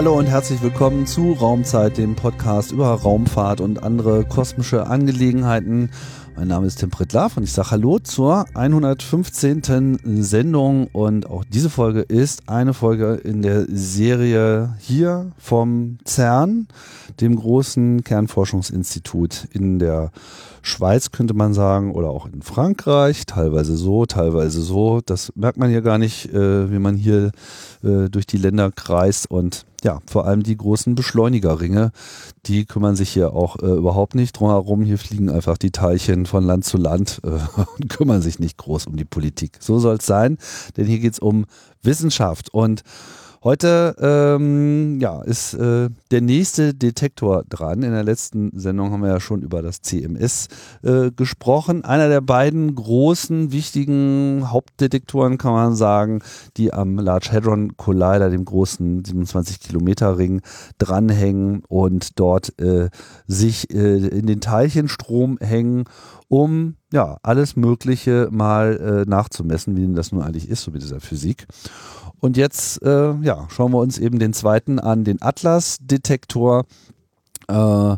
Hallo 0.00 0.16
und 0.16 0.24
herzlich 0.24 0.62
willkommen 0.62 1.06
zu 1.06 1.34
Raumzeit, 1.34 1.98
dem 1.98 2.16
Podcast 2.16 2.72
über 2.72 2.88
Raumfahrt 2.88 3.60
und 3.60 3.82
andere 3.82 4.24
kosmische 4.24 4.86
Angelegenheiten. 4.86 5.90
Mein 6.34 6.48
Name 6.48 6.66
ist 6.66 6.76
Tim 6.76 6.88
Pritlaff 6.88 7.36
und 7.36 7.42
ich 7.42 7.52
sage 7.52 7.72
Hallo 7.72 7.98
zur 7.98 8.46
115. 8.54 10.00
Sendung 10.22 10.86
und 10.86 11.28
auch 11.28 11.44
diese 11.44 11.68
Folge 11.68 12.00
ist 12.00 12.48
eine 12.48 12.72
Folge 12.72 13.16
in 13.16 13.42
der 13.42 13.66
Serie 13.68 14.74
hier 14.78 15.32
vom 15.36 15.98
CERN, 16.06 16.68
dem 17.20 17.36
großen 17.36 18.04
Kernforschungsinstitut 18.04 19.48
in 19.52 19.78
der 19.78 20.10
Schweiz 20.62 21.10
könnte 21.10 21.34
man 21.34 21.54
sagen 21.54 21.94
oder 21.94 22.10
auch 22.10 22.26
in 22.26 22.42
Frankreich, 22.42 23.26
teilweise 23.26 23.76
so, 23.76 24.06
teilweise 24.06 24.60
so. 24.60 25.00
Das 25.04 25.32
merkt 25.34 25.58
man 25.58 25.70
ja 25.70 25.80
gar 25.80 25.98
nicht, 25.98 26.32
äh, 26.32 26.70
wie 26.70 26.78
man 26.78 26.96
hier 26.96 27.32
äh, 27.82 28.08
durch 28.10 28.26
die 28.26 28.36
Länder 28.36 28.70
kreist 28.70 29.30
und 29.30 29.64
ja, 29.82 30.00
vor 30.06 30.26
allem 30.26 30.42
die 30.42 30.56
großen 30.56 30.94
Beschleunigerringe, 30.94 31.92
die 32.44 32.66
kümmern 32.66 32.96
sich 32.96 33.08
hier 33.10 33.32
auch 33.32 33.56
äh, 33.62 33.66
überhaupt 33.66 34.14
nicht 34.14 34.32
drumherum. 34.32 34.82
Hier 34.82 34.98
fliegen 34.98 35.30
einfach 35.30 35.56
die 35.56 35.70
Teilchen 35.70 36.26
von 36.26 36.44
Land 36.44 36.66
zu 36.66 36.76
Land 36.76 37.22
und 37.78 37.88
kümmern 37.88 38.20
sich 38.20 38.38
nicht 38.38 38.58
groß 38.58 38.86
um 38.86 38.96
die 38.96 39.06
Politik. 39.06 39.56
So 39.60 39.78
soll 39.78 39.96
es 39.96 40.06
sein, 40.06 40.36
denn 40.76 40.86
hier 40.86 40.98
geht 40.98 41.14
es 41.14 41.18
um 41.18 41.46
Wissenschaft 41.82 42.52
und 42.52 42.82
Heute 43.42 43.96
ähm, 43.98 45.00
ja, 45.00 45.22
ist 45.22 45.54
äh, 45.54 45.88
der 46.10 46.20
nächste 46.20 46.74
Detektor 46.74 47.42
dran. 47.48 47.82
In 47.82 47.92
der 47.92 48.04
letzten 48.04 48.50
Sendung 48.58 48.92
haben 48.92 49.00
wir 49.00 49.08
ja 49.08 49.20
schon 49.20 49.40
über 49.40 49.62
das 49.62 49.80
CMS 49.80 50.48
äh, 50.82 51.10
gesprochen. 51.10 51.82
Einer 51.82 52.10
der 52.10 52.20
beiden 52.20 52.74
großen, 52.74 53.50
wichtigen 53.50 54.50
Hauptdetektoren, 54.50 55.38
kann 55.38 55.54
man 55.54 55.74
sagen, 55.74 56.20
die 56.58 56.74
am 56.74 56.98
Large 56.98 57.30
Hadron 57.32 57.78
Collider, 57.78 58.28
dem 58.28 58.44
großen 58.44 59.04
27-Kilometer-Ring, 59.04 60.42
dranhängen 60.76 61.62
und 61.66 62.20
dort 62.20 62.60
äh, 62.60 62.90
sich 63.26 63.70
äh, 63.70 64.06
in 64.06 64.26
den 64.26 64.42
Teilchenstrom 64.42 65.38
hängen 65.40 65.84
um 66.30 66.76
ja 66.92 67.18
alles 67.24 67.56
Mögliche 67.56 68.28
mal 68.30 69.04
äh, 69.04 69.10
nachzumessen, 69.10 69.76
wie 69.76 69.80
denn 69.80 69.96
das 69.96 70.12
nun 70.12 70.22
eigentlich 70.22 70.48
ist, 70.48 70.62
so 70.62 70.70
mit 70.70 70.80
dieser 70.80 71.00
Physik. 71.00 71.48
Und 72.20 72.36
jetzt 72.36 72.82
äh, 72.82 73.14
ja, 73.22 73.48
schauen 73.50 73.72
wir 73.72 73.78
uns 73.78 73.98
eben 73.98 74.18
den 74.18 74.32
zweiten 74.32 74.78
an, 74.78 75.04
den 75.04 75.22
Atlas-Detektor. 75.22 76.66
Äh, 77.48 77.96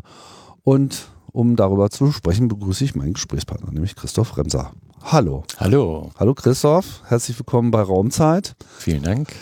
und 0.63 1.07
um 1.31 1.55
darüber 1.55 1.89
zu 1.89 2.11
sprechen, 2.11 2.47
begrüße 2.47 2.83
ich 2.85 2.95
meinen 2.95 3.13
Gesprächspartner, 3.13 3.71
nämlich 3.71 3.95
Christoph 3.95 4.37
Remser. 4.37 4.71
Hallo. 5.01 5.43
Hallo. 5.57 6.11
Hallo 6.17 6.33
Christoph, 6.33 7.01
herzlich 7.07 7.37
willkommen 7.37 7.71
bei 7.71 7.81
Raumzeit. 7.81 8.55
Vielen 8.77 9.03
Dank. 9.03 9.33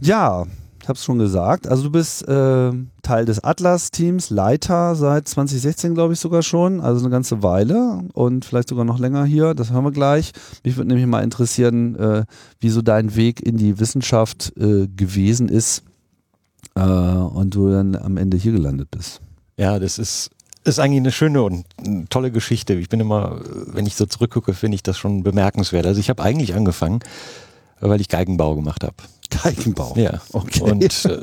Ja, 0.00 0.46
ich 0.88 0.90
habe 0.90 0.96
es 0.96 1.04
schon 1.04 1.18
gesagt. 1.18 1.68
Also 1.68 1.82
du 1.82 1.90
bist 1.90 2.26
äh, 2.26 2.72
Teil 3.02 3.26
des 3.26 3.44
Atlas-Teams, 3.44 4.30
Leiter 4.30 4.94
seit 4.94 5.28
2016, 5.28 5.92
glaube 5.92 6.14
ich 6.14 6.18
sogar 6.18 6.42
schon. 6.42 6.80
Also 6.80 7.04
eine 7.04 7.10
ganze 7.10 7.42
Weile 7.42 8.04
und 8.14 8.46
vielleicht 8.46 8.70
sogar 8.70 8.86
noch 8.86 8.98
länger 8.98 9.26
hier. 9.26 9.52
Das 9.52 9.70
hören 9.70 9.84
wir 9.84 9.92
gleich. 9.92 10.32
Mich 10.64 10.78
würde 10.78 10.88
nämlich 10.88 11.04
mal 11.04 11.22
interessieren, 11.22 11.94
äh, 11.96 12.24
wie 12.60 12.82
dein 12.82 13.14
Weg 13.16 13.44
in 13.46 13.58
die 13.58 13.78
Wissenschaft 13.78 14.54
äh, 14.56 14.86
gewesen 14.86 15.50
ist 15.50 15.82
äh, 16.74 16.80
und 16.80 17.54
du 17.54 17.68
dann 17.68 17.94
am 17.94 18.16
Ende 18.16 18.38
hier 18.38 18.52
gelandet 18.52 18.90
bist. 18.90 19.20
Ja, 19.58 19.78
das 19.78 19.98
ist 19.98 20.30
ist 20.64 20.78
eigentlich 20.78 21.00
eine 21.00 21.12
schöne 21.12 21.42
und 21.42 21.66
eine 21.84 22.06
tolle 22.08 22.30
Geschichte. 22.30 22.72
Ich 22.72 22.88
bin 22.88 23.00
immer, 23.00 23.42
wenn 23.66 23.84
ich 23.84 23.94
so 23.94 24.06
zurückgucke, 24.06 24.54
finde 24.54 24.76
ich 24.76 24.82
das 24.82 24.96
schon 24.96 25.22
bemerkenswert. 25.22 25.84
Also 25.84 26.00
ich 26.00 26.08
habe 26.08 26.22
eigentlich 26.22 26.54
angefangen, 26.54 27.00
weil 27.78 28.00
ich 28.00 28.08
Geigenbau 28.08 28.54
gemacht 28.54 28.84
habe. 28.84 28.96
Geigenbau. 29.30 29.94
Ja, 29.96 30.20
okay. 30.32 30.62
Und 30.62 31.04
äh, 31.04 31.20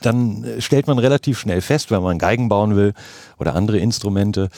dann 0.00 0.44
stellt 0.58 0.86
man 0.86 0.98
relativ 0.98 1.38
schnell 1.38 1.60
fest, 1.60 1.90
wenn 1.90 2.02
man 2.02 2.18
Geigen 2.18 2.48
bauen 2.48 2.76
will 2.76 2.94
oder 3.38 3.54
andere 3.54 3.78
Instrumente, 3.78 4.48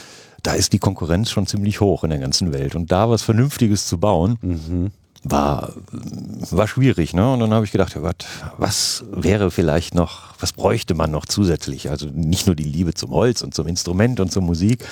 da 0.42 0.54
ist 0.54 0.72
die 0.72 0.78
Konkurrenz 0.78 1.31
schon 1.31 1.47
ziemlich 1.47 1.81
hoch 1.81 2.04
in 2.04 2.10
der 2.10 2.19
ganzen 2.19 2.53
Welt. 2.53 2.75
Und 2.75 2.92
da 2.92 3.10
was 3.10 3.22
Vernünftiges 3.22 3.86
zu 3.86 3.98
bauen, 3.98 4.38
mhm. 4.41 4.91
war, 5.25 5.72
war 5.91 6.69
schwierig. 6.69 7.12
Ne? 7.12 7.32
Und 7.32 7.41
dann 7.41 7.53
habe 7.53 7.64
ich 7.64 7.72
gedacht, 7.72 7.94
ja 7.94 8.00
Gott, 8.00 8.25
was 8.56 9.04
wäre 9.10 9.50
vielleicht 9.50 9.94
noch, 9.94 10.34
was 10.38 10.53
bräuchte 10.53 10.94
man 10.94 11.10
noch 11.10 11.26
zusätzlich? 11.26 11.91
Also 11.91 12.06
nicht 12.06 12.47
nur 12.47 12.56
die 12.56 12.65
Liebe 12.65 12.94
zum 12.94 13.10
Holz 13.10 13.42
und 13.42 13.54
zum 13.54 13.66
Instrument 13.66 14.20
und 14.20 14.32
zur 14.32 14.42
Musik. 14.42 14.84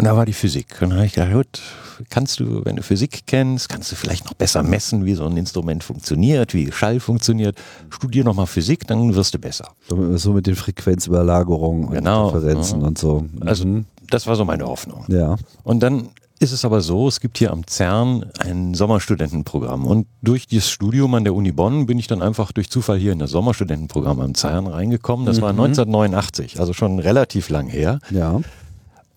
Und 0.00 0.06
da 0.06 0.16
war 0.16 0.24
die 0.24 0.32
Physik. 0.32 0.78
Und 0.80 0.90
dann 0.90 0.98
habe 0.98 1.06
ich 1.06 1.12
gedacht, 1.12 1.32
gut, 1.32 1.60
kannst 2.08 2.40
du, 2.40 2.64
wenn 2.64 2.76
du 2.76 2.82
Physik 2.82 3.24
kennst, 3.26 3.68
kannst 3.68 3.92
du 3.92 3.96
vielleicht 3.96 4.24
noch 4.24 4.32
besser 4.32 4.62
messen, 4.62 5.04
wie 5.04 5.12
so 5.12 5.26
ein 5.26 5.36
Instrument 5.36 5.84
funktioniert, 5.84 6.54
wie 6.54 6.72
Schall 6.72 7.00
funktioniert. 7.00 7.58
Studier 7.90 8.24
nochmal 8.24 8.46
Physik, 8.46 8.86
dann 8.86 9.14
wirst 9.14 9.34
du 9.34 9.38
besser. 9.38 9.72
So 9.88 10.32
mit 10.32 10.46
den 10.46 10.56
Frequenzüberlagerungen 10.56 11.90
genau, 11.90 12.28
und 12.28 12.34
Differenzen 12.34 12.80
ja. 12.80 12.86
und 12.86 12.96
so. 12.96 13.26
Also 13.40 13.82
das 14.08 14.26
war 14.26 14.36
so 14.36 14.46
meine 14.46 14.64
Hoffnung. 14.64 15.04
Ja. 15.08 15.36
Und 15.64 15.82
dann 15.82 16.08
ist 16.38 16.52
es 16.52 16.64
aber 16.64 16.80
so, 16.80 17.06
es 17.06 17.20
gibt 17.20 17.36
hier 17.36 17.50
am 17.50 17.66
CERN 17.66 18.24
ein 18.38 18.72
Sommerstudentenprogramm. 18.72 19.86
Und 19.86 20.06
durch 20.22 20.46
das 20.46 20.70
Studium 20.70 21.14
an 21.14 21.24
der 21.24 21.34
Uni 21.34 21.52
Bonn 21.52 21.84
bin 21.84 21.98
ich 21.98 22.06
dann 22.06 22.22
einfach 22.22 22.52
durch 22.52 22.70
Zufall 22.70 22.96
hier 22.96 23.12
in 23.12 23.18
das 23.18 23.32
Sommerstudentenprogramm 23.32 24.20
am 24.20 24.34
CERN 24.34 24.66
reingekommen. 24.66 25.26
Das 25.26 25.36
mhm. 25.36 25.42
war 25.42 25.50
1989, 25.50 26.58
also 26.58 26.72
schon 26.72 26.98
relativ 27.00 27.50
lang 27.50 27.68
her. 27.68 27.98
Ja. 28.10 28.40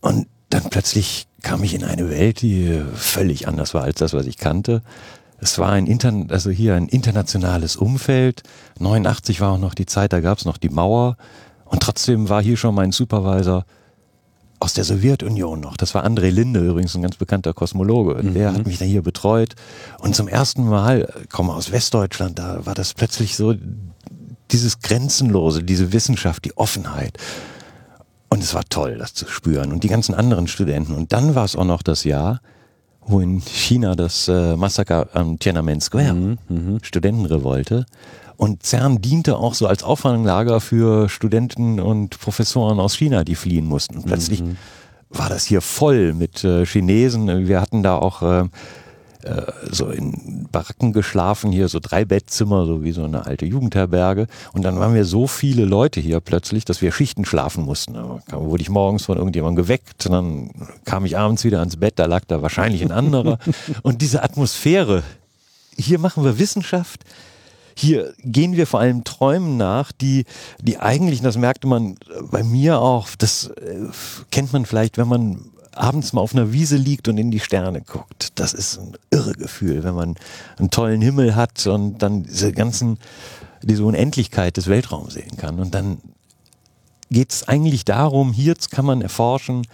Und 0.02 0.28
dann 0.54 0.70
plötzlich 0.70 1.28
kam 1.42 1.64
ich 1.64 1.74
in 1.74 1.84
eine 1.84 2.10
Welt, 2.10 2.42
die 2.42 2.80
völlig 2.94 3.48
anders 3.48 3.74
war 3.74 3.84
als 3.84 3.96
das, 3.96 4.14
was 4.14 4.28
ich 4.28 4.38
kannte. 4.38 4.82
Es 5.40 5.58
war 5.58 5.72
ein 5.72 5.88
Intern 5.88 6.28
also 6.30 6.52
hier 6.52 6.76
ein 6.76 6.88
internationales 6.88 7.76
Umfeld. 7.76 8.44
89 8.80 9.42
war 9.42 9.54
auch 9.54 9.58
noch 9.58 9.74
die 9.74 9.88
Zeit, 9.88 10.14
da 10.14 10.22
gab 10.22 10.38
es 10.38 10.46
noch 10.46 10.58
die 10.58 10.70
Mauer. 10.70 11.18
Und 11.66 11.82
trotzdem 11.82 12.30
war 12.30 12.42
hier 12.42 12.56
schon 12.56 12.76
mein 12.76 12.92
Supervisor 12.92 13.66
aus 14.60 14.74
der 14.74 14.84
Sowjetunion 14.84 15.60
noch. 15.60 15.76
Das 15.76 15.96
war 15.96 16.06
André 16.06 16.30
Linde, 16.30 16.66
übrigens 16.66 16.96
ein 16.96 17.02
ganz 17.02 17.18
bekannter 17.18 17.54
Kosmologe. 17.54 18.14
Und 18.14 18.30
mhm. 18.30 18.34
der 18.36 18.54
hat 18.54 18.66
mich 18.66 18.78
dann 18.78 18.88
hier 18.88 19.02
betreut. 19.02 19.56
Und 20.00 20.16
zum 20.16 20.28
ersten 20.28 20.66
Mal, 20.66 21.12
komme 21.32 21.54
aus 21.54 21.72
Westdeutschland, 21.72 22.38
da 22.38 22.66
war 22.66 22.76
das 22.76 22.94
plötzlich 22.94 23.36
so 23.36 23.56
dieses 24.52 24.80
Grenzenlose, 24.80 25.64
diese 25.64 25.92
Wissenschaft, 25.92 26.46
die 26.46 26.56
Offenheit. 26.56 27.18
Und 28.34 28.42
es 28.42 28.56
war 28.56 28.64
toll, 28.68 28.98
das 28.98 29.14
zu 29.14 29.28
spüren. 29.28 29.72
Und 29.72 29.84
die 29.84 29.90
ganzen 29.90 30.16
anderen 30.16 30.48
Studenten. 30.48 30.96
Und 30.96 31.14
dann 31.14 31.36
war 31.36 31.46
es 31.46 31.56
auch 31.56 31.66
noch 31.66 31.84
das 31.84 32.04
Jahr, 32.04 32.42
wo 33.06 33.20
in 33.20 33.40
China 33.42 33.96
das 33.96 34.28
äh, 34.28 34.56
Massaker 34.56 35.08
am 35.14 35.38
Tiananmen 35.38 35.80
Square, 35.80 36.16
mhm, 36.16 36.38
mhm, 36.50 36.80
Studentenrevolte. 36.82 37.86
Und 38.36 38.64
CERN 38.64 39.02
diente 39.02 39.38
auch 39.38 39.54
so 39.54 39.68
als 39.68 39.84
Auffanglager 39.84 40.62
für 40.62 41.10
Studenten 41.10 41.80
und 41.80 42.20
Professoren 42.20 42.80
aus 42.80 42.96
China, 42.96 43.24
die 43.24 43.36
fliehen 43.36 43.68
mussten. 43.68 43.98
Und 43.98 44.08
plötzlich 44.08 44.42
mhm. 44.42 44.58
war 45.12 45.30
das 45.30 45.46
hier 45.46 45.62
voll 45.62 46.14
mit 46.14 46.44
äh, 46.44 46.66
Chinesen. 46.66 47.48
Wir 47.48 47.62
hatten 47.62 47.84
da 47.84 47.98
auch 47.98 48.24
äh, 48.24 48.46
äh, 49.24 49.52
so 49.72 49.90
in 49.90 50.48
Baracken 50.52 50.94
geschlafen, 50.94 51.52
hier 51.52 51.68
so 51.68 51.80
drei 51.82 52.06
Bettzimmer, 52.06 52.66
so 52.66 52.84
wie 52.84 52.92
so 52.92 53.04
eine 53.04 53.26
alte 53.26 53.46
Jugendherberge. 53.46 54.28
Und 54.54 54.64
dann 54.64 54.80
waren 54.80 54.94
wir 54.94 55.06
so 55.06 55.28
viele 55.28 55.66
Leute 55.66 56.00
hier 56.00 56.20
plötzlich, 56.20 56.66
dass 56.66 56.82
wir 56.82 56.92
Schichten 56.92 57.26
schlafen 57.26 57.64
mussten. 57.64 57.94
Da 57.94 58.42
wurde 58.42 58.62
ich 58.62 58.70
morgens 58.70 59.06
von 59.06 59.18
irgendjemandem 59.18 59.64
geweckt, 59.64 60.10
dann 60.10 60.52
kam 60.86 61.06
ich 61.06 61.18
abends 61.18 61.44
wieder 61.44 61.60
ans 61.60 61.78
Bett, 61.78 61.94
da 61.98 62.06
lag 62.06 62.26
da 62.28 62.42
wahrscheinlich 62.42 62.82
ein 62.82 62.92
anderer. 62.92 63.40
und 63.82 64.02
diese 64.02 64.24
Atmosphäre, 64.24 65.04
hier 65.78 66.00
machen 66.00 66.24
wir 66.24 66.38
Wissenschaft, 66.40 67.04
hier 67.76 68.14
gehen 68.20 68.56
wir 68.56 68.68
vor 68.68 68.80
allem 68.80 69.04
Träumen 69.04 69.58
nach, 69.58 69.92
die, 69.92 70.26
die 70.60 70.78
eigentlich, 70.78 71.22
das 71.22 71.38
merkte 71.38 71.68
man 71.68 71.96
bei 72.30 72.44
mir 72.44 72.80
auch, 72.80 73.08
das 73.18 73.48
äh, 73.48 73.88
kennt 74.32 74.54
man 74.54 74.66
vielleicht, 74.66 74.98
wenn 74.98 75.08
man 75.08 75.53
abends 75.76 76.14
mal 76.14 76.22
auf 76.22 76.34
einer 76.34 76.52
Wiese 76.52 76.78
liegt 76.78 77.08
und 77.08 77.18
in 77.18 77.32
die 77.32 77.40
Sterne 77.40 77.82
guckt. 77.82 78.32
Das 78.36 78.54
ist 78.54 78.78
ein 78.80 78.94
irre 79.12 79.34
Gefühl, 79.34 79.84
wenn 79.84 79.96
man 79.96 80.16
einen 80.58 80.70
tollen 80.70 81.02
Himmel 81.02 81.36
hat 81.36 81.66
und 81.68 82.00
dann 82.00 82.24
diese 82.24 82.52
ganzen, 82.52 82.98
diese 83.62 83.84
Unendlichkeit 83.84 84.58
des 84.58 84.68
Weltraums 84.68 85.14
sehen 85.14 85.38
kann. 85.38 85.60
Und 85.60 85.74
dann 85.74 85.98
geht 87.10 87.32
es 87.32 87.48
eigentlich 87.48 87.86
darum, 87.86 88.34
hier 88.34 88.56
kann 88.72 88.86
man 88.86 89.02
erforschen, 89.02 89.68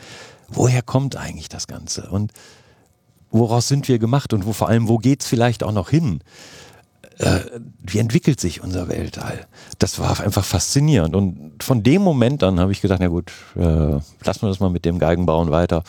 woher 0.50 0.82
kommt 0.82 1.16
eigentlich 1.16 1.50
das 1.50 1.68
Ganze 1.68 2.10
und 2.10 2.32
woraus 3.32 3.68
sind 3.68 3.88
wir 3.88 4.00
gemacht 4.00 4.34
und 4.34 4.46
wo 4.46 4.54
vor 4.54 4.70
allem, 4.70 4.88
wo 4.88 4.98
geht 4.98 5.22
es 5.22 5.28
vielleicht 5.28 5.64
auch 5.64 5.72
noch 5.72 5.90
hin? 5.90 6.22
Äh, 7.20 7.40
wie 7.82 8.00
entwickelt 8.00 8.40
sich 8.40 8.64
unser 8.64 8.88
Weltall? 8.88 9.46
Das 9.78 10.00
war 10.00 10.20
einfach 10.22 10.46
faszinierend. 10.46 11.16
Und 11.16 11.62
von 11.62 11.84
dem 11.84 12.02
Moment 12.02 12.44
an 12.44 12.60
habe 12.62 12.72
ich 12.72 12.82
gedacht, 12.82 13.00
na 13.02 13.08
gut, 13.08 13.32
äh, 13.56 13.60
lassen 13.60 14.42
wir 14.42 14.48
das 14.48 14.62
mal 14.62 14.70
mit 14.70 14.86
dem 14.86 15.00
Geigenbauen 15.00 15.52
weiter. 15.52 15.84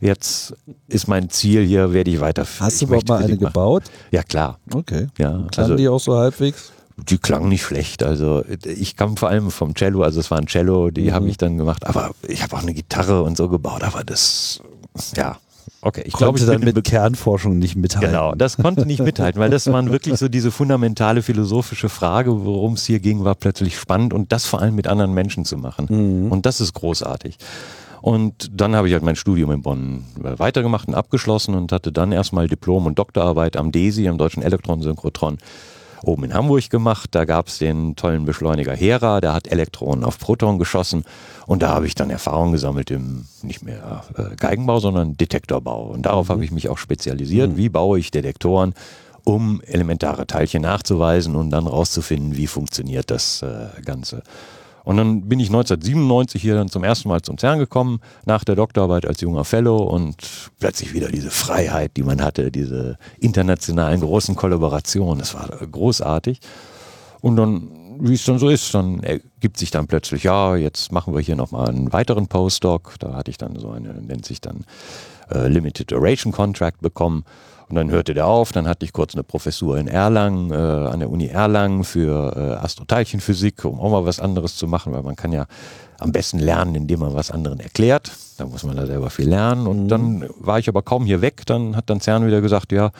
Jetzt 0.00 0.54
ist 0.88 1.06
mein 1.06 1.30
Ziel 1.30 1.64
hier, 1.64 1.92
werde 1.92 2.10
ich 2.10 2.20
weiter. 2.20 2.44
Hast 2.58 2.82
du 2.82 2.86
überhaupt 2.86 3.08
mal 3.08 3.18
eine 3.18 3.28
machen. 3.28 3.38
gebaut? 3.38 3.84
Ja, 4.10 4.24
klar. 4.24 4.58
Okay. 4.72 5.06
Ja, 5.16 5.46
Klang 5.52 5.64
also, 5.64 5.76
die 5.76 5.88
auch 5.88 6.00
so 6.00 6.16
halbwegs? 6.16 6.72
Die 6.96 7.18
klang 7.18 7.48
nicht 7.48 7.62
schlecht. 7.62 8.02
Also 8.02 8.44
ich 8.64 8.96
kam 8.96 9.16
vor 9.16 9.28
allem 9.28 9.52
vom 9.52 9.74
Cello, 9.74 10.02
also 10.02 10.18
es 10.20 10.30
war 10.30 10.38
ein 10.38 10.46
Cello, 10.46 10.90
die 10.90 11.10
mhm. 11.10 11.12
habe 11.12 11.28
ich 11.28 11.36
dann 11.36 11.56
gemacht, 11.56 11.86
aber 11.86 12.10
ich 12.26 12.42
habe 12.42 12.56
auch 12.56 12.62
eine 12.62 12.74
Gitarre 12.74 13.22
und 13.22 13.36
so 13.36 13.48
gebaut, 13.48 13.82
aber 13.82 14.04
das, 14.04 14.60
ja, 15.16 15.38
Okay, 15.86 16.02
ich 16.06 16.14
Konnte 16.14 16.24
glaube, 16.24 16.38
ich 16.38 16.46
dann 16.46 16.74
mit 16.74 16.82
Kernforschung 16.82 17.58
nicht 17.58 17.76
mithalten. 17.76 18.10
Genau, 18.10 18.34
das 18.34 18.56
konnte 18.56 18.86
nicht 18.86 19.02
mithalten, 19.02 19.38
weil 19.38 19.50
das 19.50 19.70
waren 19.70 19.92
wirklich 19.92 20.16
so 20.16 20.28
diese 20.28 20.50
fundamentale 20.50 21.20
philosophische 21.20 21.90
Frage, 21.90 22.46
worum 22.46 22.72
es 22.72 22.86
hier 22.86 23.00
ging, 23.00 23.22
war 23.22 23.34
plötzlich 23.34 23.76
spannend 23.76 24.14
und 24.14 24.32
das 24.32 24.46
vor 24.46 24.62
allem 24.62 24.76
mit 24.76 24.86
anderen 24.86 25.12
Menschen 25.12 25.44
zu 25.44 25.58
machen. 25.58 25.86
Mhm. 25.90 26.32
Und 26.32 26.46
das 26.46 26.62
ist 26.62 26.72
großartig. 26.72 27.36
Und 28.00 28.50
dann 28.58 28.74
habe 28.74 28.88
ich 28.88 28.94
halt 28.94 29.02
mein 29.02 29.16
Studium 29.16 29.50
in 29.50 29.60
Bonn 29.60 30.04
weitergemacht 30.16 30.88
und 30.88 30.94
abgeschlossen 30.94 31.54
und 31.54 31.70
hatte 31.70 31.92
dann 31.92 32.12
erstmal 32.12 32.48
Diplom- 32.48 32.86
und 32.86 32.98
Doktorarbeit 32.98 33.58
am 33.58 33.70
DESI, 33.70 34.08
am 34.08 34.16
Deutschen 34.16 34.42
Elektronensynchrotron, 34.42 35.36
oben 36.06 36.24
in 36.24 36.34
Hamburg 36.34 36.70
gemacht. 36.70 37.10
Da 37.12 37.24
gab 37.24 37.48
es 37.48 37.58
den 37.58 37.96
tollen 37.96 38.24
Beschleuniger 38.24 38.74
Hera, 38.74 39.20
der 39.20 39.32
hat 39.32 39.48
Elektronen 39.48 40.04
auf 40.04 40.18
Proton 40.18 40.58
geschossen. 40.58 41.04
Und 41.46 41.62
da 41.62 41.70
habe 41.70 41.86
ich 41.86 41.94
dann 41.94 42.10
Erfahrung 42.10 42.52
gesammelt 42.52 42.90
im 42.90 43.26
nicht 43.42 43.62
mehr 43.62 44.04
äh, 44.16 44.34
Geigenbau, 44.36 44.80
sondern 44.80 45.16
Detektorbau. 45.16 45.86
Und 45.86 46.06
darauf 46.06 46.28
habe 46.28 46.44
ich 46.44 46.50
mich 46.50 46.68
auch 46.68 46.78
spezialisiert. 46.78 47.56
Wie 47.56 47.68
baue 47.68 47.98
ich 47.98 48.10
Detektoren, 48.10 48.74
um 49.24 49.60
elementare 49.62 50.26
Teilchen 50.26 50.62
nachzuweisen 50.62 51.34
und 51.34 51.50
dann 51.50 51.66
rauszufinden, 51.66 52.36
wie 52.36 52.46
funktioniert 52.46 53.10
das 53.10 53.42
äh, 53.42 53.80
Ganze. 53.82 54.22
Und 54.84 54.98
dann 54.98 55.28
bin 55.28 55.40
ich 55.40 55.48
1997 55.48 56.40
hier 56.40 56.54
dann 56.54 56.68
zum 56.68 56.84
ersten 56.84 57.08
Mal 57.08 57.22
zum 57.22 57.38
CERN 57.38 57.58
gekommen, 57.58 58.00
nach 58.26 58.44
der 58.44 58.54
Doktorarbeit 58.54 59.06
als 59.06 59.20
junger 59.22 59.44
Fellow 59.44 59.78
und 59.78 60.16
plötzlich 60.60 60.92
wieder 60.92 61.08
diese 61.08 61.30
Freiheit, 61.30 61.92
die 61.96 62.02
man 62.02 62.22
hatte, 62.22 62.50
diese 62.50 62.98
internationalen 63.18 64.00
großen 64.00 64.36
Kollaborationen. 64.36 65.18
Das 65.18 65.34
war 65.34 65.48
großartig. 65.48 66.40
Und 67.22 67.36
dann, 67.36 67.70
wie 68.00 68.12
es 68.12 68.24
dann 68.24 68.38
so 68.38 68.50
ist, 68.50 68.74
dann 68.74 69.02
ergibt 69.02 69.56
sich 69.56 69.70
dann 69.70 69.86
plötzlich, 69.86 70.24
ja, 70.24 70.56
jetzt 70.56 70.92
machen 70.92 71.14
wir 71.14 71.22
hier 71.22 71.36
nochmal 71.36 71.70
einen 71.70 71.90
weiteren 71.94 72.28
Postdoc. 72.28 72.96
Da 72.98 73.14
hatte 73.14 73.30
ich 73.30 73.38
dann 73.38 73.58
so 73.58 73.70
eine, 73.70 73.94
nennt 73.94 74.26
sich 74.26 74.42
dann 74.42 74.66
äh, 75.30 75.48
Limited 75.48 75.90
Duration 75.90 76.32
Contract 76.32 76.82
bekommen. 76.82 77.24
Und 77.68 77.76
dann 77.76 77.90
hörte 77.90 78.14
der 78.14 78.26
auf, 78.26 78.52
dann 78.52 78.68
hatte 78.68 78.84
ich 78.84 78.92
kurz 78.92 79.14
eine 79.14 79.22
Professur 79.22 79.78
in 79.78 79.88
Erlangen, 79.88 80.50
äh, 80.50 80.54
an 80.54 81.00
der 81.00 81.10
Uni 81.10 81.28
Erlangen 81.28 81.84
für 81.84 82.36
äh, 82.36 82.64
Astroteilchenphysik, 82.64 83.64
um 83.64 83.80
auch 83.80 83.90
mal 83.90 84.04
was 84.04 84.20
anderes 84.20 84.56
zu 84.56 84.66
machen, 84.66 84.92
weil 84.92 85.02
man 85.02 85.16
kann 85.16 85.32
ja 85.32 85.46
am 85.98 86.12
besten 86.12 86.38
lernen, 86.38 86.74
indem 86.74 87.00
man 87.00 87.14
was 87.14 87.30
anderen 87.30 87.60
erklärt. 87.60 88.12
Da 88.36 88.46
muss 88.46 88.64
man 88.64 88.76
da 88.76 88.86
selber 88.86 89.10
viel 89.10 89.28
lernen. 89.28 89.66
Und 89.66 89.88
dann 89.88 90.28
war 90.38 90.58
ich 90.58 90.68
aber 90.68 90.82
kaum 90.82 91.06
hier 91.06 91.22
weg. 91.22 91.42
Dann 91.46 91.76
hat 91.76 91.88
dann 91.88 92.00
CERN 92.00 92.26
wieder 92.26 92.40
gesagt, 92.40 92.72
ja, 92.72 92.90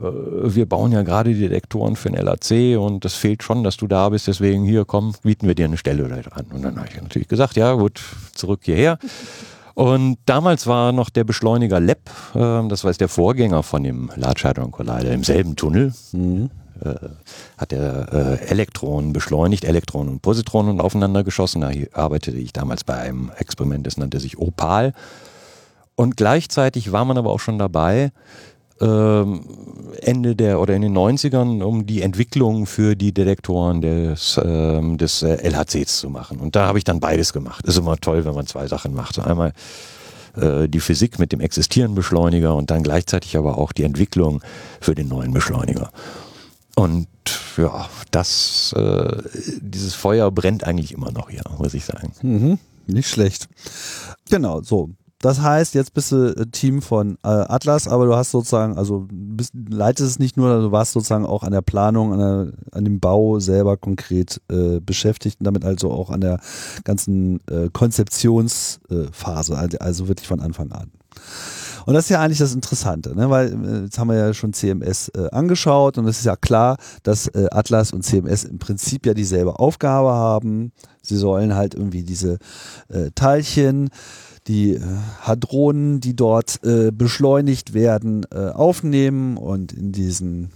äh, 0.00 0.04
wir 0.04 0.66
bauen 0.66 0.92
ja 0.92 1.02
gerade 1.02 1.32
die 1.32 1.40
Detektoren 1.40 1.96
für 1.96 2.10
den 2.10 2.24
LAC 2.24 2.78
und 2.78 3.04
das 3.04 3.14
fehlt 3.14 3.42
schon, 3.42 3.62
dass 3.62 3.76
du 3.76 3.86
da 3.86 4.08
bist. 4.08 4.26
Deswegen 4.26 4.64
hier, 4.64 4.84
komm, 4.84 5.14
bieten 5.22 5.46
wir 5.46 5.54
dir 5.54 5.66
eine 5.66 5.76
Stelle 5.76 6.04
an. 6.04 6.46
Und 6.52 6.62
dann 6.62 6.76
habe 6.76 6.88
ich 6.88 7.00
natürlich 7.00 7.28
gesagt, 7.28 7.56
ja 7.56 7.72
gut, 7.74 8.00
zurück 8.34 8.60
hierher. 8.64 8.98
Und 9.80 10.18
damals 10.26 10.66
war 10.66 10.92
noch 10.92 11.08
der 11.08 11.24
Beschleuniger 11.24 11.80
LEP, 11.80 12.10
äh, 12.34 12.68
das 12.68 12.84
war 12.84 12.92
der 12.92 13.08
Vorgänger 13.08 13.62
von 13.62 13.82
dem 13.82 14.10
Large 14.14 14.42
Hadron 14.44 14.72
Collider 14.72 15.10
im 15.10 15.24
selben 15.24 15.56
Tunnel. 15.56 15.94
Mhm. 16.12 16.50
Äh, 16.84 16.96
hat 17.56 17.72
er 17.72 18.12
äh, 18.12 18.46
Elektronen 18.50 19.14
beschleunigt, 19.14 19.64
Elektronen 19.64 20.10
und 20.10 20.20
Positronen 20.20 20.82
aufeinander 20.82 21.24
geschossen. 21.24 21.62
Da 21.62 21.70
arbeitete 21.94 22.36
ich 22.36 22.52
damals 22.52 22.84
bei 22.84 22.92
einem 22.92 23.32
Experiment, 23.38 23.86
das 23.86 23.96
nannte 23.96 24.20
sich 24.20 24.36
Opal. 24.36 24.92
Und 25.94 26.18
gleichzeitig 26.18 26.92
war 26.92 27.06
man 27.06 27.16
aber 27.16 27.30
auch 27.30 27.40
schon 27.40 27.58
dabei, 27.58 28.12
ähm, 28.82 29.40
Ende 30.10 30.34
der 30.34 30.60
oder 30.60 30.74
in 30.74 30.82
den 30.82 30.96
90ern, 30.96 31.62
um 31.62 31.86
die 31.86 32.02
Entwicklung 32.02 32.66
für 32.66 32.96
die 32.96 33.12
Detektoren 33.12 33.80
des, 33.80 34.40
ähm, 34.44 34.98
des 34.98 35.22
äh, 35.22 35.36
LHCs 35.48 36.00
zu 36.00 36.10
machen. 36.10 36.40
Und 36.40 36.56
da 36.56 36.66
habe 36.66 36.78
ich 36.78 36.84
dann 36.84 36.98
beides 36.98 37.32
gemacht. 37.32 37.64
Ist 37.64 37.78
immer 37.78 37.96
toll, 37.96 38.24
wenn 38.24 38.34
man 38.34 38.46
zwei 38.46 38.66
Sachen 38.66 38.92
macht. 38.92 39.20
Einmal 39.20 39.52
äh, 40.36 40.68
die 40.68 40.80
Physik 40.80 41.20
mit 41.20 41.30
dem 41.30 41.38
existierenden 41.40 41.94
Beschleuniger 41.94 42.56
und 42.56 42.72
dann 42.72 42.82
gleichzeitig 42.82 43.36
aber 43.36 43.56
auch 43.56 43.70
die 43.70 43.84
Entwicklung 43.84 44.42
für 44.80 44.96
den 44.96 45.06
neuen 45.06 45.32
Beschleuniger. 45.32 45.90
Und 46.74 47.06
ja, 47.56 47.88
das, 48.10 48.74
äh, 48.76 49.16
dieses 49.60 49.94
Feuer 49.94 50.30
brennt 50.32 50.64
eigentlich 50.64 50.92
immer 50.92 51.12
noch 51.12 51.30
hier, 51.30 51.42
muss 51.58 51.74
ich 51.74 51.84
sagen. 51.84 52.12
Mhm. 52.22 52.58
Nicht 52.86 53.08
schlecht. 53.08 53.48
Genau, 54.28 54.60
so. 54.60 54.90
Das 55.20 55.42
heißt, 55.42 55.74
jetzt 55.74 55.92
bist 55.92 56.12
du 56.12 56.34
äh, 56.34 56.46
Team 56.46 56.80
von 56.80 57.18
äh, 57.22 57.28
Atlas, 57.28 57.86
aber 57.86 58.06
du 58.06 58.16
hast 58.16 58.30
sozusagen, 58.30 58.78
also 58.78 59.06
bist, 59.12 59.52
leitest 59.54 60.12
es 60.12 60.18
nicht 60.18 60.36
nur, 60.36 60.60
du 60.60 60.72
warst 60.72 60.92
sozusagen 60.92 61.26
auch 61.26 61.42
an 61.42 61.52
der 61.52 61.60
Planung, 61.60 62.14
an, 62.14 62.18
der, 62.18 62.52
an 62.72 62.84
dem 62.84 63.00
Bau 63.00 63.38
selber 63.38 63.76
konkret 63.76 64.40
äh, 64.50 64.80
beschäftigt 64.80 65.40
und 65.40 65.44
damit 65.44 65.64
also 65.64 65.90
auch 65.90 66.08
an 66.08 66.22
der 66.22 66.40
ganzen 66.84 67.40
äh, 67.48 67.68
Konzeptionsphase, 67.70 69.58
also, 69.58 69.78
also 69.78 70.08
wirklich 70.08 70.26
von 70.26 70.40
Anfang 70.40 70.72
an. 70.72 70.90
Und 71.86 71.94
das 71.94 72.04
ist 72.04 72.10
ja 72.10 72.20
eigentlich 72.20 72.38
das 72.38 72.54
Interessante, 72.54 73.14
ne? 73.14 73.28
weil 73.28 73.48
äh, 73.48 73.84
jetzt 73.84 73.98
haben 73.98 74.08
wir 74.08 74.16
ja 74.16 74.32
schon 74.32 74.54
CMS 74.54 75.08
äh, 75.08 75.28
angeschaut 75.32 75.98
und 75.98 76.06
es 76.06 76.18
ist 76.18 76.24
ja 76.24 76.36
klar, 76.36 76.76
dass 77.02 77.26
äh, 77.28 77.46
Atlas 77.50 77.92
und 77.92 78.04
CMS 78.04 78.44
im 78.44 78.58
Prinzip 78.58 79.04
ja 79.06 79.12
dieselbe 79.12 79.58
Aufgabe 79.58 80.10
haben. 80.10 80.72
Sie 81.02 81.16
sollen 81.16 81.54
halt 81.54 81.74
irgendwie 81.74 82.04
diese 82.04 82.38
äh, 82.88 83.10
Teilchen 83.14 83.90
die 84.46 84.74
äh, 84.74 84.80
Hadronen, 85.20 86.00
die 86.00 86.16
dort 86.16 86.64
äh, 86.64 86.90
beschleunigt 86.90 87.74
werden, 87.74 88.26
äh, 88.32 88.48
aufnehmen 88.48 89.36
und 89.36 89.72
in 89.72 89.92
diesen 89.92 90.50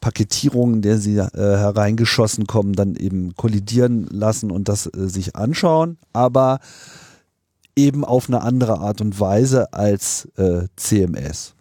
Paketierungen, 0.00 0.82
der 0.82 0.98
sie 0.98 1.16
äh, 1.16 1.30
hereingeschossen 1.34 2.46
kommen, 2.46 2.74
dann 2.74 2.94
eben 2.94 3.34
kollidieren 3.34 4.06
lassen 4.10 4.50
und 4.50 4.68
das 4.68 4.86
äh, 4.86 5.08
sich 5.08 5.36
anschauen, 5.36 5.98
aber 6.12 6.60
eben 7.76 8.04
auf 8.04 8.28
eine 8.28 8.42
andere 8.42 8.78
Art 8.78 9.00
und 9.00 9.18
Weise 9.18 9.72
als 9.72 10.28
CMS. 10.76 11.54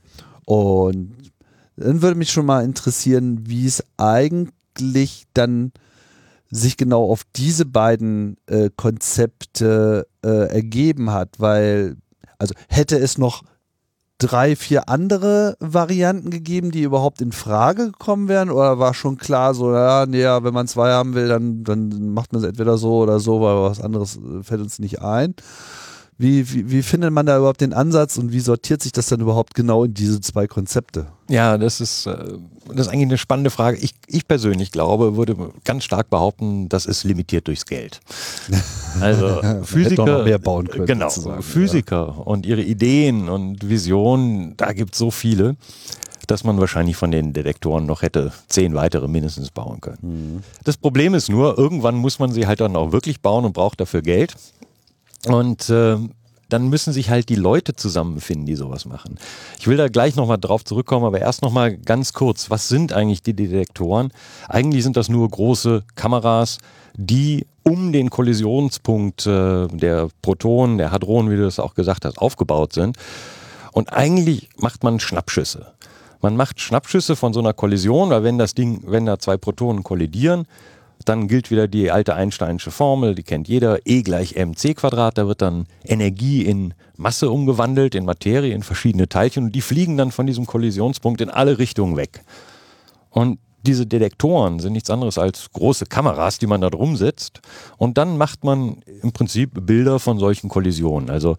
Und 0.45 1.15
dann 1.75 2.03
würde 2.03 2.15
mich 2.15 2.29
schon 2.29 2.45
mal 2.45 2.63
interessieren, 2.63 3.47
wie 3.47 3.65
es 3.65 3.83
eigentlich 3.97 5.25
dann 5.33 5.71
sich 6.51 6.77
genau 6.77 7.05
auf 7.05 7.23
diese 7.35 7.65
beiden 7.65 8.37
Konzepte 8.75 10.05
äh, 10.23 10.47
ergeben 10.47 11.11
hat, 11.11 11.29
weil, 11.39 11.97
also 12.37 12.53
hätte 12.69 12.97
es 12.97 13.17
noch 13.17 13.43
drei, 14.17 14.55
vier 14.55 14.89
andere 14.89 15.57
Varianten 15.59 16.29
gegeben, 16.29 16.71
die 16.71 16.83
überhaupt 16.83 17.21
in 17.21 17.31
Frage 17.31 17.87
gekommen 17.87 18.27
wären? 18.27 18.49
Oder 18.49 18.79
war 18.79 18.93
schon 18.93 19.17
klar, 19.17 19.53
so, 19.53 19.73
ja, 19.73 20.05
nee, 20.05 20.23
wenn 20.23 20.53
man 20.53 20.67
zwei 20.67 20.91
haben 20.91 21.13
will, 21.13 21.27
dann, 21.27 21.63
dann 21.63 22.13
macht 22.13 22.31
man 22.31 22.41
es 22.41 22.47
entweder 22.47 22.77
so 22.77 22.99
oder 22.99 23.19
so, 23.19 23.41
weil 23.41 23.69
was 23.69 23.81
anderes 23.81 24.17
äh, 24.17 24.43
fällt 24.43 24.61
uns 24.61 24.79
nicht 24.79 25.01
ein. 25.01 25.35
Wie, 26.17 26.51
wie, 26.53 26.69
wie 26.71 26.83
findet 26.83 27.11
man 27.11 27.25
da 27.25 27.37
überhaupt 27.37 27.61
den 27.61 27.73
Ansatz 27.73 28.17
und 28.17 28.31
wie 28.31 28.39
sortiert 28.39 28.83
sich 28.83 28.91
das 28.91 29.07
dann 29.07 29.19
überhaupt 29.19 29.55
genau 29.55 29.83
in 29.83 29.93
diese 29.93 30.21
zwei 30.21 30.47
Konzepte? 30.47 31.07
Ja, 31.27 31.57
das 31.57 31.81
ist, 31.81 32.05
äh, 32.05 32.13
das 32.67 32.87
ist 32.87 32.87
eigentlich 32.89 33.07
eine 33.07 33.17
spannende 33.17 33.49
Frage. 33.49 33.77
Ich, 33.77 33.93
ich 34.07 34.27
persönlich 34.27 34.71
glaube, 34.71 35.17
würde 35.17 35.35
ganz 35.63 35.83
stark 35.83 36.09
behaupten, 36.09 36.69
das 36.69 36.85
ist 36.85 37.03
limitiert 37.03 37.47
durchs 37.47 37.65
Geld. 37.65 37.99
Also 39.01 39.41
Physiker, 39.63 40.23
mehr 40.23 40.37
bauen 40.37 40.67
können, 40.67 40.85
genau, 40.85 41.09
Physiker 41.09 42.13
ja. 42.15 42.21
und 42.23 42.45
ihre 42.45 42.61
Ideen 42.61 43.27
und 43.27 43.67
Visionen, 43.67 44.55
da 44.55 44.71
gibt 44.71 44.93
es 44.93 44.99
so 44.99 45.09
viele, 45.09 45.55
dass 46.27 46.43
man 46.43 46.59
wahrscheinlich 46.59 46.95
von 46.95 47.11
den 47.11 47.33
Detektoren 47.33 47.85
noch 47.85 48.01
hätte 48.01 48.31
zehn 48.47 48.75
weitere 48.75 49.07
mindestens 49.07 49.51
bauen 49.51 49.81
können. 49.81 49.97
Mhm. 50.01 50.43
Das 50.63 50.77
Problem 50.77 51.13
ist 51.13 51.29
nur, 51.29 51.57
irgendwann 51.57 51.95
muss 51.95 52.19
man 52.19 52.31
sie 52.31 52.47
halt 52.47 52.61
dann 52.61 52.75
auch 52.75 52.91
wirklich 52.91 53.21
bauen 53.21 53.45
und 53.45 53.53
braucht 53.53 53.79
dafür 53.79 54.01
Geld. 54.01 54.35
Und 55.27 55.69
äh, 55.69 55.97
dann 56.49 56.69
müssen 56.69 56.93
sich 56.93 57.09
halt 57.09 57.29
die 57.29 57.35
Leute 57.35 57.75
zusammenfinden, 57.75 58.45
die 58.45 58.55
sowas 58.55 58.85
machen. 58.85 59.17
Ich 59.59 59.67
will 59.67 59.77
da 59.77 59.87
gleich 59.87 60.15
nochmal 60.15 60.37
drauf 60.37 60.63
zurückkommen, 60.63 61.05
aber 61.05 61.19
erst 61.19 61.41
nochmal 61.41 61.75
ganz 61.77 62.13
kurz, 62.13 62.49
was 62.49 62.69
sind 62.69 62.93
eigentlich 62.93 63.23
die 63.23 63.33
Detektoren? 63.33 64.11
Eigentlich 64.49 64.83
sind 64.83 64.95
das 64.95 65.09
nur 65.09 65.27
große 65.27 65.83
Kameras, 65.95 66.59
die 66.95 67.47
um 67.63 67.91
den 67.91 68.09
Kollisionspunkt 68.09 69.25
äh, 69.25 69.67
der 69.67 70.09
Protonen, 70.21 70.77
der 70.77 70.91
Hadronen, 70.91 71.31
wie 71.31 71.37
du 71.37 71.43
das 71.43 71.59
auch 71.59 71.73
gesagt 71.73 72.05
hast, 72.05 72.19
aufgebaut 72.19 72.73
sind. 72.73 72.97
Und 73.71 73.91
eigentlich 73.91 74.49
macht 74.57 74.83
man 74.83 74.99
Schnappschüsse. 74.99 75.73
Man 76.21 76.37
macht 76.37 76.59
Schnappschüsse 76.61 77.15
von 77.15 77.33
so 77.33 77.39
einer 77.39 77.53
Kollision, 77.53 78.11
weil 78.11 78.23
wenn 78.23 78.37
das 78.37 78.53
Ding, 78.53 78.83
wenn 78.85 79.05
da 79.05 79.17
zwei 79.17 79.37
Protonen 79.37 79.83
kollidieren, 79.83 80.45
dann 81.05 81.27
gilt 81.27 81.51
wieder 81.51 81.67
die 81.67 81.91
alte 81.91 82.15
Einsteinsche 82.15 82.71
Formel, 82.71 83.15
die 83.15 83.23
kennt 83.23 83.47
jeder, 83.47 83.79
E 83.85 84.01
gleich 84.01 84.35
mc 84.35 84.73
Quadrat. 84.75 85.17
Da 85.17 85.27
wird 85.27 85.41
dann 85.41 85.67
Energie 85.85 86.43
in 86.43 86.73
Masse 86.97 87.29
umgewandelt, 87.29 87.95
in 87.95 88.05
Materie, 88.05 88.53
in 88.53 88.63
verschiedene 88.63 89.09
Teilchen 89.09 89.45
und 89.45 89.51
die 89.55 89.61
fliegen 89.61 89.97
dann 89.97 90.11
von 90.11 90.27
diesem 90.27 90.45
Kollisionspunkt 90.45 91.21
in 91.21 91.29
alle 91.29 91.57
Richtungen 91.57 91.97
weg. 91.97 92.23
Und 93.09 93.39
diese 93.65 93.85
Detektoren 93.87 94.59
sind 94.59 94.73
nichts 94.73 94.89
anderes 94.89 95.17
als 95.17 95.49
große 95.53 95.85
Kameras, 95.85 96.37
die 96.37 96.47
man 96.47 96.59
da 96.59 96.69
drum 96.69 96.97
setzt. 96.97 97.39
Und 97.77 97.97
dann 97.97 98.17
macht 98.17 98.43
man 98.43 98.83
im 99.01 99.13
Prinzip 99.13 99.65
Bilder 99.65 99.99
von 99.99 100.19
solchen 100.19 100.49
Kollisionen. 100.49 101.09
Also 101.09 101.37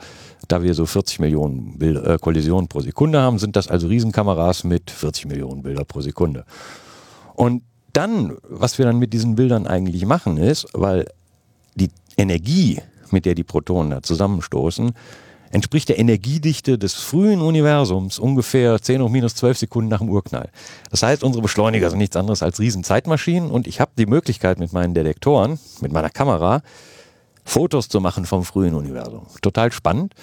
da 0.48 0.62
wir 0.62 0.72
so 0.74 0.86
40 0.86 1.20
Millionen 1.20 1.78
Bilder, 1.78 2.14
äh, 2.14 2.18
Kollisionen 2.18 2.68
pro 2.68 2.80
Sekunde 2.80 3.20
haben, 3.20 3.38
sind 3.38 3.56
das 3.56 3.68
also 3.68 3.88
Riesenkameras 3.88 4.64
mit 4.64 4.90
40 4.90 5.26
Millionen 5.26 5.62
Bilder 5.62 5.84
pro 5.84 6.00
Sekunde. 6.00 6.46
Und 7.34 7.62
dann, 7.94 8.36
was 8.42 8.78
wir 8.78 8.84
dann 8.84 8.98
mit 8.98 9.12
diesen 9.12 9.36
Bildern 9.36 9.66
eigentlich 9.66 10.04
machen, 10.04 10.36
ist, 10.36 10.66
weil 10.72 11.06
die 11.74 11.90
Energie, 12.16 12.80
mit 13.10 13.24
der 13.24 13.34
die 13.34 13.44
Protonen 13.44 13.90
da 13.90 14.02
zusammenstoßen, 14.02 14.92
entspricht 15.50 15.88
der 15.88 15.98
Energiedichte 15.98 16.78
des 16.78 16.94
frühen 16.94 17.40
Universums 17.40 18.18
ungefähr 18.18 18.82
10 18.82 19.00
hoch 19.00 19.08
minus 19.08 19.36
12 19.36 19.58
Sekunden 19.58 19.88
nach 19.88 20.00
dem 20.00 20.08
Urknall. 20.08 20.50
Das 20.90 21.04
heißt, 21.04 21.22
unsere 21.22 21.42
Beschleuniger 21.42 21.90
sind 21.90 22.00
nichts 22.00 22.16
anderes 22.16 22.42
als 22.42 22.58
Riesenzeitmaschinen 22.58 23.50
und 23.50 23.68
ich 23.68 23.80
habe 23.80 23.92
die 23.96 24.06
Möglichkeit 24.06 24.58
mit 24.58 24.72
meinen 24.72 24.94
Detektoren, 24.94 25.60
mit 25.80 25.92
meiner 25.92 26.10
Kamera, 26.10 26.62
Fotos 27.44 27.88
zu 27.88 28.00
machen 28.00 28.24
vom 28.24 28.42
frühen 28.42 28.74
Universum. 28.74 29.26
Total 29.42 29.70
spannend. 29.70 30.14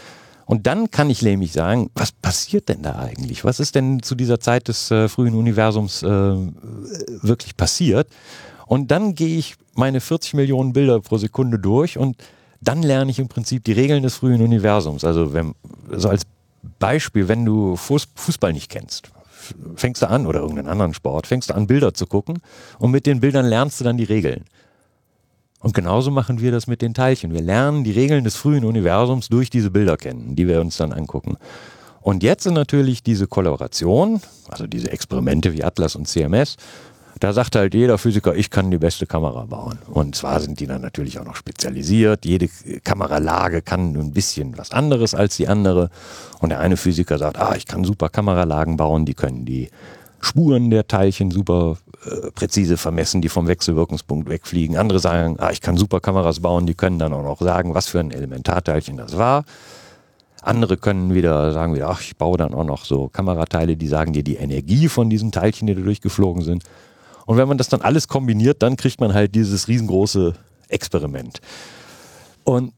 Und 0.52 0.68
dann 0.68 0.92
kann 0.92 1.10
ich 1.10 1.22
nämlich 1.22 1.54
sagen, 1.54 1.90
was 1.96 2.12
passiert 2.12 2.68
denn 2.68 2.82
da 2.82 3.00
eigentlich? 3.00 3.46
Was 3.46 3.62
ist 3.62 3.74
denn 3.74 4.04
zu 4.04 4.16
dieser 4.16 4.42
Zeit 4.42 4.68
des 4.68 4.92
äh, 4.92 5.08
frühen 5.08 5.34
Universums 5.34 6.04
äh, 6.04 6.08
wirklich 6.08 7.56
passiert? 7.56 8.10
Und 8.66 8.92
dann 8.92 9.16
gehe 9.16 9.38
ich 9.38 9.56
meine 9.76 10.02
40 10.02 10.34
Millionen 10.34 10.74
Bilder 10.74 11.00
pro 11.00 11.18
Sekunde 11.18 11.58
durch 11.58 11.98
und 11.98 12.18
dann 12.60 12.84
lerne 12.84 13.12
ich 13.12 13.20
im 13.20 13.30
Prinzip 13.30 13.64
die 13.64 13.72
Regeln 13.72 14.04
des 14.04 14.16
frühen 14.16 14.42
Universums. 14.42 15.06
Also, 15.06 15.32
wenn, 15.32 15.56
so 15.90 16.10
als 16.10 16.24
Beispiel, 16.80 17.30
wenn 17.30 17.46
du 17.46 17.78
Fußball 17.78 18.52
nicht 18.52 18.70
kennst, 18.70 19.10
fängst 19.78 20.02
du 20.02 20.10
an 20.10 20.28
oder 20.28 20.42
irgendeinen 20.42 20.68
anderen 20.68 20.94
Sport, 20.94 21.28
fängst 21.28 21.50
du 21.50 21.54
an 21.54 21.66
Bilder 21.66 21.94
zu 21.94 22.08
gucken 22.08 22.40
und 22.78 22.92
mit 22.92 23.06
den 23.06 23.22
Bildern 23.22 23.46
lernst 23.46 23.80
du 23.80 23.86
dann 23.86 23.96
die 23.96 24.04
Regeln. 24.04 24.44
Und 25.62 25.74
genauso 25.74 26.12
machen 26.12 26.42
wir 26.42 26.52
das 26.52 26.68
mit 26.68 26.82
den 26.82 26.94
Teilchen. 26.94 27.34
Wir 27.34 27.42
lernen 27.42 27.84
die 27.84 27.92
Regeln 27.92 28.24
des 28.24 28.36
frühen 28.36 28.66
Universums 28.66 29.30
durch 29.30 29.50
diese 29.50 29.70
Bilder 29.70 29.96
kennen, 29.96 30.36
die 30.36 30.48
wir 30.48 30.60
uns 30.60 30.78
dann 30.78 30.92
angucken. 30.92 31.38
Und 32.02 32.24
jetzt 32.24 32.44
sind 32.44 32.56
natürlich 32.56 33.04
diese 33.04 33.28
Kollaboration, 33.28 34.22
also 34.50 34.66
diese 34.66 34.92
Experimente 34.92 35.54
wie 35.54 35.64
Atlas 35.64 35.96
und 35.96 36.08
CMS, 36.08 36.58
da 37.20 37.34
sagt 37.34 37.56
halt 37.56 37.76
jeder 37.76 38.00
Physiker, 38.00 38.36
ich 38.36 38.50
kann 38.50 38.72
die 38.72 38.80
beste 38.80 39.06
Kamera 39.06 39.46
bauen. 39.46 39.78
Und 39.88 40.16
zwar 40.16 40.40
sind 40.40 40.60
die 40.60 40.66
dann 40.66 40.82
natürlich 40.82 41.20
auch 41.20 41.26
noch 41.26 41.36
spezialisiert. 41.36 42.26
Jede 42.26 42.50
Kameralage 42.84 43.62
kann 43.62 43.96
ein 43.96 44.12
bisschen 44.12 44.58
was 44.58 44.72
anderes 44.72 45.14
als 45.14 45.38
die 45.38 45.48
andere. 45.48 45.92
Und 46.40 46.50
der 46.50 46.60
eine 46.60 46.78
Physiker 46.78 47.20
sagt, 47.20 47.38
ah, 47.38 47.54
ich 47.56 47.68
kann 47.68 47.84
super 47.84 48.10
Kameralagen 48.10 48.76
bauen, 48.76 49.06
die 49.06 49.14
können 49.14 49.46
die 49.46 49.70
Spuren 50.20 50.72
der 50.72 50.88
Teilchen 50.88 51.30
super 51.30 51.78
äh, 52.06 52.32
präzise 52.32 52.78
vermessen, 52.78 53.22
die 53.22 53.30
vom 53.30 53.48
Wechselwirkungspunkt 53.48 54.30
wegfliegen. 54.30 54.78
Andere 54.78 55.00
sagen, 55.00 55.36
ah, 55.40 55.52
ich 55.52 55.62
kann 55.62 55.78
super 55.78 56.00
Kameras 56.00 56.40
bauen, 56.40 56.66
die 56.66 56.74
können 56.74 57.00
dann 57.00 57.14
auch 57.14 57.24
noch 57.24 57.40
sagen, 57.40 57.74
was 57.74 57.88
für 57.88 58.00
ein 58.00 58.12
Elementarteilchen 58.12 58.98
das 58.98 59.18
war. 59.18 59.44
Andere 60.42 60.78
können 60.78 61.14
wieder 61.14 61.54
sagen, 61.54 61.76
wieder, 61.76 61.90
ach, 61.90 62.02
ich 62.02 62.18
baue 62.18 62.38
dann 62.38 62.54
auch 62.54 62.64
noch 62.64 62.86
so 62.86 63.08
Kamerateile, 63.10 63.78
die 63.78 63.88
sagen 63.88 64.14
dir 64.14 64.24
die 64.24 64.38
Energie 64.38 64.88
von 64.88 65.10
diesen 65.10 65.32
Teilchen, 65.32 65.68
die 65.68 65.76
da 65.76 65.82
durchgeflogen 65.82 66.42
sind. 66.44 66.64
Und 67.28 67.38
wenn 67.38 67.48
man 67.48 67.60
das 67.60 67.70
dann 67.70 67.82
alles 67.82 68.08
kombiniert, 68.08 68.64
dann 68.64 68.78
kriegt 68.78 69.00
man 69.00 69.14
halt 69.14 69.36
dieses 69.36 69.68
riesengroße 69.68 70.34
Experiment. 70.70 71.40
Und 72.44 72.74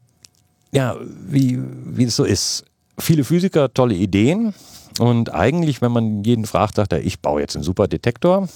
ja, 0.73 0.95
wie, 1.27 1.59
wie 1.85 2.03
es 2.03 2.15
so 2.15 2.25
ist. 2.25 2.65
Viele 2.99 3.23
Physiker, 3.23 3.73
tolle 3.73 3.95
Ideen. 3.95 4.53
Und 4.99 5.33
eigentlich, 5.33 5.81
wenn 5.81 5.91
man 5.91 6.23
jeden 6.23 6.45
fragt, 6.45 6.75
sagt 6.75 6.93
er, 6.93 7.03
ich 7.03 7.19
baue 7.19 7.41
jetzt 7.41 7.55
einen 7.55 7.63
Superdetektor. 7.63 8.47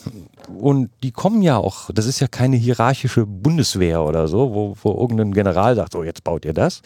Und 0.58 0.90
die 1.04 1.12
kommen 1.12 1.42
ja 1.42 1.58
auch, 1.58 1.90
das 1.92 2.06
ist 2.06 2.20
ja 2.20 2.28
keine 2.28 2.58
hierarchische 2.58 3.26
Bundeswehr 3.26 4.04
oder 4.04 4.28
so, 4.28 4.54
wo, 4.54 4.76
wo 4.82 5.02
irgendein 5.02 5.34
General 5.34 5.76
sagt, 5.76 5.94
so 5.94 6.04
jetzt 6.04 6.24
baut 6.24 6.46
ihr 6.46 6.54
das. 6.54 6.82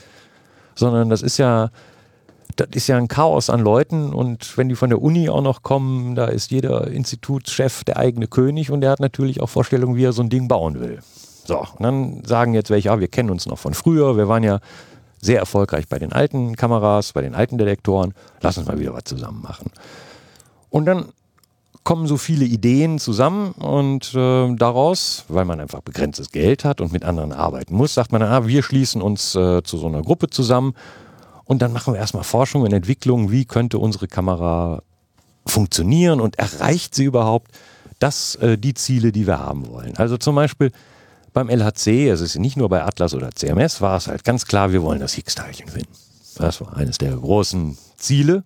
Sondern 0.75 1.10
das 1.10 1.22
ist 1.22 1.38
ja 1.38 1.70
das 2.55 2.67
ist 2.74 2.88
ja 2.88 2.98
ein 2.98 3.08
Chaos 3.08 3.50
an 3.50 3.62
Leuten 3.62 4.13
und 4.13 4.58
wenn 4.58 4.70
die 4.70 4.75
von 4.75 4.89
der 4.89 5.01
Uni 5.01 5.29
auch 5.29 5.41
noch 5.41 5.63
kommen, 5.63 6.15
da 6.15 6.25
ist 6.25 6.51
jeder 6.51 6.88
Institutschef 6.88 7.84
der 7.84 7.98
eigene 7.98 8.27
König 8.27 8.72
und 8.72 8.81
der 8.81 8.91
hat 8.91 9.00
natürlich 9.00 9.41
auch 9.41 9.48
Vorstellungen, 9.48 9.96
wie 9.96 10.03
er 10.03 10.13
so 10.13 10.22
ein 10.22 10.29
Ding 10.29 10.48
bauen 10.48 10.79
will. 10.79 11.00
So, 11.46 11.60
und 11.60 11.81
dann 11.81 12.24
sagen 12.25 12.53
jetzt 12.53 12.70
welche, 12.70 12.91
ah, 12.91 13.00
wir 13.00 13.08
kennen 13.08 13.29
uns 13.29 13.46
noch 13.46 13.58
von 13.58 13.74
früher, 13.74 14.17
wir 14.17 14.27
waren 14.27 14.43
ja 14.43 14.60
sehr 15.22 15.40
erfolgreich 15.40 15.88
bei 15.88 16.00
den 16.00 16.12
alten 16.12 16.56
Kameras, 16.56 17.13
bei 17.13 17.22
den 17.22 17.36
alten 17.36 17.58
Detektoren, 17.58 18.13
lass 18.42 18.58
uns 18.58 18.68
mal 18.68 18.80
wieder 18.80 18.94
was 18.94 19.04
zusammen 19.06 19.42
machen. 19.42 19.72
Und 20.70 20.86
dann 20.86 21.10
kommen 21.84 22.08
so 22.08 22.18
viele 22.18 22.46
Ideen 22.46 23.00
zusammen 23.00 23.51
und 23.54 24.13
äh, 24.13 24.56
daraus, 24.56 25.25
weil 25.30 25.46
man 25.46 25.60
einfach 25.60 25.82
begrenztes 25.82 26.32
Geld 26.32 26.63
hat 26.63 26.80
und 26.80 26.92
mit 26.92 27.04
anderen 27.04 27.32
arbeiten 27.32 27.75
muss, 27.75 27.94
sagt 27.94 28.12
man, 28.12 28.22
ah, 28.22 28.46
wir 28.46 28.62
schließen 28.62 29.01
uns 29.01 29.36
äh, 29.36 29.63
zu 29.63 29.78
so 29.78 29.88
einer 29.88 30.01
Gruppe 30.01 30.30
zusammen 30.30 30.74
und 31.46 31.62
dann 31.62 31.74
machen 31.74 31.94
wir 31.94 32.00
erstmal 32.00 32.24
Forschung 32.24 32.62
und 32.62 32.72
Entwicklung, 32.72 33.32
wie 33.32 33.46
könnte 33.46 33.80
unsere 33.80 34.08
Kamera 34.08 34.84
funktionieren 35.46 36.22
und 36.22 36.38
erreicht 36.38 36.94
sie 36.94 37.06
überhaupt 37.06 37.51
das, 37.98 38.36
äh, 38.36 38.58
die 38.58 38.75
Ziele, 38.75 39.12
die 39.12 39.25
wir 39.25 39.40
haben 39.40 39.68
wollen. 39.68 39.98
Also 39.98 40.18
zum 40.18 40.36
Beispiel 40.36 40.72
beim 41.34 41.50
LHC, 41.50 42.10
also 42.10 42.24
es 42.24 42.36
ist 42.36 42.40
nicht 42.40 42.58
nur 42.58 42.70
bei 42.70 42.84
Atlas 42.84 43.14
oder 43.14 43.32
CMS, 43.32 43.82
war 43.82 43.98
es 43.98 44.08
halt 44.08 44.24
ganz 44.24 44.46
klar, 44.46 44.72
wir 44.72 44.84
wollen 44.84 45.00
das 45.00 45.14
Higgs-Teilchen 45.14 45.70
finden. 45.70 45.94
Das 46.36 46.62
war 46.62 46.76
eines 46.76 46.98
der 46.98 47.16
großen 47.16 47.78
Ziele. 47.98 48.44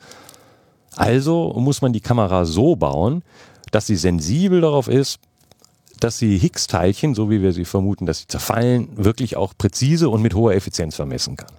Also 0.95 1.53
muss 1.57 1.81
man 1.81 1.93
die 1.93 2.01
Kamera 2.01 2.45
so 2.45 2.75
bauen, 2.75 3.23
dass 3.71 3.87
sie 3.87 3.95
sensibel 3.95 4.61
darauf 4.61 4.87
ist, 4.87 5.19
dass 5.99 6.17
sie 6.17 6.37
Higgs-Teilchen, 6.37 7.15
so 7.15 7.29
wie 7.29 7.41
wir 7.41 7.53
sie 7.53 7.65
vermuten, 7.65 8.05
dass 8.05 8.19
sie 8.19 8.27
zerfallen, 8.27 8.89
wirklich 8.95 9.37
auch 9.37 9.53
präzise 9.57 10.09
und 10.09 10.21
mit 10.21 10.35
hoher 10.35 10.53
Effizienz 10.53 10.95
vermessen 10.95 11.37
kann. 11.37 11.51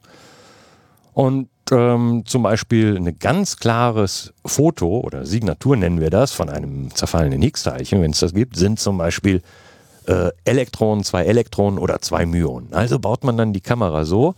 Und 1.14 1.48
ähm, 1.70 2.24
zum 2.26 2.42
Beispiel 2.42 2.96
ein 2.96 3.18
ganz 3.18 3.56
klares 3.56 4.34
Foto 4.44 5.00
oder 5.00 5.24
Signatur 5.24 5.76
nennen 5.76 6.00
wir 6.00 6.10
das 6.10 6.32
von 6.32 6.50
einem 6.50 6.94
zerfallenen 6.94 7.40
Higgs-Teilchen, 7.42 8.02
wenn 8.02 8.10
es 8.10 8.20
das 8.20 8.34
gibt, 8.34 8.56
sind 8.56 8.78
zum 8.78 8.98
Beispiel 8.98 9.42
äh, 10.06 10.30
Elektronen, 10.44 11.04
zwei 11.04 11.24
Elektronen 11.24 11.78
oder 11.78 12.00
zwei 12.00 12.26
Myonen. 12.26 12.72
Also 12.72 12.98
baut 12.98 13.24
man 13.24 13.36
dann 13.36 13.52
die 13.52 13.60
Kamera 13.60 14.04
so, 14.04 14.34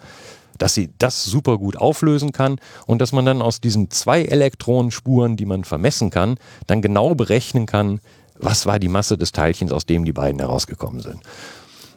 dass 0.58 0.74
sie 0.74 0.90
das 0.98 1.24
super 1.24 1.58
gut 1.58 1.76
auflösen 1.76 2.32
kann 2.32 2.58
und 2.86 3.00
dass 3.00 3.12
man 3.12 3.24
dann 3.24 3.42
aus 3.42 3.60
diesen 3.60 3.90
zwei 3.90 4.24
Elektronenspuren, 4.24 5.36
die 5.36 5.46
man 5.46 5.64
vermessen 5.64 6.10
kann, 6.10 6.36
dann 6.66 6.82
genau 6.82 7.14
berechnen 7.14 7.66
kann, 7.66 8.00
was 8.38 8.66
war 8.66 8.78
die 8.78 8.88
Masse 8.88 9.16
des 9.16 9.32
Teilchens, 9.32 9.72
aus 9.72 9.86
dem 9.86 10.04
die 10.04 10.12
beiden 10.12 10.40
herausgekommen 10.40 11.00
sind. 11.00 11.20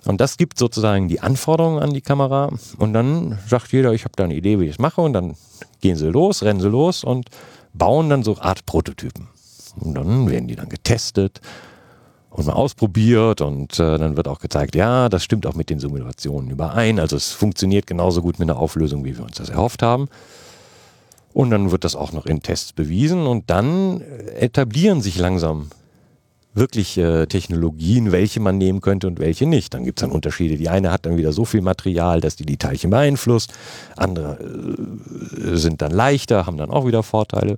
Und 0.06 0.20
das 0.20 0.38
gibt 0.38 0.58
sozusagen 0.58 1.08
die 1.08 1.20
Anforderungen 1.20 1.82
an 1.82 1.94
die 1.94 2.02
Kamera. 2.02 2.52
Und 2.78 2.94
dann 2.94 3.38
sagt 3.48 3.72
jeder, 3.72 3.94
ich 3.94 4.04
habe 4.04 4.14
da 4.16 4.24
eine 4.24 4.36
Idee, 4.36 4.60
wie 4.60 4.66
ich 4.66 4.72
es 4.72 4.80
mache. 4.80 5.02
Und 5.02 5.14
dann 5.14 5.36
gehen 5.80 5.96
sie 5.96 6.08
los, 6.08 6.42
rennen 6.42 6.60
sie 6.60 6.70
los 6.70 7.04
und 7.04 7.30
bauen 7.74 8.10
dann 8.10 8.24
so 8.24 8.38
Art 8.40 8.66
Prototypen. 8.66 9.28
Und 9.80 9.94
dann 9.94 10.30
werden 10.30 10.48
die 10.48 10.56
dann 10.56 10.70
getestet 10.70 11.40
und 12.32 12.48
mal 12.48 12.54
ausprobiert. 12.54 13.42
Und 13.42 13.80
äh, 13.80 13.98
dann 13.98 14.18
wird 14.18 14.28
auch 14.28 14.40
gezeigt, 14.40 14.76
ja, 14.76 15.10
das 15.10 15.24
stimmt 15.24 15.46
auch 15.46 15.54
mit 15.54 15.70
den 15.70 15.80
Simulationen 15.80 16.50
überein. 16.50 17.00
Also 17.00 17.16
es 17.16 17.32
funktioniert 17.32 17.86
genauso 17.86 18.22
gut 18.22 18.40
mit 18.40 18.50
einer 18.50 18.60
Auflösung, 18.60 19.06
wie 19.06 19.18
wir 19.18 19.24
uns 19.24 19.38
das 19.38 19.50
erhofft 19.50 19.84
haben. 19.84 20.08
Und 21.34 21.52
dann 21.52 21.72
wird 21.72 21.84
das 21.84 21.96
auch 21.96 22.12
noch 22.12 22.26
in 22.26 22.42
Tests 22.42 22.74
bewiesen. 22.74 23.28
Und 23.28 23.50
dann 23.50 24.02
etablieren 24.02 25.02
sich 25.02 25.18
langsam 25.18 25.68
wirklich 26.54 26.98
äh, 26.98 27.28
Technologien, 27.28 28.12
welche 28.12 28.42
man 28.42 28.58
nehmen 28.58 28.82
könnte 28.82 29.08
und 29.08 29.20
welche 29.20 29.46
nicht. 29.46 29.74
Dann 29.74 29.86
gibt 29.86 30.00
es 30.00 30.02
dann 30.02 30.12
Unterschiede. 30.12 30.58
Die 30.58 30.68
eine 30.68 30.92
hat 30.92 31.06
dann 31.06 31.18
wieder 31.18 31.32
so 31.32 31.46
viel 31.46 31.62
Material, 31.62 32.20
dass 32.20 32.36
die 32.36 32.46
die 32.46 32.58
Teilchen 32.58 32.90
beeinflusst. 32.90 33.54
Andere 33.96 34.38
äh, 34.40 35.56
sind 35.56 35.82
dann 35.82 35.92
leichter, 35.92 36.46
haben 36.46 36.58
dann 36.58 36.70
auch 36.70 36.86
wieder 36.86 37.04
Vorteile. 37.04 37.58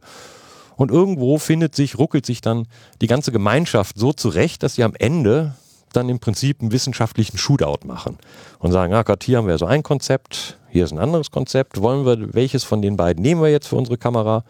Und 0.76 0.92
irgendwo 0.92 1.38
findet 1.38 1.76
sich, 1.76 1.98
ruckelt 1.98 2.26
sich 2.26 2.42
dann 2.42 2.68
die 3.02 3.08
ganze 3.08 3.32
Gemeinschaft 3.32 3.98
so 3.98 4.14
zurecht, 4.14 4.64
dass 4.64 4.76
sie 4.76 4.84
am 4.84 4.96
Ende 4.96 5.56
dann 5.94 6.10
im 6.10 6.20
Prinzip 6.20 6.62
einen 6.62 6.72
wissenschaftlichen 6.72 7.38
Shootout 7.38 7.86
machen 7.86 8.18
und 8.60 8.72
sagen, 8.72 8.94
ah 8.94 9.04
Gott, 9.04 9.24
hier 9.24 9.38
haben 9.38 9.48
wir 9.48 9.58
so 9.58 9.66
ein 9.66 9.84
Konzept, 9.84 10.58
hier 10.70 10.86
ist 10.86 10.92
ein 10.92 11.00
anderes 11.00 11.32
Konzept, 11.32 11.82
wollen 11.82 12.06
wir, 12.06 12.34
welches 12.34 12.64
von 12.64 12.82
den 12.82 12.98
beiden 12.98 13.22
nehmen 13.22 13.42
wir 13.42 13.50
jetzt 13.50 13.68
für 13.68 13.76
unsere 13.76 13.98
Kamera? 13.98 14.44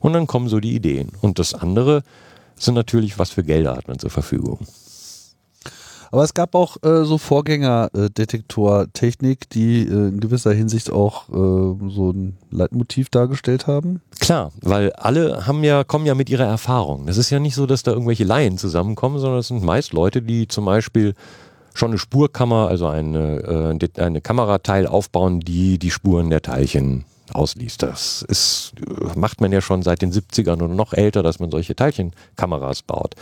Und 0.00 0.14
dann 0.14 0.26
kommen 0.26 0.48
so 0.48 0.60
die 0.60 0.74
Ideen. 0.74 1.12
Und 1.20 1.38
das 1.38 1.54
andere 1.54 2.02
sind 2.56 2.74
natürlich, 2.74 3.18
was 3.18 3.30
für 3.30 3.44
Gelder 3.44 3.76
hat 3.76 3.88
man 3.88 3.98
zur 3.98 4.10
Verfügung. 4.10 4.58
Aber 6.12 6.22
es 6.24 6.34
gab 6.34 6.54
auch 6.54 6.76
äh, 6.84 7.04
so 7.04 7.16
Vorgängerdetektortechnik, 7.16 9.48
die 9.48 9.80
äh, 9.80 10.08
in 10.08 10.20
gewisser 10.20 10.52
Hinsicht 10.52 10.92
auch 10.92 11.30
äh, 11.30 11.32
so 11.32 12.12
ein 12.12 12.36
Leitmotiv 12.50 13.08
dargestellt 13.08 13.66
haben. 13.66 14.02
Klar, 14.20 14.52
weil 14.60 14.92
alle 14.92 15.46
haben 15.46 15.64
ja, 15.64 15.84
kommen 15.84 16.04
ja 16.04 16.14
mit 16.14 16.28
ihrer 16.28 16.44
Erfahrung. 16.44 17.06
Das 17.06 17.16
ist 17.16 17.30
ja 17.30 17.40
nicht 17.40 17.54
so, 17.54 17.64
dass 17.64 17.82
da 17.82 17.92
irgendwelche 17.92 18.24
Laien 18.24 18.58
zusammenkommen, 18.58 19.18
sondern 19.18 19.40
es 19.40 19.48
sind 19.48 19.64
meist 19.64 19.94
Leute, 19.94 20.20
die 20.20 20.48
zum 20.48 20.66
Beispiel 20.66 21.14
schon 21.72 21.92
eine 21.92 21.98
Spurkammer, 21.98 22.68
also 22.68 22.88
eine, 22.88 23.78
äh, 23.80 24.02
eine 24.02 24.20
Kamerateil 24.20 24.86
aufbauen, 24.86 25.40
die 25.40 25.78
die 25.78 25.90
Spuren 25.90 26.28
der 26.28 26.42
Teilchen 26.42 27.06
ausliest. 27.32 27.82
Das 27.82 28.20
ist, 28.28 28.74
macht 29.16 29.40
man 29.40 29.50
ja 29.50 29.62
schon 29.62 29.82
seit 29.82 30.02
den 30.02 30.12
70ern 30.12 30.62
oder 30.62 30.74
noch 30.74 30.92
älter, 30.92 31.22
dass 31.22 31.40
man 31.40 31.50
solche 31.50 31.74
Teilchenkameras 31.74 32.82
baut. 32.82 33.14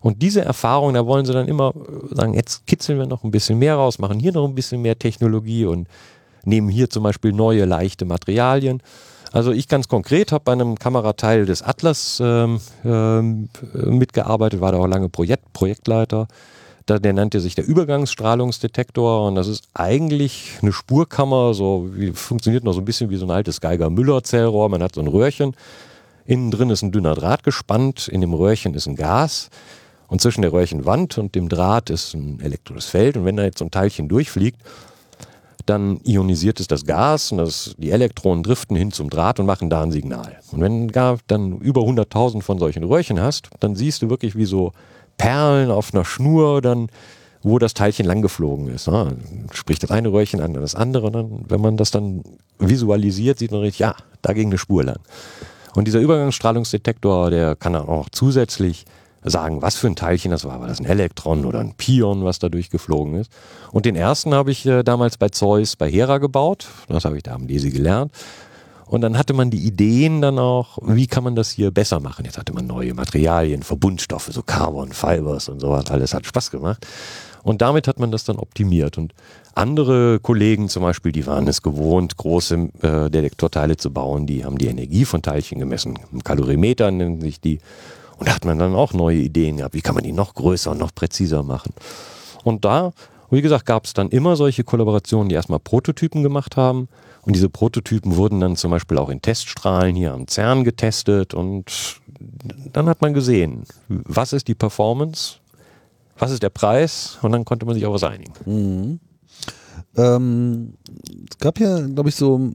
Und 0.00 0.22
diese 0.22 0.42
Erfahrung, 0.42 0.94
da 0.94 1.06
wollen 1.06 1.26
sie 1.26 1.32
dann 1.32 1.48
immer 1.48 1.74
sagen, 2.10 2.34
jetzt 2.34 2.66
kitzeln 2.66 2.98
wir 2.98 3.06
noch 3.06 3.22
ein 3.22 3.30
bisschen 3.30 3.58
mehr 3.58 3.76
raus, 3.76 3.98
machen 3.98 4.18
hier 4.18 4.32
noch 4.32 4.48
ein 4.48 4.54
bisschen 4.54 4.80
mehr 4.80 4.98
Technologie 4.98 5.66
und 5.66 5.88
nehmen 6.44 6.68
hier 6.68 6.88
zum 6.88 7.02
Beispiel 7.02 7.32
neue, 7.32 7.66
leichte 7.66 8.06
Materialien. 8.06 8.82
Also 9.32 9.52
ich 9.52 9.68
ganz 9.68 9.88
konkret 9.88 10.32
habe 10.32 10.44
bei 10.44 10.52
einem 10.52 10.78
Kamerateil 10.78 11.46
des 11.46 11.62
Atlas 11.62 12.20
ähm, 12.22 12.60
ähm, 12.84 13.48
mitgearbeitet, 13.74 14.60
war 14.60 14.72
da 14.72 14.78
auch 14.78 14.86
lange 14.86 15.08
Projekt, 15.08 15.52
Projektleiter. 15.52 16.26
Da, 16.86 16.98
der 16.98 17.12
nannte 17.12 17.40
sich 17.40 17.54
der 17.54 17.66
Übergangsstrahlungsdetektor 17.66 19.28
und 19.28 19.36
das 19.36 19.46
ist 19.46 19.68
eigentlich 19.74 20.58
eine 20.62 20.72
Spurkammer, 20.72 21.54
so 21.54 21.90
wie, 21.92 22.10
funktioniert 22.10 22.64
noch 22.64 22.72
so 22.72 22.80
ein 22.80 22.84
bisschen 22.84 23.10
wie 23.10 23.16
so 23.16 23.26
ein 23.26 23.30
altes 23.30 23.60
Geiger-Müller-Zellrohr. 23.60 24.68
Man 24.68 24.82
hat 24.82 24.94
so 24.96 25.00
ein 25.00 25.06
Röhrchen, 25.06 25.54
innen 26.26 26.50
drin 26.50 26.70
ist 26.70 26.82
ein 26.82 26.90
dünner 26.90 27.14
Draht 27.14 27.44
gespannt, 27.44 28.08
in 28.08 28.22
dem 28.22 28.34
Röhrchen 28.34 28.74
ist 28.74 28.88
ein 28.88 28.96
Gas 28.96 29.50
und 30.10 30.20
zwischen 30.20 30.42
der 30.42 30.52
Röhrchenwand 30.52 31.16
und 31.18 31.34
dem 31.34 31.48
Draht 31.48 31.88
ist 31.88 32.14
ein 32.14 32.40
elektrisches 32.40 32.86
Feld 32.86 33.16
und 33.16 33.24
wenn 33.24 33.36
da 33.36 33.44
jetzt 33.44 33.58
so 33.58 33.64
ein 33.64 33.70
Teilchen 33.70 34.08
durchfliegt, 34.08 34.60
dann 35.66 36.00
ionisiert 36.04 36.58
es 36.58 36.66
das 36.66 36.84
Gas 36.84 37.30
und 37.30 37.38
das, 37.38 37.74
die 37.78 37.92
Elektronen 37.92 38.42
driften 38.42 38.76
hin 38.76 38.90
zum 38.90 39.08
Draht 39.08 39.38
und 39.38 39.46
machen 39.46 39.70
da 39.70 39.82
ein 39.82 39.92
Signal. 39.92 40.38
Und 40.50 40.60
wenn 40.60 40.88
du 40.88 41.18
dann 41.28 41.58
über 41.58 41.82
100.000 41.82 42.42
von 42.42 42.58
solchen 42.58 42.82
Röhrchen 42.82 43.20
hast, 43.20 43.50
dann 43.60 43.76
siehst 43.76 44.02
du 44.02 44.10
wirklich 44.10 44.36
wie 44.36 44.46
so 44.46 44.72
Perlen 45.16 45.70
auf 45.70 45.94
einer 45.94 46.04
Schnur 46.04 46.60
dann, 46.60 46.88
wo 47.42 47.58
das 47.58 47.74
Teilchen 47.74 48.04
langgeflogen 48.04 48.68
ist. 48.68 48.88
Ne? 48.88 49.16
Spricht 49.52 49.82
das 49.82 49.90
eine 49.90 50.10
Röhrchen 50.12 50.40
an 50.40 50.54
das 50.54 50.74
andere. 50.74 51.06
Und 51.06 51.12
dann, 51.12 51.44
wenn 51.48 51.60
man 51.60 51.76
das 51.76 51.90
dann 51.90 52.24
visualisiert, 52.58 53.38
sieht 53.38 53.52
man 53.52 53.60
richtig, 53.60 53.80
ja, 53.80 53.94
da 54.22 54.32
ging 54.32 54.48
eine 54.48 54.58
Spur 54.58 54.82
lang. 54.82 54.98
Und 55.74 55.86
dieser 55.86 56.00
Übergangsstrahlungsdetektor, 56.00 57.30
der 57.30 57.54
kann 57.54 57.74
dann 57.74 57.86
auch 57.86 58.08
zusätzlich 58.10 58.86
sagen, 59.22 59.62
was 59.62 59.76
für 59.76 59.86
ein 59.86 59.96
Teilchen 59.96 60.30
das 60.30 60.44
war. 60.44 60.60
War 60.60 60.68
das 60.68 60.80
ein 60.80 60.86
Elektron 60.86 61.44
oder 61.44 61.60
ein 61.60 61.74
Pion, 61.74 62.24
was 62.24 62.38
da 62.38 62.48
durchgeflogen 62.48 63.14
ist? 63.14 63.30
Und 63.72 63.86
den 63.86 63.96
ersten 63.96 64.34
habe 64.34 64.50
ich 64.50 64.64
äh, 64.66 64.82
damals 64.82 65.18
bei 65.18 65.28
Zeus 65.28 65.76
bei 65.76 65.90
Hera 65.90 66.18
gebaut. 66.18 66.68
Das 66.88 67.04
habe 67.04 67.16
ich 67.16 67.22
da 67.22 67.34
am 67.34 67.46
Desi 67.46 67.70
gelernt. 67.70 68.12
Und 68.86 69.02
dann 69.02 69.16
hatte 69.16 69.34
man 69.34 69.50
die 69.50 69.64
Ideen 69.64 70.20
dann 70.20 70.40
auch, 70.40 70.78
wie 70.82 71.06
kann 71.06 71.22
man 71.22 71.36
das 71.36 71.50
hier 71.50 71.70
besser 71.70 72.00
machen? 72.00 72.24
Jetzt 72.24 72.38
hatte 72.38 72.52
man 72.52 72.66
neue 72.66 72.92
Materialien, 72.92 73.62
Verbundstoffe, 73.62 74.30
so 74.32 74.42
Carbon, 74.42 74.90
Fibers 74.90 75.48
und 75.48 75.60
sowas. 75.60 75.88
Alles 75.92 76.12
hat 76.12 76.26
Spaß 76.26 76.50
gemacht. 76.50 76.84
Und 77.44 77.62
damit 77.62 77.86
hat 77.86 78.00
man 78.00 78.10
das 78.10 78.24
dann 78.24 78.36
optimiert. 78.36 78.98
Und 78.98 79.14
andere 79.54 80.18
Kollegen 80.18 80.68
zum 80.68 80.82
Beispiel, 80.82 81.12
die 81.12 81.26
waren 81.26 81.46
es 81.46 81.62
gewohnt, 81.62 82.16
große 82.16 82.68
äh, 82.82 83.10
Detektorteile 83.10 83.76
zu 83.76 83.92
bauen. 83.92 84.26
Die 84.26 84.44
haben 84.44 84.58
die 84.58 84.66
Energie 84.66 85.04
von 85.04 85.22
Teilchen 85.22 85.60
gemessen. 85.60 85.96
Kalorimeter 86.24 86.90
nennen 86.90 87.20
sich 87.20 87.40
die. 87.40 87.60
Und 88.20 88.28
da 88.28 88.34
hat 88.34 88.44
man 88.44 88.58
dann 88.58 88.74
auch 88.74 88.92
neue 88.92 89.16
Ideen 89.16 89.56
gehabt. 89.56 89.74
Wie 89.74 89.80
kann 89.80 89.94
man 89.94 90.04
die 90.04 90.12
noch 90.12 90.34
größer 90.34 90.70
und 90.70 90.78
noch 90.78 90.94
präziser 90.94 91.42
machen? 91.42 91.72
Und 92.44 92.66
da, 92.66 92.92
wie 93.30 93.40
gesagt, 93.40 93.64
gab 93.64 93.86
es 93.86 93.94
dann 93.94 94.10
immer 94.10 94.36
solche 94.36 94.62
Kollaborationen, 94.62 95.30
die 95.30 95.34
erstmal 95.34 95.58
Prototypen 95.58 96.22
gemacht 96.22 96.56
haben 96.56 96.88
und 97.22 97.34
diese 97.34 97.48
Prototypen 97.48 98.16
wurden 98.16 98.40
dann 98.40 98.56
zum 98.56 98.70
Beispiel 98.70 98.98
auch 98.98 99.08
in 99.08 99.22
Teststrahlen 99.22 99.96
hier 99.96 100.12
am 100.12 100.28
CERN 100.28 100.64
getestet 100.64 101.32
und 101.32 101.98
dann 102.72 102.88
hat 102.88 103.00
man 103.00 103.14
gesehen, 103.14 103.64
was 103.88 104.34
ist 104.34 104.48
die 104.48 104.54
Performance, 104.54 105.36
was 106.18 106.30
ist 106.30 106.42
der 106.42 106.50
Preis 106.50 107.18
und 107.22 107.32
dann 107.32 107.46
konnte 107.46 107.64
man 107.64 107.74
sich 107.74 107.86
auf 107.86 107.94
was 107.94 108.04
einigen. 108.04 108.32
Mhm. 108.44 109.00
Ähm, 109.96 110.74
es 111.30 111.38
gab 111.38 111.58
ja, 111.58 111.80
glaube 111.86 112.08
ich, 112.08 112.16
so 112.16 112.52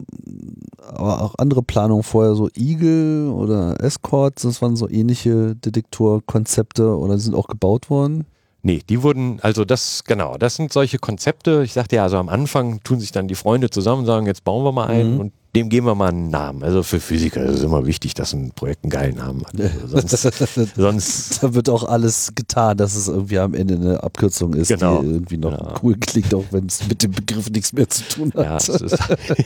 aber 0.87 1.21
auch 1.21 1.35
andere 1.37 1.63
Planungen 1.63 2.03
vorher, 2.03 2.35
so 2.35 2.49
Eagle 2.55 3.31
oder 3.31 3.81
Escorts, 3.83 4.43
das 4.43 4.61
waren 4.61 4.75
so 4.75 4.89
ähnliche 4.89 5.55
Detektorkonzepte 5.55 6.97
oder 6.97 7.17
sind 7.17 7.35
auch 7.35 7.47
gebaut 7.47 7.89
worden. 7.89 8.25
Nee, 8.61 8.81
die 8.89 9.03
wurden, 9.03 9.39
also 9.41 9.63
das, 9.63 10.03
genau, 10.05 10.37
das 10.37 10.55
sind 10.55 10.73
solche 10.73 10.97
Konzepte. 10.97 11.61
Ich 11.63 11.73
sagte 11.73 11.97
ja, 11.97 12.03
also 12.03 12.17
am 12.17 12.29
Anfang 12.29 12.81
tun 12.83 12.99
sich 12.99 13.11
dann 13.11 13.27
die 13.27 13.35
Freunde 13.35 13.69
zusammen 13.69 14.01
und 14.01 14.05
sagen, 14.07 14.25
jetzt 14.25 14.43
bauen 14.43 14.63
wir 14.63 14.71
mal 14.71 14.87
einen 14.87 15.15
mhm. 15.15 15.19
und 15.19 15.33
dem 15.55 15.69
geben 15.69 15.87
wir 15.87 15.95
mal 15.95 16.09
einen 16.09 16.29
Namen. 16.29 16.63
Also 16.63 16.83
für 16.83 16.99
Physiker 16.99 17.43
ist 17.43 17.59
es 17.59 17.63
immer 17.63 17.85
wichtig, 17.85 18.13
dass 18.13 18.33
ein 18.33 18.51
Projekt 18.51 18.83
einen 18.83 18.91
geilen 18.91 19.15
Namen 19.15 19.45
hat. 19.45 19.53
Also 19.59 19.87
sonst, 19.87 20.75
sonst 20.75 21.39
da 21.43 21.53
wird 21.53 21.69
auch 21.69 21.83
alles 21.85 22.33
getan, 22.35 22.77
dass 22.77 22.95
es 22.95 23.07
irgendwie 23.07 23.39
am 23.39 23.53
Ende 23.53 23.75
eine 23.75 24.03
Abkürzung 24.03 24.53
ist, 24.53 24.67
genau. 24.67 25.01
die 25.01 25.07
irgendwie 25.07 25.37
noch 25.37 25.57
genau. 25.57 25.73
cool 25.81 25.95
klingt, 25.97 26.33
auch 26.33 26.43
wenn 26.51 26.65
es 26.65 26.85
mit 26.87 27.01
dem 27.03 27.11
Begriff 27.11 27.49
nichts 27.49 27.71
mehr 27.71 27.89
zu 27.89 28.03
tun 28.03 28.33
hat. 28.35 28.67
Ja, 28.67 28.75
ist, 28.75 28.97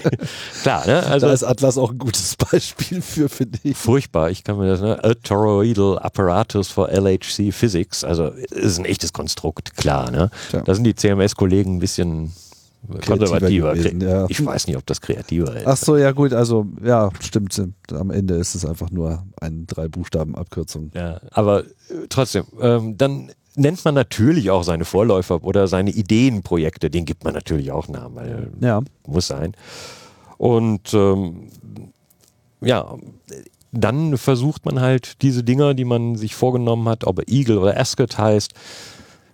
klar, 0.63 0.88
ne? 0.88 1.04
Also 1.06 1.28
da 1.28 1.34
ist 1.34 1.43
Atlas 1.43 1.78
auch 1.78 1.91
ein 1.91 2.00
gutes 2.00 2.36
Beispiel 2.36 3.02
für, 3.02 3.30
finde 3.30 3.60
ich. 3.63 3.78
Furchtbar. 3.78 4.32
Ich 4.32 4.43
kann 4.43 4.58
mir 4.58 4.67
das, 4.67 4.82
ne? 4.82 5.04
A 5.04 5.13
Toroidal 5.13 6.00
Apparatus 6.00 6.69
for 6.69 6.89
LHC 6.89 7.52
Physics. 7.52 8.04
Also 8.04 8.30
ist 8.30 8.80
ein 8.80 8.86
echtes 8.86 9.13
Konstrukt, 9.13 9.78
klar, 9.78 10.10
ne? 10.10 10.32
Ja. 10.52 10.62
Da 10.62 10.74
sind 10.74 10.86
die 10.86 10.95
CMS-Kollegen 10.95 11.76
ein 11.76 11.80
bisschen 11.80 12.34
konservativer. 13.06 13.74
Gewesen, 13.74 14.02
ja. 14.02 14.26
Ich 14.30 14.44
weiß 14.44 14.68
nicht, 14.68 14.78
ob 14.78 14.86
das 14.86 15.02
kreativer 15.02 15.56
ist. 15.56 15.68
Ach 15.68 15.78
so, 15.78 15.98
ja 15.98 16.12
gut, 16.12 16.34
also 16.34 16.65
ja, 16.84 17.10
stimmt. 17.20 17.62
Am 17.92 18.12
Ende 18.12 18.36
ist 18.36 18.56
es 18.56 18.65
einfach 18.65 18.89
nur 18.92 19.24
ein 19.39 19.68
drei 19.68 19.88
Buchstaben 19.88 20.36
Abkürzung. 20.36 20.92
Ja, 20.94 21.22
aber 21.32 21.63
äh, 21.63 22.08
trotzdem, 22.10 22.46
ähm, 22.62 22.98
dann 22.98 23.32
nennt 23.56 23.84
man 23.84 23.96
natürlich 23.96 24.52
auch 24.52 24.63
seine 24.63 24.86
Vorläufer 24.86 25.44
oder 25.44 25.68
seine 25.68 25.92
Ideenprojekte, 25.92 26.89
den 26.89 27.06
gibt 27.06 27.24
man 27.24 27.34
natürlich 27.34 27.72
auch 27.72 27.88
Namen, 27.88 28.15
weil 28.15 28.52
ja. 28.62 28.82
muss 29.06 29.28
sein. 29.28 29.54
Und 30.38 30.94
ähm, 30.94 31.50
ja, 32.62 32.96
dann 33.72 34.18
versucht 34.18 34.65
man 34.65 34.80
halt 34.80 35.22
diese 35.22 35.44
Dinger, 35.44 35.74
die 35.74 35.86
man 35.86 36.15
sich 36.15 36.36
vorgenommen 36.36 36.88
hat, 36.88 37.06
ob 37.06 37.20
er 37.20 37.28
Eagle 37.28 37.60
oder 37.60 37.78
Ascot 37.78 38.18
heißt, 38.18 38.54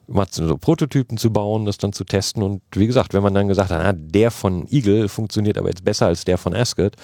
mal 0.08 0.28
so 0.30 0.58
Prototypen 0.58 1.18
zu 1.18 1.32
bauen, 1.32 1.66
das 1.66 1.78
dann 1.78 1.94
zu 1.94 2.04
testen. 2.04 2.44
Und 2.44 2.62
wie 2.74 2.88
gesagt, 2.88 3.14
wenn 3.14 3.24
man 3.24 3.34
dann 3.34 3.48
gesagt 3.48 3.72
hat, 3.72 3.82
na, 3.82 3.94
der 3.94 4.32
von 4.32 4.68
Eagle 4.70 5.10
funktioniert 5.10 5.58
aber 5.58 5.70
jetzt 5.70 5.84
besser 5.84 6.08
als 6.08 6.26
der 6.26 6.38
von 6.38 6.54
Ascot, 6.56 6.96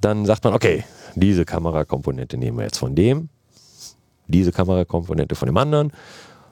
dann 0.00 0.26
sagt 0.26 0.44
man, 0.44 0.54
okay, 0.54 0.84
diese 1.14 1.44
Kamerakomponente 1.44 2.36
nehmen 2.38 2.58
wir 2.58 2.64
jetzt 2.64 2.78
von 2.78 2.94
dem, 2.94 3.28
diese 4.28 4.52
Kamerakomponente 4.52 5.34
von 5.34 5.46
dem 5.46 5.56
anderen. 5.56 5.92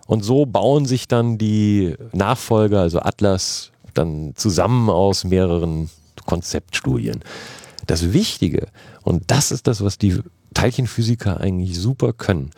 Und 0.06 0.24
so 0.24 0.46
bauen 0.46 0.86
sich 0.86 1.06
dann 1.06 1.38
die 1.38 1.94
Nachfolger, 2.12 2.80
also 2.80 3.00
Atlas, 3.00 3.72
dann 3.94 4.32
zusammen 4.36 4.88
aus 4.90 5.24
mehreren 5.24 5.90
Konzeptstudien. 6.24 7.20
Das 7.86 8.12
Wichtige, 8.12 8.68
und 9.02 9.30
das 9.30 9.50
ist 9.50 9.66
das, 9.66 9.82
was 9.82 9.98
die 9.98 10.20
Teilchenphysiker 10.54 11.40
eigentlich 11.40 11.78
super 11.78 12.12
können, 12.12 12.50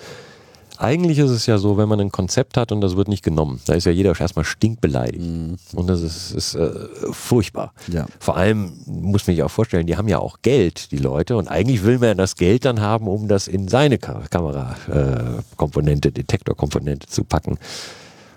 eigentlich 0.80 1.18
ist 1.18 1.30
es 1.30 1.46
ja 1.46 1.58
so, 1.58 1.76
wenn 1.76 1.88
man 1.88 2.00
ein 2.00 2.10
Konzept 2.10 2.56
hat 2.56 2.72
und 2.72 2.80
das 2.80 2.96
wird 2.96 3.06
nicht 3.08 3.22
genommen, 3.22 3.60
da 3.66 3.74
ist 3.74 3.84
ja 3.84 3.92
jeder 3.92 4.18
erstmal 4.18 4.46
stinkbeleidigt. 4.46 5.24
Mhm. 5.24 5.58
Und 5.74 5.86
das 5.88 6.00
ist, 6.00 6.32
ist 6.32 6.54
äh, 6.54 6.70
furchtbar. 7.10 7.74
Ja. 7.88 8.06
Vor 8.18 8.36
allem 8.36 8.72
muss 8.86 9.26
man 9.26 9.36
sich 9.36 9.42
auch 9.42 9.50
vorstellen, 9.50 9.86
die 9.86 9.96
haben 9.96 10.08
ja 10.08 10.18
auch 10.18 10.38
Geld, 10.42 10.90
die 10.90 10.96
Leute. 10.96 11.36
Und 11.36 11.48
eigentlich 11.48 11.84
will 11.84 11.98
man 11.98 12.16
das 12.16 12.36
Geld 12.36 12.64
dann 12.64 12.80
haben, 12.80 13.08
um 13.08 13.28
das 13.28 13.46
in 13.46 13.68
seine 13.68 13.98
Kamerakomponente, 13.98 16.08
äh, 16.08 16.12
Detektorkomponente 16.12 17.08
zu 17.08 17.24
packen. 17.24 17.58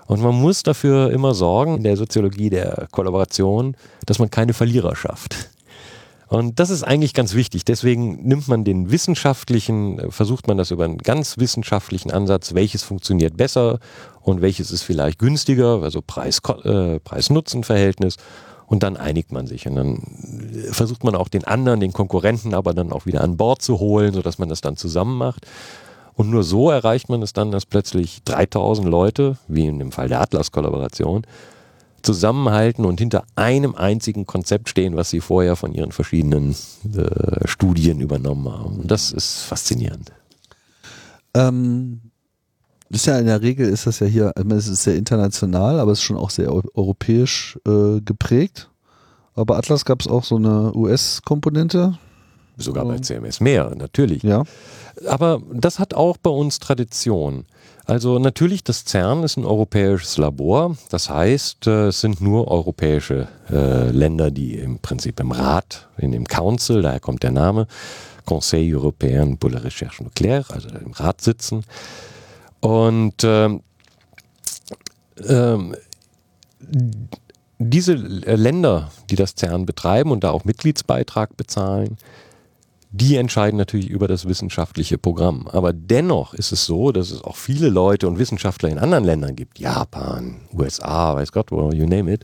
Und 0.06 0.22
man 0.22 0.36
muss 0.36 0.64
dafür 0.64 1.12
immer 1.12 1.34
sorgen, 1.34 1.78
in 1.78 1.84
der 1.84 1.96
Soziologie 1.96 2.50
der 2.50 2.88
Kollaboration, 2.92 3.78
dass 4.06 4.20
man 4.20 4.30
keine 4.30 4.54
Verlierer 4.54 4.96
schafft. 4.96 5.50
Und 6.34 6.60
das 6.60 6.72
ist 6.72 6.82
eigentlich 6.82 7.14
ganz 7.14 7.36
wichtig. 7.36 7.64
Deswegen 7.64 8.28
nimmt 8.28 8.48
man 8.48 8.64
den 8.64 8.90
wissenschaftlichen, 8.90 10.02
versucht 10.10 10.48
man 10.48 10.58
das 10.58 10.72
über 10.72 10.84
einen 10.84 10.98
ganz 10.98 11.38
wissenschaftlichen 11.38 12.10
Ansatz, 12.10 12.56
welches 12.56 12.82
funktioniert 12.82 13.38
besser 13.38 13.78
und 14.20 14.42
welches 14.42 14.72
ist 14.72 14.82
vielleicht 14.82 15.20
günstiger, 15.20 15.84
also 15.84 16.02
Preis, 16.02 16.42
äh, 16.64 17.00
Preis-Nutzen-Verhältnis. 17.00 18.16
Und 18.66 18.82
dann 18.82 18.98
einigt 18.98 19.32
man 19.32 19.46
sich. 19.46 19.68
Und 19.68 19.76
dann 19.76 20.02
versucht 20.72 21.04
man 21.04 21.14
auch 21.14 21.28
den 21.28 21.44
anderen, 21.44 21.80
den 21.80 21.94
Konkurrenten, 21.94 22.56
aber 22.56 22.74
dann 22.74 22.92
auch 22.92 23.06
wieder 23.06 23.22
an 23.22 23.38
Bord 23.38 23.62
zu 23.62 23.78
holen, 23.78 24.12
sodass 24.12 24.40
man 24.40 24.50
das 24.50 24.62
dann 24.62 24.76
zusammen 24.76 25.20
macht. 25.20 25.46
Und 26.16 26.32
nur 26.32 26.42
so 26.42 26.72
erreicht 26.72 27.10
man 27.10 27.22
es 27.22 27.34
dann, 27.34 27.52
dass 27.52 27.68
plötzlich 27.68 28.24
3000 28.24 28.88
Leute, 28.88 29.38
wie 29.48 29.68
in 29.68 29.78
dem 29.78 29.92
Fall 29.92 30.08
der 30.10 30.22
Atlas-Kollaboration, 30.22 31.28
zusammenhalten 32.04 32.86
und 32.86 33.00
hinter 33.00 33.24
einem 33.36 33.76
einzigen 33.76 34.26
Konzept 34.26 34.70
stehen, 34.70 34.96
was 34.96 35.10
sie 35.10 35.22
vorher 35.22 35.56
von 35.56 35.74
ihren 35.74 35.92
verschiedenen 35.92 36.56
äh, 36.96 37.48
Studien 37.48 38.00
übernommen 38.00 38.52
haben. 38.52 38.80
Und 38.82 38.92
das 38.92 39.12
ist 39.12 39.44
faszinierend. 39.44 40.12
Ähm, 41.34 42.02
ist 42.90 43.08
ja 43.08 43.18
in 43.18 43.26
der 43.26 43.42
Regel 43.42 43.68
ist 43.68 43.88
das 43.88 44.00
ja 44.00 44.08
hier, 44.08 44.32
also 44.36 44.56
es 44.56 44.68
ist 44.68 44.84
sehr 44.84 44.96
international, 44.96 45.80
aber 45.80 45.92
es 45.92 46.00
ist 46.00 46.04
schon 46.04 46.18
auch 46.18 46.30
sehr 46.30 46.54
europäisch 46.54 47.58
äh, 47.68 48.02
geprägt. 48.02 48.70
Aber 49.36 49.58
Atlas 49.58 49.84
gab 49.84 50.02
es 50.02 50.08
auch 50.08 50.24
so 50.24 50.36
eine 50.36 50.72
US-Komponente. 50.76 51.98
Sogar 52.58 52.86
bei 52.86 53.00
CMS 53.00 53.40
mehr, 53.40 53.74
natürlich. 53.76 54.24
Ja. 54.24 54.44
Aber 55.08 55.42
das 55.52 55.80
hat 55.80 55.94
auch 55.94 56.18
bei 56.18 56.30
uns 56.30 56.60
Tradition. 56.60 57.46
Also 57.86 58.18
natürlich, 58.18 58.64
das 58.64 58.86
CERN 58.86 59.24
ist 59.24 59.38
ein 59.38 59.44
europäisches 59.44 60.18
Labor. 60.18 60.78
Das 60.90 61.10
heißt, 61.10 61.68
äh, 61.68 61.88
es 61.88 62.00
sind 62.00 62.22
nur 62.22 62.48
europäische 62.48 63.28
äh, 63.50 63.90
Länder, 63.90 64.32
die 64.32 64.56
im 64.56 64.80
Prinzip 64.80 65.20
im 65.20 65.32
Rat, 65.32 65.90
in 65.98 66.12
dem 66.12 66.26
Council, 66.26 66.82
daher 66.82 67.02
kommt 67.02 67.24
der 67.24 67.32
Name, 67.32 67.68
Conseil 68.26 68.74
Européen 68.74 69.38
pour 69.38 69.52
la 69.52 69.60
Recherche 69.60 70.02
Nucléaire, 70.02 70.50
also 70.52 70.70
im 70.70 70.94
Rat 70.94 71.20
sitzen. 71.20 71.66
Und 72.62 73.26
ähm, 73.26 73.62
ähm, 75.28 75.76
diese 77.60 77.94
Länder, 77.94 78.92
die 79.10 79.16
das 79.16 79.36
CERN 79.36 79.66
betreiben 79.66 80.12
und 80.12 80.24
da 80.24 80.32
auch 80.32 80.46
Mitgliedsbeitrag 80.46 81.36
bezahlen, 81.36 81.98
die 82.96 83.16
entscheiden 83.16 83.58
natürlich 83.58 83.90
über 83.90 84.08
das 84.08 84.28
wissenschaftliche 84.28 85.00
Programm. 85.00 85.48
Aber 85.48 85.74
dennoch 85.74 86.36
ist 86.36 86.52
es 86.52 86.66
so, 86.66 86.92
dass 86.92 87.10
es 87.10 87.24
auch 87.24 87.36
viele 87.36 87.70
Leute 87.70 88.08
und 88.08 88.20
Wissenschaftler 88.20 88.70
in 88.70 88.78
anderen 88.78 89.04
Ländern 89.04 89.36
gibt, 89.36 89.58
Japan, 89.58 90.42
USA, 90.54 91.16
weiß 91.16 91.32
Gott, 91.32 91.50
you 91.50 91.88
name 91.88 92.14
it, 92.14 92.24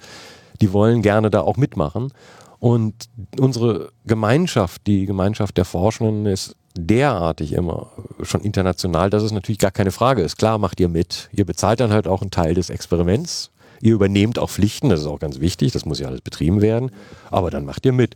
die 0.61 0.71
wollen 0.71 1.01
gerne 1.01 1.31
da 1.31 1.41
auch 1.41 1.57
mitmachen. 1.57 2.13
Und 2.59 3.09
unsere 3.39 3.89
Gemeinschaft, 4.05 4.85
die 4.85 5.07
Gemeinschaft 5.07 5.57
der 5.57 5.65
Forschenden, 5.65 6.27
ist 6.27 6.55
derartig 6.77 7.53
immer 7.53 7.91
schon 8.21 8.41
international, 8.41 9.09
dass 9.09 9.23
es 9.23 9.31
natürlich 9.31 9.59
gar 9.59 9.71
keine 9.71 9.91
Frage 9.91 10.21
ist. 10.21 10.37
Klar 10.37 10.59
macht 10.59 10.79
ihr 10.79 10.89
mit. 10.89 11.29
Ihr 11.31 11.45
bezahlt 11.45 11.79
dann 11.79 11.91
halt 11.91 12.07
auch 12.07 12.21
einen 12.21 12.31
Teil 12.31 12.53
des 12.53 12.69
Experiments. 12.69 13.49
Ihr 13.81 13.93
übernehmt 13.93 14.37
auch 14.37 14.49
Pflichten, 14.49 14.89
das 14.89 14.99
ist 14.99 15.07
auch 15.07 15.19
ganz 15.19 15.39
wichtig, 15.39 15.71
das 15.71 15.85
muss 15.85 15.99
ja 15.99 16.07
alles 16.07 16.21
betrieben 16.21 16.61
werden. 16.61 16.91
Aber 17.31 17.49
dann 17.49 17.65
macht 17.65 17.85
ihr 17.85 17.93
mit. 17.93 18.15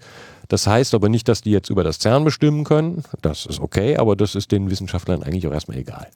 Das 0.53 0.67
heißt 0.67 0.93
aber 0.93 1.09
nicht, 1.09 1.27
dass 1.29 1.41
die 1.41 1.49
jetzt 1.49 1.71
über 1.71 1.83
das 1.83 1.97
CERN 1.97 2.25
bestimmen 2.25 2.63
können. 2.63 3.03
Das 3.23 3.47
ist 3.47 3.59
okay, 3.59 3.97
aber 3.97 4.15
das 4.15 4.35
ist 4.35 4.51
den 4.51 4.69
Wissenschaftlern 4.69 5.23
eigentlich 5.23 5.47
auch 5.47 5.51
erstmal 5.51 5.79
egal. 5.79 6.11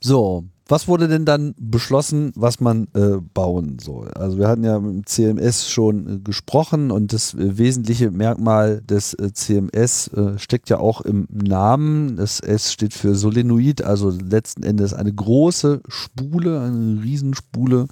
So, 0.00 0.44
was 0.68 0.86
wurde 0.86 1.08
denn 1.08 1.24
dann 1.24 1.54
beschlossen, 1.58 2.30
was 2.36 2.60
man 2.60 2.88
äh, 2.94 3.16
bauen 3.32 3.78
soll? 3.80 4.10
Also 4.10 4.36
wir 4.36 4.48
hatten 4.48 4.64
ja 4.64 4.78
dem 4.78 5.06
CMS 5.06 5.70
schon 5.70 6.16
äh, 6.16 6.18
gesprochen 6.18 6.90
und 6.90 7.14
das 7.14 7.32
äh, 7.32 7.56
wesentliche 7.56 8.10
Merkmal 8.10 8.82
des 8.82 9.14
äh, 9.14 9.32
CMS 9.32 10.08
äh, 10.08 10.38
steckt 10.38 10.68
ja 10.68 10.78
auch 10.78 11.00
im 11.00 11.26
Namen. 11.30 12.16
Das 12.16 12.40
S 12.40 12.70
steht 12.70 12.92
für 12.92 13.14
Solenoid, 13.14 13.82
also 13.82 14.10
letzten 14.10 14.62
Endes 14.62 14.92
eine 14.92 15.12
große 15.12 15.80
Spule, 15.88 16.60
eine 16.60 17.02
Riesenspule, 17.02 17.86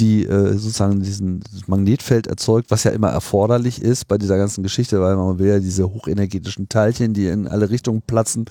die 0.00 0.26
äh, 0.26 0.54
sozusagen 0.54 1.00
diesen 1.00 1.44
Magnetfeld 1.68 2.26
erzeugt, 2.26 2.72
was 2.72 2.82
ja 2.82 2.90
immer 2.90 3.10
erforderlich 3.10 3.80
ist 3.80 4.08
bei 4.08 4.18
dieser 4.18 4.38
ganzen 4.38 4.64
Geschichte, 4.64 5.00
weil 5.00 5.14
man 5.14 5.38
will 5.38 5.48
ja 5.48 5.60
diese 5.60 5.88
hochenergetischen 5.92 6.68
Teilchen, 6.68 7.14
die 7.14 7.28
in 7.28 7.46
alle 7.46 7.70
Richtungen 7.70 8.02
platzen, 8.02 8.46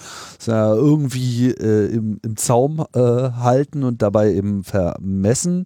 ja 0.45 0.73
irgendwie 0.73 1.51
im, 1.51 2.19
im 2.23 2.37
Zaum 2.37 2.85
halten 2.93 3.56
halten 3.57 3.83
und 3.83 4.01
dabei 4.01 4.33
eben 4.33 4.63
vermessen. 4.63 5.65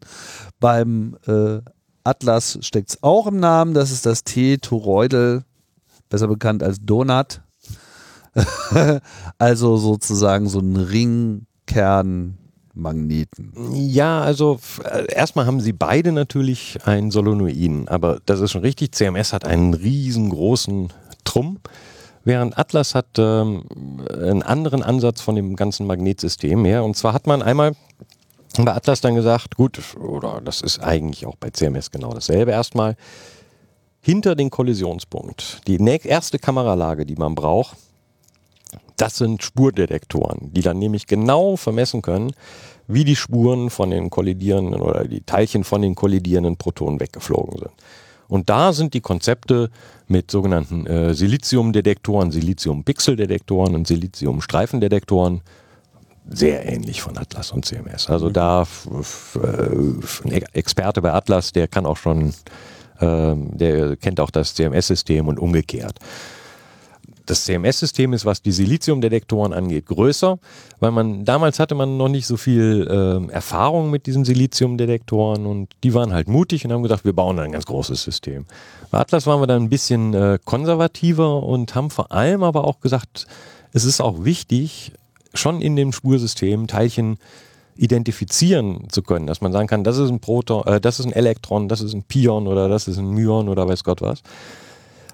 Beim 0.59 1.17
äh, 1.27 1.59
Atlas 2.03 2.57
steckt 2.61 2.91
es 2.91 3.03
auch 3.03 3.27
im 3.27 3.39
Namen, 3.39 3.73
das 3.73 3.91
ist 3.91 4.05
das 4.05 4.23
T-Toroidal, 4.23 5.43
besser 6.09 6.27
bekannt 6.27 6.63
als 6.63 6.77
Donut. 6.81 7.41
also 9.37 9.75
sozusagen 9.77 10.47
so 10.47 10.59
ein 10.59 10.77
Ringkern 10.77 12.37
Magneten. 12.73 13.51
Ja, 13.73 14.21
also 14.21 14.61
äh, 14.85 15.13
erstmal 15.13 15.45
haben 15.45 15.59
sie 15.59 15.73
beide 15.73 16.13
natürlich 16.13 16.79
einen 16.85 17.11
Solenoiden, 17.11 17.89
aber 17.89 18.21
das 18.25 18.39
ist 18.39 18.51
schon 18.51 18.61
richtig. 18.61 18.93
CMS 18.93 19.33
hat 19.33 19.43
einen 19.43 19.73
riesengroßen 19.73 20.87
Trumm. 21.25 21.59
Während 22.23 22.57
Atlas 22.57 22.93
hat 22.93 23.17
ähm, 23.17 23.63
einen 24.09 24.43
anderen 24.43 24.83
Ansatz 24.83 25.21
von 25.21 25.35
dem 25.35 25.55
ganzen 25.55 25.87
Magnetsystem 25.87 26.65
her. 26.65 26.83
Und 26.83 26.95
zwar 26.95 27.13
hat 27.13 27.27
man 27.27 27.41
einmal 27.41 27.73
bei 28.57 28.73
Atlas 28.73 29.01
dann 29.01 29.15
gesagt, 29.15 29.55
gut, 29.55 29.79
oder 29.97 30.41
das 30.41 30.61
ist 30.61 30.79
eigentlich 30.79 31.25
auch 31.25 31.35
bei 31.35 31.49
CMS 31.49 31.89
genau 31.89 32.13
dasselbe 32.13 32.51
erstmal, 32.51 32.95
hinter 34.01 34.35
den 34.35 34.49
Kollisionspunkt, 34.49 35.61
die 35.67 35.77
erste 35.77 36.39
Kameralage, 36.39 37.05
die 37.05 37.15
man 37.15 37.35
braucht, 37.35 37.77
das 38.97 39.17
sind 39.17 39.43
Spurdetektoren, 39.43 40.53
die 40.53 40.61
dann 40.61 40.79
nämlich 40.79 41.07
genau 41.07 41.55
vermessen 41.55 42.01
können, 42.01 42.33
wie 42.87 43.03
die 43.03 43.15
Spuren 43.15 43.69
von 43.69 43.89
den 43.89 44.09
kollidierenden 44.09 44.81
oder 44.81 45.05
die 45.05 45.21
Teilchen 45.21 45.63
von 45.63 45.81
den 45.81 45.95
kollidierenden 45.95 46.57
Protonen 46.57 46.99
weggeflogen 46.99 47.57
sind. 47.59 47.71
Und 48.31 48.49
da 48.49 48.71
sind 48.71 48.93
die 48.93 49.01
Konzepte 49.01 49.69
mit 50.07 50.31
sogenannten 50.31 50.87
äh, 50.87 51.13
Siliziumdetektoren, 51.13 52.31
Silizium-Pixeldetektoren 52.31 53.75
und 53.75 53.87
Silizium-Streifendetektoren 53.87 55.41
sehr 56.29 56.65
ähnlich 56.65 57.01
von 57.01 57.17
Atlas 57.17 57.51
und 57.51 57.65
CMS. 57.65 58.09
Also 58.09 58.29
mhm. 58.29 58.33
da 58.33 58.67
ein 60.23 60.43
Experte 60.53 61.01
bei 61.01 61.11
Atlas, 61.11 61.51
der 61.51 61.67
kann 61.67 61.85
auch 61.85 61.97
schon, 61.97 62.29
äh, 63.01 63.35
der 63.35 63.97
kennt 63.97 64.21
auch 64.21 64.31
das 64.31 64.55
CMS-System 64.55 65.27
und 65.27 65.37
umgekehrt. 65.37 65.99
Das 67.31 67.45
CMS-System 67.45 68.11
ist, 68.11 68.25
was 68.25 68.41
die 68.41 68.51
Siliziumdetektoren 68.51 69.53
angeht, 69.53 69.85
größer, 69.85 70.37
weil 70.81 70.91
man 70.91 71.23
damals 71.23 71.59
hatte 71.59 71.75
man 71.75 71.95
noch 71.95 72.09
nicht 72.09 72.27
so 72.27 72.35
viel 72.35 72.85
äh, 72.91 73.31
Erfahrung 73.31 73.89
mit 73.89 74.05
diesen 74.05 74.25
Siliziumdetektoren 74.25 75.45
und 75.45 75.69
die 75.85 75.93
waren 75.93 76.11
halt 76.11 76.27
mutig 76.27 76.65
und 76.65 76.73
haben 76.73 76.83
gesagt, 76.83 77.05
wir 77.05 77.13
bauen 77.13 77.39
ein 77.39 77.53
ganz 77.53 77.65
großes 77.65 78.03
System. 78.03 78.47
Bei 78.89 78.99
Atlas 78.99 79.27
waren 79.27 79.39
wir 79.39 79.47
dann 79.47 79.63
ein 79.63 79.69
bisschen 79.69 80.13
äh, 80.13 80.39
konservativer 80.43 81.41
und 81.41 81.73
haben 81.73 81.89
vor 81.89 82.11
allem 82.11 82.43
aber 82.43 82.65
auch 82.65 82.81
gesagt, 82.81 83.27
es 83.71 83.85
ist 83.85 84.01
auch 84.01 84.25
wichtig, 84.25 84.91
schon 85.33 85.61
in 85.61 85.77
dem 85.77 85.93
Spursystem 85.93 86.67
Teilchen 86.67 87.17
identifizieren 87.77 88.89
zu 88.89 89.03
können, 89.03 89.25
dass 89.25 89.39
man 89.39 89.53
sagen 89.53 89.69
kann, 89.69 89.85
das 89.85 89.97
ist 89.97 90.09
ein 90.09 90.19
Proton, 90.19 90.67
äh, 90.67 90.81
das 90.81 90.99
ist 90.99 91.05
ein 91.05 91.13
Elektron, 91.13 91.69
das 91.69 91.79
ist 91.79 91.93
ein 91.93 92.03
Pion 92.03 92.47
oder 92.47 92.67
das 92.67 92.89
ist 92.89 92.97
ein 92.97 93.09
Myon 93.09 93.47
oder 93.47 93.69
weiß 93.69 93.85
Gott 93.85 94.01
was. 94.01 94.21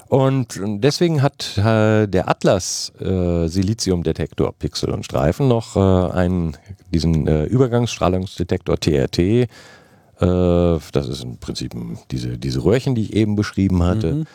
Und 0.09 0.61
deswegen 0.63 1.21
hat 1.21 1.57
äh, 1.57 2.07
der 2.07 2.29
Atlas 2.29 2.93
äh, 2.99 3.47
Siliziumdetektor 3.47 4.53
Pixel 4.53 4.91
und 4.91 5.03
Streifen 5.03 5.47
noch 5.49 5.75
äh, 5.75 6.13
einen, 6.13 6.55
diesen 6.93 7.27
äh, 7.27 7.43
Übergangsstrahlungsdetektor 7.45 8.79
TRT. 8.79 9.19
Äh, 9.19 9.47
das 10.19 11.07
ist 11.09 11.23
im 11.23 11.37
Prinzip 11.37 11.73
diese, 12.11 12.37
diese 12.37 12.63
Röhrchen, 12.63 12.95
die 12.95 13.03
ich 13.03 13.13
eben 13.13 13.35
beschrieben 13.35 13.83
hatte. 13.83 14.13
Mhm. 14.13 14.25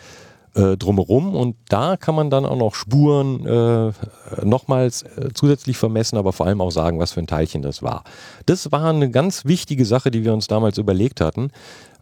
Äh, 0.54 0.76
drumherum 0.76 1.34
und 1.34 1.56
da 1.70 1.96
kann 1.96 2.14
man 2.14 2.28
dann 2.28 2.44
auch 2.44 2.58
noch 2.58 2.74
Spuren 2.74 3.46
äh, 3.46 3.92
nochmals 4.44 5.00
äh, 5.00 5.30
zusätzlich 5.32 5.78
vermessen, 5.78 6.18
aber 6.18 6.34
vor 6.34 6.44
allem 6.44 6.60
auch 6.60 6.70
sagen, 6.70 6.98
was 6.98 7.12
für 7.12 7.20
ein 7.20 7.26
Teilchen 7.26 7.62
das 7.62 7.82
war. 7.82 8.04
Das 8.44 8.70
war 8.70 8.90
eine 8.90 9.10
ganz 9.10 9.46
wichtige 9.46 9.86
Sache, 9.86 10.10
die 10.10 10.26
wir 10.26 10.34
uns 10.34 10.48
damals 10.48 10.76
überlegt 10.76 11.22
hatten, 11.22 11.52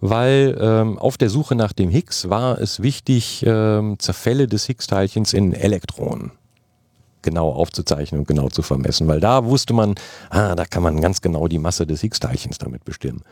weil 0.01 0.59
ähm, 0.61 0.99
auf 0.99 1.17
der 1.17 1.31
Suche 1.31 1.55
nach 1.55 1.73
dem 1.73 1.91
Higgs 1.91 2.29
war 2.29 2.61
es 2.61 2.83
wichtig, 2.83 3.45
ähm, 3.47 4.01
Zerfälle 4.01 4.49
des 4.49 4.67
Higgs-Teilchens 4.67 5.33
in 5.33 5.53
Elektronen 5.53 6.33
genau 7.23 7.53
aufzuzeichnen 7.53 8.23
und 8.23 8.27
genau 8.27 8.49
zu 8.49 8.63
vermessen, 8.63 9.07
weil 9.07 9.21
da 9.21 9.45
wusste 9.45 9.75
man, 9.75 9.95
ah, 10.31 10.57
da 10.57 10.65
kann 10.65 10.83
man 10.83 11.01
ganz 11.01 11.21
genau 11.21 11.47
die 11.47 11.59
Masse 11.59 11.87
des 11.87 12.01
Higgs-Teilchens 12.01 12.59
damit 12.59 12.85
bestimmen. 12.85 13.23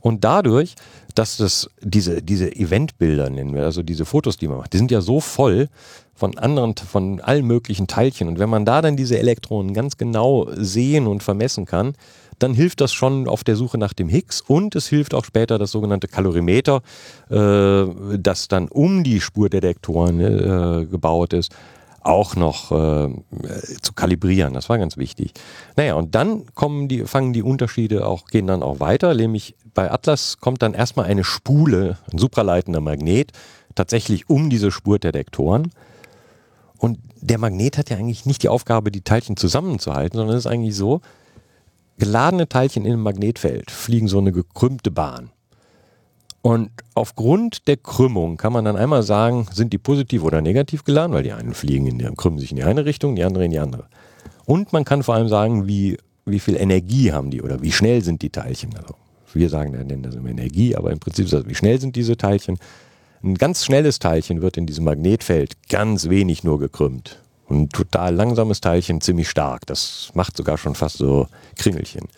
Und 0.00 0.24
dadurch, 0.24 0.74
dass 1.14 1.36
das 1.36 1.68
diese, 1.80 2.22
diese 2.22 2.54
Eventbilder 2.54 3.30
nennen 3.30 3.54
wir, 3.54 3.64
also 3.64 3.82
diese 3.82 4.04
Fotos, 4.04 4.36
die 4.36 4.48
man 4.48 4.58
macht, 4.58 4.72
die 4.72 4.78
sind 4.78 4.90
ja 4.90 5.00
so 5.00 5.20
voll 5.20 5.68
von 6.14 6.36
anderen, 6.36 6.74
von 6.76 7.20
allen 7.20 7.46
möglichen 7.46 7.86
Teilchen. 7.86 8.28
Und 8.28 8.38
wenn 8.38 8.50
man 8.50 8.64
da 8.64 8.82
dann 8.82 8.96
diese 8.96 9.18
Elektronen 9.18 9.72
ganz 9.72 9.96
genau 9.96 10.48
sehen 10.56 11.06
und 11.06 11.22
vermessen 11.22 11.64
kann, 11.64 11.94
dann 12.38 12.54
hilft 12.54 12.80
das 12.80 12.92
schon 12.92 13.28
auf 13.28 13.44
der 13.44 13.56
Suche 13.56 13.78
nach 13.78 13.92
dem 13.92 14.08
Higgs 14.08 14.40
und 14.40 14.74
es 14.76 14.86
hilft 14.88 15.14
auch 15.14 15.24
später 15.24 15.58
das 15.58 15.70
sogenannte 15.70 16.08
Kalorimeter, 16.08 16.82
äh, 17.30 17.84
das 18.18 18.48
dann 18.48 18.68
um 18.68 19.04
die 19.04 19.20
Spurdetektoren 19.20 20.20
äh, 20.20 20.86
gebaut 20.86 21.32
ist, 21.32 21.54
auch 22.00 22.36
noch 22.36 22.70
äh, 22.72 23.08
zu 23.82 23.92
kalibrieren. 23.92 24.54
Das 24.54 24.68
war 24.68 24.78
ganz 24.78 24.96
wichtig. 24.96 25.32
Naja, 25.76 25.94
und 25.94 26.14
dann 26.14 26.46
kommen 26.54 26.88
die, 26.88 27.04
fangen 27.04 27.32
die 27.32 27.42
Unterschiede 27.42 28.06
auch, 28.06 28.26
gehen 28.26 28.46
dann 28.46 28.62
auch 28.62 28.80
weiter, 28.80 29.14
nämlich 29.14 29.56
bei 29.78 29.92
Atlas 29.92 30.38
kommt 30.40 30.62
dann 30.62 30.74
erstmal 30.74 31.06
eine 31.06 31.22
Spule, 31.22 31.98
ein 32.10 32.18
supraleitender 32.18 32.80
Magnet, 32.80 33.30
tatsächlich 33.76 34.28
um 34.28 34.50
diese 34.50 34.72
Spurdetektoren. 34.72 35.70
Und 36.78 36.98
der 37.20 37.38
Magnet 37.38 37.78
hat 37.78 37.88
ja 37.88 37.96
eigentlich 37.96 38.26
nicht 38.26 38.42
die 38.42 38.48
Aufgabe, 38.48 38.90
die 38.90 39.02
Teilchen 39.02 39.36
zusammenzuhalten, 39.36 40.18
sondern 40.18 40.36
es 40.36 40.46
ist 40.46 40.50
eigentlich 40.50 40.74
so, 40.74 41.00
geladene 41.96 42.48
Teilchen 42.48 42.86
in 42.86 42.94
einem 42.94 43.04
Magnetfeld 43.04 43.70
fliegen 43.70 44.08
so 44.08 44.18
eine 44.18 44.32
gekrümmte 44.32 44.90
Bahn. 44.90 45.30
Und 46.42 46.70
aufgrund 46.94 47.68
der 47.68 47.76
Krümmung 47.76 48.36
kann 48.36 48.52
man 48.52 48.64
dann 48.64 48.74
einmal 48.74 49.04
sagen, 49.04 49.46
sind 49.52 49.72
die 49.72 49.78
positiv 49.78 50.24
oder 50.24 50.40
negativ 50.40 50.82
geladen, 50.82 51.12
weil 51.12 51.22
die 51.22 51.32
einen 51.32 51.54
fliegen 51.54 51.86
in 51.86 52.00
die, 52.00 52.10
krümmen 52.16 52.40
sich 52.40 52.50
in 52.50 52.56
die 52.56 52.64
eine 52.64 52.84
Richtung, 52.84 53.14
die 53.14 53.22
andere 53.22 53.44
in 53.44 53.52
die 53.52 53.60
andere. 53.60 53.86
Und 54.44 54.72
man 54.72 54.84
kann 54.84 55.04
vor 55.04 55.14
allem 55.14 55.28
sagen, 55.28 55.68
wie, 55.68 55.98
wie 56.26 56.40
viel 56.40 56.56
Energie 56.56 57.12
haben 57.12 57.30
die 57.30 57.42
oder 57.42 57.62
wie 57.62 57.70
schnell 57.70 58.02
sind 58.02 58.22
die 58.22 58.30
Teilchen. 58.30 58.76
Also 58.76 58.96
wir 59.34 59.48
sagen, 59.48 59.72
nennen 59.72 60.02
das 60.02 60.14
immer 60.14 60.30
Energie, 60.30 60.76
aber 60.76 60.90
im 60.90 60.98
Prinzip 60.98 61.26
ist 61.26 61.34
das, 61.34 61.46
wie 61.46 61.54
schnell 61.54 61.80
sind 61.80 61.96
diese 61.96 62.16
Teilchen. 62.16 62.58
Ein 63.22 63.34
ganz 63.34 63.64
schnelles 63.64 63.98
Teilchen 63.98 64.42
wird 64.42 64.56
in 64.56 64.66
diesem 64.66 64.84
Magnetfeld 64.84 65.68
ganz 65.68 66.08
wenig 66.08 66.44
nur 66.44 66.58
gekrümmt. 66.58 67.20
Und 67.46 67.62
ein 67.62 67.68
total 67.70 68.14
langsames 68.14 68.60
Teilchen 68.60 69.00
ziemlich 69.00 69.28
stark. 69.28 69.66
Das 69.66 70.10
macht 70.14 70.36
sogar 70.36 70.58
schon 70.58 70.74
fast 70.74 70.98
so 70.98 71.26
Kringelchen. 71.56 72.08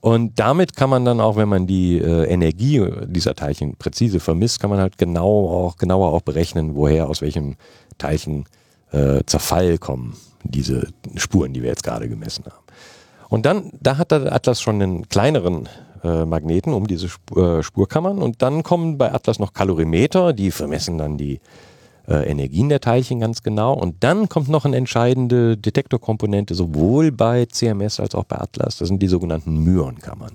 Und 0.00 0.38
damit 0.38 0.76
kann 0.76 0.90
man 0.90 1.04
dann 1.04 1.20
auch, 1.20 1.36
wenn 1.36 1.48
man 1.48 1.66
die 1.66 1.98
äh, 1.98 2.24
Energie 2.24 2.84
dieser 3.06 3.34
Teilchen 3.34 3.76
präzise 3.76 4.20
vermisst, 4.20 4.60
kann 4.60 4.68
man 4.68 4.80
halt 4.80 4.98
genau 4.98 5.48
auch, 5.48 5.76
genauer 5.76 6.12
auch 6.12 6.22
berechnen, 6.22 6.74
woher, 6.74 7.08
aus 7.08 7.22
welchem 7.22 7.54
Teilchen 7.98 8.46
äh, 8.90 9.20
Zerfall 9.26 9.78
kommen 9.78 10.16
diese 10.44 10.88
Spuren, 11.16 11.52
die 11.52 11.62
wir 11.62 11.70
jetzt 11.70 11.84
gerade 11.84 12.08
gemessen 12.08 12.44
haben. 12.46 12.64
Und 13.28 13.46
dann, 13.46 13.70
da 13.80 13.96
hat 13.96 14.10
der 14.10 14.32
Atlas 14.32 14.60
schon 14.60 14.82
einen 14.82 15.08
kleineren 15.08 15.68
äh, 16.02 16.24
Magneten 16.24 16.72
um 16.72 16.86
diese 16.86 17.06
Sp 17.06 17.36
äh, 17.36 17.62
Spurkammern 17.62 18.18
und 18.18 18.42
dann 18.42 18.62
kommen 18.62 18.98
bei 18.98 19.12
Atlas 19.12 19.38
noch 19.38 19.52
Kalorimeter, 19.52 20.32
die 20.32 20.50
vermessen 20.50 20.98
dann 20.98 21.16
die 21.16 21.40
äh, 22.08 22.28
Energien 22.28 22.68
der 22.68 22.80
Teilchen 22.80 23.20
ganz 23.20 23.42
genau. 23.42 23.74
Und 23.74 24.02
dann 24.02 24.28
kommt 24.28 24.48
noch 24.48 24.64
eine 24.64 24.76
entscheidende 24.76 25.56
Detektorkomponente, 25.56 26.54
sowohl 26.54 27.12
bei 27.12 27.46
CMS 27.46 28.00
als 28.00 28.14
auch 28.14 28.24
bei 28.24 28.38
Atlas. 28.38 28.78
Das 28.78 28.88
sind 28.88 29.00
die 29.00 29.08
sogenannten 29.08 29.58
Myonkammern. 29.58 30.32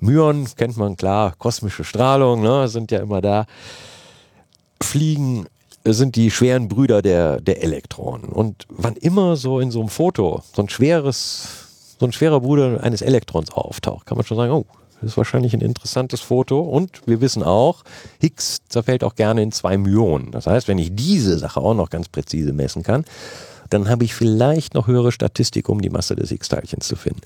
Myon 0.00 0.46
kennt 0.56 0.76
man 0.76 0.96
klar, 0.96 1.34
kosmische 1.38 1.84
Strahlung, 1.84 2.42
ne, 2.42 2.68
sind 2.68 2.90
ja 2.90 3.00
immer 3.00 3.20
da. 3.20 3.46
Fliegen 4.82 5.46
sind 5.84 6.16
die 6.16 6.30
schweren 6.30 6.68
Brüder 6.68 7.02
der, 7.02 7.40
der 7.40 7.62
Elektronen. 7.62 8.30
Und 8.30 8.66
wann 8.68 8.96
immer 8.96 9.36
so 9.36 9.60
in 9.60 9.70
so 9.70 9.80
einem 9.80 9.88
Foto 9.88 10.42
so 10.54 10.62
ein 10.62 10.68
schweres, 10.68 11.96
so 11.98 12.06
ein 12.06 12.12
schwerer 12.12 12.40
Bruder 12.40 12.82
eines 12.82 13.02
Elektrons 13.02 13.50
auftaucht, 13.50 14.06
kann 14.06 14.16
man 14.16 14.26
schon 14.26 14.36
sagen, 14.36 14.52
oh, 14.52 14.66
ist 15.02 15.16
wahrscheinlich 15.16 15.54
ein 15.54 15.60
interessantes 15.60 16.20
Foto. 16.20 16.60
Und 16.60 17.02
wir 17.06 17.20
wissen 17.20 17.42
auch, 17.42 17.84
Higgs 18.20 18.58
zerfällt 18.68 19.04
auch 19.04 19.14
gerne 19.14 19.42
in 19.42 19.52
zwei 19.52 19.78
Myonen. 19.78 20.30
Das 20.30 20.46
heißt, 20.46 20.68
wenn 20.68 20.78
ich 20.78 20.94
diese 20.94 21.38
Sache 21.38 21.60
auch 21.60 21.74
noch 21.74 21.90
ganz 21.90 22.08
präzise 22.08 22.52
messen 22.52 22.82
kann, 22.82 23.04
dann 23.70 23.88
habe 23.88 24.04
ich 24.04 24.14
vielleicht 24.14 24.74
noch 24.74 24.88
höhere 24.88 25.12
Statistik, 25.12 25.68
um 25.68 25.80
die 25.80 25.90
Masse 25.90 26.16
des 26.16 26.30
Higgs-Teilchens 26.30 26.88
zu 26.88 26.96
finden. 26.96 27.20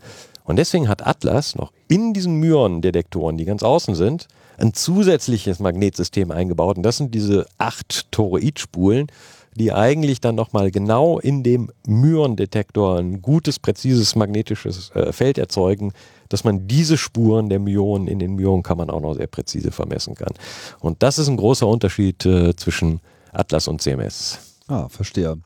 Und 0.45 0.57
deswegen 0.57 0.89
hat 0.89 1.07
Atlas 1.07 1.55
noch 1.55 1.73
in 1.89 2.13
diesen 2.13 2.39
Myon-Detektoren, 2.39 3.39
die 3.39 3.47
ganz 3.47 3.63
außen 3.63 3.95
sind, 3.95 4.29
ein 4.59 4.75
zusätzliches 4.75 5.59
Magnetsystem 5.59 6.31
eingebaut. 6.31 6.77
Und 6.77 6.83
das 6.83 6.99
sind 6.99 7.15
diese 7.15 7.47
acht 7.59 8.13
Toroidspulen, 8.13 9.09
die 9.57 9.73
eigentlich 9.73 10.21
dann 10.21 10.35
nochmal 10.35 10.71
genau 10.71 11.19
in 11.19 11.43
dem 11.43 11.71
Myon-Detektor 11.87 12.99
ein 12.99 13.23
gutes, 13.23 13.59
präzises 13.59 14.17
magnetisches 14.17 14.91
äh, 14.95 15.13
Feld 15.13 15.39
erzeugen, 15.39 15.93
dass 16.29 16.45
man 16.45 16.67
diese 16.67 16.97
Spuren 16.97 17.49
der 17.49 17.59
Myonen 17.59 18.09
in 18.09 18.19
den 18.19 18.35
Myonenkammern 18.35 18.91
auch 18.91 19.01
noch 19.01 19.15
sehr 19.15 19.27
präzise 19.27 19.71
vermessen 19.71 20.15
kann. 20.15 20.33
Und 20.81 21.03
das 21.03 21.19
ist 21.19 21.29
ein 21.29 21.37
großer 21.37 21.67
Unterschied 21.67 22.25
äh, 22.27 22.55
zwischen 22.57 23.01
Atlas 23.33 23.69
und 23.69 23.81
CMS. 23.83 24.39
Ah, 24.67 24.89
verstehe. 24.89 25.37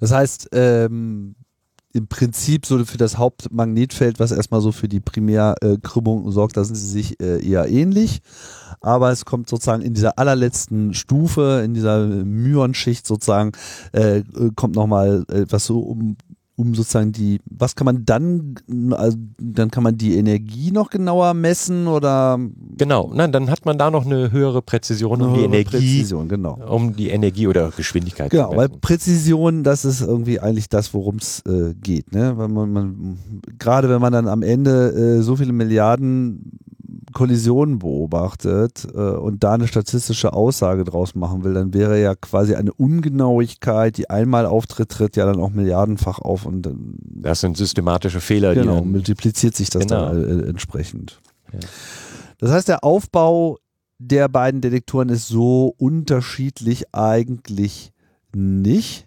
Das 0.00 0.12
heißt, 0.12 0.48
ähm, 0.52 1.34
im 1.94 2.08
Prinzip 2.08 2.66
so 2.66 2.84
für 2.84 2.98
das 2.98 3.18
Hauptmagnetfeld, 3.18 4.18
was 4.18 4.32
erstmal 4.32 4.60
so 4.60 4.72
für 4.72 4.88
die 4.88 5.00
Primärkrümmung 5.00 6.30
sorgt, 6.32 6.56
da 6.56 6.64
sind 6.64 6.74
sie 6.74 6.88
sich 6.88 7.20
äh, 7.20 7.46
eher 7.46 7.68
ähnlich. 7.68 8.20
Aber 8.80 9.12
es 9.12 9.24
kommt 9.24 9.48
sozusagen 9.48 9.82
in 9.82 9.94
dieser 9.94 10.18
allerletzten 10.18 10.92
Stufe, 10.92 11.62
in 11.64 11.72
dieser 11.72 12.04
Myonschicht 12.04 13.06
sozusagen, 13.06 13.52
äh, 13.92 14.22
kommt 14.56 14.74
nochmal 14.74 15.24
etwas 15.28 15.66
so 15.66 15.78
um 15.80 16.16
um 16.56 16.74
sozusagen 16.74 17.12
die, 17.12 17.40
was 17.46 17.74
kann 17.74 17.84
man 17.84 18.04
dann, 18.04 18.54
also 18.92 19.16
dann 19.38 19.70
kann 19.70 19.82
man 19.82 19.98
die 19.98 20.16
Energie 20.16 20.70
noch 20.70 20.90
genauer 20.90 21.34
messen 21.34 21.88
oder? 21.88 22.38
Genau, 22.76 23.10
nein, 23.12 23.32
dann 23.32 23.50
hat 23.50 23.66
man 23.66 23.76
da 23.76 23.90
noch 23.90 24.06
eine 24.06 24.30
höhere 24.30 24.62
Präzision 24.62 25.20
um 25.20 25.34
die 25.34 25.42
Energie, 25.42 25.64
Präzision, 25.64 26.28
genau. 26.28 26.58
um 26.68 26.94
die 26.94 27.08
Energie 27.08 27.48
oder 27.48 27.72
Geschwindigkeit 27.76 28.30
genau. 28.30 28.56
Weil 28.56 28.68
Präzision, 28.68 29.64
das 29.64 29.84
ist 29.84 30.00
irgendwie 30.00 30.38
eigentlich 30.38 30.68
das, 30.68 30.94
worum 30.94 31.16
es 31.16 31.40
äh, 31.46 31.74
geht, 31.74 32.12
ne? 32.12 32.36
Weil 32.36 32.48
man, 32.48 32.72
man 32.72 33.18
gerade 33.58 33.88
wenn 33.88 34.00
man 34.00 34.12
dann 34.12 34.28
am 34.28 34.42
Ende 34.42 35.18
äh, 35.18 35.22
so 35.22 35.36
viele 35.36 35.52
Milliarden 35.52 36.58
Kollisionen 37.14 37.78
beobachtet 37.78 38.86
äh, 38.94 38.98
und 38.98 39.42
da 39.42 39.54
eine 39.54 39.66
statistische 39.66 40.34
Aussage 40.34 40.84
draus 40.84 41.14
machen 41.14 41.44
will, 41.44 41.54
dann 41.54 41.72
wäre 41.72 42.00
ja 42.00 42.14
quasi 42.14 42.54
eine 42.54 42.74
Ungenauigkeit, 42.74 43.96
die 43.96 44.10
einmal 44.10 44.44
auftritt, 44.44 44.90
tritt 44.90 45.16
ja 45.16 45.24
dann 45.24 45.40
auch 45.40 45.50
milliardenfach 45.50 46.18
auf 46.18 46.44
und 46.44 46.62
dann. 46.62 46.96
Das 47.00 47.40
sind 47.40 47.56
systematische 47.56 48.20
Fehler, 48.20 48.54
genau, 48.54 48.80
die 48.80 48.88
multipliziert 48.88 49.56
sich 49.56 49.70
das 49.70 49.86
genau. 49.86 50.08
dann 50.08 50.40
äh, 50.40 50.48
entsprechend. 50.48 51.20
Ja. 51.52 51.60
Das 52.38 52.50
heißt, 52.50 52.68
der 52.68 52.84
Aufbau 52.84 53.58
der 53.98 54.28
beiden 54.28 54.60
Detektoren 54.60 55.08
ist 55.08 55.28
so 55.28 55.74
unterschiedlich 55.78 56.92
eigentlich 56.92 57.92
nicht. 58.34 59.06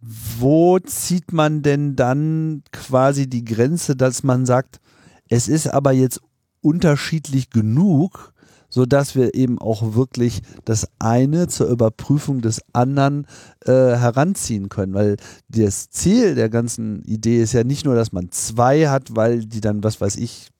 Wo 0.00 0.78
zieht 0.78 1.32
man 1.32 1.62
denn 1.62 1.96
dann 1.96 2.62
quasi 2.72 3.28
die 3.28 3.44
Grenze, 3.44 3.96
dass 3.96 4.22
man 4.22 4.46
sagt, 4.46 4.80
es 5.28 5.48
ist 5.48 5.66
aber 5.68 5.92
jetzt 5.92 6.20
unterschiedlich 6.60 7.50
genug, 7.50 8.32
so 8.68 8.86
dass 8.86 9.16
wir 9.16 9.34
eben 9.34 9.58
auch 9.58 9.94
wirklich 9.94 10.42
das 10.64 10.88
eine 10.98 11.48
zur 11.48 11.68
Überprüfung 11.68 12.40
des 12.40 12.62
anderen 12.72 13.26
äh, 13.64 13.72
heranziehen 13.72 14.68
können, 14.68 14.94
weil 14.94 15.16
das 15.48 15.90
Ziel 15.90 16.36
der 16.36 16.48
ganzen 16.48 17.02
Idee 17.02 17.42
ist 17.42 17.52
ja 17.52 17.64
nicht 17.64 17.84
nur, 17.84 17.96
dass 17.96 18.12
man 18.12 18.30
zwei 18.30 18.88
hat, 18.88 19.16
weil 19.16 19.44
die 19.44 19.60
dann, 19.60 19.82
was 19.82 20.00
weiß 20.00 20.16
ich, 20.16 20.50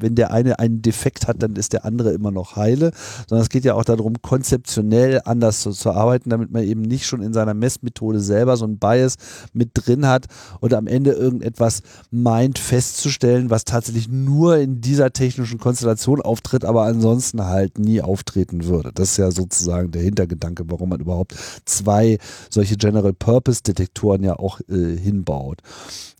wenn 0.00 0.14
der 0.14 0.30
eine 0.30 0.58
einen 0.58 0.82
Defekt 0.82 1.26
hat, 1.28 1.42
dann 1.42 1.56
ist 1.56 1.72
der 1.72 1.84
andere 1.84 2.12
immer 2.12 2.30
noch 2.30 2.56
heile, 2.56 2.92
sondern 3.28 3.42
es 3.42 3.48
geht 3.48 3.64
ja 3.64 3.74
auch 3.74 3.84
darum, 3.84 4.14
konzeptionell 4.22 5.20
anders 5.24 5.60
zu, 5.60 5.70
zu 5.72 5.90
arbeiten, 5.90 6.30
damit 6.30 6.50
man 6.50 6.62
eben 6.64 6.82
nicht 6.82 7.06
schon 7.06 7.22
in 7.22 7.32
seiner 7.32 7.54
Messmethode 7.54 8.20
selber 8.20 8.56
so 8.56 8.64
ein 8.66 8.78
Bias 8.78 9.16
mit 9.52 9.70
drin 9.74 10.06
hat 10.06 10.26
und 10.60 10.74
am 10.74 10.86
Ende 10.86 11.12
irgendetwas 11.12 11.82
meint 12.10 12.58
festzustellen, 12.58 13.50
was 13.50 13.64
tatsächlich 13.64 14.08
nur 14.08 14.56
in 14.58 14.80
dieser 14.80 15.12
technischen 15.12 15.58
Konstellation 15.58 16.20
auftritt, 16.20 16.64
aber 16.64 16.84
ansonsten 16.84 17.44
halt 17.44 17.78
nie 17.78 18.00
auftreten 18.00 18.64
würde. 18.64 18.92
Das 18.94 19.12
ist 19.12 19.16
ja 19.16 19.30
sozusagen 19.30 19.90
der 19.90 20.02
Hintergedanke, 20.02 20.64
warum 20.68 20.90
man 20.90 21.00
überhaupt 21.00 21.34
zwei 21.64 22.18
solche 22.50 22.76
General 22.76 23.12
Purpose 23.12 23.62
Detektoren 23.62 24.22
ja 24.22 24.38
auch 24.38 24.60
äh, 24.68 24.96
hinbaut. 24.96 25.60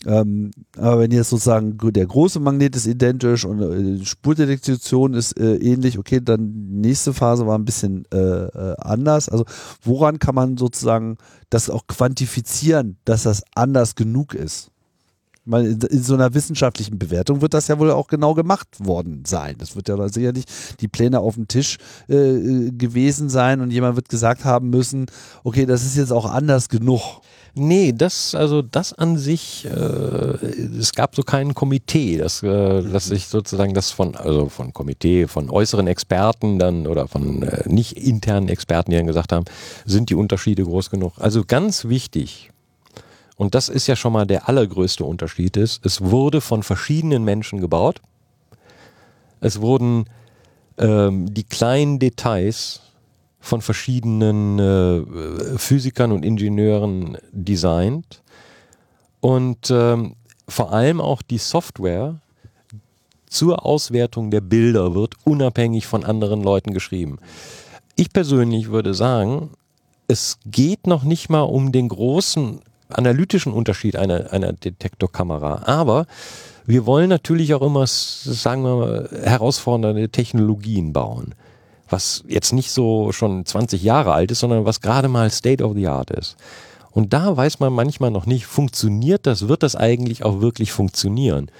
Ähm, 0.07 0.51
aber 0.77 1.01
wenn 1.01 1.11
jetzt 1.11 1.31
sozusagen 1.31 1.77
der 1.77 2.07
große 2.07 2.39
Magnet 2.41 2.77
ist 2.77 2.87
identisch 2.87 3.45
und 3.45 3.61
äh, 3.73 4.05
Spurdetektion 4.05 5.15
ist 5.15 5.39
äh, 5.39 5.57
ähnlich, 5.57 5.99
okay, 5.99 6.21
dann 6.23 6.69
nächste 6.71 7.13
Phase 7.13 7.47
war 7.47 7.59
ein 7.59 7.65
bisschen 7.65 8.05
äh, 8.13 8.19
äh, 8.19 8.77
anders. 8.79 9.29
Also 9.29 9.45
woran 9.83 10.19
kann 10.19 10.35
man 10.35 10.57
sozusagen 10.57 11.17
das 11.51 11.71
auch 11.71 11.87
quantifizieren, 11.87 12.99
dass 13.05 13.25
das 13.25 13.43
anders 13.55 13.95
genug 13.95 14.35
ist? 14.35 14.71
Weil 15.51 15.83
in 15.83 16.03
so 16.03 16.13
einer 16.13 16.35
wissenschaftlichen 16.35 16.99
Bewertung 16.99 17.41
wird 17.41 17.55
das 17.55 17.69
ja 17.69 17.79
wohl 17.79 17.91
auch 17.91 18.09
genau 18.09 18.35
gemacht 18.35 18.69
worden 18.81 19.23
sein. 19.27 19.55
Das 19.57 19.77
wird 19.77 19.89
ja 19.89 20.09
sicherlich 20.11 20.45
die 20.81 20.89
Pläne 20.89 21.21
auf 21.21 21.37
dem 21.37 21.49
Tisch 21.49 21.79
äh, 22.07 22.17
äh, 22.17 22.71
gewesen 22.71 23.31
sein 23.31 23.63
und 23.63 23.71
jemand 23.71 23.97
wird 23.97 24.11
gesagt 24.11 24.45
haben 24.45 24.69
müssen, 24.69 25.07
okay, 25.45 25.65
das 25.65 25.87
ist 25.87 25.97
jetzt 25.97 26.13
auch 26.13 26.31
anders 26.31 26.69
genug. 26.69 27.23
Nee, 27.59 27.93
das, 27.93 28.35
also 28.35 28.63
das 28.63 28.93
an 28.93 29.19
sich, 29.19 29.65
äh, 29.65 29.69
es 29.71 30.93
gab 30.93 31.17
so 31.17 31.23
kein 31.23 31.55
Komitee, 31.55 32.17
das, 32.17 32.43
äh, 32.43 32.83
dass 32.83 33.07
sich 33.07 33.27
sozusagen 33.27 33.75
das 33.75 33.91
von, 33.91 34.15
also 34.15 34.49
von 34.49 34.73
Komitee, 34.73 35.27
von 35.27 35.51
äußeren 35.51 35.89
Experten 35.89 36.59
dann 36.59 36.87
oder 36.87 37.09
von 37.09 37.43
äh, 37.43 37.69
nicht 37.69 37.97
internen 37.97 38.49
Experten, 38.49 38.93
die 38.93 38.97
dann 38.97 39.07
gesagt 39.07 39.33
haben, 39.33 39.45
sind 39.85 40.11
die 40.11 40.15
Unterschiede 40.15 40.63
groß 40.63 40.91
genug. 40.91 41.15
Also 41.17 41.43
ganz 41.45 41.87
wichtig, 41.87 42.51
und 43.37 43.55
das 43.55 43.69
ist 43.69 43.87
ja 43.87 43.97
schon 43.97 44.13
mal 44.13 44.27
der 44.27 44.49
allergrößte 44.49 45.05
Unterschied 45.05 45.57
ist, 45.57 45.85
es 45.85 46.01
wurde 46.01 46.41
von 46.41 46.63
verschiedenen 46.63 47.25
Menschen 47.25 47.61
gebaut. 47.61 48.01
Es 49.41 49.61
wurden 49.61 50.07
ähm, 50.77 51.33
die 51.33 51.45
kleinen 51.45 51.99
Details 51.99 52.81
von 53.49 53.63
verschiedenen 53.63 54.59
äh, 54.59 55.59
Physikern 55.59 56.13
und 56.13 56.25
Ingenieuren 56.25 57.17
designt. 57.33 58.23
Und 59.21 59.71
ähm, 59.71 60.15
vor 60.47 60.73
allem 60.73 61.01
auch 61.01 61.23
die 61.23 61.39
Software 61.39 62.21
zur 63.27 63.65
Auswertung 63.65 64.31
der 64.31 64.43
Bilder 64.43 64.95
wird 64.95 65.15
unabhängig 65.25 65.87
von 65.87 66.05
anderen 66.05 66.43
Leuten 66.43 66.73
geschrieben. 66.73 67.19
Ich 67.97 68.13
persönlich 68.13 68.71
würde 68.71 68.95
sagen, 68.95 69.51
es 70.07 70.39
geht 70.47 70.87
noch 70.87 71.03
nicht 71.03 71.29
mal 71.29 71.43
um 71.43 71.73
den 71.73 71.89
großen 71.89 72.61
analytischen 72.89 73.53
Unterschied 73.53 73.97
einer, 73.97 74.33
einer 74.33 74.53
Detektorkamera, 74.53 75.63
aber 75.67 76.07
wir 76.65 76.87
wollen 76.87 77.09
natürlich 77.09 77.53
auch 77.55 77.63
immer, 77.63 77.87
sagen 77.87 78.63
wir 78.63 78.77
mal, 78.77 79.11
herausfordernde 79.23 80.09
Technologien 80.11 80.93
bauen 80.93 81.35
was 81.89 82.25
jetzt 82.29 82.53
nicht 82.53 82.71
so 82.71 83.13
schon 83.13 83.45
20 83.45 83.83
Jahre 83.83 84.13
alt 84.13 84.31
ist, 84.31 84.41
sondern 84.41 84.65
was 84.65 84.81
gerade 84.81 85.09
mal 85.09 85.31
State 85.31 85.65
of 85.65 85.75
the 85.75 85.89
Art 85.89 86.11
ist. 86.11 86.37
Und 86.91 87.13
da 87.13 87.37
weiß 87.37 87.61
man 87.61 87.73
manchmal 87.73 88.11
noch 88.11 88.27
nicht, 88.27 88.47
funktioniert 88.47 89.27
das, 89.27 89.49
wird 89.49 89.63
das 89.63 89.77
eigentlich 89.77 90.25
auch 90.25 90.41
wirklich 90.41 90.73
funktionieren? 90.73 91.51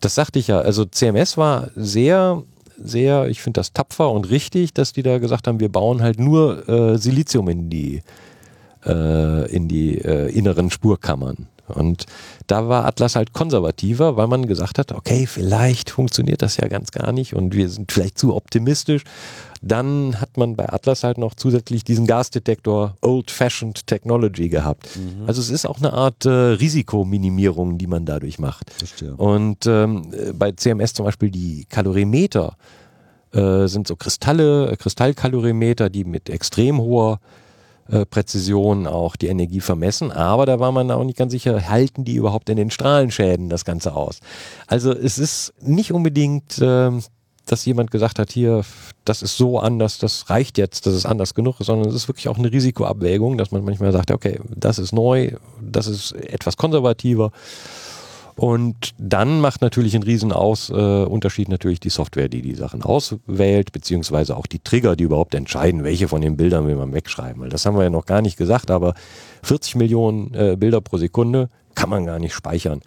Das 0.00 0.14
sagte 0.14 0.38
ich 0.38 0.48
ja, 0.48 0.60
also 0.60 0.84
CMS 0.84 1.36
war 1.36 1.70
sehr, 1.76 2.42
sehr, 2.82 3.28
ich 3.28 3.40
finde 3.42 3.60
das 3.60 3.72
tapfer 3.72 4.10
und 4.10 4.30
richtig, 4.30 4.74
dass 4.74 4.92
die 4.92 5.02
da 5.02 5.18
gesagt 5.18 5.46
haben, 5.46 5.60
wir 5.60 5.70
bauen 5.70 6.02
halt 6.02 6.18
nur 6.18 6.68
äh, 6.68 6.98
Silizium 6.98 7.48
in 7.48 7.70
die, 7.70 8.02
äh, 8.86 9.50
in 9.50 9.68
die 9.68 9.98
äh, 9.98 10.30
inneren 10.30 10.70
Spurkammern. 10.70 11.48
Und 11.68 12.06
da 12.46 12.68
war 12.68 12.86
Atlas 12.86 13.14
halt 13.14 13.32
konservativer, 13.32 14.16
weil 14.16 14.26
man 14.26 14.46
gesagt 14.46 14.78
hat, 14.78 14.92
okay, 14.92 15.26
vielleicht 15.26 15.90
funktioniert 15.90 16.42
das 16.42 16.56
ja 16.56 16.68
ganz 16.68 16.90
gar 16.92 17.12
nicht 17.12 17.34
und 17.34 17.54
wir 17.54 17.68
sind 17.68 17.92
vielleicht 17.92 18.18
zu 18.18 18.34
optimistisch. 18.34 19.04
Dann 19.62 20.20
hat 20.20 20.36
man 20.36 20.56
bei 20.56 20.68
Atlas 20.68 21.04
halt 21.04 21.18
noch 21.18 21.34
zusätzlich 21.34 21.84
diesen 21.84 22.06
Gasdetektor 22.06 22.96
Old-Fashioned 23.02 23.86
Technology 23.86 24.48
gehabt. 24.48 24.88
Mhm. 24.96 25.26
Also 25.26 25.40
es 25.40 25.50
ist 25.50 25.66
auch 25.66 25.78
eine 25.78 25.92
Art 25.92 26.24
äh, 26.24 26.30
Risikominimierung, 26.30 27.78
die 27.78 27.86
man 27.86 28.04
dadurch 28.04 28.38
macht. 28.38 28.70
Verstehe. 28.72 29.14
Und 29.16 29.66
ähm, 29.66 30.12
bei 30.34 30.52
CMS 30.52 30.94
zum 30.94 31.04
Beispiel 31.04 31.30
die 31.30 31.66
Kalorimeter 31.68 32.56
äh, 33.32 33.66
sind 33.66 33.86
so 33.86 33.96
Kristalle, 33.96 34.76
Kristallkalorimeter, 34.78 35.90
die 35.90 36.04
mit 36.04 36.30
extrem 36.30 36.78
hoher 36.78 37.20
äh, 37.90 38.04
Präzision 38.04 38.86
auch 38.86 39.16
die 39.16 39.28
Energie 39.28 39.60
vermessen, 39.60 40.12
aber 40.12 40.44
da 40.44 40.60
war 40.60 40.72
man 40.72 40.90
auch 40.90 41.04
nicht 41.04 41.16
ganz 41.16 41.32
sicher, 41.32 41.70
halten 41.70 42.04
die 42.04 42.16
überhaupt 42.16 42.50
in 42.50 42.56
den 42.56 42.70
Strahlenschäden 42.70 43.48
das 43.48 43.64
Ganze 43.64 43.94
aus. 43.94 44.20
Also 44.66 44.92
es 44.92 45.18
ist 45.18 45.54
nicht 45.62 45.92
unbedingt, 45.92 46.58
äh, 46.58 46.90
dass 47.50 47.64
jemand 47.64 47.90
gesagt 47.90 48.18
hat, 48.18 48.30
hier, 48.30 48.62
das 49.04 49.22
ist 49.22 49.36
so 49.36 49.58
anders, 49.58 49.98
das 49.98 50.30
reicht 50.30 50.58
jetzt, 50.58 50.86
das 50.86 50.94
ist 50.94 51.06
anders 51.06 51.34
genug, 51.34 51.56
sondern 51.60 51.88
es 51.88 51.94
ist 51.94 52.08
wirklich 52.08 52.28
auch 52.28 52.38
eine 52.38 52.52
Risikoabwägung, 52.52 53.38
dass 53.38 53.50
man 53.50 53.64
manchmal 53.64 53.92
sagt, 53.92 54.10
okay, 54.10 54.40
das 54.54 54.78
ist 54.78 54.92
neu, 54.92 55.32
das 55.60 55.86
ist 55.86 56.12
etwas 56.12 56.56
konservativer 56.56 57.32
und 58.38 58.94
dann 58.98 59.40
macht 59.40 59.62
natürlich 59.62 59.96
einen 59.96 60.04
riesen 60.04 60.30
Aus, 60.30 60.70
äh, 60.70 60.72
Unterschied 60.74 61.48
natürlich 61.48 61.80
die 61.80 61.88
Software, 61.88 62.28
die 62.28 62.40
die 62.40 62.54
Sachen 62.54 62.82
auswählt, 62.82 63.72
beziehungsweise 63.72 64.36
auch 64.36 64.46
die 64.46 64.60
Trigger, 64.60 64.94
die 64.94 65.02
überhaupt 65.02 65.34
entscheiden, 65.34 65.82
welche 65.82 66.06
von 66.06 66.20
den 66.20 66.36
Bildern 66.36 66.68
will 66.68 66.76
man 66.76 66.92
wegschreiben. 66.92 67.42
Weil 67.42 67.48
das 67.48 67.66
haben 67.66 67.76
wir 67.76 67.82
ja 67.82 67.90
noch 67.90 68.06
gar 68.06 68.22
nicht 68.22 68.36
gesagt, 68.36 68.70
aber 68.70 68.94
40 69.42 69.74
Millionen 69.74 70.34
äh, 70.34 70.54
Bilder 70.56 70.80
pro 70.80 70.98
Sekunde 70.98 71.48
kann 71.74 71.90
man 71.90 72.06
gar 72.06 72.20
nicht 72.20 72.32
speichern. 72.32 72.80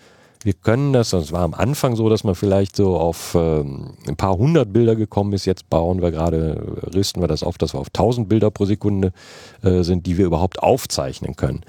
Wir 0.44 0.54
können 0.54 0.92
das, 0.92 1.14
und 1.14 1.22
es 1.22 1.32
war 1.32 1.44
am 1.44 1.54
Anfang 1.54 1.96
so, 1.96 2.10
dass 2.10 2.24
man 2.24 2.34
vielleicht 2.34 2.76
so 2.76 2.98
auf 2.98 3.36
ähm, 3.36 3.94
ein 4.08 4.16
paar 4.16 4.38
hundert 4.38 4.74
Bilder 4.74 4.96
gekommen 4.96 5.34
ist. 5.34 5.46
Jetzt 5.46 5.70
bauen 5.70 6.02
wir 6.02 6.10
gerade, 6.10 6.80
rüsten 6.96 7.22
wir 7.22 7.28
das 7.28 7.44
auf, 7.44 7.60
dass 7.60 7.76
wir 7.76 7.80
auf 7.80 7.90
1000 7.90 8.28
Bilder 8.28 8.50
pro 8.50 8.66
Sekunde 8.66 9.14
äh, 9.62 9.84
sind, 9.84 10.08
die 10.08 10.18
wir 10.18 10.26
überhaupt 10.26 10.64
aufzeichnen 10.64 11.36
können. 11.36 11.62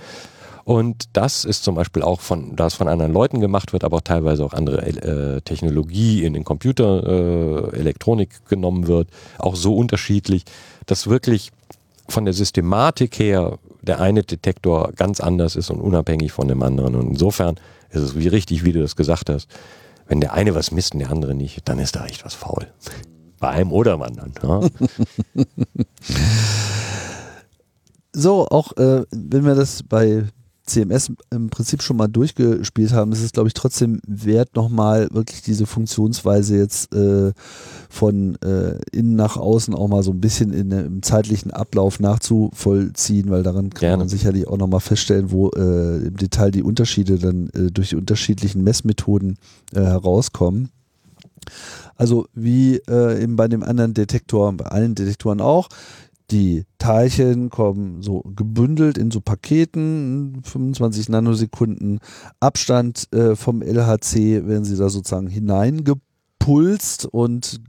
Und 0.65 1.05
das 1.13 1.45
ist 1.45 1.65
zum 1.65 1.75
Beispiel 1.75 2.03
auch 2.03 2.21
von, 2.21 2.57
da 2.57 2.67
es 2.67 2.75
von 2.75 2.89
anderen 2.89 3.13
Leuten 3.13 3.41
gemacht 3.41 3.73
wird, 3.73 3.85
aber 3.85 3.99
auch 3.99 4.03
teilweise 4.03 4.45
auch 4.45 4.53
andere 4.53 4.87
äh, 4.87 5.41
Technologie 5.43 6.25
in 6.25 6.35
den 6.35 6.45
Computer, 6.45 7.73
äh, 7.73 7.77
Elektronik 7.77 8.47
genommen 8.49 8.87
wird, 8.87 9.09
auch 9.39 9.57
so 9.57 9.77
unterschiedlich, 9.77 10.45
dass 10.87 11.09
wirklich 11.09 11.51
von 12.09 12.25
der 12.25 12.35
Systematik 12.35 13.19
her 13.19 13.59
der 13.83 14.01
eine 14.01 14.23
Detektor 14.23 14.93
ganz 14.95 15.21
anders 15.21 15.57
ist 15.57 15.71
und 15.71 15.81
unabhängig 15.81 16.31
von 16.31 16.47
dem 16.47 16.63
anderen. 16.63 16.95
Und 16.95 17.11
insofern 17.11 17.57
ist 17.93 18.03
es 18.03 18.17
wie 18.17 18.29
richtig, 18.29 18.65
wie 18.65 18.73
du 18.73 18.81
das 18.81 18.97
gesagt 18.97 19.29
hast. 19.31 19.49
Wenn 20.07 20.21
der 20.21 20.33
eine 20.33 20.55
was 20.55 20.73
misst 20.73 20.95
und 20.95 20.99
der 21.01 21.11
andere 21.11 21.35
nicht, 21.35 21.69
dann 21.69 21.79
ist 21.79 21.97
da 21.97 22.07
echt 22.07 22.25
was 22.25 22.35
faul. 22.35 22.67
Bei 23.39 23.49
einem 23.49 23.73
oder 23.73 23.99
beim 23.99 24.15
anderen. 24.21 24.35
Ja? 25.35 25.45
so, 28.13 28.47
auch 28.47 28.77
äh, 28.77 29.05
wenn 29.11 29.45
wir 29.45 29.57
das 29.57 29.83
bei 29.83 30.23
CMS 30.65 31.13
im 31.31 31.51
Prinzip 31.51 31.83
schon 31.83 31.97
mal 31.97 32.07
durchgespielt 32.07 32.93
haben, 32.93 33.13
ist 33.13 33.23
es, 33.23 33.33
glaube 33.33 33.49
ich, 33.49 33.55
trotzdem 33.55 34.01
wert, 34.07 34.55
nochmal 34.55 35.09
wirklich 35.11 35.43
diese 35.43 35.67
Funktionsweise 35.67 36.57
jetzt 36.57 36.95
äh, 36.95 37.33
von 37.91 38.37
äh, 38.43 38.79
innen 38.93 39.17
nach 39.17 39.37
außen 39.37 39.75
auch 39.75 39.89
mal 39.89 40.03
so 40.03 40.13
ein 40.13 40.21
bisschen 40.21 40.53
in, 40.53 40.71
im 40.71 41.03
zeitlichen 41.03 41.51
Ablauf 41.51 41.99
nachzuvollziehen, 41.99 43.31
weil 43.31 43.43
daran 43.43 43.71
kann 43.71 43.81
Gerne. 43.81 43.97
man 43.99 44.09
sicherlich 44.09 44.47
auch 44.47 44.59
nochmal 44.59 44.81
feststellen, 44.81 45.31
wo 45.33 45.49
äh, 45.51 46.07
im 46.07 46.17
Detail 46.17 46.51
die 46.53 46.63
Unterschiede 46.63 47.19
dann 47.19 47.49
äh, 47.49 47.71
durch 47.71 47.91
die 47.91 47.97
unterschiedlichen 47.97 48.63
Messmethoden 48.63 49.39
äh, 49.75 49.81
herauskommen. 49.81 50.71
Also 51.97 52.27
wie 52.35 52.77
äh, 52.89 53.23
eben 53.23 53.37
bei 53.37 53.49
dem 53.49 53.63
anderen 53.63 53.95
Detektor, 53.95 54.53
bei 54.53 54.67
allen 54.67 54.95
Detektoren 54.95 55.41
auch, 55.41 55.69
die 56.33 56.65
Teilchen 56.79 57.51
kommen 57.51 58.03
so 58.03 58.23
gebündelt 58.35 58.97
in 58.97 59.11
so 59.11 59.21
Paketen, 59.21 60.41
25 60.43 61.11
Nanosekunden 61.11 62.01
Abstand 62.41 63.13
äh, 63.13 63.37
vom 63.37 63.63
LHC 63.63 64.47
werden 64.47 64.65
sie 64.65 64.77
da 64.77 64.89
sozusagen 64.89 65.29
hineingepulst 65.29 67.05
und 67.07 67.61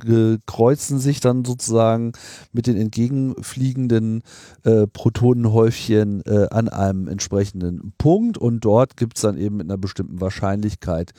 kreuzen 0.47 0.99
sich 0.99 1.19
dann 1.19 1.43
sozusagen 1.43 2.13
mit 2.53 2.67
den 2.67 2.77
entgegenfliegenden 2.77 4.23
äh, 4.63 4.87
Protonenhäufchen 4.87 6.23
äh, 6.25 6.47
an 6.49 6.69
einem 6.69 7.09
entsprechenden 7.09 7.93
Punkt 7.97 8.37
und 8.37 8.61
dort 8.61 8.95
gibt 8.95 9.17
es 9.17 9.23
dann 9.23 9.37
eben 9.37 9.57
mit 9.57 9.67
einer 9.67 9.77
bestimmten 9.77 10.21
Wahrscheinlichkeit 10.21 11.11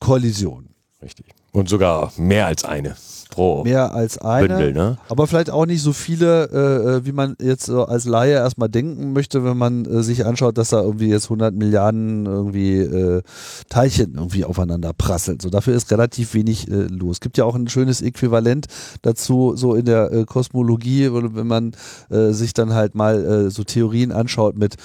Kollision. 0.00 0.68
Richtig. 1.02 1.26
Und 1.52 1.68
sogar 1.68 2.12
mehr 2.16 2.46
als 2.46 2.64
eine 2.64 2.96
pro 3.30 3.64
Mehr 3.64 3.94
als 3.94 4.18
eine. 4.18 4.48
Bündel, 4.48 4.72
ne? 4.72 4.98
Aber 5.08 5.26
vielleicht 5.26 5.50
auch 5.50 5.66
nicht 5.66 5.82
so 5.82 5.92
viele, 5.92 6.48
äh, 6.52 6.96
äh 6.96 7.06
wie 7.06 7.12
man 7.12 7.36
jetzt 7.40 7.66
so 7.66 7.84
als 7.84 8.04
Laie 8.04 8.32
erstmal 8.32 8.68
denken 8.68 9.12
möchte, 9.12 9.44
wenn 9.44 9.56
man 9.56 9.84
äh, 9.84 10.02
sich 10.02 10.24
anschaut, 10.26 10.58
dass 10.58 10.70
da 10.70 10.82
irgendwie 10.82 11.08
jetzt 11.08 11.24
100 11.24 11.54
Milliarden 11.54 12.26
irgendwie 12.26 12.78
äh, 12.78 13.22
Teilchen 13.68 14.14
irgendwie 14.14 14.44
aufeinander 14.44 14.92
prasseln. 14.92 15.40
So 15.40 15.50
dafür 15.50 15.74
ist 15.74 15.90
relativ 15.90 16.34
wenig 16.34 16.70
äh, 16.70 16.86
los. 16.86 17.16
Es 17.16 17.20
gibt 17.20 17.38
ja 17.38 17.44
auch 17.44 17.54
ein 17.54 17.68
schönes 17.68 18.02
Äquivalent 18.02 18.66
dazu, 19.02 19.54
so 19.56 19.74
in 19.74 19.84
der 19.84 20.12
äh, 20.12 20.24
Kosmologie, 20.24 21.10
wenn 21.12 21.46
man 21.46 21.72
sich 22.08 22.54
dann 22.54 22.74
halt 22.74 22.94
mal 22.94 23.50
so 23.50 23.64
Theorien 23.64 24.12
anschaut 24.12 24.56
mit 24.56 24.76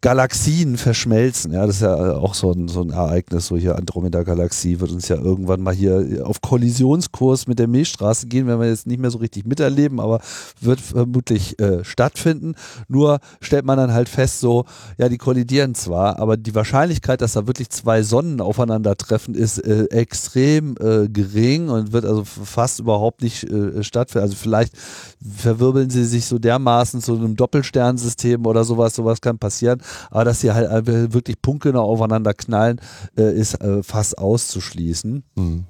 Galaxien 0.00 0.76
verschmelzen. 0.76 1.52
Ja, 1.52 1.66
das 1.66 1.76
ist 1.76 1.82
ja 1.82 2.16
auch 2.16 2.34
so 2.34 2.52
ein, 2.52 2.68
so 2.68 2.82
ein 2.82 2.90
Ereignis, 2.90 3.46
so 3.46 3.56
hier 3.56 3.76
Andromeda-Galaxie 3.76 4.80
wird 4.80 4.92
uns 4.92 5.08
ja 5.08 5.16
irgendwann 5.16 5.60
mal 5.60 5.74
hier 5.74 6.22
auf 6.24 6.40
Kollisionskurs 6.40 7.46
mit 7.48 7.58
der 7.58 7.68
Milchstraße 7.68 8.26
gehen, 8.26 8.46
werden 8.46 8.60
wir 8.60 8.68
jetzt 8.68 8.86
nicht 8.86 9.00
mehr 9.00 9.10
so 9.10 9.18
richtig 9.18 9.46
miterleben, 9.46 10.00
aber 10.00 10.20
wird 10.60 10.80
vermutlich 10.80 11.58
äh, 11.58 11.84
stattfinden. 11.84 12.54
Nur 12.88 13.20
stellt 13.40 13.64
man 13.64 13.78
dann 13.78 13.92
halt 13.92 14.08
fest, 14.08 14.40
so, 14.40 14.64
ja, 14.98 15.08
die 15.08 15.18
kollidieren 15.18 15.74
zwar, 15.74 16.18
aber 16.18 16.36
die 16.36 16.54
Wahrscheinlichkeit, 16.54 17.20
dass 17.20 17.32
da 17.32 17.46
wirklich 17.46 17.70
zwei 17.70 18.02
Sonnen 18.02 18.40
aufeinandertreffen, 18.40 19.34
ist 19.34 19.58
äh, 19.58 19.84
extrem 19.86 20.76
äh, 20.80 21.08
gering 21.08 21.68
und 21.68 21.92
wird 21.92 22.04
also 22.04 22.24
fast 22.24 22.80
überhaupt 22.80 23.22
nicht 23.22 23.44
äh, 23.44 23.82
stattfinden. 23.82 24.22
Also 24.22 24.36
vielleicht 24.36 24.74
verwirbeln 25.20 25.90
sie 25.90 26.04
sich 26.04 26.26
so 26.26 26.38
dermaßen 26.38 27.00
zu 27.00 27.16
einem 27.16 27.36
Doppelsternsystem 27.36 28.46
oder 28.46 28.64
sowas, 28.64 28.94
sowas 28.94 29.20
kann 29.20 29.38
passieren, 29.38 29.82
aber 30.10 30.24
dass 30.24 30.40
sie 30.40 30.52
halt 30.52 30.68
wirklich 30.86 31.40
punktgenau 31.40 31.82
aufeinander 31.82 32.34
knallen, 32.34 32.80
äh, 33.16 33.34
ist 33.34 33.60
äh, 33.60 33.82
fast 33.82 34.18
auszuschließen. 34.18 35.22
Mhm. 35.36 35.64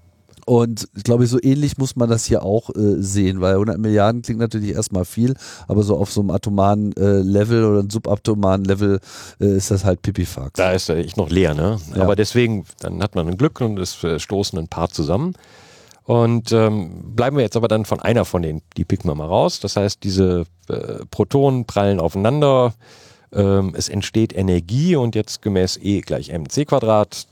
Und 0.48 0.88
ich 0.96 1.04
glaube, 1.04 1.26
so 1.26 1.38
ähnlich 1.42 1.76
muss 1.76 1.94
man 1.94 2.08
das 2.08 2.24
hier 2.24 2.42
auch 2.42 2.70
äh, 2.70 3.02
sehen, 3.02 3.42
weil 3.42 3.52
100 3.52 3.76
Milliarden 3.76 4.22
klingt 4.22 4.40
natürlich 4.40 4.70
erstmal 4.70 5.04
viel, 5.04 5.34
aber 5.66 5.82
so 5.82 5.94
auf 5.98 6.10
so 6.10 6.22
einem 6.22 6.30
atomaren 6.30 6.96
äh, 6.96 7.18
Level 7.18 7.64
oder 7.66 7.80
einem 7.80 7.90
subatomaren 7.90 8.64
Level 8.64 8.98
äh, 9.42 9.56
ist 9.58 9.70
das 9.70 9.84
halt 9.84 10.00
Pipifax. 10.00 10.52
Da 10.54 10.72
ist 10.72 10.88
er 10.88 10.96
echt 10.96 11.18
noch 11.18 11.28
leer, 11.28 11.52
ne? 11.52 11.78
Ja. 11.94 12.02
Aber 12.02 12.16
deswegen, 12.16 12.64
dann 12.80 13.02
hat 13.02 13.14
man 13.14 13.28
ein 13.28 13.36
Glück 13.36 13.60
und 13.60 13.78
es 13.78 14.02
äh, 14.04 14.18
stoßen 14.18 14.58
ein 14.58 14.68
paar 14.68 14.88
zusammen. 14.88 15.34
Und 16.04 16.50
ähm, 16.52 17.14
bleiben 17.14 17.36
wir 17.36 17.44
jetzt 17.44 17.56
aber 17.58 17.68
dann 17.68 17.84
von 17.84 18.00
einer 18.00 18.24
von 18.24 18.40
denen, 18.40 18.62
die 18.78 18.86
picken 18.86 19.10
wir 19.10 19.14
mal 19.14 19.26
raus. 19.26 19.60
Das 19.60 19.76
heißt, 19.76 20.02
diese 20.02 20.46
äh, 20.70 21.04
Protonen 21.10 21.66
prallen 21.66 22.00
aufeinander, 22.00 22.72
ähm, 23.34 23.74
es 23.76 23.90
entsteht 23.90 24.34
Energie 24.34 24.96
und 24.96 25.14
jetzt 25.14 25.42
gemäß 25.42 25.78
E 25.82 26.00
gleich 26.00 26.30
mc 26.32 26.64
Quadrat 26.64 27.26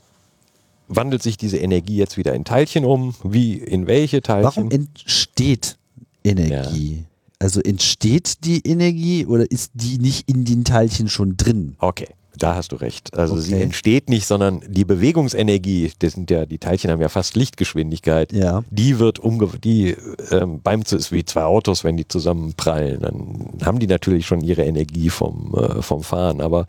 wandelt 0.87 1.23
sich 1.23 1.37
diese 1.37 1.57
Energie 1.57 1.97
jetzt 1.97 2.17
wieder 2.17 2.33
in 2.33 2.45
Teilchen 2.45 2.85
um? 2.85 3.15
Wie, 3.23 3.55
in 3.55 3.87
welche 3.87 4.21
Teilchen? 4.21 4.43
Warum 4.43 4.71
entsteht 4.71 5.77
Energie? 6.23 6.97
Ja. 6.97 7.03
Also 7.39 7.61
entsteht 7.61 8.45
die 8.45 8.61
Energie 8.65 9.25
oder 9.25 9.49
ist 9.49 9.71
die 9.75 9.99
nicht 9.99 10.27
in 10.27 10.43
den 10.43 10.63
Teilchen 10.63 11.07
schon 11.07 11.37
drin? 11.37 11.75
Okay. 11.79 12.07
Da 12.37 12.55
hast 12.55 12.71
du 12.71 12.75
recht. 12.75 13.17
Also 13.17 13.33
okay. 13.33 13.43
sie 13.43 13.53
entsteht 13.55 14.09
nicht, 14.09 14.27
sondern 14.27 14.61
die 14.67 14.85
Bewegungsenergie, 14.85 15.91
das 15.99 16.13
sind 16.13 16.29
ja, 16.29 16.45
die 16.45 16.59
Teilchen 16.59 16.91
haben 16.91 17.01
ja 17.01 17.09
fast 17.09 17.35
Lichtgeschwindigkeit, 17.35 18.31
ja. 18.31 18.63
die 18.69 18.99
wird 18.99 19.19
umge 19.19 19.49
die 19.63 19.95
ähm, 20.29 20.61
beim 20.61 20.81
ist 20.81 21.11
wie 21.11 21.25
zwei 21.25 21.43
Autos, 21.43 21.83
wenn 21.83 21.97
die 21.97 22.07
zusammenprallen, 22.07 23.01
dann 23.01 23.65
haben 23.65 23.79
die 23.79 23.87
natürlich 23.87 24.27
schon 24.27 24.41
ihre 24.41 24.65
Energie 24.65 25.09
vom, 25.09 25.55
äh, 25.55 25.81
vom 25.81 26.03
Fahren, 26.03 26.41
aber 26.41 26.67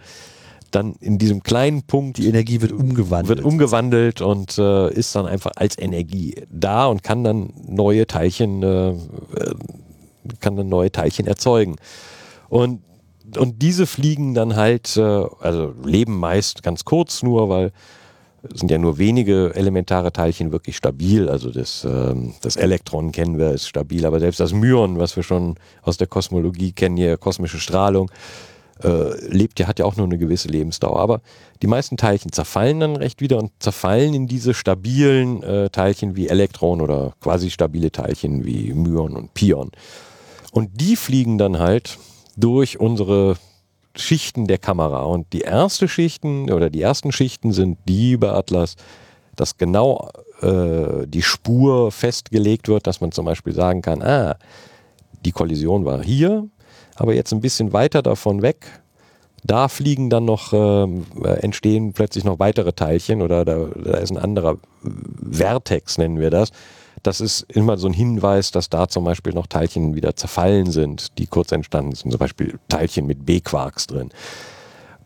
dann 0.71 0.95
in 1.01 1.19
diesem 1.19 1.43
kleinen 1.43 1.83
Punkt. 1.83 2.19
Die 2.19 2.29
Energie 2.29 2.61
wird 2.61 2.73
umgewandelt. 2.73 3.39
Wird 3.39 3.47
umgewandelt 3.47 4.21
und 4.21 4.59
äh, 4.59 4.93
ist 4.93 5.15
dann 5.15 5.27
einfach 5.27 5.53
als 5.57 5.79
Energie 5.79 6.35
da 6.51 6.87
und 6.87 7.03
kann 7.03 7.25
dann 7.25 7.53
neue 7.67 8.07
Teilchen, 8.07 8.63
äh, 8.63 8.91
äh, 8.91 8.95
kann 10.41 10.57
dann 10.57 10.69
neue 10.69 10.93
Teilchen 10.93 11.27
erzeugen. 11.27 11.77
Und, 12.49 12.83
und 13.37 13.63
diese 13.63 13.87
fliegen 13.87 14.35
dann 14.35 14.57
halt, 14.57 14.97
äh, 14.97 15.25
also 15.41 15.75
leben 15.85 16.19
meist 16.19 16.63
ganz 16.63 16.85
kurz 16.85 17.23
nur, 17.23 17.49
weil 17.49 17.73
sind 18.55 18.71
ja 18.71 18.79
nur 18.79 18.99
wenige 18.99 19.53
elementare 19.55 20.13
Teilchen 20.13 20.53
wirklich 20.53 20.77
stabil. 20.77 21.29
Also 21.29 21.51
das, 21.51 21.85
ähm, 21.85 22.35
das 22.41 22.57
Elektron 22.57 23.13
kennen 23.13 23.39
wir, 23.39 23.51
ist 23.51 23.67
stabil, 23.69 24.07
aber 24.07 24.21
selbst 24.21 24.41
das 24.41 24.53
Myon, 24.53 24.99
was 24.99 25.17
wir 25.17 25.23
schon 25.23 25.57
aus 25.83 25.97
der 25.97 26.07
Kosmologie 26.07 26.73
kennen, 26.73 26.97
hier 26.97 27.17
kosmische 27.17 27.59
Strahlung, 27.59 28.11
äh, 28.83 29.27
lebt 29.27 29.59
ja, 29.61 29.67
hat 29.67 29.79
ja 29.79 29.85
auch 29.85 29.97
nur 29.97 30.07
eine 30.07 30.19
gewisse 30.19 30.49
Lebensdauer. 30.49 30.99
Aber 30.99 31.21
die 31.63 31.67
meisten 31.67 31.97
Teilchen 31.97 32.33
zerfallen 32.33 32.81
dann 32.81 32.97
recht 32.97 33.21
wieder 33.21 33.39
und 33.39 33.53
zerfallen 33.59 34.15
in 34.15 34.27
diese 34.27 34.55
stabilen 34.55 35.43
äh, 35.43 35.71
Teilchen 35.71 36.17
wie 36.17 36.29
Elektron 36.29 36.81
oder 36.81 37.13
quasi 37.21 37.51
stabile 37.51 37.91
Teilchen 37.91 38.45
wie 38.45 38.73
Myon 38.73 39.17
und 39.17 39.35
Pion. 39.35 39.71
Und 40.53 40.81
die 40.81 40.97
fliegen 40.97 41.39
dann 41.39 41.59
halt 41.59 41.99
durch 42.37 42.81
unsere 42.81 43.37
Schichten 43.97 44.47
der 44.47 44.59
Kamera. 44.59 45.03
Und 45.03 45.33
die 45.33 45.41
erste 45.41 45.89
Schichten 45.89 46.51
oder 46.51 46.71
die 46.71 46.83
ersten 46.83 47.13
Schichten 47.13 47.53
sind 47.53 47.79
die 47.89 48.17
bei 48.17 48.31
Atlas, 48.31 48.77
dass 49.37 49.57
genau 49.57 50.11
äh, 50.41 51.07
die 51.07 51.23
Spur 51.23 51.91
festgelegt 51.91 52.69
wird, 52.69 52.87
dass 52.87 53.01
man 53.01 53.13
zum 53.13 53.25
Beispiel 53.25 53.53
sagen 53.53 53.83
kann, 53.83 54.03
ah, 54.03 54.37
die 55.25 55.33
Kollision 55.33 55.85
war 55.85 56.03
hier, 56.03 56.49
aber 56.99 57.15
jetzt 57.15 57.33
ein 57.33 57.41
bisschen 57.41 57.73
weiter 57.73 58.03
davon 58.03 58.43
weg. 58.43 58.67
Da 59.45 59.69
fliegen 59.69 60.11
dann 60.11 60.25
noch, 60.25 60.53
äh, 60.53 60.87
entstehen 61.41 61.93
plötzlich 61.93 62.25
noch 62.25 62.39
weitere 62.39 62.73
Teilchen 62.73 63.23
oder 63.23 63.45
da, 63.45 63.67
da 63.83 63.99
ist 63.99 64.11
ein 64.11 64.19
anderer 64.19 64.57
Vertex, 65.31 65.97
nennen 65.97 66.19
wir 66.19 66.31
das. 66.31 66.51
Das 67.05 67.21
ist 67.21 67.47
immer 67.53 67.79
so 67.79 67.87
ein 67.87 67.93
Hinweis, 67.93 68.51
dass 68.51 68.69
da 68.69 68.89
zum 68.89 69.05
Beispiel 69.05 69.33
noch 69.33 69.47
Teilchen 69.47 69.95
wieder 69.95 70.17
zerfallen 70.17 70.73
sind, 70.73 71.17
die 71.19 71.27
kurz 71.27 71.53
entstanden 71.53 71.95
sind, 71.95 72.11
zum 72.11 72.19
Beispiel 72.19 72.59
Teilchen 72.69 73.07
mit 73.07 73.25
B-Quarks 73.25 73.87
drin 73.87 74.11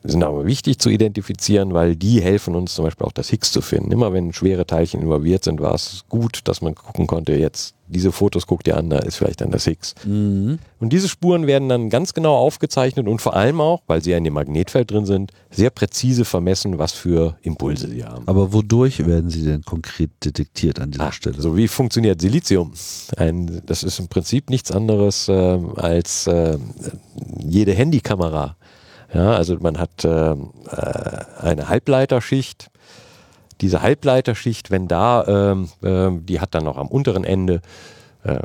sind 0.04 0.22
aber 0.22 0.46
wichtig 0.46 0.78
zu 0.78 0.90
identifizieren, 0.90 1.74
weil 1.74 1.96
die 1.96 2.20
helfen 2.20 2.54
uns 2.54 2.74
zum 2.74 2.84
Beispiel 2.84 3.06
auch 3.06 3.12
das 3.12 3.28
Higgs 3.28 3.52
zu 3.52 3.60
finden. 3.60 3.92
Immer 3.92 4.12
wenn 4.12 4.32
schwere 4.32 4.66
Teilchen 4.66 5.02
involviert 5.02 5.44
sind, 5.44 5.60
war 5.60 5.74
es 5.74 6.04
gut, 6.08 6.40
dass 6.44 6.60
man 6.60 6.74
gucken 6.74 7.06
konnte, 7.06 7.34
jetzt 7.34 7.74
diese 7.92 8.10
Fotos 8.10 8.46
guckt 8.46 8.66
ihr 8.66 8.76
an, 8.76 8.90
da 8.90 8.98
ist 8.98 9.16
vielleicht 9.16 9.42
dann 9.42 9.50
das 9.50 9.64
Higgs. 9.64 9.94
Mhm. 10.04 10.58
Und 10.80 10.92
diese 10.92 11.08
Spuren 11.08 11.46
werden 11.46 11.68
dann 11.68 11.90
ganz 11.90 12.14
genau 12.14 12.36
aufgezeichnet 12.36 13.06
und 13.06 13.20
vor 13.20 13.36
allem 13.36 13.60
auch, 13.60 13.82
weil 13.86 14.02
sie 14.02 14.12
ja 14.12 14.16
in 14.16 14.24
dem 14.24 14.32
Magnetfeld 14.34 14.90
drin 14.90 15.04
sind, 15.04 15.32
sehr 15.50 15.70
präzise 15.70 16.24
vermessen, 16.24 16.78
was 16.78 16.92
für 16.92 17.36
Impulse 17.42 17.88
sie 17.88 18.04
haben. 18.04 18.26
Aber 18.26 18.52
wodurch 18.52 19.06
werden 19.06 19.30
sie 19.30 19.44
denn 19.44 19.62
konkret 19.62 20.10
detektiert 20.24 20.80
an 20.80 20.90
dieser 20.90 21.08
ah, 21.08 21.12
Stelle? 21.12 21.40
So 21.40 21.56
wie 21.56 21.68
funktioniert 21.68 22.20
Silizium? 22.20 22.72
Ein, 23.16 23.62
das 23.66 23.82
ist 23.82 23.98
im 23.98 24.08
Prinzip 24.08 24.48
nichts 24.48 24.70
anderes 24.70 25.28
äh, 25.28 25.58
als 25.76 26.26
äh, 26.26 26.58
jede 27.38 27.72
Handykamera 27.72 28.56
ja, 29.12 29.32
also 29.32 29.56
man 29.60 29.78
hat 29.78 30.04
äh, 30.04 30.32
äh, 30.32 30.36
eine 31.40 31.68
Halbleiterschicht. 31.68 32.70
Diese 33.60 33.82
Halbleiterschicht, 33.82 34.70
wenn 34.70 34.88
da, 34.88 35.54
äh, 35.82 36.10
die 36.20 36.40
hat 36.40 36.54
dann 36.54 36.64
noch 36.64 36.76
am 36.76 36.88
unteren 36.88 37.22
Ende 37.22 37.60
äh, 38.24 38.36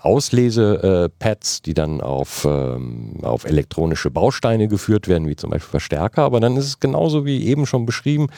Auslesepads, 0.00 1.62
die 1.62 1.74
dann 1.74 2.00
auf, 2.00 2.46
ähm, 2.48 3.18
auf 3.22 3.44
elektronische 3.44 4.10
Bausteine 4.10 4.68
geführt 4.68 5.08
werden, 5.08 5.28
wie 5.28 5.36
zum 5.36 5.50
Beispiel 5.50 5.70
Verstärker. 5.70 6.22
Aber 6.22 6.40
dann 6.40 6.56
ist 6.56 6.66
es 6.66 6.80
genauso 6.80 7.24
wie 7.24 7.46
eben 7.46 7.66
schon 7.66 7.86
beschrieben, 7.86 8.28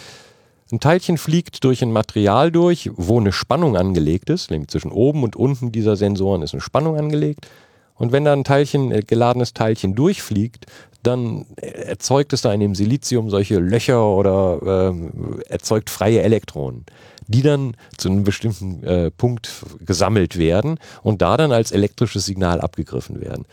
ein 0.73 0.81
Teilchen 0.81 1.19
fliegt 1.19 1.63
durch 1.63 1.83
ein 1.83 1.93
Material 1.93 2.51
durch, 2.51 2.91
wo 2.95 3.21
eine 3.21 3.33
Spannung 3.33 3.77
angelegt 3.77 4.31
ist, 4.31 4.51
nämlich 4.51 4.71
zwischen 4.71 4.91
oben 4.91 5.23
und 5.23 5.37
unten 5.37 5.73
dieser 5.73 5.95
Sensoren 5.95 6.43
ist 6.43 6.55
eine 6.55 6.63
Spannung 6.63 6.97
angelegt. 6.97 7.47
Und 7.95 8.13
wenn 8.13 8.25
da 8.25 8.33
ein 8.33 8.45
Teilchen, 8.45 8.93
ein 8.93 9.05
geladenes 9.07 9.55
Teilchen 9.55 9.95
durchfliegt, 9.95 10.67
dann 11.03 11.47
erzeugt 11.57 12.33
es 12.33 12.43
da 12.43 12.53
in 12.53 12.61
dem 12.61 12.75
Silizium 12.75 13.31
solche 13.31 13.59
Löcher 13.59 14.05
oder 14.05 14.93
äh, 14.93 15.49
erzeugt 15.49 15.91
freie 15.91 16.23
Elektronen, 16.23 16.87
die 17.29 17.43
dann 17.43 17.77
zu 17.97 18.09
einem 18.09 18.25
bestimmten 18.25 18.83
äh, 18.83 19.11
Punkt 19.11 19.51
gesammelt 19.81 20.39
werden 20.39 20.79
und 21.03 21.23
da 21.23 21.37
dann 21.37 21.53
als 21.53 21.73
elektrisches 21.73 22.25
Signal 22.27 22.61
abgegriffen 22.61 23.21
werden. 23.21 23.45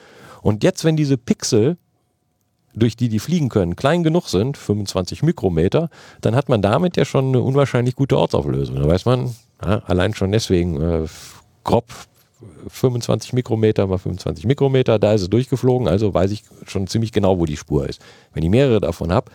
Und 0.42 0.64
jetzt, 0.64 0.86
wenn 0.86 0.96
diese 0.96 1.18
Pixel 1.18 1.78
durch 2.74 2.96
die 2.96 3.10
die 3.10 3.20
fliegen 3.20 3.50
können, 3.50 3.76
klein 3.76 4.02
genug 4.02 4.30
sind, 4.30 4.58
25 4.58 5.24
Mikrometer, 5.24 5.90
dann 6.22 6.36
hat 6.36 6.48
man 6.48 6.62
damit 6.62 6.96
ja 6.96 7.04
schon 7.04 7.28
eine 7.28 7.42
unwahrscheinlich 7.42 7.96
gute 7.96 8.18
Ortsauflösung. 8.18 8.78
Da 8.78 8.88
weiß 8.88 9.06
man, 9.06 9.36
ja, 9.64 9.80
allein 9.86 10.14
schon 10.14 10.32
deswegen 10.32 10.82
äh, 10.82 11.06
grob 11.66 11.86
25 12.68 13.34
Mikrometer 13.34 13.88
mal 13.88 13.98
25 13.98 14.46
Mikrometer, 14.46 15.00
da 15.00 15.14
ist 15.14 15.22
es 15.22 15.30
durchgeflogen, 15.30 15.88
also 15.88 16.14
weiß 16.14 16.32
ich 16.32 16.44
schon 16.68 16.88
ziemlich 16.88 17.12
genau, 17.12 17.40
wo 17.40 17.46
die 17.46 17.58
Spur 17.58 17.88
ist. 17.88 18.02
Wenn 18.34 18.44
ich 18.44 18.50
mehrere 18.50 18.80
davon 18.80 19.12
habe, 19.12 19.32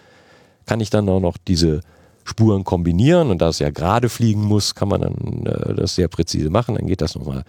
kann 0.67 0.81
ich 0.81 0.91
dann 0.91 1.09
auch 1.09 1.21
noch 1.21 1.37
diese 1.37 1.81
Spuren 2.25 2.65
kombinieren 2.65 3.31
und 3.31 3.41
da 3.41 3.49
es 3.49 3.61
ja 3.61 3.71
gerade 3.71 4.09
fliegen 4.09 4.43
muss, 4.43 4.75
kann 4.75 4.89
man 4.89 5.01
dann 5.01 5.47
äh, 5.47 5.75
das 5.75 5.95
sehr 5.95 6.09
präzise 6.09 6.51
machen. 6.51 6.75
Dann 6.75 6.87
geht 6.87 7.01
das 7.01 7.15
nochmal, 7.15 7.45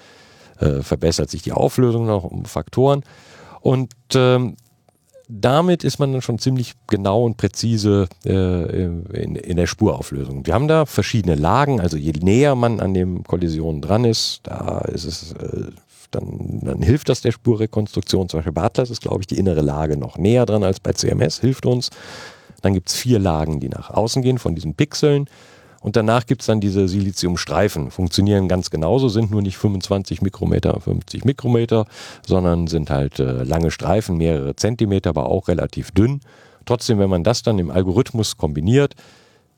äh, 0.59 0.81
verbessert 0.81 1.29
sich 1.29 1.41
die 1.41 1.51
Auflösung 1.51 2.05
noch 2.05 2.23
um 2.23 2.45
Faktoren. 2.45 3.03
Und 3.61 3.91
ähm, 4.13 4.55
damit 5.30 5.84
ist 5.84 5.99
man 5.99 6.13
dann 6.13 6.21
schon 6.21 6.39
ziemlich 6.39 6.73
genau 6.88 7.25
und 7.25 7.38
präzise 7.38 8.07
äh, 8.25 8.86
in, 8.86 9.36
in, 9.36 9.57
der 9.57 9.67
Spurauflösung. 9.67 10.45
Wir 10.45 10.53
haben 10.53 10.67
da 10.67 10.86
verschiedene 10.86 11.36
Lagen, 11.36 11.82
also 11.82 11.97
je 11.97 12.13
näher 12.21 12.55
man 12.55 12.80
an 12.80 12.93
dem 12.93 13.23
Kollisionen 13.23 13.82
dran 13.82 14.05
ist, 14.05 14.41
da 14.43 14.80
ist 14.80 15.03
es, 15.03 15.34
äh, 15.34 15.71
dann, 16.11 16.61
dann 16.63 16.82
hilft 16.82 17.09
das 17.09 17.21
der 17.21 17.34
Spurrekonstruktion. 17.34 18.30
Zum 18.30 18.38
Beispiel 18.38 18.53
bei 18.53 18.63
Atlas 18.63 18.89
ist, 18.89 19.01
glaube 19.01 19.21
ich, 19.21 19.28
die 19.28 19.38
innere 19.38 19.61
Lage 19.61 19.97
noch 19.97 20.17
näher 20.17 20.45
dran 20.45 20.63
als 20.63 20.80
bei 20.80 20.93
CMS, 20.93 21.39
hilft 21.39 21.65
uns. 21.65 21.89
Dann 22.61 22.73
gibt 22.73 22.89
es 22.89 22.95
vier 22.95 23.19
Lagen, 23.19 23.59
die 23.59 23.69
nach 23.69 23.89
außen 23.89 24.21
gehen 24.21 24.39
von 24.39 24.55
diesen 24.55 24.75
Pixeln. 24.75 25.28
Und 25.88 25.95
danach 25.95 26.25
gibt 26.25 26.41
es 26.41 26.47
dann 26.47 26.59
diese 26.59 26.89
Siliziumstreifen. 26.89 27.91
Funktionieren 27.91 28.49
ganz 28.49 28.69
genauso, 28.71 29.07
sind 29.07 29.31
nur 29.31 29.41
nicht 29.41 29.57
25 29.57 30.21
Mikrometer, 30.21 30.81
50 30.81 31.23
Mikrometer, 31.23 31.85
sondern 32.25 32.67
sind 32.67 32.89
halt 32.89 33.21
äh, 33.21 33.43
lange 33.43 33.71
Streifen, 33.71 34.17
mehrere 34.17 34.53
Zentimeter, 34.57 35.11
aber 35.11 35.27
auch 35.27 35.47
relativ 35.47 35.91
dünn. 35.91 36.19
Trotzdem, 36.65 36.99
wenn 36.99 37.09
man 37.09 37.23
das 37.23 37.41
dann 37.41 37.57
im 37.57 37.71
Algorithmus 37.71 38.35
kombiniert, 38.35 38.95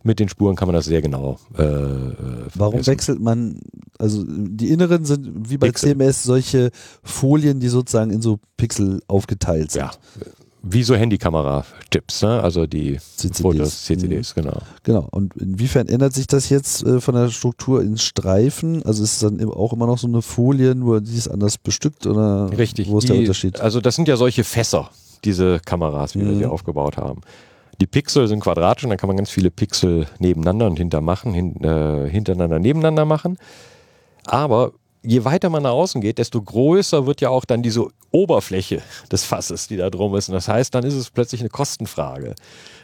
mit 0.03 0.19
den 0.19 0.30
Spuren 0.30 0.55
kann 0.55 0.67
man 0.67 0.75
das 0.75 0.86
sehr 0.86 1.01
genau. 1.01 1.39
Äh, 1.57 1.63
äh 1.63 2.13
Warum 2.53 2.86
wechselt 2.86 3.19
man, 3.19 3.61
also 3.97 4.23
die 4.27 4.69
inneren 4.69 5.05
sind 5.05 5.49
wie 5.49 5.57
bei 5.57 5.69
Pixel. 5.69 5.97
CMS 5.97 6.21
solche 6.21 6.69
Folien, 7.01 7.59
die 7.59 7.69
sozusagen 7.69 8.11
in 8.11 8.21
so 8.21 8.38
Pixel 8.55 9.01
aufgeteilt 9.07 9.71
sind. 9.71 9.82
Ja, 9.82 9.91
wie 10.62 10.84
so 10.84 10.95
Handykamera-Tipps, 10.95 12.22
ne? 12.24 12.41
also 12.41 12.68
die 12.68 12.97
CCDs. 12.97 13.41
Fotos, 13.41 13.84
CCDs, 13.86 14.36
mhm. 14.36 14.41
genau. 14.41 14.57
Genau. 14.84 15.07
Und 15.12 15.36
inwiefern 15.38 15.88
ändert 15.88 16.14
sich 16.14 16.28
das 16.28 16.49
jetzt 16.49 16.84
äh, 16.84 16.99
von 16.99 17.16
der 17.16 17.30
Struktur 17.30 17.82
in 17.82 17.97
Streifen? 17.97 18.84
Also 18.86 19.03
ist 19.03 19.14
es 19.14 19.20
dann 19.20 19.43
auch 19.49 19.74
immer 19.74 19.88
noch 19.88 19.97
so 19.97 20.07
eine 20.07 20.22
Folie, 20.22 20.76
nur 20.76 21.01
die 21.01 21.16
ist 21.16 21.30
anders 21.30 21.57
bestückt 21.57 22.05
oder 22.05 22.49
Richtig. 22.57 22.89
wo 22.89 22.97
ist 22.97 23.05
die, 23.05 23.14
der 23.14 23.20
Unterschied? 23.20 23.60
Also 23.62 23.80
das 23.80 23.95
sind 23.95 24.07
ja 24.07 24.18
solche 24.18 24.43
Fässer, 24.43 24.89
diese 25.24 25.60
Kameras, 25.60 26.16
wie 26.16 26.20
mhm. 26.20 26.30
wir 26.30 26.36
sie 26.38 26.45
aufgebaut 26.45 26.97
haben. 26.97 27.22
Die 27.80 27.88
Pixel 27.88 28.28
sind 28.28 28.41
quadratisch 28.41 28.84
und 28.84 28.89
dann 28.89 28.99
kann 28.99 29.07
man 29.07 29.16
ganz 29.16 29.30
viele 29.30 29.51
Pixel 29.51 30.07
nebeneinander 30.20 30.68
und 30.68 30.78
hinter 30.78 30.99
machen, 30.99 31.34
hin, 31.34 31.64
äh, 31.64 32.10
hintereinander 32.10 32.60
nebeneinander 32.60 33.05
machen. 33.05 33.38
Aber 34.26 34.74
je 35.01 35.23
weiter 35.23 35.49
man 35.49 35.63
nach 35.63 35.71
außen 35.71 36.01
geht, 36.01 36.17
desto 36.17 36.41
größer 36.41 37.05
wird 37.05 37.21
ja 37.21 37.29
auch 37.29 37.45
dann 37.45 37.63
diese 37.63 37.87
Oberfläche 38.11 38.81
des 39.11 39.23
Fasses, 39.23 39.67
die 39.67 39.77
da 39.77 39.89
drum 39.89 40.15
ist. 40.15 40.29
Und 40.29 40.35
das 40.35 40.47
heißt, 40.47 40.73
dann 40.73 40.83
ist 40.83 40.95
es 40.95 41.09
plötzlich 41.09 41.41
eine 41.41 41.49
Kostenfrage. 41.49 42.35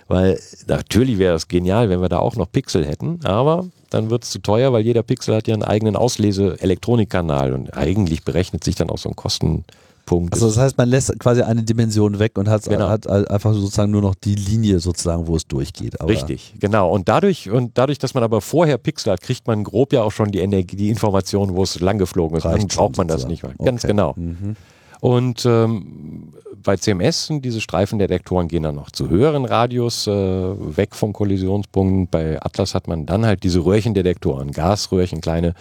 Weil 0.07 0.39
natürlich 0.67 1.17
wäre 1.17 1.35
es 1.35 1.47
genial, 1.47 1.89
wenn 1.89 2.01
wir 2.01 2.09
da 2.09 2.19
auch 2.19 2.35
noch 2.35 2.51
Pixel 2.51 2.85
hätten, 2.85 3.19
aber 3.23 3.65
dann 3.89 4.09
wird 4.09 4.23
es 4.23 4.29
zu 4.29 4.39
teuer, 4.39 4.71
weil 4.71 4.83
jeder 4.83 5.03
Pixel 5.03 5.35
hat 5.35 5.47
ja 5.47 5.53
einen 5.53 5.63
eigenen 5.63 5.95
Auslese-Elektronikkanal 5.95 7.53
und 7.53 7.75
eigentlich 7.75 8.23
berechnet 8.23 8.63
sich 8.63 8.75
dann 8.75 8.89
auch 8.89 8.99
so 8.99 9.09
ein 9.09 9.15
Kosten, 9.15 9.65
Punkt. 10.05 10.33
Also 10.33 10.47
das 10.47 10.57
heißt, 10.57 10.77
man 10.77 10.89
lässt 10.89 11.17
quasi 11.19 11.41
eine 11.41 11.63
Dimension 11.63 12.19
weg 12.19 12.37
und 12.37 12.47
hat, 12.47 12.63
genau. 12.63 12.89
hat 12.89 13.07
einfach 13.07 13.53
sozusagen 13.53 13.91
nur 13.91 14.01
noch 14.01 14.15
die 14.15 14.35
Linie 14.35 14.79
sozusagen, 14.79 15.27
wo 15.27 15.35
es 15.35 15.47
durchgeht. 15.47 15.99
Aber 15.99 16.09
Richtig, 16.09 16.55
genau. 16.59 16.91
Und 16.91 17.09
dadurch, 17.09 17.49
und 17.49 17.77
dadurch, 17.77 17.97
dass 17.97 18.13
man 18.13 18.23
aber 18.23 18.41
vorher 18.41 18.77
Pixel 18.77 19.13
hat, 19.13 19.21
kriegt 19.21 19.47
man 19.47 19.63
grob 19.63 19.93
ja 19.93 20.03
auch 20.03 20.11
schon 20.11 20.31
die 20.31 20.39
Energie, 20.39 20.75
die 20.75 20.89
Information, 20.89 21.55
wo 21.55 21.63
es 21.63 21.79
lang 21.79 21.97
geflogen 21.97 22.37
ist. 22.37 22.45
Dann 22.45 22.67
braucht 22.67 22.97
man 22.97 23.07
das 23.07 23.27
nicht 23.27 23.43
mehr. 23.43 23.53
Ganz 23.63 23.83
okay. 23.83 23.91
genau. 23.91 24.13
Mhm. 24.15 24.55
Und 25.01 25.45
ähm, 25.45 26.33
bei 26.63 26.77
CMS 26.77 27.27
sind 27.27 27.45
diese 27.45 27.61
Streifendetektoren 27.61 28.47
gehen 28.47 28.63
dann 28.63 28.75
noch 28.75 28.89
zu 28.89 29.09
höheren 29.09 29.45
Radius 29.45 30.07
äh, 30.07 30.11
weg 30.11 30.95
vom 30.95 31.13
Kollisionspunkt. 31.13 32.11
Bei 32.11 32.41
Atlas 32.41 32.73
hat 32.73 32.87
man 32.87 33.05
dann 33.05 33.25
halt 33.25 33.43
diese 33.43 33.63
Röhrchendetektoren, 33.63 34.51
Gasröhrchen, 34.51 35.21
kleine 35.21 35.53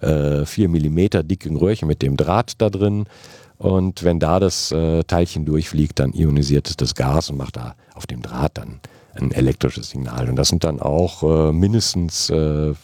äh, 0.00 0.44
4 0.44 0.68
mm 0.68 1.26
dicken 1.26 1.56
Röhrchen 1.56 1.88
mit 1.88 2.02
dem 2.02 2.16
Draht 2.16 2.54
da 2.58 2.70
drin. 2.70 3.04
Und 3.58 4.04
wenn 4.04 4.20
da 4.20 4.38
das 4.38 4.70
äh, 4.72 5.02
Teilchen 5.04 5.44
durchfliegt, 5.44 5.98
dann 5.98 6.12
ionisiert 6.12 6.68
es 6.68 6.76
das 6.76 6.94
Gas 6.94 7.30
und 7.30 7.38
macht 7.38 7.56
da 7.56 7.74
auf 7.94 8.06
dem 8.06 8.22
Draht 8.22 8.58
dann 8.58 8.80
ein 9.14 9.32
elektrisches 9.32 9.90
Signal. 9.90 10.28
Und 10.28 10.36
das 10.36 10.48
sind 10.48 10.64
dann 10.64 10.80
auch 10.80 11.22
äh, 11.22 11.52
mindestens 11.52 12.28
äh, 12.30 12.74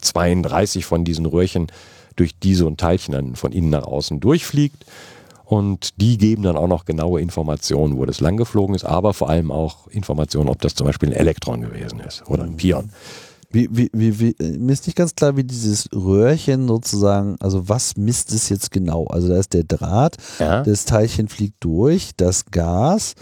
32 0.00 0.84
von 0.84 1.04
diesen 1.04 1.26
Röhrchen, 1.26 1.68
durch 2.16 2.38
die 2.38 2.54
so 2.54 2.66
ein 2.66 2.76
Teilchen 2.76 3.12
dann 3.12 3.36
von 3.36 3.52
innen 3.52 3.70
nach 3.70 3.84
außen 3.84 4.20
durchfliegt. 4.20 4.84
Und 5.44 5.98
die 5.98 6.18
geben 6.18 6.42
dann 6.42 6.58
auch 6.58 6.68
noch 6.68 6.84
genaue 6.84 7.22
Informationen, 7.22 7.96
wo 7.96 8.04
das 8.04 8.20
lang 8.20 8.36
geflogen 8.36 8.74
ist, 8.74 8.84
aber 8.84 9.14
vor 9.14 9.30
allem 9.30 9.50
auch 9.50 9.86
Informationen, 9.88 10.50
ob 10.50 10.60
das 10.60 10.74
zum 10.74 10.86
Beispiel 10.86 11.08
ein 11.08 11.14
Elektron 11.14 11.62
gewesen 11.62 12.00
ist 12.00 12.28
oder 12.28 12.42
ein 12.42 12.58
Pion. 12.58 12.90
Wie, 13.50 13.68
wie, 13.70 13.88
wie, 13.94 14.20
wie, 14.20 14.36
mir 14.58 14.72
ist 14.72 14.86
nicht 14.86 14.96
ganz 14.96 15.14
klar, 15.14 15.36
wie 15.36 15.44
dieses 15.44 15.88
Röhrchen 15.94 16.68
sozusagen, 16.68 17.36
also 17.40 17.68
was 17.68 17.96
misst 17.96 18.32
es 18.32 18.50
jetzt 18.50 18.70
genau? 18.70 19.06
Also 19.06 19.28
da 19.28 19.38
ist 19.38 19.54
der 19.54 19.64
Draht, 19.64 20.16
ja. 20.38 20.62
das 20.62 20.84
Teilchen 20.84 21.28
fliegt 21.28 21.56
durch, 21.60 22.10
das 22.16 22.46
Gas 22.50 23.14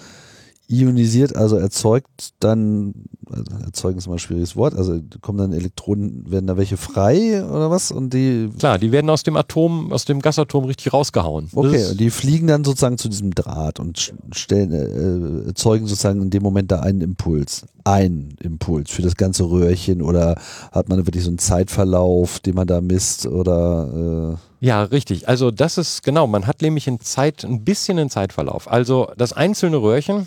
ionisiert, 0.68 1.36
also 1.36 1.56
erzeugt 1.56 2.34
dann, 2.40 2.94
also 3.30 3.44
erzeugen 3.64 3.98
ist 3.98 4.08
mal 4.08 4.14
ein 4.14 4.18
schwieriges 4.18 4.56
Wort, 4.56 4.74
also 4.74 5.00
kommen 5.20 5.38
dann 5.38 5.52
Elektronen, 5.52 6.30
werden 6.30 6.46
da 6.46 6.56
welche 6.56 6.76
frei 6.76 7.44
oder 7.44 7.70
was? 7.70 7.92
Und 7.92 8.14
die. 8.14 8.50
Klar, 8.58 8.78
die 8.78 8.90
werden 8.92 9.08
aus 9.10 9.22
dem 9.22 9.36
Atom, 9.36 9.92
aus 9.92 10.04
dem 10.04 10.20
Gasatom 10.20 10.64
richtig 10.64 10.92
rausgehauen. 10.92 11.48
Okay, 11.54 11.86
und 11.90 12.00
die 12.00 12.10
fliegen 12.10 12.48
dann 12.48 12.64
sozusagen 12.64 12.98
zu 12.98 13.08
diesem 13.08 13.32
Draht 13.34 13.78
und 13.78 14.12
stellen, 14.32 14.72
äh, 14.72 15.48
erzeugen 15.48 15.86
sozusagen 15.86 16.20
in 16.22 16.30
dem 16.30 16.42
Moment 16.42 16.72
da 16.72 16.80
einen 16.80 17.00
Impuls. 17.00 17.66
Einen 17.84 18.36
Impuls 18.40 18.90
für 18.90 19.02
das 19.02 19.14
ganze 19.16 19.48
Röhrchen 19.48 20.02
oder 20.02 20.40
hat 20.72 20.88
man 20.88 21.06
wirklich 21.06 21.22
so 21.22 21.30
einen 21.30 21.38
Zeitverlauf, 21.38 22.40
den 22.40 22.56
man 22.56 22.66
da 22.66 22.80
misst 22.80 23.26
oder 23.26 24.38
äh 24.60 24.66
Ja, 24.66 24.82
richtig. 24.82 25.28
Also 25.28 25.52
das 25.52 25.78
ist 25.78 26.02
genau, 26.02 26.26
man 26.26 26.48
hat 26.48 26.62
nämlich 26.62 26.88
in 26.88 26.98
Zeit, 26.98 27.44
ein 27.44 27.62
bisschen 27.62 27.98
einen 27.98 28.10
Zeitverlauf. 28.10 28.68
Also 28.68 29.12
das 29.16 29.32
einzelne 29.32 29.76
Röhrchen, 29.76 30.26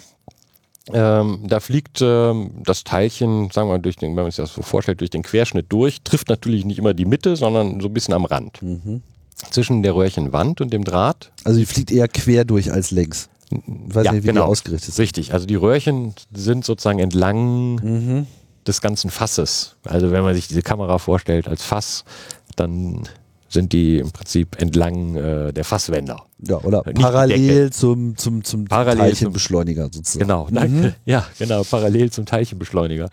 ähm, 0.92 1.42
da 1.48 1.60
fliegt 1.60 2.02
ähm, 2.02 2.52
das 2.64 2.84
Teilchen, 2.84 3.52
sagen 3.52 3.68
wir 3.70 3.74
mal, 3.74 3.80
durch 3.82 3.96
den, 3.98 4.16
wenn 4.16 4.24
man 4.24 4.32
sich 4.32 4.38
das 4.38 4.54
so 4.54 4.62
vorstellt, 4.62 5.02
durch 5.02 5.10
den 5.12 5.22
Querschnitt 5.24 5.68
durch, 5.70 6.02
trifft 6.02 6.30
natürlich 6.30 6.66
nicht 6.66 6.80
immer 6.80 6.94
die 6.94 7.06
Mitte, 7.06 7.36
sondern 7.36 7.80
so 7.80 7.88
ein 7.88 7.94
bisschen 7.94 8.14
am 8.14 8.26
Rand. 8.26 8.62
Mhm. 8.62 9.04
Zwischen 9.52 9.84
der 9.84 9.96
Röhrchenwand 9.96 10.62
und 10.62 10.74
dem 10.74 10.84
Draht. 10.84 11.32
Also 11.44 11.60
die 11.60 11.66
fliegt 11.66 11.92
eher 11.92 12.08
quer 12.08 12.44
durch 12.44 12.72
als 12.74 12.92
längs. 12.92 13.30
Weiß 13.52 14.06
Ja, 14.06 14.12
nicht, 14.12 14.24
wie 14.24 14.28
genau. 14.28 14.46
die 14.46 14.48
ausgerichtet 14.52 14.94
sind. 14.94 15.02
Richtig. 15.04 15.34
Also 15.34 15.46
die 15.46 15.56
Röhrchen 15.56 16.14
sind 16.34 16.66
sozusagen 16.66 17.00
entlang 17.00 17.76
Mhm. 17.76 18.28
des 18.68 18.82
ganzen 18.82 19.10
Fasses. 19.10 19.76
Also 19.86 20.12
wenn 20.12 20.24
man 20.24 20.34
sich 20.36 20.48
diese 20.48 20.62
Kamera 20.62 20.98
vorstellt 20.98 21.48
als 21.48 21.64
Fass, 21.64 22.04
dann 22.56 23.04
sind 23.50 23.74
die 23.74 23.98
im 23.98 24.12
Prinzip 24.12 24.62
entlang 24.62 25.16
äh, 25.16 25.52
der 25.52 25.66
Fasswände. 25.66 26.16
Ja, 26.48 26.58
oder 26.64 26.84
Nicht 26.86 27.00
parallel 27.02 27.72
zum, 27.72 28.16
zum, 28.16 28.44
zum 28.44 28.66
Parallel 28.66 29.00
Teilchenbeschleuniger 29.06 29.86
sozusagen. 29.92 30.20
Genau, 30.20 30.48
danke. 30.52 30.96
Ja, 31.06 31.26
genau, 31.38 31.64
parallel 31.64 32.12
zum 32.12 32.26
Teilchenbeschleuniger. 32.26 33.10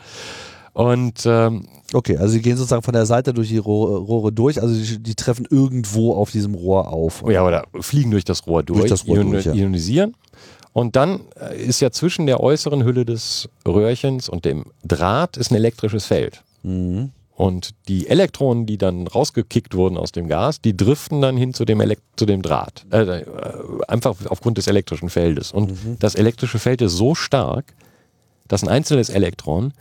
Und 0.73 1.25
ähm, 1.27 1.67
Okay, 1.93 2.17
also 2.17 2.33
sie 2.33 2.43
gehen 2.43 2.57
sozusagen 2.57 2.83
von 2.83 2.93
der 2.95 3.07
Seite 3.07 3.33
durch 3.33 3.49
die 3.49 3.59
Rohre, 3.59 3.99
Rohre 3.99 4.33
durch, 4.33 4.61
also 4.61 4.75
die, 4.75 5.01
die 5.03 5.15
treffen 5.15 5.47
irgendwo 5.49 6.15
auf 6.15 6.33
diesem 6.33 6.55
Rohr 6.55 6.89
auf. 6.93 7.23
ja, 7.29 7.47
oder 7.47 7.65
fliegen 7.81 8.11
durch 8.11 8.25
das 8.25 8.47
Rohr 8.49 8.65
durch, 8.65 8.81
Durch 8.81 8.91
das 8.91 9.07
Rohr 9.07 9.19
ion- 9.19 9.31
durch, 9.31 9.45
ja. 9.47 9.53
ionisieren. 9.55 10.15
Und 10.73 10.97
dann 10.97 11.21
äh, 11.41 11.57
ist 11.65 11.81
ja 11.81 11.91
zwischen 11.93 12.27
der 12.27 12.41
äußeren 12.41 12.85
Hülle 12.85 13.05
des 13.05 13.49
Röhrchens 13.67 14.29
und 14.29 14.45
dem 14.45 14.65
Draht 14.85 15.37
ist 15.37 15.51
ein 15.53 15.55
elektrisches 15.55 16.05
Feld. 16.07 16.43
Mhm. 16.65 17.13
Und 17.37 17.75
die 17.87 18.09
Elektronen, 18.09 18.65
die 18.65 18.79
dann 18.79 19.07
rausgekickt 19.07 19.75
wurden 19.75 19.99
aus 19.99 20.11
dem 20.11 20.27
Gas, 20.27 20.63
die 20.63 20.75
driften 20.75 21.21
dann 21.21 21.37
hin 21.37 21.53
zu 21.53 21.67
dem, 21.67 21.83
Elek 21.83 21.99
zu 22.17 22.25
dem 22.25 22.41
Draht. 22.41 22.87
Äh, 22.91 23.03
äh, 23.03 23.25
einfach 23.89 24.15
aufgrund 24.31 24.57
des 24.57 24.67
elektrischen 24.69 25.11
Feldes. 25.11 25.53
Und 25.53 25.71
Mhm. 25.71 25.97
das 25.99 26.15
elektrische 26.15 26.59
Feld 26.59 26.81
ist 26.81 26.93
so 26.97 27.15
stark, 27.15 27.75
dass 28.49 28.63
ein 28.63 28.69
einzelnes 28.71 29.11
Elektron 29.11 29.75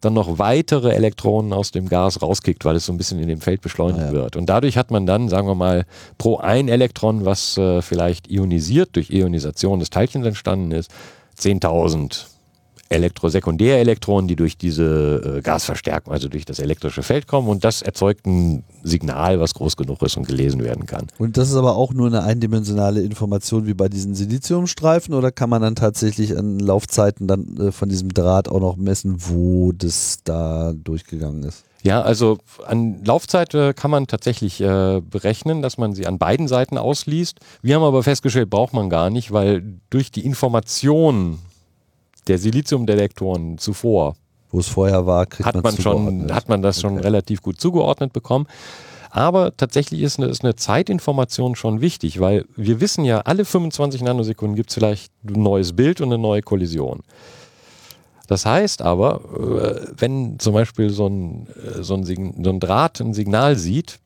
dann 0.00 0.14
noch 0.14 0.38
weitere 0.38 0.92
Elektronen 0.94 1.52
aus 1.52 1.70
dem 1.70 1.88
Gas 1.88 2.22
rauskickt, 2.22 2.64
weil 2.64 2.76
es 2.76 2.86
so 2.86 2.92
ein 2.92 2.98
bisschen 2.98 3.18
in 3.20 3.28
dem 3.28 3.40
Feld 3.42 3.60
beschleunigt 3.60 4.00
Ah, 4.04 4.06
ja. 4.06 4.12
wird. 4.12 4.36
Und 4.36 4.46
dadurch 4.46 4.78
hat 4.78 4.90
man 4.90 5.04
dann, 5.04 5.28
sagen 5.28 5.48
wir 5.48 5.54
mal, 5.54 5.84
pro 6.16 6.38
ein 6.38 6.68
Elektron, 6.68 7.24
was 7.26 7.58
äh, 7.58 7.82
vielleicht 7.82 8.30
ionisiert, 8.30 8.96
durch 8.96 9.10
Ionisation 9.10 9.80
des 9.80 9.90
Teilchens 9.90 10.26
entstanden 10.26 10.72
ist, 10.72 10.90
10.000 11.38 12.26
Elektrosekundärelektronen, 12.88 14.28
die 14.28 14.36
durch 14.36 14.56
diese 14.56 15.38
äh, 15.38 15.40
Gasverstärkung, 15.42 16.12
also 16.12 16.28
durch 16.28 16.44
das 16.44 16.58
elektrische 16.58 17.02
Feld 17.02 17.26
kommen 17.26 17.48
und 17.48 17.64
das 17.64 17.82
erzeugt 17.82 18.26
ein 18.26 18.64
Signal, 18.82 19.40
was 19.40 19.54
groß 19.54 19.76
genug 19.76 20.02
ist 20.02 20.16
und 20.16 20.26
gelesen 20.26 20.62
werden 20.62 20.86
kann. 20.86 21.06
Und 21.18 21.36
das 21.36 21.50
ist 21.50 21.56
aber 21.56 21.76
auch 21.76 21.92
nur 21.92 22.06
eine 22.06 22.22
eindimensionale 22.22 23.02
Information 23.02 23.66
wie 23.66 23.74
bei 23.74 23.88
diesen 23.88 24.14
Siliziumstreifen 24.14 25.14
oder 25.14 25.32
kann 25.32 25.50
man 25.50 25.62
dann 25.62 25.74
tatsächlich 25.74 26.36
an 26.36 26.58
Laufzeiten 26.58 27.26
dann 27.26 27.56
äh, 27.58 27.72
von 27.72 27.88
diesem 27.88 28.14
Draht 28.14 28.48
auch 28.48 28.60
noch 28.60 28.76
messen, 28.76 29.16
wo 29.18 29.72
das 29.72 30.18
da 30.24 30.72
durchgegangen 30.72 31.42
ist? 31.42 31.64
Ja, 31.82 32.02
also 32.02 32.38
an 32.66 33.04
Laufzeit 33.04 33.54
äh, 33.54 33.72
kann 33.72 33.92
man 33.92 34.08
tatsächlich 34.08 34.60
äh, 34.60 35.00
berechnen, 35.00 35.62
dass 35.62 35.78
man 35.78 35.94
sie 35.94 36.06
an 36.06 36.18
beiden 36.18 36.48
Seiten 36.48 36.78
ausliest. 36.78 37.38
Wir 37.62 37.76
haben 37.76 37.84
aber 37.84 38.02
festgestellt, 38.02 38.50
braucht 38.50 38.72
man 38.72 38.90
gar 38.90 39.08
nicht, 39.08 39.30
weil 39.30 39.62
durch 39.88 40.10
die 40.10 40.24
Information 40.24 41.38
der 42.28 42.38
Siliziumdetektoren 42.38 43.58
zuvor 43.58 44.16
Wo 44.50 44.58
es 44.60 44.68
vorher 44.68 45.06
war, 45.06 45.26
hat 45.42 45.62
man 45.62 45.76
schon, 45.76 46.32
hat 46.32 46.48
man 46.48 46.62
das 46.62 46.80
schon 46.80 46.94
Okay. 46.94 47.02
relativ 47.02 47.42
gut 47.42 47.60
zugeordnet 47.60 48.12
bekommen. 48.12 48.46
Aber 49.10 49.56
tatsächlich 49.56 50.02
ist 50.02 50.18
eine, 50.18 50.28
ist 50.28 50.44
eine 50.44 50.56
Zeitinformation 50.56 51.56
schon 51.56 51.80
wichtig, 51.80 52.20
weil 52.20 52.44
wir 52.54 52.80
wissen 52.80 53.04
ja, 53.04 53.20
alle 53.20 53.44
25 53.44 54.02
Nanosekunden 54.02 54.56
gibt 54.56 54.70
es 54.70 54.74
vielleicht 54.74 55.10
ein 55.26 55.42
neues 55.42 55.74
Bild 55.74 56.00
und 56.00 56.08
eine 56.08 56.18
neue 56.18 56.42
Kollision. 56.42 57.00
Das 58.28 58.44
heißt 58.44 58.82
aber, 58.82 59.20
äh, 59.38 59.86
wenn 59.96 60.38
zum 60.38 60.52
Beispiel 60.54 60.90
so 60.90 61.06
ein, 61.06 61.46
äh, 61.78 61.82
so 61.82 61.94
ein, 61.94 62.04
Sign- 62.04 62.34
so 62.42 62.50
ein 62.50 62.60
Draht 62.60 63.00
ein 63.00 63.14
Signal 63.14 63.56
sieht, 63.56 64.00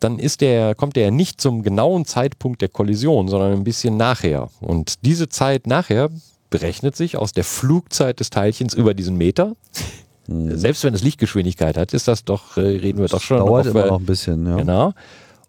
dann 0.00 0.18
der, 0.40 0.74
kommt 0.74 0.96
der 0.96 1.10
nicht 1.10 1.40
zum 1.40 1.62
genauen 1.62 2.04
Zeitpunkt 2.04 2.62
der 2.62 2.68
Kollision, 2.70 3.28
sondern 3.28 3.52
ein 3.52 3.64
bisschen 3.64 3.96
nachher. 3.96 4.48
Und 4.60 5.04
diese 5.04 5.28
Zeit 5.28 5.66
nachher 5.66 6.10
berechnet 6.50 6.96
sich 6.96 7.16
aus 7.16 7.32
der 7.32 7.44
Flugzeit 7.44 8.20
des 8.20 8.30
Teilchens 8.30 8.74
über 8.74 8.94
diesen 8.94 9.16
Meter. 9.16 9.54
Hm. 10.26 10.56
Selbst 10.56 10.84
wenn 10.84 10.94
es 10.94 11.02
Lichtgeschwindigkeit 11.02 11.76
hat, 11.76 11.94
ist 11.94 12.08
das 12.08 12.24
doch, 12.24 12.56
äh, 12.56 12.60
reden 12.60 12.98
wir 12.98 13.06
doch 13.08 13.20
schon 13.20 13.38
Dauert 13.38 13.66
auf, 13.66 13.74
immer 13.74 13.84
äh, 13.84 13.88
noch 13.88 13.98
ein 14.00 14.06
bisschen, 14.06 14.46
ja. 14.46 14.56
Genau. 14.56 14.92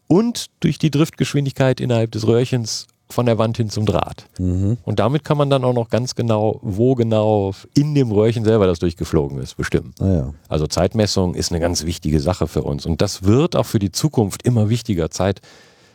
Und 0.07 0.47
durch 0.59 0.77
die 0.77 0.91
Driftgeschwindigkeit 0.91 1.79
innerhalb 1.79 2.11
des 2.11 2.27
Röhrchens 2.27 2.87
von 3.11 3.25
der 3.25 3.37
Wand 3.37 3.57
hin 3.57 3.69
zum 3.69 3.85
Draht. 3.85 4.25
Mhm. 4.39 4.77
Und 4.83 4.99
damit 4.99 5.23
kann 5.23 5.37
man 5.37 5.49
dann 5.49 5.63
auch 5.63 5.73
noch 5.73 5.89
ganz 5.89 6.15
genau, 6.15 6.59
wo 6.61 6.95
genau 6.95 7.53
in 7.75 7.93
dem 7.93 8.11
Röhrchen 8.11 8.43
selber 8.43 8.67
das 8.67 8.79
durchgeflogen 8.79 9.37
ist, 9.39 9.57
bestimmen. 9.57 9.93
Naja. 9.99 10.33
Also 10.49 10.67
Zeitmessung 10.67 11.35
ist 11.35 11.51
eine 11.51 11.59
ganz 11.59 11.85
wichtige 11.85 12.19
Sache 12.19 12.47
für 12.47 12.63
uns. 12.63 12.85
Und 12.85 13.01
das 13.01 13.23
wird 13.23 13.55
auch 13.55 13.65
für 13.65 13.79
die 13.79 13.91
Zukunft 13.91 14.43
immer 14.43 14.69
wichtiger. 14.69 15.11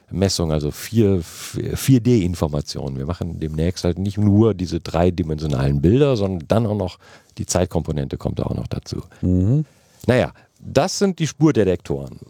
Zeitmessung, 0.06 0.52
also 0.52 0.70
4, 0.70 1.20
4D-Informationen. 1.20 2.96
Wir 2.96 3.06
machen 3.06 3.40
demnächst 3.40 3.84
halt 3.84 3.98
nicht 3.98 4.18
nur 4.18 4.54
diese 4.54 4.80
dreidimensionalen 4.80 5.80
Bilder, 5.80 6.16
sondern 6.16 6.46
dann 6.48 6.66
auch 6.66 6.76
noch 6.76 6.98
die 7.38 7.46
Zeitkomponente 7.46 8.16
kommt 8.16 8.40
auch 8.40 8.54
noch 8.54 8.68
dazu. 8.68 9.02
Mhm. 9.20 9.64
Naja, 10.06 10.32
das 10.60 10.98
sind 10.98 11.18
die 11.18 11.26
Spurdetektoren. 11.26 12.20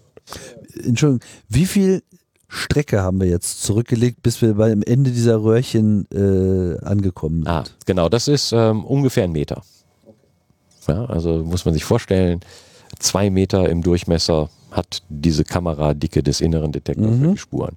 Entschuldigung, 0.82 1.28
wie 1.48 1.66
viel 1.66 2.02
Strecke 2.48 3.02
haben 3.02 3.20
wir 3.20 3.28
jetzt 3.28 3.62
zurückgelegt, 3.62 4.22
bis 4.22 4.40
wir 4.40 4.54
beim 4.54 4.82
Ende 4.82 5.10
dieser 5.10 5.42
Röhrchen 5.42 6.06
äh, 6.12 6.78
angekommen 6.84 7.42
sind? 7.42 7.48
Ah, 7.48 7.64
genau, 7.84 8.08
das 8.08 8.28
ist 8.28 8.52
ähm, 8.52 8.84
ungefähr 8.84 9.24
ein 9.24 9.32
Meter. 9.32 9.62
Ja, 10.88 11.04
also 11.06 11.44
muss 11.44 11.64
man 11.64 11.74
sich 11.74 11.84
vorstellen, 11.84 12.40
zwei 12.98 13.30
Meter 13.30 13.68
im 13.68 13.82
Durchmesser 13.82 14.48
hat 14.70 15.02
diese 15.08 15.44
Kameradicke 15.44 16.22
des 16.22 16.40
inneren 16.40 16.72
Detektors 16.72 17.10
Mhm. 17.16 17.20
für 17.22 17.30
die 17.32 17.38
Spuren. 17.38 17.74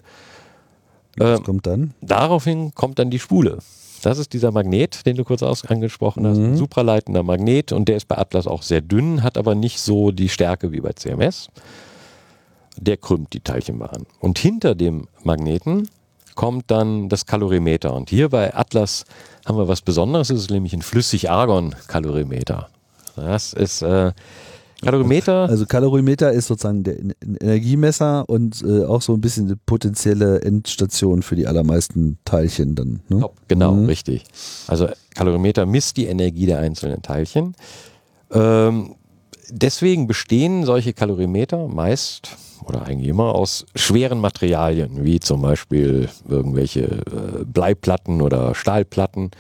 Was 1.18 1.40
Ähm, 1.40 1.46
kommt 1.46 1.68
dann? 1.68 1.94
Daraufhin 2.02 2.74
kommt 2.76 3.00
dann 3.00 3.10
die 3.10 3.20
Spule. 3.20 3.60
Das 4.02 4.18
ist 4.18 4.32
dieser 4.32 4.52
Magnet, 4.52 5.06
den 5.06 5.18
du 5.18 5.26
kurz 5.26 5.44
angesprochen 5.44 6.26
hast, 6.26 6.38
ein 6.38 6.52
Mhm. 6.52 6.58
supraleitender 6.58 7.22
Magnet 7.24 7.72
und 7.74 7.90
der 7.90 7.98
ist 7.98 8.08
bei 8.08 8.18
Atlas 8.18 8.48
auch 8.48 8.62
sehr 8.62 8.80
dünn, 8.82 9.24
hat 9.24 9.38
aber 9.38 9.56
nicht 9.56 9.80
so 9.82 10.12
die 10.12 10.30
Stärke 10.30 10.72
wie 10.72 10.80
bei 10.80 10.94
CMS. 10.94 11.50
Der 12.78 12.96
krümmt 12.96 13.34
die 13.34 13.42
Teilchenbahn. 13.42 14.06
Und 14.22 14.40
hinter 14.40 14.74
dem 14.74 15.10
Magneten 15.24 15.90
kommt 16.36 16.72
dann 16.72 17.10
das 17.10 17.26
Kalorimeter. 17.26 17.94
Und 17.94 18.10
hier 18.10 18.30
bei 18.30 18.56
Atlas 18.56 19.04
haben 19.46 19.58
wir 19.58 19.68
was 19.68 19.82
Besonderes, 19.82 20.30
es 20.30 20.44
ist 20.44 20.50
nämlich 20.52 20.72
ein 20.74 20.82
Flüssig-Argon-Kalorimeter. 20.82 22.70
Das 23.18 23.52
ist 23.52 23.82
äh, 23.82 24.14
Kalorimeter. 24.82 25.50
Also 25.50 25.66
Kalorimeter 25.66 26.32
ist 26.32 26.48
sozusagen 26.48 26.84
der 26.84 26.96
Energiemesser 27.42 28.28
und 28.30 28.64
äh, 28.64 28.86
auch 28.86 29.02
so 29.02 29.14
ein 29.14 29.22
bisschen 29.22 29.48
eine 29.48 29.56
potenzielle 29.58 30.42
Endstation 30.42 31.22
für 31.22 31.36
die 31.36 31.48
allermeisten 31.48 32.18
Teilchen 32.26 32.76
dann. 32.76 33.02
Ne? 33.10 33.20
Top, 33.22 33.36
genau, 33.48 33.74
Mhm. 33.74 33.86
richtig. 33.86 34.24
Also 34.68 34.88
Kalorimeter 35.16 35.66
misst 35.66 35.98
die 35.98 36.06
Energie 36.06 36.46
der 36.46 36.60
einzelnen 36.60 37.02
Teilchen. 37.02 37.56
Ähm, 38.32 38.96
deswegen 39.50 40.08
bestehen 40.08 40.64
solche 40.64 40.94
Kalorimeter 40.94 41.68
meist 41.68 42.38
oder 42.66 42.84
eigentlich 42.84 43.10
immer 43.10 43.36
aus 43.36 43.66
schweren 43.76 44.20
Materialien, 44.20 45.04
wie 45.04 45.20
zum 45.20 45.42
Beispiel 45.42 46.08
irgendwelche 46.28 46.82
äh, 46.84 47.46
Bleiplatten 47.46 48.22
oder 48.22 48.54
Stahlplatten, 48.56 49.32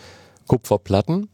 Kupferplatten. 0.47 1.29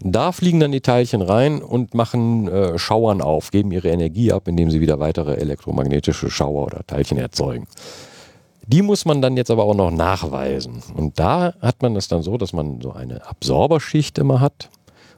Da 0.00 0.32
fliegen 0.32 0.60
dann 0.60 0.72
die 0.72 0.80
Teilchen 0.80 1.22
rein 1.22 1.62
und 1.62 1.94
machen 1.94 2.48
äh, 2.48 2.78
Schauern 2.78 3.20
auf, 3.20 3.50
geben 3.50 3.70
ihre 3.70 3.88
Energie 3.88 4.32
ab, 4.32 4.48
indem 4.48 4.70
sie 4.70 4.80
wieder 4.80 4.98
weitere 4.98 5.36
elektromagnetische 5.36 6.30
Schauer 6.30 6.64
oder 6.64 6.86
Teilchen 6.86 7.18
erzeugen. 7.18 7.66
Die 8.66 8.82
muss 8.82 9.04
man 9.04 9.20
dann 9.20 9.36
jetzt 9.36 9.50
aber 9.50 9.64
auch 9.64 9.74
noch 9.74 9.90
nachweisen. 9.90 10.82
Und 10.96 11.18
da 11.18 11.54
hat 11.60 11.82
man 11.82 11.96
es 11.96 12.08
dann 12.08 12.22
so, 12.22 12.38
dass 12.38 12.52
man 12.52 12.80
so 12.80 12.92
eine 12.92 13.26
Absorberschicht 13.26 14.18
immer 14.18 14.40
hat 14.40 14.70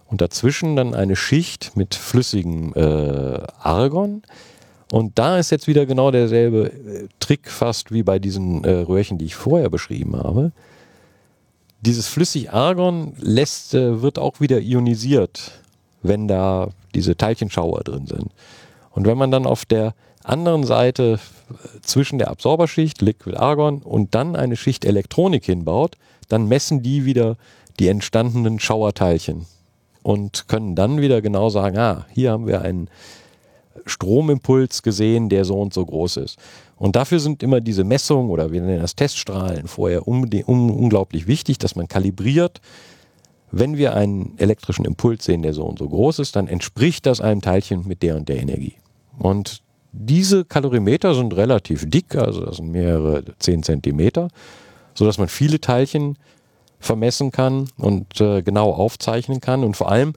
und 0.07 0.20
dazwischen 0.20 0.77
dann 0.77 0.95
eine 0.95 1.16
Schicht 1.16 1.77
mit 1.77 1.95
flüssigem 1.95 2.72
äh, 2.74 3.41
Argon. 3.59 4.22
Und 4.93 5.18
da 5.18 5.39
ist 5.39 5.51
jetzt 5.51 5.66
wieder 5.66 5.87
genau 5.87 6.11
derselbe 6.11 6.70
äh, 6.70 7.09
Trick 7.18 7.51
fast 7.51 7.93
wie 7.93 8.03
bei 8.03 8.18
diesen 8.18 8.64
äh, 8.64 8.70
Röhrchen, 8.70 9.18
die 9.18 9.24
ich 9.24 9.35
vorher 9.37 9.70
beschrieben 9.70 10.16
habe. 10.16 10.53
Dieses 11.81 12.09
flüssig 12.09 12.53
Argon 12.53 13.14
lässt, 13.18 13.74
äh, 13.74 14.03
wird 14.03 14.18
auch 14.18 14.41
wieder 14.41 14.61
ionisiert, 14.61 15.61
wenn 16.03 16.27
da 16.29 16.70
diese 16.95 17.16
Teilchenschauer 17.16 17.85
drin 17.85 18.07
sind. 18.07 18.33
Und 18.91 19.07
wenn 19.07 19.18
man 19.18 19.31
dann 19.31 19.47
auf 19.47 19.64
der 19.64 19.95
anderen 20.24 20.64
Seite 20.64 21.20
äh, 21.51 21.81
zwischen 21.83 22.18
der 22.18 22.31
Absorberschicht, 22.31 23.03
Liquid 23.03 23.37
Argon, 23.37 23.83
und 23.83 24.14
dann 24.14 24.37
eine 24.37 24.57
Schicht 24.57 24.85
Elektronik 24.85 25.45
hinbaut, 25.45 25.97
dann 26.29 26.49
messen 26.49 26.83
die 26.83 27.05
wieder 27.05 27.37
die 27.79 27.89
entstandenen 27.89 28.59
Schauerteilchen 28.59 29.47
und 30.03 30.49
können 30.49 30.74
dann 30.74 31.01
wieder 31.01 31.20
genau 31.20 31.51
sagen, 31.51 31.79
ah, 31.79 32.07
hier 32.12 32.33
haben 32.33 32.47
wir 32.47 32.62
einen 32.62 32.89
Stromimpuls 33.85 34.83
gesehen, 34.83 35.29
der 35.29 35.45
so 35.45 35.61
und 35.61 35.74
so 35.74 35.85
groß 35.85 36.18
ist. 36.18 36.39
Und 36.77 36.95
dafür 36.95 37.20
sind 37.20 37.43
immer 37.43 37.61
diese 37.61 37.85
Messungen 37.85 38.31
oder 38.31 38.53
wir 38.53 38.61
nennen 38.61 38.83
das 38.83 38.95
Teststrahlen 38.95 39.66
vorher 39.66 40.07
un 40.07 40.29
un 40.47 40.70
unglaublich 40.70 41.27
wichtig, 41.27 41.59
dass 41.59 41.74
man 41.74 41.89
kalibriert. 41.89 42.61
Wenn 43.51 43.77
wir 43.77 43.95
einen 43.95 44.35
elektrischen 44.39 44.85
Impuls 44.85 45.24
sehen, 45.24 45.43
der 45.43 45.55
so 45.55 45.64
und 45.64 45.79
so 45.79 45.89
groß 45.89 46.18
ist, 46.18 46.37
dann 46.37 46.49
entspricht 46.49 47.07
das 47.07 47.20
einem 47.20 47.41
Teilchen 47.41 47.87
mit 47.87 48.03
der 48.03 48.16
und 48.16 48.29
der 48.29 48.39
Energie. 48.39 48.74
Und 49.18 49.62
diese 49.93 50.45
Kalorimeter 50.45 51.14
sind 51.14 51.35
relativ 51.35 51.89
dick, 51.89 52.14
also 52.16 52.45
das 52.45 52.57
sind 52.57 52.70
mehrere 52.70 53.24
10 53.39 53.62
Zentimeter, 53.62 54.29
sodass 54.95 55.16
man 55.16 55.29
viele 55.29 55.61
Teilchen 55.61 56.18
vermessen 56.79 57.31
kann 57.31 57.68
und 57.79 58.20
äh, 58.20 58.43
genau 58.43 58.72
aufzeichnen 58.72 59.41
kann. 59.41 59.64
Und 59.64 59.77
vor 59.77 59.91
allem 59.91 60.12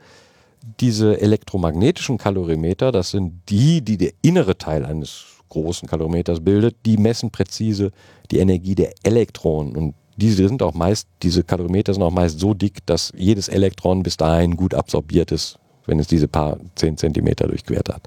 diese 0.81 1.21
elektromagnetischen 1.21 2.17
Kalorimeter, 2.17 2.91
das 2.91 3.11
sind 3.11 3.41
die, 3.49 3.81
die 3.81 3.97
der 3.97 4.11
innere 4.21 4.57
Teil 4.57 4.85
eines 4.85 5.38
großen 5.49 5.87
Kalorimeters 5.87 6.39
bildet, 6.39 6.77
die 6.85 6.97
messen 6.97 7.31
präzise 7.31 7.91
die 8.31 8.39
Energie 8.39 8.75
der 8.75 8.93
Elektronen. 9.03 9.75
Und 9.75 9.95
diese 10.17 10.47
sind 10.47 10.61
auch 10.61 10.73
meist, 10.73 11.07
diese 11.23 11.43
Kalorimeter 11.43 11.93
sind 11.93 12.03
auch 12.03 12.11
meist 12.11 12.39
so 12.39 12.53
dick, 12.53 12.85
dass 12.85 13.11
jedes 13.15 13.47
Elektron 13.47 14.03
bis 14.03 14.17
dahin 14.17 14.55
gut 14.55 14.73
absorbiert 14.73 15.31
ist, 15.31 15.57
wenn 15.85 15.99
es 15.99 16.07
diese 16.07 16.27
paar 16.27 16.57
zehn 16.75 16.97
Zentimeter 16.97 17.47
durchquert 17.47 17.89
hat. 17.89 18.03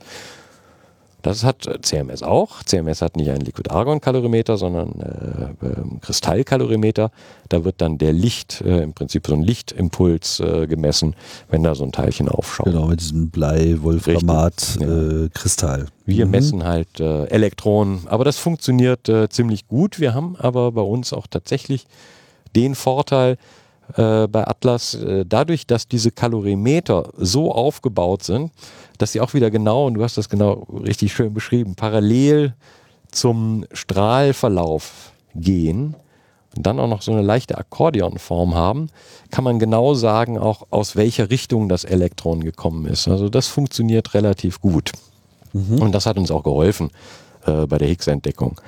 Das 1.22 1.42
hat 1.44 1.68
CMS 1.82 2.24
auch. 2.24 2.64
CMS 2.64 3.00
hat 3.00 3.16
nicht 3.16 3.30
einen 3.30 3.42
Liquid-Argon-Kalorimeter, 3.42 4.56
sondern 4.56 5.00
äh, 5.00 5.44
äh, 5.66 5.76
Kristallkalorimeter. 6.00 7.12
Da 7.48 7.64
wird 7.64 7.80
dann 7.80 7.98
der 7.98 8.12
Licht, 8.12 8.60
äh, 8.62 8.82
im 8.82 8.92
Prinzip 8.92 9.28
so 9.28 9.34
ein 9.34 9.42
Lichtimpuls 9.42 10.40
äh, 10.40 10.66
gemessen, 10.66 11.14
wenn 11.48 11.62
da 11.62 11.76
so 11.76 11.84
ein 11.84 11.92
Teilchen 11.92 12.28
aufschaut. 12.28 12.66
Genau, 12.66 12.88
mit 12.88 12.98
diesem 13.00 13.30
Blei-Wolframat-Kristall. 13.30 15.78
Ja. 15.78 15.84
Äh, 15.84 16.06
Wir 16.06 16.26
mhm. 16.26 16.32
messen 16.32 16.64
halt 16.64 16.98
äh, 16.98 17.26
Elektronen, 17.26 18.00
aber 18.06 18.24
das 18.24 18.38
funktioniert 18.38 19.08
ziemlich 19.30 19.68
gut. 19.68 20.00
Wir 20.00 20.14
haben 20.14 20.34
aber 20.36 20.72
bei 20.72 20.82
uns 20.82 21.12
auch 21.12 21.28
tatsächlich 21.28 21.86
den 22.56 22.74
Vorteil, 22.74 23.36
bei 23.96 24.46
Atlas, 24.46 24.96
dadurch, 25.26 25.66
dass 25.66 25.88
diese 25.88 26.12
Kalorimeter 26.12 27.10
so 27.18 27.52
aufgebaut 27.52 28.22
sind, 28.22 28.52
dass 29.02 29.12
sie 29.12 29.20
auch 29.20 29.34
wieder 29.34 29.50
genau, 29.50 29.86
und 29.86 29.94
du 29.94 30.04
hast 30.04 30.16
das 30.16 30.28
genau 30.28 30.66
richtig 30.70 31.12
schön 31.12 31.34
beschrieben, 31.34 31.74
parallel 31.74 32.54
zum 33.10 33.66
Strahlverlauf 33.72 35.12
gehen 35.34 35.96
und 36.56 36.66
dann 36.66 36.78
auch 36.78 36.88
noch 36.88 37.02
so 37.02 37.12
eine 37.12 37.22
leichte 37.22 37.58
Akkordeonform 37.58 38.54
haben, 38.54 38.90
kann 39.30 39.44
man 39.44 39.58
genau 39.58 39.94
sagen, 39.94 40.38
auch 40.38 40.66
aus 40.70 40.96
welcher 40.96 41.30
Richtung 41.30 41.68
das 41.68 41.84
Elektron 41.84 42.42
gekommen 42.42 42.86
ist. 42.86 43.08
Also 43.08 43.28
das 43.28 43.48
funktioniert 43.48 44.14
relativ 44.14 44.60
gut. 44.60 44.92
Mhm. 45.52 45.82
Und 45.82 45.92
das 45.92 46.06
hat 46.06 46.16
uns 46.16 46.30
auch 46.30 46.44
geholfen 46.44 46.90
äh, 47.46 47.66
bei 47.66 47.78
der 47.78 47.88
Higgs-Entdeckung. 47.88 48.60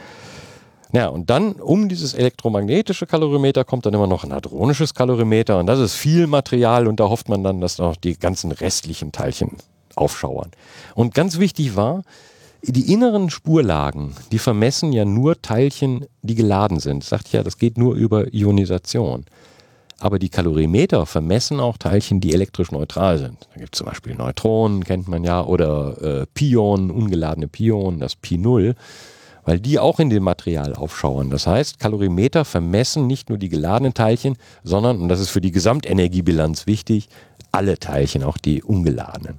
Ja, 0.92 1.08
und 1.08 1.30
dann 1.30 1.52
um 1.52 1.88
dieses 1.88 2.14
elektromagnetische 2.14 3.06
Kalorimeter 3.06 3.64
kommt 3.64 3.86
dann 3.86 3.94
immer 3.94 4.06
noch 4.06 4.24
ein 4.24 4.32
hadronisches 4.32 4.94
Kalorimeter 4.94 5.58
und 5.58 5.66
das 5.66 5.80
ist 5.80 5.94
viel 5.94 6.26
Material 6.26 6.86
und 6.86 7.00
da 7.00 7.08
hofft 7.08 7.28
man 7.28 7.42
dann, 7.42 7.60
dass 7.60 7.78
noch 7.78 7.96
die 7.96 8.18
ganzen 8.18 8.52
restlichen 8.52 9.10
Teilchen 9.10 9.56
aufschauern. 9.96 10.50
Und 10.94 11.14
ganz 11.14 11.38
wichtig 11.38 11.76
war, 11.76 12.02
die 12.62 12.92
inneren 12.92 13.28
Spurlagen, 13.30 14.14
die 14.32 14.38
vermessen 14.38 14.92
ja 14.92 15.04
nur 15.04 15.40
Teilchen, 15.42 16.06
die 16.22 16.34
geladen 16.34 16.80
sind. 16.80 17.04
Sagt 17.04 17.32
ja, 17.32 17.42
das 17.42 17.58
geht 17.58 17.76
nur 17.76 17.94
über 17.94 18.32
Ionisation. 18.32 19.26
Aber 19.98 20.18
die 20.18 20.28
Kalorimeter 20.28 21.06
vermessen 21.06 21.60
auch 21.60 21.76
Teilchen, 21.76 22.20
die 22.20 22.32
elektrisch 22.32 22.72
neutral 22.72 23.18
sind. 23.18 23.48
Da 23.52 23.60
gibt 23.60 23.74
es 23.74 23.78
zum 23.78 23.86
Beispiel 23.86 24.14
Neutronen, 24.14 24.84
kennt 24.84 25.08
man 25.08 25.24
ja, 25.24 25.44
oder 25.44 26.22
äh, 26.22 26.26
Pionen, 26.34 26.90
ungeladene 26.90 27.48
Pionen, 27.48 28.00
das 28.00 28.16
Pi 28.16 28.38
0, 28.38 28.74
weil 29.44 29.60
die 29.60 29.78
auch 29.78 30.00
in 30.00 30.10
dem 30.10 30.22
Material 30.22 30.74
aufschauern. 30.74 31.30
Das 31.30 31.46
heißt, 31.46 31.78
Kalorimeter 31.78 32.44
vermessen 32.44 33.06
nicht 33.06 33.28
nur 33.28 33.38
die 33.38 33.48
geladenen 33.48 33.94
Teilchen, 33.94 34.36
sondern, 34.62 35.00
und 35.00 35.08
das 35.08 35.20
ist 35.20 35.30
für 35.30 35.40
die 35.40 35.52
Gesamtenergiebilanz 35.52 36.66
wichtig, 36.66 37.08
alle 37.52 37.78
Teilchen, 37.78 38.24
auch 38.24 38.38
die 38.38 38.62
ungeladenen. 38.62 39.38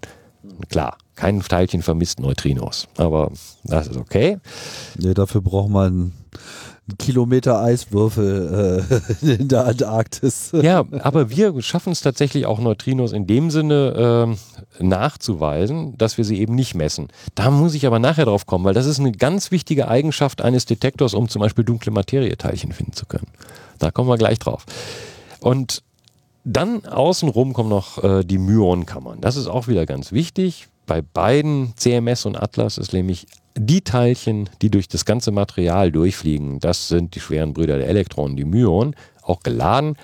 Klar, 0.69 0.97
kein 1.15 1.41
Teilchen 1.41 1.81
vermisst 1.81 2.19
Neutrinos, 2.19 2.87
aber 2.97 3.31
das 3.63 3.87
ist 3.87 3.97
okay. 3.97 4.39
Nee, 4.97 5.13
dafür 5.13 5.41
braucht 5.41 5.69
man 5.69 6.13
Kilometer 6.99 7.59
Eiswürfel 7.61 8.85
äh, 9.23 9.25
in 9.41 9.47
der 9.47 9.65
Antarktis. 9.65 10.51
Ja, 10.53 10.85
aber 10.99 11.31
wir 11.31 11.59
schaffen 11.61 11.91
es 11.91 12.01
tatsächlich 12.01 12.45
auch 12.45 12.59
Neutrinos 12.59 13.11
in 13.11 13.25
dem 13.25 13.49
Sinne 13.49 14.35
äh, 14.79 14.83
nachzuweisen, 14.83 15.97
dass 15.97 16.17
wir 16.17 16.25
sie 16.25 16.39
eben 16.39 16.53
nicht 16.53 16.75
messen. 16.75 17.07
Da 17.33 17.49
muss 17.49 17.73
ich 17.73 17.87
aber 17.87 17.97
nachher 17.97 18.25
drauf 18.25 18.45
kommen, 18.45 18.65
weil 18.65 18.75
das 18.75 18.85
ist 18.85 18.99
eine 18.99 19.11
ganz 19.11 19.49
wichtige 19.49 19.87
Eigenschaft 19.87 20.43
eines 20.43 20.65
Detektors, 20.65 21.15
um 21.15 21.27
zum 21.27 21.41
Beispiel 21.41 21.63
dunkle 21.63 21.91
Materieteilchen 21.91 22.71
finden 22.71 22.93
zu 22.93 23.07
können. 23.07 23.27
Da 23.79 23.89
kommen 23.89 24.09
wir 24.09 24.17
gleich 24.17 24.37
drauf. 24.37 24.65
Und 25.39 25.81
dann 26.45 26.85
außenrum 26.85 27.53
kommen 27.53 27.69
noch 27.69 28.03
äh, 28.03 28.23
die 28.23 28.37
Myonkammern. 28.37 29.19
Das 29.19 29.35
ist 29.35 29.47
auch 29.47 29.67
wieder 29.67 29.85
ganz 29.85 30.11
wichtig. 30.11 30.67
Bei 30.85 31.01
beiden 31.01 31.73
CMS 31.75 32.25
und 32.25 32.37
Atlas 32.37 32.77
ist 32.77 32.93
nämlich 32.93 33.25
die 33.57 33.81
Teilchen, 33.81 34.49
die 34.61 34.69
durch 34.69 34.87
das 34.87 35.05
ganze 35.05 35.31
Material 35.31 35.91
durchfliegen, 35.91 36.59
das 36.59 36.87
sind 36.87 37.15
die 37.15 37.19
schweren 37.19 37.53
Brüder 37.53 37.77
der 37.77 37.87
Elektronen, 37.87 38.37
die 38.37 38.45
Myonen, 38.45 38.95
auch 39.23 39.41
geladen 39.41 39.97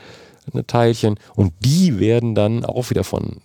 Teilchen. 0.66 1.20
Und 1.36 1.54
die 1.60 2.00
werden 2.00 2.34
dann 2.34 2.66
auch 2.66 2.90
wieder 2.90 3.04
von, 3.04 3.42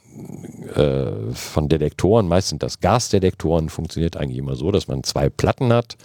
äh, 0.74 1.32
von 1.34 1.68
Detektoren, 1.68 2.26
meist 2.28 2.48
sind 2.48 2.62
das 2.62 2.80
Gasdetektoren, 2.80 3.68
funktioniert 3.68 4.16
eigentlich 4.16 4.38
immer 4.38 4.56
so, 4.56 4.70
dass 4.72 4.88
man 4.88 5.04
zwei 5.04 5.28
Platten 5.28 5.72
hat 5.72 5.96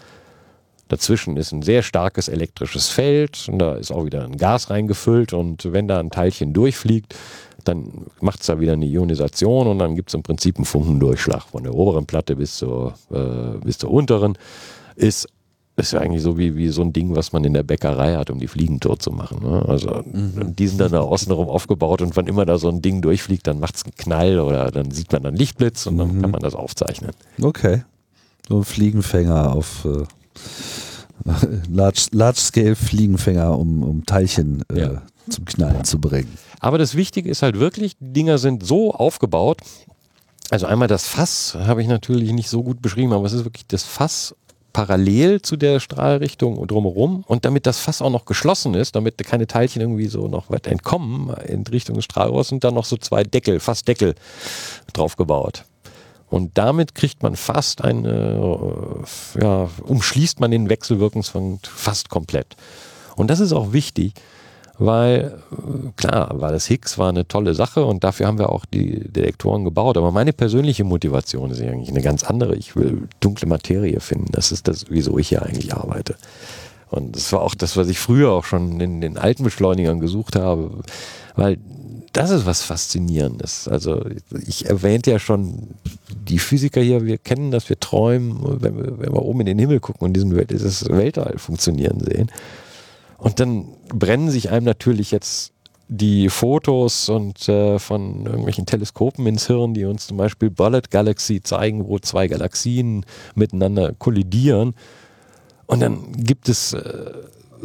Dazwischen 0.92 1.38
ist 1.38 1.54
ein 1.54 1.62
sehr 1.62 1.84
starkes 1.84 2.28
elektrisches 2.28 2.90
Feld 2.90 3.48
und 3.50 3.60
da 3.60 3.76
ist 3.76 3.92
auch 3.92 4.04
wieder 4.04 4.26
ein 4.26 4.36
Gas 4.36 4.70
reingefüllt 4.70 5.32
und 5.32 5.72
wenn 5.72 5.88
da 5.88 6.02
ein 6.02 6.10
Teilchen 6.10 6.52
durchfliegt, 6.52 7.16
dann 7.64 8.08
macht 8.20 8.42
es 8.42 8.48
da 8.48 8.60
wieder 8.60 8.74
eine 8.74 8.86
Ionisation 8.86 9.68
und 9.68 9.80
dann 9.80 9.96
gibt 9.96 10.10
es 10.10 10.16
im 10.16 10.22
Prinzip 10.22 10.58
einen 10.58 10.66
Funkendurchschlag 10.66 11.44
von 11.44 11.64
der 11.64 11.76
oberen 11.76 12.08
Platte 12.08 12.36
bis 12.36 12.58
zur, 12.58 12.96
äh, 13.10 13.58
bis 13.64 13.78
zur 13.78 13.90
unteren. 13.90 14.38
Ist, 14.98 15.30
ist 15.78 15.94
ja 15.94 16.02
eigentlich 16.02 16.24
so 16.24 16.38
wie, 16.38 16.58
wie 16.58 16.68
so 16.68 16.82
ein 16.82 16.92
Ding, 16.92 17.16
was 17.16 17.32
man 17.32 17.46
in 17.46 17.54
der 17.54 17.64
Bäckerei 17.64 18.16
hat, 18.16 18.30
um 18.30 18.40
die 18.40 18.50
Fliegen 18.50 18.82
tot 18.82 19.02
zu 19.02 19.12
machen. 19.12 19.50
Ne? 19.50 19.64
Also 19.70 20.04
mhm. 20.12 20.58
die 20.58 20.68
sind 20.68 20.82
dann 20.82 20.92
da 20.92 21.00
außenrum 21.00 21.48
aufgebaut 21.48 22.02
und 22.02 22.18
wann 22.18 22.28
immer 22.28 22.46
da 22.46 22.58
so 22.58 22.68
ein 22.68 22.82
Ding 22.82 23.02
durchfliegt, 23.02 23.48
dann 23.48 23.62
macht 23.62 23.76
es 23.76 23.86
einen 23.86 23.96
Knall 23.96 24.42
oder 24.42 24.70
dann 24.72 24.92
sieht 24.92 25.14
man 25.14 25.26
einen 25.26 25.38
Lichtblitz 25.38 25.86
und 25.86 25.98
dann 25.98 26.18
mhm. 26.18 26.22
kann 26.22 26.32
man 26.32 26.42
das 26.42 26.54
aufzeichnen. 26.54 27.12
Okay. 27.42 27.86
So 28.50 28.58
ein 28.58 28.66
Fliegenfänger 28.66 29.54
auf 29.54 29.86
äh 29.86 30.04
Large-Scale-Fliegenfänger, 31.70 33.50
Large 33.50 33.62
um, 33.62 33.84
um 33.84 34.06
Teilchen 34.06 34.64
äh, 34.74 34.82
ja. 34.82 35.02
zum 35.30 35.46
Knallen 35.46 35.84
zu 35.84 36.00
bringen. 36.00 36.38
Aber 36.60 36.78
das 36.78 36.96
Wichtige 36.96 37.30
ist 37.30 37.42
halt 37.42 37.60
wirklich, 37.60 37.98
die 38.00 38.14
Dinger 38.14 38.38
sind 38.38 38.66
so 38.66 38.94
aufgebaut. 38.94 39.62
Also 40.50 40.66
einmal 40.66 40.88
das 40.88 41.08
Fass 41.08 41.56
habe 41.56 41.82
ich 41.82 41.88
natürlich 41.88 42.34
nicht 42.34 42.50
so 42.50 42.64
gut 42.64 42.82
beschrieben, 42.82 43.14
aber 43.14 43.26
es 43.26 43.34
ist 43.34 43.46
wirklich 43.46 43.68
das 43.68 43.84
Fass 43.84 44.36
parallel 44.74 45.42
zu 45.42 45.58
der 45.58 45.80
Strahlrichtung 45.80 46.58
und 46.58 46.72
drumherum. 46.72 47.24
Und 47.28 47.46
damit 47.46 47.66
das 47.66 47.80
Fass 47.80 48.02
auch 48.02 48.10
noch 48.10 48.26
geschlossen 48.26 48.74
ist, 48.74 48.96
damit 48.96 49.18
keine 49.26 49.48
Teilchen 49.48 49.82
irgendwie 49.82 50.08
so 50.08 50.28
noch 50.28 50.50
weit 50.50 50.68
entkommen 50.68 51.34
in 51.46 51.64
Richtung 51.68 51.96
des 51.96 52.06
Strahlrohrs, 52.06 52.50
sind 52.50 52.64
da 52.64 52.72
noch 52.72 52.86
so 52.86 52.98
zwei 52.98 53.24
Deckel, 53.24 53.60
Fassdeckel 53.60 54.16
drauf 54.94 55.16
gebaut. 55.16 55.66
Und 56.32 56.58
damit 56.58 56.96
kriegt 56.96 57.24
man 57.24 57.36
fast 57.36 57.84
eine, 57.84 58.40
äh, 59.36 59.42
ja, 59.42 59.70
umschließt 59.84 60.40
man 60.40 60.50
den 60.50 60.70
Wechselwirkungsfund 60.70 61.68
fast 61.68 62.10
komplett. 62.10 62.56
Und 63.18 63.30
das 63.30 63.42
ist 63.42 63.52
auch 63.52 63.74
wichtig, 63.74 64.14
weil 64.78 65.42
äh, 65.52 65.90
klar, 65.98 66.32
weil 66.36 66.54
das 66.54 66.68
Higgs 66.68 66.98
war 66.98 67.10
eine 67.10 67.28
tolle 67.28 67.54
Sache 67.54 67.84
und 67.84 68.06
dafür 68.06 68.28
haben 68.28 68.40
wir 68.40 68.50
auch 68.50 68.64
die 68.66 69.12
Detektoren 69.12 69.66
gebaut. 69.66 69.98
Aber 69.98 70.14
meine 70.14 70.32
persönliche 70.32 70.86
Motivation 70.86 71.52
ist 71.52 71.62
eigentlich 71.62 71.90
eine 71.90 72.02
ganz 72.02 72.24
andere. 72.24 72.56
Ich 72.56 72.78
will 72.78 73.10
dunkle 73.20 73.50
Materie 73.50 74.00
finden. 74.00 74.32
Das 74.32 74.54
ist 74.54 74.70
das, 74.70 74.86
wieso 74.88 75.18
ich 75.18 75.28
hier 75.28 75.44
eigentlich 75.44 75.74
arbeite. 75.74 76.16
Und 76.92 77.16
das 77.16 77.32
war 77.34 77.42
auch 77.42 77.56
das, 77.56 77.78
was 77.78 77.88
ich 77.88 78.00
früher 78.00 78.32
auch 78.32 78.46
schon 78.46 78.80
in 78.80 79.02
den 79.02 79.18
alten 79.18 79.44
Beschleunigern 79.44 80.00
gesucht 80.00 80.36
habe, 80.36 80.72
weil 81.36 81.58
das 82.14 82.30
ist 82.30 82.46
was 82.46 82.62
Faszinierendes. 82.62 83.70
Also 83.70 84.04
ich 84.46 84.66
erwähnte 84.66 85.12
ja 85.12 85.20
schon, 85.20 85.70
die 86.10 86.40
Physiker 86.40 86.82
hier, 86.82 87.06
wir 87.06 87.18
kennen 87.18 87.52
das, 87.52 87.70
wir 87.70 87.80
träumen, 87.80 88.62
wenn 88.62 88.78
wir, 88.78 89.00
wenn 89.00 89.14
wir 89.14 89.22
oben 89.24 89.40
in 89.42 89.46
den 89.46 89.60
Himmel 89.60 89.80
gucken 89.80 90.06
und 90.06 90.14
diesen, 90.14 90.36
dieses 90.48 90.90
Weltall 90.90 91.38
funktionieren 91.38 92.02
sehen. 92.02 92.30
Und 93.18 93.40
dann 93.40 93.66
brennen 93.88 94.30
sich 94.30 94.50
einem 94.50 94.66
natürlich 94.66 95.12
jetzt 95.12 95.54
die 95.88 96.30
Fotos 96.30 97.10
und 97.10 97.48
äh, 97.50 97.78
von 97.78 98.26
irgendwelchen 98.26 98.66
Teleskopen 98.66 99.28
ins 99.28 99.48
Hirn, 99.48 99.74
die 99.74 99.86
uns 99.86 100.08
zum 100.08 100.18
Beispiel 100.18 100.50
Bullet 100.50 100.84
Galaxy 100.90 101.42
zeigen, 101.42 101.88
wo 101.88 102.00
zwei 102.00 102.28
Galaxien 102.28 103.06
miteinander 103.36 103.94
kollidieren. 103.94 104.74
Und 105.72 105.80
dann 105.80 106.12
gibt 106.12 106.50
es 106.50 106.74
äh, 106.74 107.12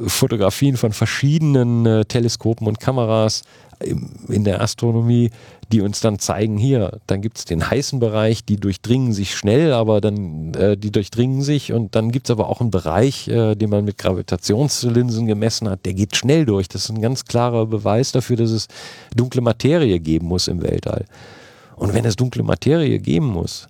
Fotografien 0.07 0.77
von 0.77 0.93
verschiedenen 0.93 1.85
äh, 1.87 2.05
Teleskopen 2.05 2.69
und 2.69 2.79
Kameras 2.79 3.43
in 3.81 4.45
der 4.45 4.61
Astronomie, 4.61 5.33
die 5.73 5.81
uns 5.81 5.99
dann 5.99 6.21
zeigen, 6.21 6.57
hier, 6.57 7.01
dann 7.09 7.21
gibt 7.21 7.39
es 7.39 7.47
den 7.47 7.69
heißen 7.69 7.99
Bereich, 7.99 8.45
die 8.45 8.59
durchdringen 8.59 9.13
sich 9.13 9.35
schnell, 9.35 9.73
aber 9.73 10.01
dann, 10.01 10.55
äh, 10.55 10.77
die 10.77 10.93
durchdringen 10.93 11.43
sich 11.43 11.73
und 11.73 11.97
dann 11.97 12.13
gibt 12.13 12.29
es 12.29 12.31
aber 12.31 12.49
auch 12.49 12.61
einen 12.61 12.71
Bereich, 12.71 13.27
äh, 13.27 13.57
den 13.57 13.71
man 13.71 13.85
mit 13.85 13.99
Gravitationslinsen 13.99 15.27
gemessen 15.27 15.69
hat, 15.69 15.85
der 15.85 15.95
geht 15.95 16.15
schnell 16.15 16.47
durch. 16.47 16.69
Das 16.69 16.85
ist 16.85 16.91
ein 16.91 17.03
ganz 17.03 17.25
klarer 17.25 17.67
Beweis 17.67 18.13
dafür, 18.13 18.37
dass 18.37 18.51
es 18.51 18.69
dunkle 19.17 19.41
Materie 19.41 19.99
geben 19.99 20.29
muss 20.29 20.47
im 20.47 20.63
Weltall. 20.63 21.07
Und 21.75 21.93
wenn 21.93 22.05
es 22.05 22.15
dunkle 22.15 22.45
Materie 22.45 23.01
geben 23.01 23.27
muss, 23.27 23.67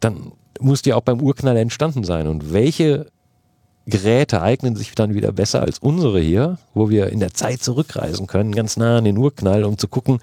dann 0.00 0.32
muss 0.58 0.82
die 0.82 0.92
auch 0.94 1.02
beim 1.02 1.20
Urknall 1.20 1.56
entstanden 1.56 2.02
sein. 2.02 2.26
Und 2.26 2.52
welche 2.52 3.06
Geräte 3.90 4.40
eignen 4.40 4.76
sich 4.76 4.94
dann 4.94 5.14
wieder 5.14 5.32
besser 5.32 5.62
als 5.62 5.78
unsere 5.78 6.20
hier, 6.20 6.58
wo 6.74 6.88
wir 6.88 7.10
in 7.10 7.20
der 7.20 7.34
Zeit 7.34 7.62
zurückreisen 7.62 8.26
können, 8.26 8.52
ganz 8.52 8.76
nah 8.76 8.98
an 8.98 9.04
den 9.04 9.18
Urknall, 9.18 9.64
um 9.64 9.76
zu 9.76 9.88
gucken, 9.88 10.18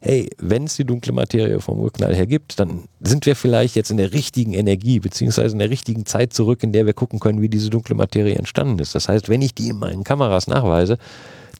hey, 0.00 0.28
wenn 0.38 0.64
es 0.64 0.76
die 0.76 0.84
dunkle 0.84 1.12
Materie 1.12 1.60
vom 1.60 1.78
Urknall 1.78 2.14
her 2.14 2.26
gibt, 2.26 2.58
dann 2.58 2.88
sind 3.00 3.24
wir 3.24 3.36
vielleicht 3.36 3.76
jetzt 3.76 3.90
in 3.92 3.96
der 3.96 4.12
richtigen 4.12 4.52
Energie, 4.52 4.98
beziehungsweise 4.98 5.52
in 5.52 5.60
der 5.60 5.70
richtigen 5.70 6.04
Zeit 6.06 6.32
zurück, 6.32 6.62
in 6.64 6.72
der 6.72 6.86
wir 6.86 6.92
gucken 6.92 7.20
können, 7.20 7.40
wie 7.40 7.48
diese 7.48 7.70
dunkle 7.70 7.94
Materie 7.94 8.34
entstanden 8.34 8.80
ist. 8.80 8.96
Das 8.96 9.08
heißt, 9.08 9.28
wenn 9.28 9.42
ich 9.42 9.54
die 9.54 9.68
in 9.68 9.78
meinen 9.78 10.02
Kameras 10.02 10.48
nachweise, 10.48 10.98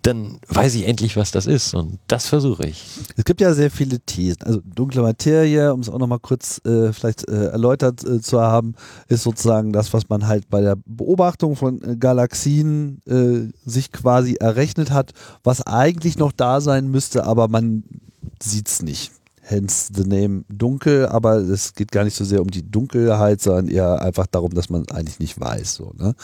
dann 0.02 0.38
weiß 0.48 0.74
ich 0.74 0.86
endlich, 0.86 1.16
was 1.16 1.30
das 1.30 1.46
ist. 1.46 1.74
Und 1.74 1.98
das 2.08 2.26
versuche 2.26 2.66
ich. 2.66 2.84
Es 3.16 3.24
gibt 3.24 3.40
ja 3.40 3.54
sehr 3.54 3.70
viele 3.70 4.00
Thesen. 4.00 4.42
Also 4.42 4.60
dunkle 4.64 5.02
Materie, 5.02 5.72
um 5.72 5.80
es 5.80 5.88
auch 5.88 5.98
nochmal 5.98 6.18
kurz 6.18 6.60
äh, 6.66 6.92
vielleicht 6.92 7.28
äh, 7.28 7.46
erläutert 7.46 8.04
äh, 8.04 8.20
zu 8.20 8.40
haben, 8.40 8.74
ist 9.08 9.22
sozusagen 9.22 9.72
das, 9.72 9.92
was 9.92 10.08
man 10.08 10.26
halt 10.26 10.50
bei 10.50 10.60
der 10.60 10.76
Beobachtung 10.86 11.54
von 11.54 11.80
äh, 11.82 11.96
Galaxien 11.96 13.00
äh, 13.06 13.52
sich 13.64 13.92
quasi 13.92 14.34
errechnet 14.34 14.90
hat, 14.90 15.12
was 15.44 15.62
eigentlich 15.62 16.18
noch 16.18 16.32
da 16.32 16.60
sein 16.60 16.90
müsste, 16.90 17.24
aber 17.24 17.46
man 17.46 17.84
sieht 18.42 18.68
es 18.68 18.82
nicht 18.82 19.12
hence 19.52 19.92
the 19.94 20.04
name 20.04 20.44
dunkel, 20.48 21.06
aber 21.06 21.36
es 21.36 21.74
geht 21.74 21.92
gar 21.92 22.04
nicht 22.04 22.16
so 22.16 22.24
sehr 22.24 22.40
um 22.40 22.50
die 22.50 22.68
Dunkelheit, 22.68 23.40
sondern 23.40 23.68
eher 23.68 24.02
einfach 24.02 24.26
darum, 24.26 24.54
dass 24.54 24.70
man 24.70 24.88
eigentlich 24.90 25.20
nicht 25.20 25.38
weiß. 25.38 25.74
So, 25.74 25.92
ne? 25.96 26.14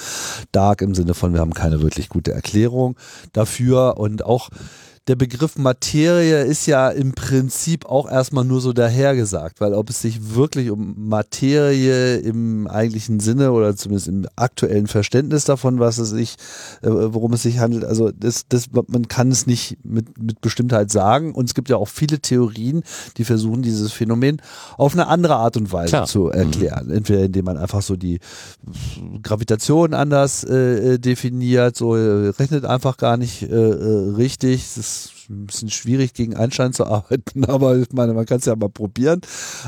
Dark 0.50 0.82
im 0.82 0.94
Sinne 0.94 1.14
von, 1.14 1.32
wir 1.34 1.40
haben 1.40 1.54
keine 1.54 1.82
wirklich 1.82 2.08
gute 2.08 2.32
Erklärung 2.32 2.96
dafür 3.32 3.98
und 3.98 4.24
auch 4.24 4.48
der 5.08 5.16
Begriff 5.16 5.56
Materie 5.56 6.42
ist 6.42 6.66
ja 6.66 6.90
im 6.90 7.12
Prinzip 7.12 7.86
auch 7.86 8.10
erstmal 8.10 8.44
nur 8.44 8.60
so 8.60 8.74
dahergesagt, 8.74 9.58
weil 9.58 9.72
ob 9.72 9.88
es 9.88 10.02
sich 10.02 10.34
wirklich 10.34 10.70
um 10.70 11.08
Materie 11.08 12.18
im 12.18 12.66
eigentlichen 12.66 13.18
Sinne 13.18 13.52
oder 13.52 13.74
zumindest 13.74 14.08
im 14.08 14.26
aktuellen 14.36 14.86
Verständnis 14.86 15.44
davon, 15.44 15.80
was 15.80 15.96
es 15.96 16.10
sich, 16.10 16.36
äh, 16.82 16.88
worum 16.90 17.32
es 17.32 17.42
sich 17.42 17.58
handelt, 17.58 17.84
also 17.84 18.10
das, 18.10 18.44
das, 18.48 18.66
man 18.70 19.08
kann 19.08 19.30
es 19.30 19.46
nicht 19.46 19.78
mit, 19.82 20.22
mit 20.22 20.42
Bestimmtheit 20.42 20.90
sagen. 20.90 21.34
Und 21.34 21.46
es 21.46 21.54
gibt 21.54 21.70
ja 21.70 21.76
auch 21.76 21.88
viele 21.88 22.20
Theorien, 22.20 22.82
die 23.16 23.24
versuchen, 23.24 23.62
dieses 23.62 23.92
Phänomen 23.92 24.42
auf 24.76 24.92
eine 24.92 25.06
andere 25.06 25.36
Art 25.36 25.56
und 25.56 25.72
Weise 25.72 25.88
Klar. 25.88 26.06
zu 26.06 26.28
erklären. 26.28 26.88
Mhm. 26.88 26.92
Entweder 26.92 27.24
indem 27.24 27.46
man 27.46 27.56
einfach 27.56 27.80
so 27.80 27.96
die 27.96 28.20
Gravitation 29.22 29.94
anders 29.94 30.44
äh, 30.44 30.98
definiert, 30.98 31.76
so 31.76 31.96
äh, 31.96 32.28
rechnet 32.28 32.66
einfach 32.66 32.98
gar 32.98 33.16
nicht 33.16 33.42
äh, 33.42 33.54
äh 33.54 34.14
richtig. 34.14 34.66
Das 34.76 34.97
ein 35.28 35.46
bisschen 35.46 35.70
schwierig 35.70 36.14
gegen 36.14 36.36
Einstein 36.36 36.72
zu 36.72 36.86
arbeiten, 36.86 37.44
aber 37.44 37.76
ich 37.76 37.92
meine, 37.92 38.14
man 38.14 38.26
kann 38.26 38.38
es 38.38 38.44
ja 38.44 38.56
mal 38.56 38.68
probieren. 38.68 39.20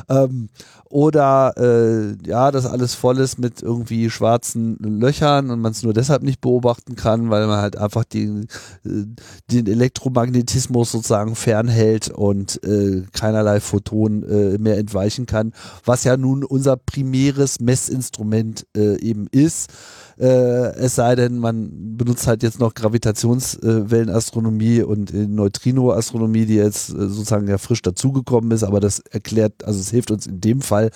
Ähm, 0.08 0.48
oder 0.90 1.54
äh, 1.56 2.16
ja, 2.28 2.50
dass 2.50 2.66
alles 2.66 2.94
voll 2.94 3.18
ist 3.18 3.38
mit 3.38 3.62
irgendwie 3.62 4.10
schwarzen 4.10 4.76
Löchern 4.78 5.50
und 5.50 5.60
man 5.60 5.70
es 5.70 5.84
nur 5.84 5.92
deshalb 5.92 6.24
nicht 6.24 6.40
beobachten 6.40 6.96
kann, 6.96 7.30
weil 7.30 7.46
man 7.46 7.60
halt 7.60 7.76
einfach 7.78 8.02
den, 8.02 8.48
äh, 8.84 9.04
den 9.52 9.66
Elektromagnetismus 9.68 10.90
sozusagen 10.90 11.36
fernhält 11.36 12.10
und 12.10 12.62
äh, 12.64 13.04
keinerlei 13.12 13.60
Photon 13.60 14.24
äh, 14.24 14.58
mehr 14.58 14.78
entweichen 14.78 15.26
kann, 15.26 15.52
was 15.84 16.02
ja 16.02 16.16
nun 16.16 16.42
unser 16.42 16.76
primäres 16.76 17.60
Messinstrument 17.60 18.66
äh, 18.76 19.00
eben 19.00 19.28
ist. 19.30 19.70
Äh, 20.20 20.76
es 20.76 20.94
sei 20.96 21.16
denn, 21.16 21.38
man 21.38 21.96
benutzt 21.96 22.26
halt 22.26 22.42
jetzt 22.42 22.60
noch 22.60 22.74
Gravitationswellenastronomie 22.74 24.82
und 24.82 25.14
Neutrinoastronomie, 25.14 26.44
die 26.44 26.56
jetzt 26.56 26.90
äh, 26.90 27.08
sozusagen 27.08 27.48
ja 27.48 27.56
frisch 27.56 27.80
dazugekommen 27.80 28.50
ist, 28.50 28.62
aber 28.62 28.80
das 28.80 28.98
erklärt, 29.10 29.64
also 29.64 29.80
es 29.80 29.90
hilft 29.90 30.10
uns 30.10 30.26
in 30.26 30.42
dem 30.42 30.60
Fall 30.60 30.90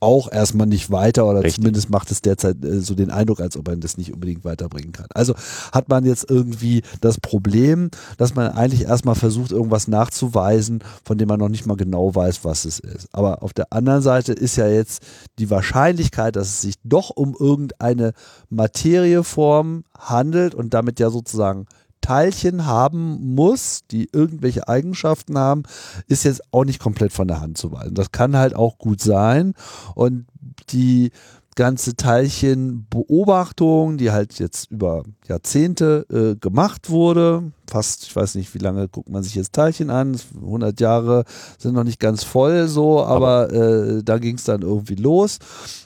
auch 0.00 0.30
erstmal 0.30 0.66
nicht 0.66 0.90
weiter 0.90 1.26
oder 1.26 1.38
Richtig. 1.38 1.56
zumindest 1.56 1.90
macht 1.90 2.10
es 2.10 2.20
derzeit 2.20 2.62
äh, 2.64 2.80
so 2.80 2.94
den 2.94 3.10
Eindruck, 3.10 3.40
als 3.40 3.56
ob 3.56 3.66
man 3.66 3.80
das 3.80 3.96
nicht 3.96 4.12
unbedingt 4.12 4.44
weiterbringen 4.44 4.92
kann. 4.92 5.06
Also 5.14 5.34
hat 5.72 5.88
man 5.88 6.04
jetzt 6.04 6.30
irgendwie 6.30 6.82
das 7.00 7.18
Problem, 7.18 7.90
dass 8.18 8.34
man 8.34 8.52
eigentlich 8.52 8.82
erstmal 8.82 9.14
versucht, 9.14 9.52
irgendwas 9.52 9.88
nachzuweisen, 9.88 10.82
von 11.04 11.18
dem 11.18 11.28
man 11.28 11.40
noch 11.40 11.48
nicht 11.48 11.66
mal 11.66 11.76
genau 11.76 12.14
weiß, 12.14 12.44
was 12.44 12.64
es 12.64 12.78
ist. 12.78 13.08
Aber 13.12 13.42
auf 13.42 13.52
der 13.54 13.72
anderen 13.72 14.02
Seite 14.02 14.32
ist 14.32 14.56
ja 14.56 14.68
jetzt 14.68 15.02
die 15.38 15.50
Wahrscheinlichkeit, 15.50 16.36
dass 16.36 16.48
es 16.48 16.60
sich 16.60 16.74
doch 16.84 17.10
um 17.10 17.34
irgendeine 17.38 18.12
Materieform 18.50 19.84
handelt 19.98 20.54
und 20.54 20.74
damit 20.74 21.00
ja 21.00 21.10
sozusagen 21.10 21.66
Teilchen 22.06 22.66
haben 22.66 23.34
muss, 23.34 23.80
die 23.90 24.08
irgendwelche 24.12 24.68
Eigenschaften 24.68 25.36
haben, 25.36 25.64
ist 26.06 26.22
jetzt 26.22 26.52
auch 26.52 26.64
nicht 26.64 26.78
komplett 26.78 27.12
von 27.12 27.26
der 27.26 27.40
Hand 27.40 27.58
zu 27.58 27.72
weisen. 27.72 27.96
Das 27.96 28.12
kann 28.12 28.36
halt 28.36 28.54
auch 28.54 28.78
gut 28.78 29.00
sein. 29.00 29.54
Und 29.96 30.26
die 30.70 31.10
ganze 31.56 31.96
Teilchenbeobachtung, 31.96 33.96
die 33.96 34.12
halt 34.12 34.38
jetzt 34.38 34.70
über 34.70 35.02
Jahrzehnte 35.26 36.06
äh, 36.10 36.36
gemacht 36.38 36.90
wurde. 36.90 37.50
Fast, 37.68 38.04
ich 38.04 38.14
weiß 38.14 38.36
nicht, 38.36 38.54
wie 38.54 38.58
lange 38.58 38.86
guckt 38.88 39.08
man 39.08 39.22
sich 39.22 39.34
jetzt 39.34 39.54
Teilchen 39.54 39.88
an. 39.90 40.16
100 40.36 40.78
Jahre 40.80 41.24
sind 41.58 41.74
noch 41.74 41.84
nicht 41.84 41.98
ganz 41.98 42.22
voll 42.22 42.68
so, 42.68 43.02
aber, 43.02 43.52
äh, 43.52 44.02
da 44.04 44.18
ging 44.18 44.36
es 44.36 44.44
dann 44.44 44.62
irgendwie 44.62 44.96
los. 44.96 45.38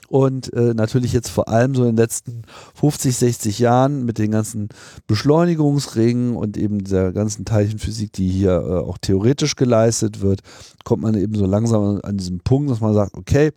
Und 0.08 0.52
äh, 0.54 0.74
natürlich 0.74 1.12
jetzt 1.12 1.30
vor 1.30 1.48
allem 1.48 1.76
so 1.76 1.82
in 1.82 1.90
den 1.90 1.96
letzten 1.96 2.42
50, 2.74 3.16
60 3.16 3.60
Jahren 3.60 4.04
mit 4.04 4.18
den 4.18 4.32
ganzen 4.32 4.70
Beschleunigungsringen 5.06 6.34
und 6.34 6.56
eben 6.56 6.82
der 6.82 7.12
ganzen 7.12 7.44
Teilchenphysik, 7.44 8.12
die 8.12 8.28
hier 8.28 8.60
äh, 8.60 8.80
auch 8.80 8.98
theoretisch 8.98 9.54
geleistet 9.54 10.20
wird, 10.20 10.40
kommt 10.82 11.04
man 11.04 11.14
eben 11.14 11.36
so 11.36 11.46
langsam 11.46 12.00
an 12.02 12.16
diesem 12.16 12.40
Punkt, 12.40 12.72
dass 12.72 12.80
man 12.80 12.92
sagt, 12.92 13.16
okay, 13.16 13.52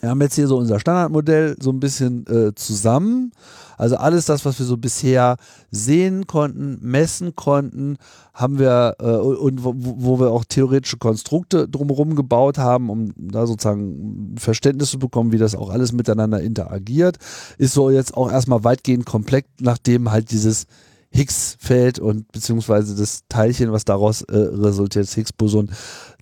wir 0.00 0.10
haben 0.10 0.20
jetzt 0.20 0.34
hier 0.34 0.46
so 0.46 0.56
unser 0.56 0.80
Standardmodell 0.80 1.56
so 1.60 1.70
ein 1.70 1.80
bisschen 1.80 2.26
äh, 2.26 2.54
zusammen. 2.54 3.32
Also 3.76 3.96
alles 3.96 4.26
das, 4.26 4.44
was 4.44 4.58
wir 4.58 4.66
so 4.66 4.76
bisher 4.76 5.36
sehen 5.70 6.26
konnten, 6.26 6.78
messen 6.82 7.34
konnten, 7.34 7.96
haben 8.34 8.58
wir 8.58 8.96
äh, 8.98 9.04
und 9.04 9.64
wo, 9.64 9.74
wo, 9.76 10.20
wir 10.20 10.30
auch 10.30 10.44
theoretische 10.44 10.98
Konstrukte 10.98 11.68
drumherum 11.68 12.14
gebaut 12.14 12.58
haben, 12.58 12.90
um 12.90 13.12
da 13.16 13.46
sozusagen 13.46 14.34
Verständnis 14.38 14.90
zu 14.90 14.98
bekommen, 14.98 15.32
wie 15.32 15.38
das 15.38 15.54
auch 15.54 15.70
alles 15.70 15.92
miteinander 15.92 16.40
interagiert, 16.40 17.16
ist 17.58 17.74
so 17.74 17.90
jetzt 17.90 18.16
auch 18.16 18.30
erstmal 18.30 18.64
weitgehend 18.64 19.06
komplett, 19.06 19.46
nachdem 19.60 20.10
halt 20.10 20.30
dieses 20.30 20.66
Higgs-Feld 21.12 21.98
und 21.98 22.30
beziehungsweise 22.32 22.94
das 22.94 23.22
Teilchen, 23.28 23.72
was 23.72 23.84
daraus 23.84 24.22
äh, 24.22 24.36
resultiert, 24.36 25.06
das 25.06 25.14
Higgs-Boson, 25.14 25.70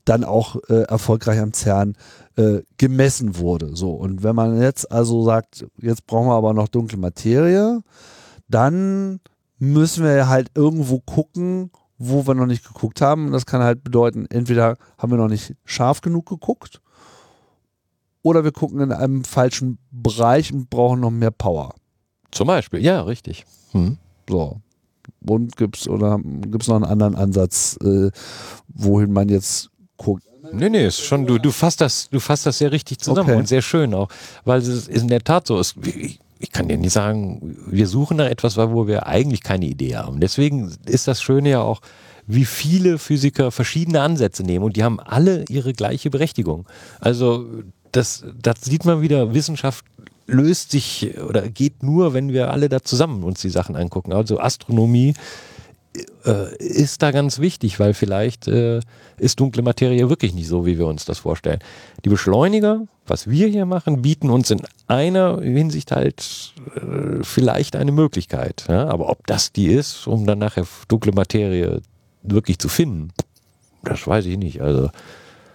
dann 0.05 0.25
auch 0.25 0.57
äh, 0.69 0.83
erfolgreich 0.85 1.39
am 1.39 1.53
CERN 1.53 1.95
äh, 2.37 2.63
gemessen 2.79 3.37
wurde. 3.37 3.77
So, 3.77 3.93
und 3.93 4.23
wenn 4.23 4.35
man 4.35 4.61
jetzt 4.61 4.91
also 4.91 5.23
sagt, 5.25 5.67
jetzt 5.81 6.07
brauchen 6.07 6.29
wir 6.29 6.35
aber 6.35 6.55
noch 6.55 6.69
dunkle 6.69 6.99
Materie, 6.99 7.81
dann 8.49 9.21
müssen 9.59 10.05
wir 10.05 10.29
halt 10.29 10.51
irgendwo 10.55 11.01
gucken, 11.01 11.71
wo 11.99 12.27
wir 12.27 12.35
noch 12.35 12.47
nicht 12.47 12.67
geguckt 12.67 13.01
haben. 13.01 13.33
das 13.33 13.45
kann 13.45 13.63
halt 13.63 13.85
bedeuten, 13.85 14.27
entweder 14.31 14.77
haben 14.97 15.13
wir 15.13 15.19
noch 15.19 15.29
nicht 15.29 15.55
scharf 15.65 16.01
genug 16.01 16.27
geguckt 16.27 16.81
oder 18.23 18.45
wir 18.45 18.53
gucken 18.53 18.81
in 18.81 18.93
einem 18.93 19.25
falschen 19.25 19.79
Bereich 19.91 20.53
und 20.53 20.71
brauchen 20.71 21.01
noch 21.01 21.11
mehr 21.11 21.31
Power. 21.31 21.75
Zum 22.31 22.47
Beispiel, 22.47 22.81
ja, 22.81 23.03
richtig. 23.03 23.45
Hm. 23.73 23.99
So. 24.29 24.61
Und 25.27 25.57
gibt 25.57 25.77
es 25.77 25.87
noch 25.87 26.03
einen 26.03 26.85
anderen 26.85 27.15
Ansatz, 27.15 27.79
äh, 27.83 28.11
wohin 28.69 29.13
man 29.13 29.29
jetzt 29.29 29.71
guckt? 29.97 30.25
Nee, 30.53 30.71
nee, 30.71 30.87
ist 30.87 31.01
schon, 31.01 31.27
du, 31.27 31.39
du 31.39 31.51
fasst 31.51 31.81
das, 31.81 32.09
du 32.11 32.21
fasst 32.21 32.47
das 32.47 32.59
sehr 32.59 32.73
richtig 32.73 32.99
zusammen 32.99 33.31
okay. 33.31 33.39
und 33.39 33.49
sehr 33.49 33.63
schön 33.63 33.93
auch, 33.93 34.09
weil 34.45 34.61
es 34.61 34.69
ist 34.69 34.89
in 34.89 35.09
der 35.09 35.23
Tat 35.23 35.47
so 35.47 35.59
ist. 35.59 35.77
Ich, 35.85 36.21
ich 36.39 36.53
kann 36.53 36.69
dir 36.69 36.79
nicht 36.79 36.93
sagen, 36.93 37.57
wir 37.67 37.87
suchen 37.87 38.17
nach 38.17 38.27
etwas, 38.27 38.57
wo 38.57 38.87
wir 38.87 39.07
eigentlich 39.07 39.43
keine 39.43 39.67
Idee 39.67 39.97
haben. 39.97 40.21
Deswegen 40.21 40.73
ist 40.87 41.09
das 41.09 41.21
Schöne 41.21 41.51
ja 41.51 41.61
auch, 41.61 41.81
wie 42.27 42.45
viele 42.45 42.99
Physiker 42.99 43.51
verschiedene 43.51 44.03
Ansätze 44.03 44.43
nehmen 44.43 44.65
und 44.65 44.77
die 44.77 44.85
haben 44.85 45.01
alle 45.01 45.45
ihre 45.49 45.73
gleiche 45.73 46.11
Berechtigung. 46.11 46.67
Also 47.01 47.47
das, 47.93 48.25
das 48.41 48.61
sieht 48.61 48.85
man 48.85 49.01
wieder, 49.01 49.35
Wissenschaft 49.35 49.85
löst 50.29 50.71
sich 50.71 51.19
oder 51.19 51.49
geht 51.49 51.83
nur, 51.83 52.15
wenn 52.15 52.33
wir 52.33 52.53
alle 52.53 52.69
da 52.69 52.83
zusammen 52.83 53.25
uns 53.25 53.41
die 53.41 53.49
Sachen 53.49 53.75
angucken. 53.75 54.13
Also 54.13 54.39
Astronomie 54.39 55.15
äh, 56.25 56.57
ist 56.59 57.03
da 57.03 57.11
ganz 57.11 57.39
wichtig, 57.39 57.81
weil 57.81 57.95
vielleicht 57.95 58.47
äh, 58.47 58.81
ist 59.17 59.41
dunkle 59.41 59.63
Materie 59.63 60.09
wirklich 60.09 60.35
nicht 60.35 60.47
so, 60.47 60.67
wie 60.67 60.79
wir 60.79 60.87
uns 60.87 61.05
das 61.05 61.19
vorstellen. 61.19 61.61
Die 62.05 62.11
Beschleuniger, 62.11 62.83
was 63.07 63.29
wir 63.29 63.49
hier 63.49 63.67
machen, 63.67 64.03
bieten 64.03 64.31
uns 64.31 64.51
in 64.51 64.61
einer 64.87 65.41
Hinsicht 65.41 65.93
halt 65.93 66.53
äh, 66.77 67.23
vielleicht 67.23 67.75
eine 67.75 67.93
Möglichkeit. 67.93 68.67
Ja? 68.69 68.87
Aber 68.89 69.09
ob 69.09 69.27
das 69.27 69.51
die 69.51 69.69
ist, 69.69 70.07
um 70.07 70.27
dann 70.27 70.39
nachher 70.39 70.67
dunkle 70.89 71.13
Materie 71.13 71.81
wirklich 72.23 72.59
zu 72.59 72.69
finden, 72.69 73.09
das 73.83 74.07
weiß 74.07 74.27
ich 74.27 74.37
nicht. 74.37 74.61
Also 74.61 74.91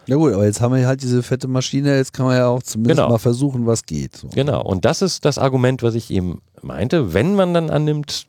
ja 0.08 0.16
gut, 0.16 0.34
aber 0.34 0.46
jetzt 0.46 0.62
haben 0.62 0.76
wir 0.76 0.86
halt 0.88 1.02
diese 1.02 1.24
fette 1.24 1.48
Maschine, 1.48 1.96
jetzt 1.96 2.14
kann 2.14 2.26
man 2.26 2.38
ja 2.38 2.48
auch 2.48 2.64
zumindest 2.64 2.98
genau. 2.98 3.10
mal 3.10 3.18
versuchen, 3.18 3.66
was 3.66 3.86
geht. 3.86 4.16
So. 4.16 4.30
Genau, 4.30 4.62
und 4.62 4.86
das 4.86 5.02
ist 5.02 5.26
das 5.26 5.38
Argument, 5.38 5.84
was 5.84 5.96
ich 5.96 6.12
eben 6.12 6.42
meinte. 6.62 7.14
Wenn 7.14 7.36
man 7.36 7.54
dann 7.54 7.70
annimmt, 7.70 8.28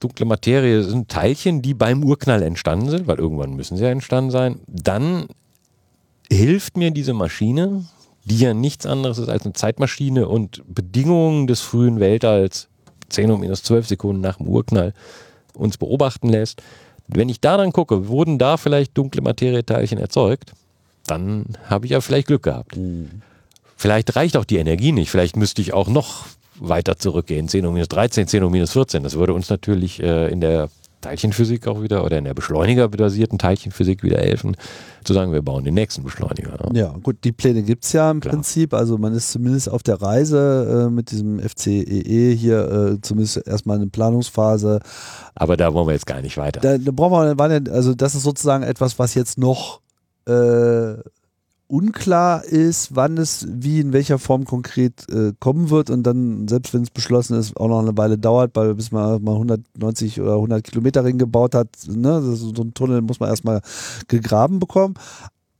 dunkle 0.00 0.26
Materie 0.26 0.82
sind 0.82 1.08
Teilchen, 1.08 1.62
die 1.62 1.74
beim 1.74 2.04
Urknall 2.04 2.42
entstanden 2.42 2.90
sind, 2.90 3.06
weil 3.06 3.18
irgendwann 3.18 3.54
müssen 3.54 3.76
sie 3.76 3.84
ja 3.84 3.90
entstanden 3.90 4.30
sein, 4.30 4.60
dann 4.66 5.26
hilft 6.30 6.76
mir 6.76 6.90
diese 6.90 7.12
Maschine, 7.12 7.84
die 8.24 8.38
ja 8.38 8.54
nichts 8.54 8.86
anderes 8.86 9.18
ist 9.18 9.28
als 9.28 9.44
eine 9.44 9.52
Zeitmaschine 9.52 10.28
und 10.28 10.62
Bedingungen 10.66 11.46
des 11.46 11.60
frühen 11.60 12.00
Weltalls, 12.00 12.68
10 13.10 13.30
um 13.30 13.40
minus 13.40 13.62
12 13.62 13.86
Sekunden 13.88 14.20
nach 14.20 14.38
dem 14.38 14.48
Urknall, 14.48 14.94
uns 15.54 15.76
beobachten 15.76 16.28
lässt. 16.28 16.62
Wenn 17.06 17.28
ich 17.28 17.40
da 17.40 17.56
dann 17.56 17.72
gucke, 17.72 18.08
wurden 18.08 18.38
da 18.38 18.56
vielleicht 18.56 18.96
dunkle 18.96 19.20
Materieteilchen 19.20 19.98
erzeugt, 19.98 20.54
dann 21.06 21.44
habe 21.68 21.86
ich 21.86 21.92
ja 21.92 22.00
vielleicht 22.00 22.28
Glück 22.28 22.42
gehabt. 22.42 22.76
Mhm. 22.76 23.22
Vielleicht 23.76 24.16
reicht 24.16 24.36
auch 24.36 24.44
die 24.44 24.56
Energie 24.56 24.92
nicht. 24.92 25.10
Vielleicht 25.10 25.36
müsste 25.36 25.60
ich 25.60 25.74
auch 25.74 25.88
noch 25.88 26.26
weiter 26.58 26.96
zurückgehen, 26.96 27.48
10 27.48 27.66
um 27.66 27.74
minus 27.74 27.88
13, 27.88 28.28
10 28.28 28.44
um 28.44 28.52
minus 28.52 28.72
14. 28.72 29.02
Das 29.02 29.14
würde 29.14 29.34
uns 29.34 29.50
natürlich 29.50 30.02
äh, 30.02 30.28
in 30.30 30.40
der 30.40 30.68
Teilchenphysik 31.04 31.66
auch 31.66 31.82
wieder 31.82 32.02
oder 32.02 32.16
in 32.16 32.24
der 32.24 32.32
beschleunigerbasierten 32.32 33.38
Teilchenphysik 33.38 34.02
wieder 34.02 34.18
helfen, 34.18 34.56
zu 35.04 35.12
sagen, 35.12 35.32
wir 35.32 35.42
bauen 35.42 35.62
den 35.64 35.74
nächsten 35.74 36.02
Beschleuniger. 36.02 36.56
Ja, 36.72 36.94
gut, 37.02 37.16
die 37.24 37.32
Pläne 37.32 37.62
gibt 37.62 37.84
es 37.84 37.92
ja 37.92 38.10
im 38.10 38.20
Klar. 38.20 38.32
Prinzip. 38.32 38.72
Also 38.72 38.96
man 38.96 39.12
ist 39.12 39.30
zumindest 39.30 39.68
auf 39.68 39.82
der 39.82 40.00
Reise 40.00 40.86
äh, 40.86 40.90
mit 40.90 41.10
diesem 41.10 41.40
FCEE 41.40 41.82
e 41.82 42.34
hier, 42.34 42.94
äh, 42.94 43.00
zumindest 43.02 43.46
erstmal 43.46 43.76
in 43.76 43.82
der 43.82 43.90
Planungsphase. 43.90 44.80
Aber 45.34 45.58
da 45.58 45.74
wollen 45.74 45.86
wir 45.86 45.92
jetzt 45.92 46.06
gar 46.06 46.22
nicht 46.22 46.38
weiter. 46.38 46.60
Da, 46.60 46.78
da 46.78 46.90
brauchen 46.90 47.36
wir, 47.36 47.72
also 47.72 47.94
das 47.94 48.14
ist 48.14 48.22
sozusagen 48.22 48.64
etwas, 48.64 48.98
was 48.98 49.14
jetzt 49.14 49.36
noch 49.36 49.80
äh, 50.26 50.96
unklar 51.66 52.44
ist, 52.44 52.94
wann 52.94 53.16
es 53.16 53.46
wie 53.48 53.80
in 53.80 53.92
welcher 53.92 54.18
Form 54.18 54.44
konkret 54.44 55.08
äh, 55.10 55.32
kommen 55.40 55.70
wird 55.70 55.90
und 55.90 56.02
dann, 56.02 56.46
selbst 56.46 56.74
wenn 56.74 56.82
es 56.82 56.90
beschlossen 56.90 57.38
ist, 57.38 57.56
auch 57.56 57.68
noch 57.68 57.80
eine 57.80 57.96
Weile 57.96 58.18
dauert, 58.18 58.54
weil 58.54 58.74
bis 58.74 58.92
man 58.92 59.22
mal 59.22 59.32
190 59.32 60.20
oder 60.20 60.34
100 60.34 60.62
Kilometer 60.62 61.04
Ring 61.04 61.18
gebaut 61.18 61.54
hat, 61.54 61.68
ne, 61.88 62.20
so 62.22 62.62
ein 62.62 62.74
Tunnel 62.74 63.00
muss 63.02 63.18
man 63.18 63.30
erstmal 63.30 63.60
gegraben 64.08 64.58
bekommen. 64.58 64.94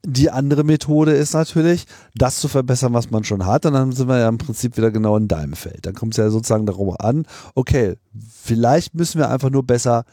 Die 0.07 0.31
andere 0.31 0.65
Methode 0.65 1.13
ist 1.13 1.33
natürlich, 1.33 1.87
das 2.15 2.39
zu 2.39 2.49
verbessern, 2.49 2.93
was 2.93 3.11
man 3.11 3.25
schon 3.25 3.47
hat. 3.47 3.65
Und 3.65 3.73
dann 3.73 3.91
sind 3.93 4.07
wir 4.07 4.19
ja 4.19 4.29
im 4.29 4.37
Prinzip 4.37 4.77
wieder 4.77 4.91
genau 4.91 5.17
in 5.17 5.29
deinem 5.29 5.55
Feld. 5.55 5.87
Dann 5.87 5.95
kommt 5.95 6.13
es 6.13 6.19
ja 6.19 6.29
sozusagen 6.29 6.67
darauf 6.67 7.01
an, 7.01 7.25
okay, 7.55 7.95
vielleicht 8.43 8.95
müssen 8.95 9.19
wir 9.19 9.31
einfach 9.31 9.49
nur 9.49 9.63
besser 9.63 10.05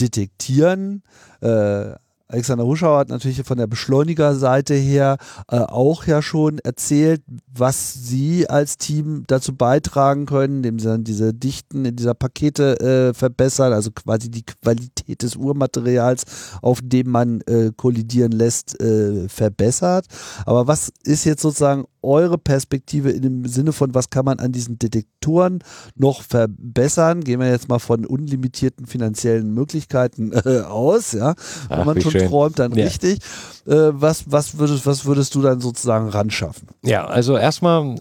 detektieren, 0.00 1.02
äh, 1.42 1.92
Alexander 2.30 2.66
Huschauer 2.66 2.98
hat 2.98 3.08
natürlich 3.08 3.42
von 3.42 3.56
der 3.56 3.66
Beschleunigerseite 3.66 4.74
her 4.74 5.16
äh, 5.50 5.56
auch 5.56 6.04
ja 6.04 6.20
schon 6.20 6.58
erzählt, 6.58 7.22
was 7.50 7.94
sie 7.94 8.48
als 8.48 8.76
Team 8.76 9.24
dazu 9.26 9.56
beitragen 9.56 10.26
können, 10.26 10.58
indem 10.58 10.78
sie 10.78 10.88
dann 10.88 11.04
diese 11.04 11.32
Dichten 11.32 11.86
in 11.86 11.96
dieser 11.96 12.12
Pakete 12.12 12.80
äh, 12.80 13.14
verbessern, 13.14 13.72
also 13.72 13.90
quasi 13.92 14.30
die 14.30 14.44
Qualität 14.44 15.22
des 15.22 15.36
Urmaterials, 15.36 16.24
auf 16.60 16.80
dem 16.82 17.10
man 17.10 17.40
äh, 17.42 17.72
kollidieren 17.74 18.32
lässt, 18.32 18.78
äh, 18.78 19.26
verbessert. 19.30 20.04
Aber 20.44 20.66
was 20.66 20.92
ist 21.04 21.24
jetzt 21.24 21.40
sozusagen 21.40 21.86
eure 22.02 22.38
Perspektive 22.38 23.10
in 23.10 23.22
dem 23.22 23.44
Sinne 23.46 23.72
von, 23.72 23.94
was 23.94 24.10
kann 24.10 24.24
man 24.24 24.38
an 24.38 24.52
diesen 24.52 24.78
Detektoren 24.78 25.60
noch 25.96 26.22
verbessern? 26.22 27.22
Gehen 27.22 27.40
wir 27.40 27.50
jetzt 27.50 27.68
mal 27.68 27.78
von 27.78 28.06
unlimitierten 28.06 28.86
finanziellen 28.86 29.52
Möglichkeiten 29.52 30.32
äh, 30.44 30.60
aus, 30.60 31.12
ja. 31.12 31.34
Wenn 31.68 31.78
Ach, 31.80 31.84
man 31.84 32.00
schon 32.00 32.12
schön. 32.12 32.28
träumt, 32.28 32.58
dann 32.58 32.74
ja. 32.74 32.84
richtig. 32.84 33.18
Äh, 33.66 33.74
was, 33.92 34.30
was, 34.30 34.58
würdest, 34.58 34.86
was 34.86 35.04
würdest 35.04 35.34
du 35.34 35.42
dann 35.42 35.60
sozusagen 35.60 36.08
ran 36.08 36.30
schaffen? 36.30 36.68
Ja, 36.84 37.06
also 37.06 37.36
erstmal, 37.36 37.96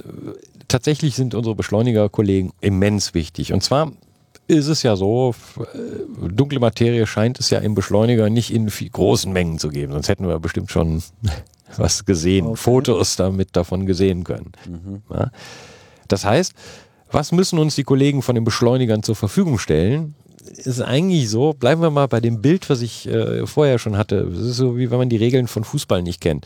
tatsächlich 0.68 1.16
sind 1.16 1.36
unsere 1.36 1.56
Beschleunigerkollegen 1.56 2.52
immens 2.62 3.14
wichtig. 3.14 3.54
Und 3.54 3.64
zwar 3.64 3.92
ist 4.48 4.68
es 4.68 4.84
ja 4.84 4.96
so, 4.96 5.36
äh, 5.60 6.30
dunkle 6.30 6.60
Materie 6.60 7.06
scheint 7.06 7.40
es 7.40 7.50
ja 7.50 7.60
im 7.60 7.76
Beschleuniger 7.76 8.30
nicht 8.30 8.54
in 8.54 8.68
großen 8.68 9.32
Mengen 9.32 9.60
zu 9.60 9.70
geben, 9.70 9.92
sonst 9.92 10.08
hätten 10.08 10.28
wir 10.28 10.40
bestimmt 10.40 10.72
schon 10.72 11.04
was 11.76 12.06
gesehen, 12.06 12.48
okay. 12.48 12.56
Fotos 12.56 13.16
damit 13.16 13.50
davon 13.56 13.86
gesehen 13.86 14.24
können. 14.24 14.52
Mhm. 14.68 15.02
Ja. 15.14 15.32
Das 16.08 16.26
heißt, 16.26 16.54
was 17.12 17.32
müssen 17.32 17.60
uns 17.60 17.76
die 17.76 17.84
Kollegen 17.84 18.22
von 18.22 18.36
den 18.36 18.44
Beschleunigern 18.44 19.04
zur 19.04 19.16
Verfügung 19.16 19.60
stellen? 19.60 20.16
Ist 20.56 20.82
eigentlich 20.82 21.30
so, 21.30 21.54
bleiben 21.54 21.82
wir 21.82 21.90
mal 21.90 22.08
bei 22.08 22.22
dem 22.22 22.42
Bild, 22.42 22.70
was 22.70 22.82
ich 22.82 23.08
äh, 23.08 23.46
vorher 23.46 23.80
schon 23.80 23.98
hatte. 23.98 24.20
Es 24.20 24.40
ist 24.40 24.58
so, 24.58 24.78
wie 24.78 24.90
wenn 24.92 24.98
man 24.98 25.10
die 25.10 25.18
Regeln 25.18 25.48
von 25.48 25.64
Fußball 25.64 26.02
nicht 26.02 26.22
kennt. 26.22 26.46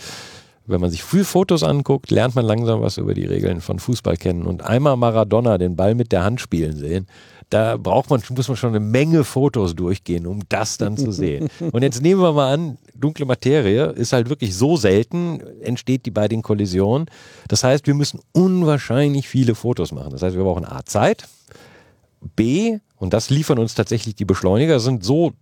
Wenn 0.65 0.81
man 0.81 0.91
sich 0.91 1.03
früh 1.03 1.23
Fotos 1.23 1.63
anguckt, 1.63 2.11
lernt 2.11 2.35
man 2.35 2.45
langsam 2.45 2.81
was 2.81 2.97
über 2.97 3.13
die 3.13 3.25
Regeln 3.25 3.61
von 3.61 3.79
Fußball 3.79 4.17
kennen. 4.17 4.43
Und 4.43 4.63
einmal 4.63 4.95
Maradona 4.97 5.57
den 5.57 5.75
Ball 5.75 5.95
mit 5.95 6.11
der 6.11 6.23
Hand 6.23 6.41
spielen 6.41 6.75
sehen, 6.75 7.07
da 7.51 7.75
braucht 7.75 8.09
man, 8.09 8.21
muss 8.35 8.47
man 8.47 8.55
schon 8.57 8.69
eine 8.69 8.79
Menge 8.79 9.25
Fotos 9.25 9.75
durchgehen, 9.75 10.25
um 10.25 10.39
das 10.47 10.77
dann 10.77 10.95
zu 10.95 11.11
sehen. 11.11 11.49
Und 11.71 11.83
jetzt 11.83 12.01
nehmen 12.01 12.21
wir 12.21 12.31
mal 12.31 12.53
an, 12.53 12.77
dunkle 12.95 13.25
Materie 13.25 13.87
ist 13.87 14.13
halt 14.13 14.29
wirklich 14.29 14.55
so 14.55 14.77
selten, 14.77 15.41
entsteht 15.61 16.05
die 16.05 16.11
bei 16.11 16.29
den 16.29 16.41
Kollisionen. 16.41 17.07
Das 17.49 17.65
heißt, 17.65 17.87
wir 17.87 17.93
müssen 17.93 18.21
unwahrscheinlich 18.31 19.27
viele 19.27 19.53
Fotos 19.53 19.91
machen. 19.91 20.11
Das 20.11 20.21
heißt, 20.21 20.37
wir 20.37 20.43
brauchen 20.43 20.65
A 20.65 20.85
Zeit, 20.85 21.27
B, 22.37 22.79
und 22.97 23.13
das 23.13 23.29
liefern 23.29 23.59
uns 23.59 23.75
tatsächlich 23.75 24.15
die 24.15 24.25
Beschleuniger, 24.25 24.79
sind 24.79 25.03
so 25.03 25.33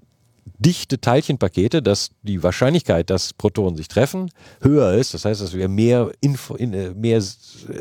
dichte 0.58 1.00
Teilchenpakete, 1.00 1.82
dass 1.82 2.12
die 2.22 2.42
Wahrscheinlichkeit, 2.42 3.10
dass 3.10 3.34
Protonen 3.34 3.76
sich 3.76 3.88
treffen, 3.88 4.32
höher 4.62 4.94
ist. 4.94 5.14
Das 5.14 5.26
heißt, 5.26 5.42
dass 5.42 5.54
wir 5.54 5.68
mehr, 5.68 6.12
Info, 6.22 6.56
äh, 6.56 6.94
mehr 6.94 7.22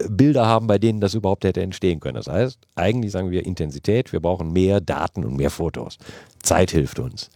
Bilder 0.08 0.46
haben, 0.46 0.66
bei 0.66 0.78
denen 0.78 1.00
das 1.00 1.14
überhaupt 1.14 1.44
hätte 1.44 1.62
entstehen 1.62 2.00
können. 2.00 2.16
Das 2.16 2.26
heißt, 2.26 2.58
eigentlich 2.74 3.12
sagen 3.12 3.30
wir 3.30 3.46
Intensität, 3.46 4.12
wir 4.12 4.20
brauchen 4.20 4.52
mehr 4.52 4.80
Daten 4.80 5.24
und 5.24 5.36
mehr 5.36 5.50
Fotos. 5.50 5.98
Zeit 6.42 6.70
hilft 6.70 6.98
uns. 6.98 7.30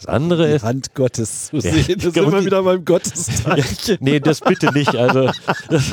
Das 0.00 0.06
andere 0.06 0.48
die 0.48 0.54
ist. 0.54 0.62
Hand 0.62 0.94
Gottes 0.94 1.48
zu 1.48 1.56
ja, 1.56 1.60
sehen. 1.60 1.98
Das 2.00 2.02
sind 2.14 2.32
wir 2.32 2.44
wieder 2.44 2.62
beim 2.62 2.82
Gotteszeichen. 2.86 3.76
Ja, 3.86 3.96
nee, 4.00 4.18
das 4.18 4.40
bitte 4.40 4.72
nicht. 4.72 4.96
Also, 4.96 5.30
das, 5.68 5.90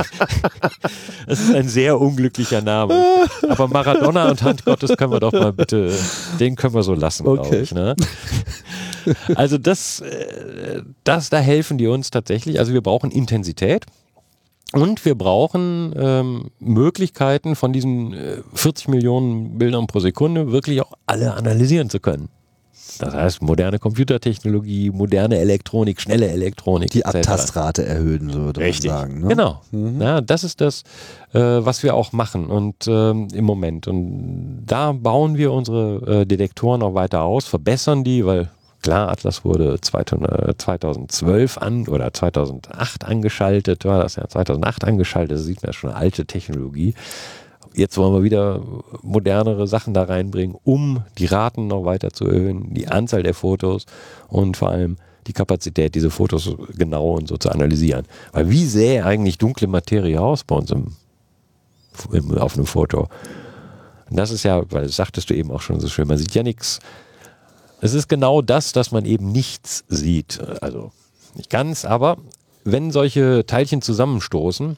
das, 1.27 1.39
ist 1.41 1.53
ein 1.53 1.67
sehr 1.67 1.99
unglücklicher 1.99 2.61
Name. 2.61 3.27
Aber 3.49 3.67
Maradona 3.67 4.29
und 4.29 4.43
Hand 4.43 4.63
Gottes 4.63 4.95
können 4.95 5.11
wir 5.11 5.19
doch 5.19 5.33
mal 5.33 5.51
bitte, 5.51 5.91
den 6.39 6.55
können 6.55 6.73
wir 6.73 6.83
so 6.83 6.93
lassen, 6.93 7.27
okay. 7.27 7.41
glaube 7.41 7.57
ich. 7.57 7.73
Ne? 7.73 7.95
Also, 9.35 9.57
das, 9.57 9.99
äh, 9.99 10.83
das, 11.03 11.29
da 11.29 11.39
helfen 11.39 11.77
die 11.77 11.87
uns 11.87 12.09
tatsächlich. 12.09 12.59
Also, 12.59 12.71
wir 12.71 12.81
brauchen 12.81 13.11
Intensität. 13.11 13.85
Und 14.73 15.05
wir 15.05 15.15
brauchen 15.15 15.93
ähm, 15.97 16.51
Möglichkeiten, 16.59 17.55
von 17.55 17.71
diesen 17.71 18.13
äh, 18.13 18.37
40 18.53 18.89
Millionen 18.89 19.57
Bildern 19.57 19.87
pro 19.87 19.99
Sekunde 19.99 20.51
wirklich 20.51 20.81
auch 20.81 20.91
alle 21.05 21.33
analysieren 21.35 21.89
zu 21.89 22.01
können. 22.01 22.29
Das 22.99 23.13
heißt, 23.13 23.41
moderne 23.41 23.79
Computertechnologie, 23.79 24.91
moderne 24.91 25.37
Elektronik, 25.39 26.01
schnelle 26.01 26.29
Elektronik. 26.29 26.91
Die 26.91 27.05
Abtastrate 27.05 27.85
erhöhen, 27.85 28.29
so 28.29 28.45
würde 28.45 28.61
Richtig. 28.61 28.89
man 28.89 28.99
sagen. 28.99 29.21
Ne? 29.21 29.27
Genau. 29.27 29.61
Mhm. 29.71 30.01
Ja, 30.01 30.21
das 30.21 30.43
ist 30.43 30.61
das, 30.61 30.83
äh, 31.33 31.39
was 31.39 31.83
wir 31.83 31.95
auch 31.95 32.11
machen 32.13 32.47
und 32.47 32.87
ähm, 32.87 33.27
im 33.33 33.45
Moment. 33.45 33.87
Und 33.87 34.63
da 34.65 34.91
bauen 34.91 35.37
wir 35.37 35.51
unsere 35.51 36.21
äh, 36.21 36.25
Detektoren 36.25 36.81
auch 36.81 36.93
weiter 36.93 37.21
aus, 37.21 37.45
verbessern 37.45 38.03
die, 38.03 38.25
weil 38.25 38.49
klar, 38.81 39.09
Atlas 39.09 39.43
wurde 39.43 39.79
2012 39.81 41.57
an 41.57 41.87
oder 41.87 42.13
2008 42.13 43.05
angeschaltet, 43.05 43.85
war 43.85 44.01
das 44.01 44.15
ja 44.15 44.27
2008 44.27 44.85
angeschaltet, 44.85 45.37
das 45.37 45.45
sieht 45.45 45.61
man 45.61 45.69
ja 45.69 45.73
schon 45.73 45.89
eine 45.89 45.99
alte 45.99 46.25
Technologie 46.25 46.93
jetzt 47.77 47.97
wollen 47.97 48.13
wir 48.13 48.23
wieder 48.23 48.61
modernere 49.03 49.67
Sachen 49.67 49.93
da 49.93 50.03
reinbringen, 50.03 50.57
um 50.63 51.03
die 51.17 51.27
Raten 51.27 51.67
noch 51.67 51.85
weiter 51.85 52.11
zu 52.11 52.25
erhöhen, 52.25 52.73
die 52.73 52.87
Anzahl 52.87 53.23
der 53.23 53.33
Fotos 53.33 53.85
und 54.27 54.57
vor 54.57 54.69
allem 54.69 54.97
die 55.27 55.33
Kapazität, 55.33 55.93
diese 55.93 56.09
Fotos 56.09 56.55
genau 56.75 57.11
und 57.11 57.27
so 57.27 57.37
zu 57.37 57.49
analysieren. 57.49 58.05
Weil 58.31 58.49
wie 58.49 58.65
sähe 58.65 59.05
eigentlich 59.05 59.37
dunkle 59.37 59.67
Materie 59.67 60.19
aus 60.19 60.43
bei 60.43 60.55
uns 60.55 60.71
im, 60.71 60.95
im, 62.11 62.37
auf 62.37 62.55
einem 62.55 62.65
Foto? 62.65 63.09
Und 64.09 64.17
das 64.17 64.31
ist 64.31 64.43
ja, 64.43 64.63
weil 64.71 64.83
das 64.83 64.95
sagtest 64.95 65.29
du 65.29 65.35
eben 65.35 65.51
auch 65.51 65.61
schon 65.61 65.79
so 65.79 65.87
schön, 65.87 66.07
man 66.07 66.17
sieht 66.17 66.33
ja 66.33 66.43
nichts. 66.43 66.79
Es 67.81 67.93
ist 67.93 68.07
genau 68.07 68.41
das, 68.41 68.71
dass 68.71 68.91
man 68.91 69.05
eben 69.05 69.31
nichts 69.31 69.83
sieht. 69.87 70.39
Also 70.61 70.91
nicht 71.35 71.49
ganz, 71.49 71.85
aber 71.85 72.17
wenn 72.63 72.91
solche 72.91 73.45
Teilchen 73.45 73.81
zusammenstoßen, 73.81 74.77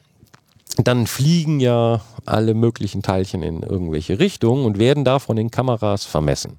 dann 0.84 1.06
fliegen 1.06 1.60
ja 1.60 2.00
alle 2.26 2.54
möglichen 2.54 3.02
Teilchen 3.02 3.42
in 3.42 3.62
irgendwelche 3.62 4.18
Richtungen 4.18 4.64
und 4.64 4.78
werden 4.78 5.04
da 5.04 5.18
von 5.18 5.36
den 5.36 5.50
Kameras 5.50 6.04
vermessen. 6.04 6.58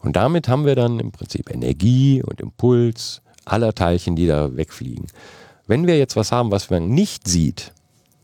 Und 0.00 0.16
damit 0.16 0.48
haben 0.48 0.66
wir 0.66 0.74
dann 0.74 1.00
im 1.00 1.12
Prinzip 1.12 1.50
Energie 1.50 2.22
und 2.22 2.40
Impuls 2.40 3.22
aller 3.44 3.74
Teilchen, 3.74 4.16
die 4.16 4.26
da 4.26 4.54
wegfliegen. 4.56 5.06
Wenn 5.66 5.86
wir 5.86 5.98
jetzt 5.98 6.16
was 6.16 6.30
haben, 6.30 6.50
was 6.50 6.70
man 6.70 6.88
nicht 6.90 7.26
sieht, 7.26 7.72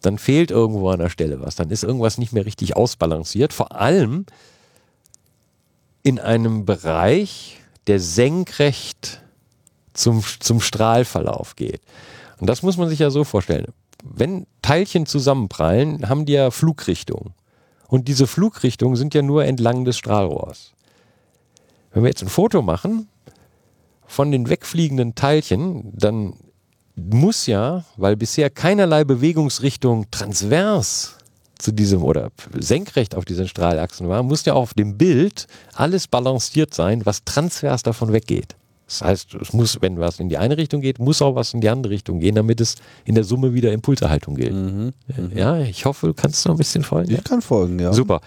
dann 0.03 0.19
fehlt 0.19 0.51
irgendwo 0.51 0.91
an 0.91 0.99
der 0.99 1.09
Stelle 1.09 1.41
was. 1.41 1.57
Dann 1.57 1.71
ist 1.71 1.85
irgendwas 1.85 2.19
nicht 2.19 2.33
mehr 2.33 2.47
richtig 2.47 2.77
ausbalanciert. 2.77 3.53
Vor 3.53 3.75
allem 3.75 4.27
in 6.03 6.19
einem 6.19 6.65
Bereich, 6.65 7.59
der 7.87 8.01
senkrecht 8.01 9.23
zum, 9.93 10.23
zum 10.41 10.61
Strahlverlauf 10.61 11.57
geht. 11.57 11.81
Und 12.39 12.49
das 12.49 12.63
muss 12.63 12.77
man 12.77 12.89
sich 12.89 12.99
ja 12.99 13.11
so 13.11 13.25
vorstellen. 13.25 13.73
Wenn 14.03 14.47
Teilchen 14.63 15.07
zusammenprallen, 15.07 16.09
haben 16.09 16.27
die 16.27 16.33
ja 16.35 16.51
Flugrichtungen. 16.51 17.35
Und 17.89 18.09
diese 18.09 18.27
Flugrichtungen 18.27 18.97
sind 18.97 19.15
ja 19.15 19.23
nur 19.23 19.45
entlang 19.45 19.85
des 19.85 19.99
Strahlrohrs. 19.99 20.73
Wenn 21.93 22.05
wir 22.05 22.09
jetzt 22.09 22.23
ein 22.23 22.29
Foto 22.29 22.63
machen 22.63 23.09
von 24.07 24.31
den 24.31 24.49
wegfliegenden 24.49 25.15
Teilchen, 25.15 25.93
dann 25.97 26.35
muss 26.95 27.47
ja, 27.47 27.85
weil 27.97 28.17
bisher 28.17 28.51
keinerlei 28.51 29.05
Bewegungsrichtung 29.05 30.11
transvers 30.11 31.17
zu 31.59 31.73
diesem 31.73 32.03
oder 32.03 32.31
senkrecht 32.59 33.15
auf 33.15 33.25
diesen 33.25 33.49
Strahlachsen 33.49 34.09
war, 34.09 34.23
muss 34.23 34.45
ja 34.45 34.55
auch 34.55 34.63
auf 34.63 34.75
dem 34.75 34.97
Bild 34.97 35.47
alles 35.75 36.09
balanciert 36.09 36.75
sein, 36.75 37.05
was 37.05 37.25
transvers 37.25 37.83
davon 37.83 38.13
weggeht. 38.13 38.57
Das 38.91 39.03
heißt, 39.03 39.35
es 39.37 39.53
muss, 39.53 39.81
wenn 39.81 40.01
was 40.01 40.19
in 40.19 40.29
die 40.29 40.37
eine 40.37 40.57
Richtung 40.57 40.81
geht, 40.81 40.99
muss 40.99 41.23
auch 41.23 41.37
was 41.37 41.55
in 41.55 41.61
die 41.61 41.69
andere 41.69 41.93
Richtung 41.93 42.19
gehen, 42.19 42.35
damit 42.35 42.61
es 42.61 42.75
in 43.05 43.15
der 43.15 43.23
Summe 43.23 43.55
wieder 43.55 43.73
Impulserhaltung 43.73 44.35
gilt. 44.35 44.53
Mhm, 44.53 44.93
mhm. 45.07 45.31
ja, 45.33 45.61
ich 45.61 45.85
hoffe, 45.85 46.09
du 46.09 46.15
kannst 46.15 46.45
noch 46.45 46.55
ein 46.55 46.59
bisschen 46.59 46.83
folgen. 46.83 47.13
Ich 47.13 47.23
kann 47.23 47.41
folgen, 47.41 47.79
ja. 47.79 47.93
Super. 47.93 48.21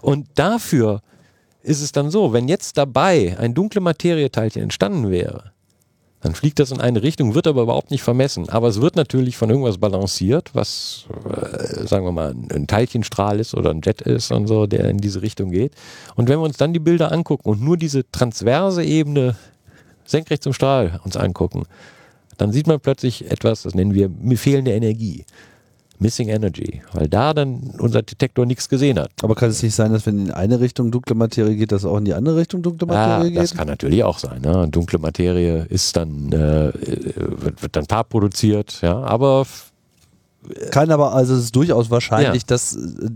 Und 0.00 0.28
dafür 0.36 1.02
ist 1.64 1.82
es 1.82 1.90
dann 1.90 2.12
so, 2.12 2.32
wenn 2.32 2.46
jetzt 2.46 2.78
dabei 2.78 3.36
ein 3.40 3.54
dunkle 3.54 3.80
Materieteilchen 3.80 4.62
entstanden 4.62 5.10
wäre, 5.10 5.50
dann 6.20 6.36
fliegt 6.36 6.60
das 6.60 6.70
in 6.70 6.80
eine 6.80 7.02
Richtung, 7.02 7.34
wird 7.34 7.48
aber 7.48 7.62
überhaupt 7.62 7.90
nicht 7.90 8.02
vermessen. 8.02 8.48
Aber 8.50 8.68
es 8.68 8.80
wird 8.80 8.94
natürlich 8.94 9.36
von 9.36 9.50
irgendwas 9.50 9.78
balanciert, 9.78 10.50
was, 10.52 11.06
äh, 11.28 11.86
sagen 11.88 12.04
wir 12.04 12.12
mal, 12.12 12.36
ein 12.52 12.68
Teilchenstrahl 12.68 13.40
ist 13.40 13.54
oder 13.54 13.70
ein 13.70 13.80
Jet 13.82 14.02
ist 14.02 14.30
und 14.30 14.46
so, 14.46 14.66
der 14.66 14.88
in 14.90 14.98
diese 14.98 15.22
Richtung 15.22 15.50
geht. 15.50 15.72
Und 16.14 16.28
wenn 16.28 16.38
wir 16.38 16.44
uns 16.44 16.56
dann 16.56 16.72
die 16.72 16.78
Bilder 16.78 17.10
angucken 17.10 17.48
und 17.48 17.60
nur 17.60 17.76
diese 17.76 18.08
transverse 18.12 18.84
Ebene 18.84 19.36
senkrecht 20.10 20.42
zum 20.42 20.52
Strahl 20.52 21.00
uns 21.04 21.16
angucken, 21.16 21.64
dann 22.36 22.52
sieht 22.52 22.66
man 22.66 22.80
plötzlich 22.80 23.30
etwas, 23.30 23.62
das 23.62 23.74
nennen 23.74 23.94
wir 23.94 24.10
fehlende 24.36 24.72
Energie. 24.72 25.24
Missing 26.00 26.28
Energy, 26.28 26.80
weil 26.92 27.08
da 27.08 27.34
dann 27.34 27.74
unser 27.78 28.02
Detektor 28.02 28.46
nichts 28.46 28.68
gesehen 28.68 29.00
hat. 29.00 29.10
Aber 29.22 29.34
kann 29.34 29.50
es 29.50 29.62
nicht 29.64 29.74
sein, 29.74 29.92
dass 29.92 30.06
wenn 30.06 30.26
in 30.26 30.30
eine 30.30 30.60
Richtung 30.60 30.92
dunkle 30.92 31.16
Materie 31.16 31.56
geht, 31.56 31.72
dass 31.72 31.84
auch 31.84 31.96
in 31.98 32.04
die 32.04 32.14
andere 32.14 32.36
Richtung 32.36 32.62
dunkle 32.62 32.86
Materie 32.86 33.24
ja, 33.24 33.30
geht? 33.30 33.38
Das 33.38 33.56
kann 33.56 33.66
natürlich 33.66 34.04
auch 34.04 34.18
sein. 34.18 34.42
Ne? 34.42 34.68
Dunkle 34.70 35.00
Materie 35.00 35.66
ist 35.68 35.96
dann 35.96 36.30
äh, 36.30 36.72
wird, 36.72 37.62
wird 37.62 37.74
dann 37.74 37.86
paar 37.86 38.04
produziert, 38.04 38.80
ja, 38.80 38.96
aber 39.00 39.44
kann 40.70 40.90
aber, 40.90 41.14
also 41.14 41.34
es 41.34 41.44
ist 41.44 41.56
durchaus 41.56 41.90
wahrscheinlich, 41.90 42.42
ja. 42.42 42.46
dass 42.46 42.76
äh, 42.76 43.10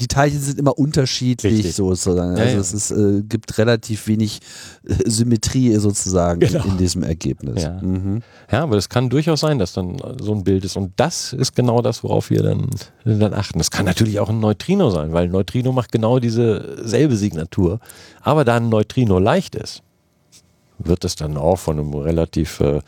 die 0.00 0.06
Teilchen 0.06 0.40
sind 0.40 0.58
immer 0.58 0.78
unterschiedlich 0.78 1.54
Richtig. 1.54 1.74
sozusagen. 1.74 2.32
Also 2.32 2.42
ja, 2.42 2.50
ja. 2.50 2.58
es 2.58 2.72
ist, 2.72 2.90
äh, 2.90 3.22
gibt 3.22 3.58
relativ 3.58 4.06
wenig 4.06 4.40
äh, 4.86 5.08
Symmetrie 5.08 5.74
sozusagen 5.76 6.40
genau. 6.40 6.64
in, 6.64 6.72
in, 6.72 6.78
diesem 6.78 7.02
Ergebnis. 7.02 7.62
Ja. 7.62 7.80
Mhm. 7.80 8.22
ja, 8.50 8.62
aber 8.62 8.76
es 8.76 8.88
kann 8.88 9.10
durchaus 9.10 9.40
sein, 9.40 9.58
dass 9.58 9.72
dann 9.72 9.96
so 10.20 10.34
ein 10.34 10.44
Bild 10.44 10.64
ist. 10.64 10.76
Und 10.76 10.92
das 10.96 11.32
ist 11.32 11.54
genau 11.54 11.82
das, 11.82 12.02
worauf 12.02 12.30
wir 12.30 12.42
dann, 12.42 12.68
dann 13.04 13.34
achten. 13.34 13.58
Das 13.58 13.70
kann 13.70 13.86
natürlich 13.86 14.20
auch 14.20 14.28
ein 14.28 14.40
Neutrino 14.40 14.90
sein, 14.90 15.12
weil 15.12 15.24
ein 15.24 15.32
Neutrino 15.32 15.72
macht 15.72 15.92
genau 15.92 16.18
diese 16.18 16.78
selbe 16.86 17.16
Signatur. 17.16 17.80
Aber 18.20 18.44
da 18.44 18.56
ein 18.56 18.68
Neutrino 18.68 19.18
leicht 19.18 19.54
ist, 19.54 19.82
wird 20.84 21.04
es 21.04 21.16
dann 21.16 21.36
auch 21.36 21.58
von 21.58 21.78
einem 21.78 21.94
relativ, 21.94 22.60
äh, 22.60 22.80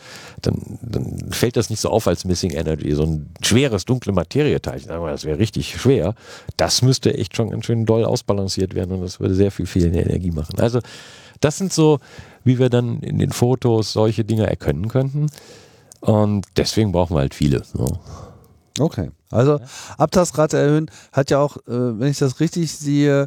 dann, 0.42 0.78
dann 0.82 1.30
fällt 1.30 1.57
das 1.57 1.70
nicht 1.70 1.80
so 1.80 1.90
auf 1.90 2.07
als 2.07 2.24
Missing 2.24 2.53
Energy. 2.53 2.92
So 2.95 3.05
ein 3.05 3.30
schweres, 3.42 3.84
dunkle 3.84 4.12
Materieteilchen, 4.12 4.88
das 4.88 5.24
wäre 5.24 5.38
richtig 5.38 5.76
schwer. 5.80 6.14
Das 6.57 6.82
müsste 6.82 7.14
echt 7.14 7.36
schon 7.36 7.51
ganz 7.51 7.66
schön 7.66 7.86
doll 7.86 8.05
ausbalanciert 8.05 8.74
werden 8.74 8.97
und 8.97 9.03
das 9.03 9.20
würde 9.20 9.34
sehr 9.34 9.51
viel 9.51 9.66
fehlende 9.66 10.01
Energie 10.01 10.30
machen. 10.30 10.59
Also 10.61 10.80
das 11.40 11.59
sind 11.59 11.72
so, 11.72 12.01
wie 12.45 12.59
wir 12.59 12.70
dann 12.70 13.01
in 13.01 13.18
den 13.18 13.32
Fotos 13.32 13.92
solche 13.92 14.24
Dinge 14.24 14.47
erkennen 14.47 14.88
könnten. 14.88 15.26
Und 16.01 16.47
deswegen 16.57 16.92
brauchen 16.92 17.16
wir 17.16 17.20
halt 17.20 17.34
viele. 17.34 17.62
So. 17.64 17.99
Okay. 18.78 19.11
Also 19.30 19.61
Abtastrate 19.99 20.59
erhöhen 20.59 20.90
hat 21.12 21.30
ja 21.30 21.38
auch, 21.38 21.57
äh, 21.57 21.99
wenn 21.99 22.09
ich 22.09 22.18
das 22.18 22.40
richtig 22.40 22.72
sehe, 22.72 23.26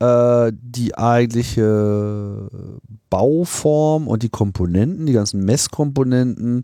äh, 0.00 0.52
die 0.60 0.96
eigentliche 0.96 2.48
Bauform 3.10 4.08
und 4.08 4.22
die 4.22 4.28
Komponenten, 4.28 5.06
die 5.06 5.12
ganzen 5.12 5.44
Messkomponenten 5.44 6.62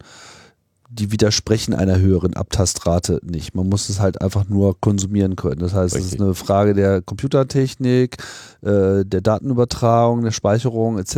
die 0.95 1.11
widersprechen 1.11 1.72
einer 1.72 1.99
höheren 1.99 2.34
Abtastrate 2.34 3.18
nicht. 3.22 3.55
Man 3.55 3.68
muss 3.68 3.88
es 3.88 3.99
halt 3.99 4.20
einfach 4.20 4.49
nur 4.49 4.78
konsumieren 4.78 5.36
können. 5.36 5.61
Das 5.61 5.72
heißt, 5.72 5.97
es 5.97 6.12
ist 6.12 6.20
eine 6.20 6.34
Frage 6.34 6.74
der 6.74 7.01
Computertechnik, 7.01 8.18
äh, 8.61 9.05
der 9.05 9.22
Datenübertragung, 9.22 10.22
der 10.22 10.32
Speicherung 10.32 10.99
etc., 10.99 11.14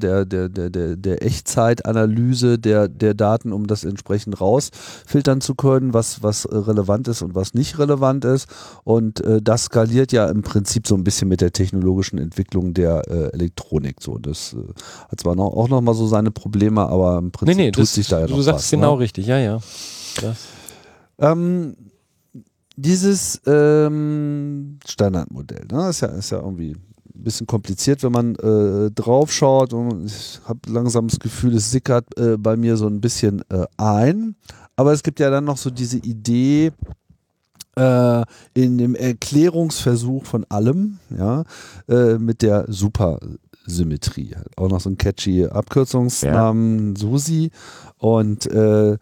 der, 0.00 0.24
der, 0.24 0.48
der, 0.48 0.70
der, 0.70 0.96
der 0.96 1.24
Echtzeitanalyse 1.24 2.58
der, 2.60 2.86
der 2.86 3.14
Daten, 3.14 3.52
um 3.52 3.66
das 3.66 3.82
entsprechend 3.82 4.40
rausfiltern 4.40 5.40
zu 5.40 5.56
können, 5.56 5.92
was, 5.92 6.22
was 6.22 6.46
relevant 6.50 7.08
ist 7.08 7.22
und 7.22 7.34
was 7.34 7.52
nicht 7.52 7.80
relevant 7.80 8.24
ist. 8.24 8.46
Und 8.84 9.20
äh, 9.24 9.42
das 9.42 9.64
skaliert 9.64 10.12
ja 10.12 10.28
im 10.28 10.42
Prinzip 10.42 10.86
so 10.86 10.94
ein 10.94 11.02
bisschen 11.02 11.28
mit 11.28 11.40
der 11.40 11.52
technologischen 11.52 12.18
Entwicklung 12.18 12.74
der 12.74 13.02
äh, 13.08 13.32
Elektronik. 13.32 13.96
So, 14.00 14.18
das 14.18 14.54
äh, 14.54 14.72
hat 15.10 15.20
zwar 15.20 15.34
noch, 15.34 15.52
auch 15.52 15.68
nochmal 15.68 15.94
so 15.94 16.06
seine 16.06 16.30
Probleme, 16.30 16.82
aber 16.82 17.18
im 17.18 17.32
Prinzip 17.32 17.56
nee, 17.56 17.64
nee, 17.64 17.70
tut 17.72 17.82
das, 17.82 17.94
sich 17.94 18.06
da 18.06 18.20
ja 18.20 18.28
noch 18.28 18.36
du 18.36 18.42
sagst 18.42 18.66
was. 18.66 18.70
Genau 18.70 18.94
ne? 18.94 18.99
Richtig, 19.00 19.26
ja, 19.26 19.38
ja. 19.38 19.60
Ähm, 21.18 21.76
dieses 22.76 23.40
ähm, 23.46 24.78
Standardmodell, 24.86 25.66
ne, 25.70 25.90
ist 25.90 26.00
ja, 26.00 26.08
ist 26.08 26.30
ja 26.30 26.38
irgendwie 26.38 26.72
ein 26.72 27.24
bisschen 27.24 27.46
kompliziert, 27.46 28.02
wenn 28.02 28.12
man 28.12 28.34
äh, 28.36 28.90
drauf 28.92 29.32
schaut 29.32 29.72
und 29.72 30.06
ich 30.06 30.40
habe 30.46 30.60
langsam 30.68 31.08
das 31.08 31.18
Gefühl, 31.18 31.54
es 31.54 31.70
sickert 31.70 32.06
äh, 32.18 32.36
bei 32.38 32.56
mir 32.56 32.76
so 32.76 32.86
ein 32.86 33.00
bisschen 33.00 33.42
äh, 33.50 33.66
ein. 33.76 34.36
Aber 34.76 34.92
es 34.92 35.02
gibt 35.02 35.20
ja 35.20 35.28
dann 35.28 35.44
noch 35.44 35.58
so 35.58 35.68
diese 35.68 35.98
Idee, 35.98 36.72
äh, 37.76 38.24
in 38.54 38.78
dem 38.78 38.94
Erklärungsversuch 38.94 40.24
von 40.24 40.44
allem, 40.48 40.98
ja, 41.16 41.44
äh, 41.88 42.18
mit 42.18 42.42
der 42.42 42.64
Supersymmetrie. 42.68 44.36
Auch 44.56 44.68
noch 44.68 44.80
so 44.80 44.90
ein 44.90 44.98
catchy 44.98 45.46
Abkürzungsnamen, 45.46 46.94
ja. 46.94 47.00
SUSI. 47.00 47.50
Und 48.00 48.46
äh, 48.46 48.96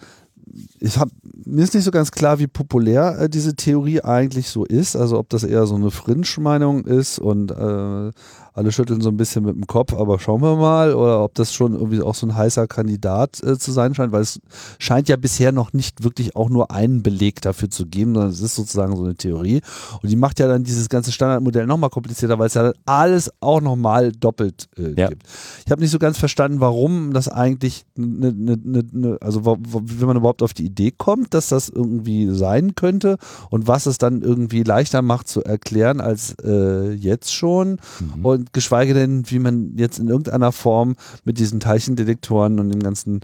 ich 0.80 0.99
hab, 0.99 1.09
mir 1.44 1.62
ist 1.62 1.74
nicht 1.74 1.84
so 1.84 1.90
ganz 1.90 2.11
klar, 2.11 2.38
wie 2.40 2.49
populär 2.49 3.16
äh, 3.20 3.28
diese 3.28 3.55
Theorie 3.55 4.03
eigentlich 4.03 4.49
so 4.49 4.64
ist. 4.64 4.96
Also 4.96 5.18
ob 5.18 5.28
das 5.28 5.44
eher 5.44 5.66
so 5.66 5.76
eine 5.76 5.90
Fringe-Meinung 5.90 6.84
ist 6.84 7.18
und 7.18 7.53
äh, 7.53 8.11
alle 8.59 8.72
schütteln 8.72 9.00
so 9.00 9.09
ein 9.09 9.16
bisschen 9.16 9.44
mit 9.44 9.54
dem 9.54 9.66
Kopf, 9.66 9.94
aber 9.94 10.18
schauen 10.18 10.42
wir 10.42 10.56
mal, 10.56 10.92
oder 10.92 11.22
ob 11.22 11.34
das 11.34 11.54
schon 11.54 11.74
irgendwie 11.74 12.02
auch 12.02 12.16
so 12.16 12.26
ein 12.26 12.34
heißer 12.34 12.66
Kandidat 12.66 13.40
äh, 13.42 13.56
zu 13.56 13.70
sein 13.70 13.94
scheint, 13.94 14.12
weil 14.12 14.22
es 14.22 14.40
scheint 14.80 15.09
ja 15.09 15.16
bisher 15.16 15.52
noch 15.52 15.72
nicht 15.72 16.02
wirklich 16.02 16.34
auch 16.34 16.50
nur 16.50 16.72
einen 16.72 17.04
Beleg 17.04 17.40
dafür 17.40 17.70
zu 17.70 17.86
geben, 17.86 18.14
sondern 18.14 18.32
es 18.32 18.40
ist 18.40 18.56
sozusagen 18.56 18.96
so 18.96 19.04
eine 19.04 19.14
Theorie. 19.14 19.61
Und 20.02 20.11
die 20.11 20.16
macht 20.16 20.40
ja 20.40 20.48
dann 20.48 20.64
dieses 20.64 20.88
ganze 20.88 21.12
Standardmodell 21.12 21.66
nochmal 21.66 21.90
komplizierter, 21.90 22.38
weil 22.38 22.48
es 22.48 22.54
ja 22.54 22.64
dann 22.64 22.74
alles 22.84 23.30
auch 23.40 23.61
nochmal 23.61 24.11
doppelt 24.11 24.68
äh, 24.76 25.00
ja. 25.00 25.09
gibt. 25.09 25.22
Ich 25.64 25.70
habe 25.70 25.80
nicht 25.80 25.92
so 25.92 26.00
ganz 26.00 26.18
verstanden, 26.18 26.59
warum 26.61 27.12
das 27.12 27.28
eigentlich, 27.28 27.86
ne, 27.94 28.32
ne, 28.32 28.59
ne, 28.61 28.84
ne 28.90 29.18
also 29.20 29.44
wenn 29.46 30.06
man 30.06 30.16
überhaupt 30.16 30.42
auf 30.42 30.52
die 30.52 30.66
Idee 30.66 30.90
kommt, 30.90 31.32
dass 31.32 31.48
das 31.48 31.68
irgendwie 31.68 32.34
sein 32.34 32.74
könnte 32.74 33.18
und 33.50 33.68
was 33.68 33.86
es 33.86 33.98
dann 33.98 34.22
irgendwie 34.22 34.64
leichter 34.64 35.00
macht 35.00 35.28
zu 35.28 35.44
erklären 35.44 36.00
als 36.00 36.34
äh, 36.42 36.90
jetzt 36.92 37.32
schon. 37.32 37.78
Mhm. 38.00 38.24
Und 38.24 38.47
geschweige 38.53 38.94
denn, 38.94 39.30
wie 39.30 39.38
man 39.38 39.76
jetzt 39.76 39.99
in 39.99 40.09
irgendeiner 40.09 40.53
Form 40.53 40.96
mit 41.24 41.38
diesen 41.38 41.61
Teilchendetektoren 41.61 42.59
und 42.61 42.70
dem 42.70 42.82
ganzen 42.82 43.20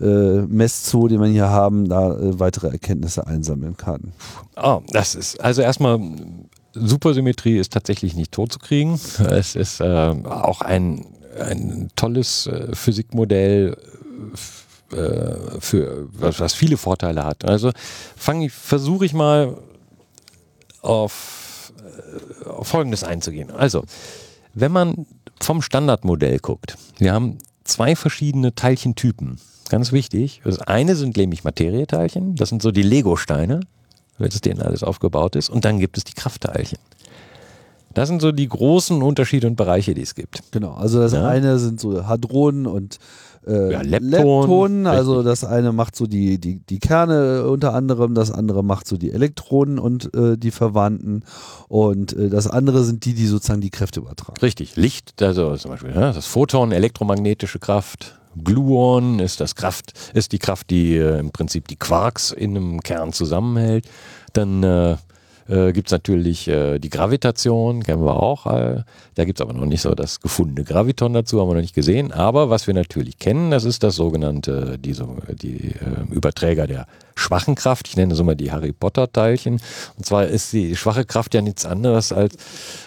äh, 0.00 0.42
Messzoo, 0.42 1.08
den 1.08 1.20
wir 1.20 1.28
hier 1.28 1.48
haben, 1.48 1.88
da 1.88 2.16
äh, 2.16 2.38
weitere 2.38 2.68
Erkenntnisse 2.68 3.26
einsammeln 3.26 3.76
kann. 3.76 4.12
Oh, 4.56 4.82
das 4.88 5.14
ist 5.14 5.40
also 5.40 5.62
erstmal 5.62 6.00
Supersymmetrie 6.74 7.58
ist 7.58 7.72
tatsächlich 7.72 8.14
nicht 8.14 8.32
tot 8.32 8.52
zu 8.52 8.58
kriegen. 8.58 8.98
Es 9.30 9.54
ist 9.54 9.80
äh, 9.80 9.84
auch 10.24 10.60
ein, 10.60 11.06
ein 11.38 11.88
tolles 11.94 12.46
äh, 12.46 12.74
Physikmodell 12.74 13.76
äh, 14.92 15.60
für 15.60 16.08
was, 16.12 16.40
was, 16.40 16.54
viele 16.54 16.76
Vorteile 16.76 17.24
hat. 17.24 17.44
Also 17.44 17.70
versuche 18.16 19.04
ich 19.04 19.14
mal 19.14 19.56
auf, 20.82 21.72
äh, 22.44 22.48
auf 22.48 22.66
Folgendes 22.66 23.04
einzugehen. 23.04 23.50
Also 23.50 23.84
wenn 24.54 24.72
man 24.72 25.06
vom 25.40 25.62
Standardmodell 25.62 26.38
guckt, 26.38 26.76
wir 26.98 27.12
haben 27.12 27.38
zwei 27.64 27.96
verschiedene 27.96 28.54
Teilchentypen. 28.54 29.38
Ganz 29.68 29.92
wichtig. 29.92 30.40
Das 30.44 30.58
eine 30.60 30.94
sind 30.96 31.16
nämlich 31.16 31.42
Materieteilchen, 31.44 32.36
das 32.36 32.50
sind 32.50 32.62
so 32.62 32.70
die 32.70 32.82
Lego-Steine, 32.82 33.60
wenn 34.18 34.28
es 34.28 34.40
denen 34.40 34.60
alles 34.62 34.82
aufgebaut 34.82 35.36
ist. 35.36 35.48
Und 35.50 35.64
dann 35.64 35.78
gibt 35.78 35.96
es 35.96 36.04
die 36.04 36.12
Kraftteilchen. 36.12 36.78
Das 37.94 38.08
sind 38.08 38.20
so 38.20 38.32
die 38.32 38.48
großen 38.48 39.02
Unterschiede 39.02 39.46
und 39.46 39.56
Bereiche, 39.56 39.94
die 39.94 40.02
es 40.02 40.14
gibt. 40.14 40.42
Genau, 40.52 40.72
also 40.74 40.98
das 41.00 41.12
Ja. 41.12 41.26
eine 41.28 41.58
sind 41.58 41.80
so 41.80 42.06
Hadronen 42.06 42.66
und 42.66 42.98
äh, 43.46 43.72
Ja, 43.72 43.82
Lepton, 43.82 44.10
Leptonen. 44.10 44.86
Also 44.86 45.22
das 45.22 45.44
eine 45.44 45.72
macht 45.72 45.96
so 45.96 46.06
die, 46.06 46.38
die, 46.38 46.60
die 46.60 46.78
Kerne 46.78 47.48
unter 47.48 47.74
anderem, 47.74 48.14
das 48.14 48.30
andere 48.30 48.62
macht 48.62 48.86
so 48.86 48.96
die 48.96 49.12
Elektronen 49.12 49.78
und 49.78 50.14
äh, 50.14 50.36
die 50.36 50.50
Verwandten 50.50 51.24
und 51.68 52.12
äh, 52.12 52.28
das 52.28 52.46
andere 52.46 52.84
sind 52.84 53.04
die, 53.04 53.14
die 53.14 53.26
sozusagen 53.26 53.60
die 53.60 53.70
Kräfte 53.70 54.00
übertragen. 54.00 54.40
Richtig, 54.40 54.76
Licht, 54.76 55.22
also 55.22 55.56
zum 55.56 55.70
Beispiel 55.72 55.90
ja, 55.94 56.12
das 56.12 56.26
Photon, 56.26 56.72
elektromagnetische 56.72 57.58
Kraft. 57.58 58.18
Gluon 58.42 59.20
ist 59.20 59.40
das 59.40 59.54
Kraft, 59.54 59.92
ist 60.12 60.32
die 60.32 60.40
Kraft, 60.40 60.70
die 60.70 60.96
äh, 60.96 61.18
im 61.18 61.30
Prinzip 61.30 61.68
die 61.68 61.76
Quarks 61.76 62.32
in 62.32 62.56
einem 62.56 62.80
Kern 62.80 63.12
zusammenhält. 63.12 63.86
Dann 64.32 64.98
äh, 65.48 65.72
gibt 65.72 65.88
es 65.88 65.92
natürlich 65.92 66.48
äh, 66.48 66.78
die 66.78 66.90
Gravitation, 66.90 67.82
kennen 67.82 68.04
wir 68.04 68.16
auch. 68.16 68.46
Äh, 68.46 68.82
da 69.14 69.24
gibt 69.24 69.40
es 69.40 69.42
aber 69.42 69.52
noch 69.52 69.66
nicht 69.66 69.82
so 69.82 69.94
das 69.94 70.20
gefundene 70.20 70.64
Graviton 70.64 71.12
dazu, 71.12 71.40
haben 71.40 71.48
wir 71.48 71.54
noch 71.54 71.60
nicht 71.60 71.74
gesehen. 71.74 72.12
Aber 72.12 72.50
was 72.50 72.66
wir 72.66 72.74
natürlich 72.74 73.18
kennen, 73.18 73.50
das 73.50 73.64
ist 73.64 73.82
das 73.82 73.96
sogenannte, 73.96 74.78
die, 74.78 74.92
so, 74.92 75.16
die 75.28 75.72
äh, 75.72 76.12
Überträger 76.12 76.66
der 76.66 76.86
schwachen 77.14 77.54
Kraft. 77.54 77.88
Ich 77.88 77.96
nenne 77.96 78.14
es 78.14 78.20
immer 78.20 78.34
die 78.34 78.50
Harry 78.50 78.72
Potter-Teilchen. 78.72 79.60
Und 79.96 80.06
zwar 80.06 80.26
ist 80.26 80.52
die 80.52 80.76
schwache 80.76 81.04
Kraft 81.04 81.34
ja 81.34 81.42
nichts 81.42 81.64
anderes 81.64 82.12
als, 82.12 82.36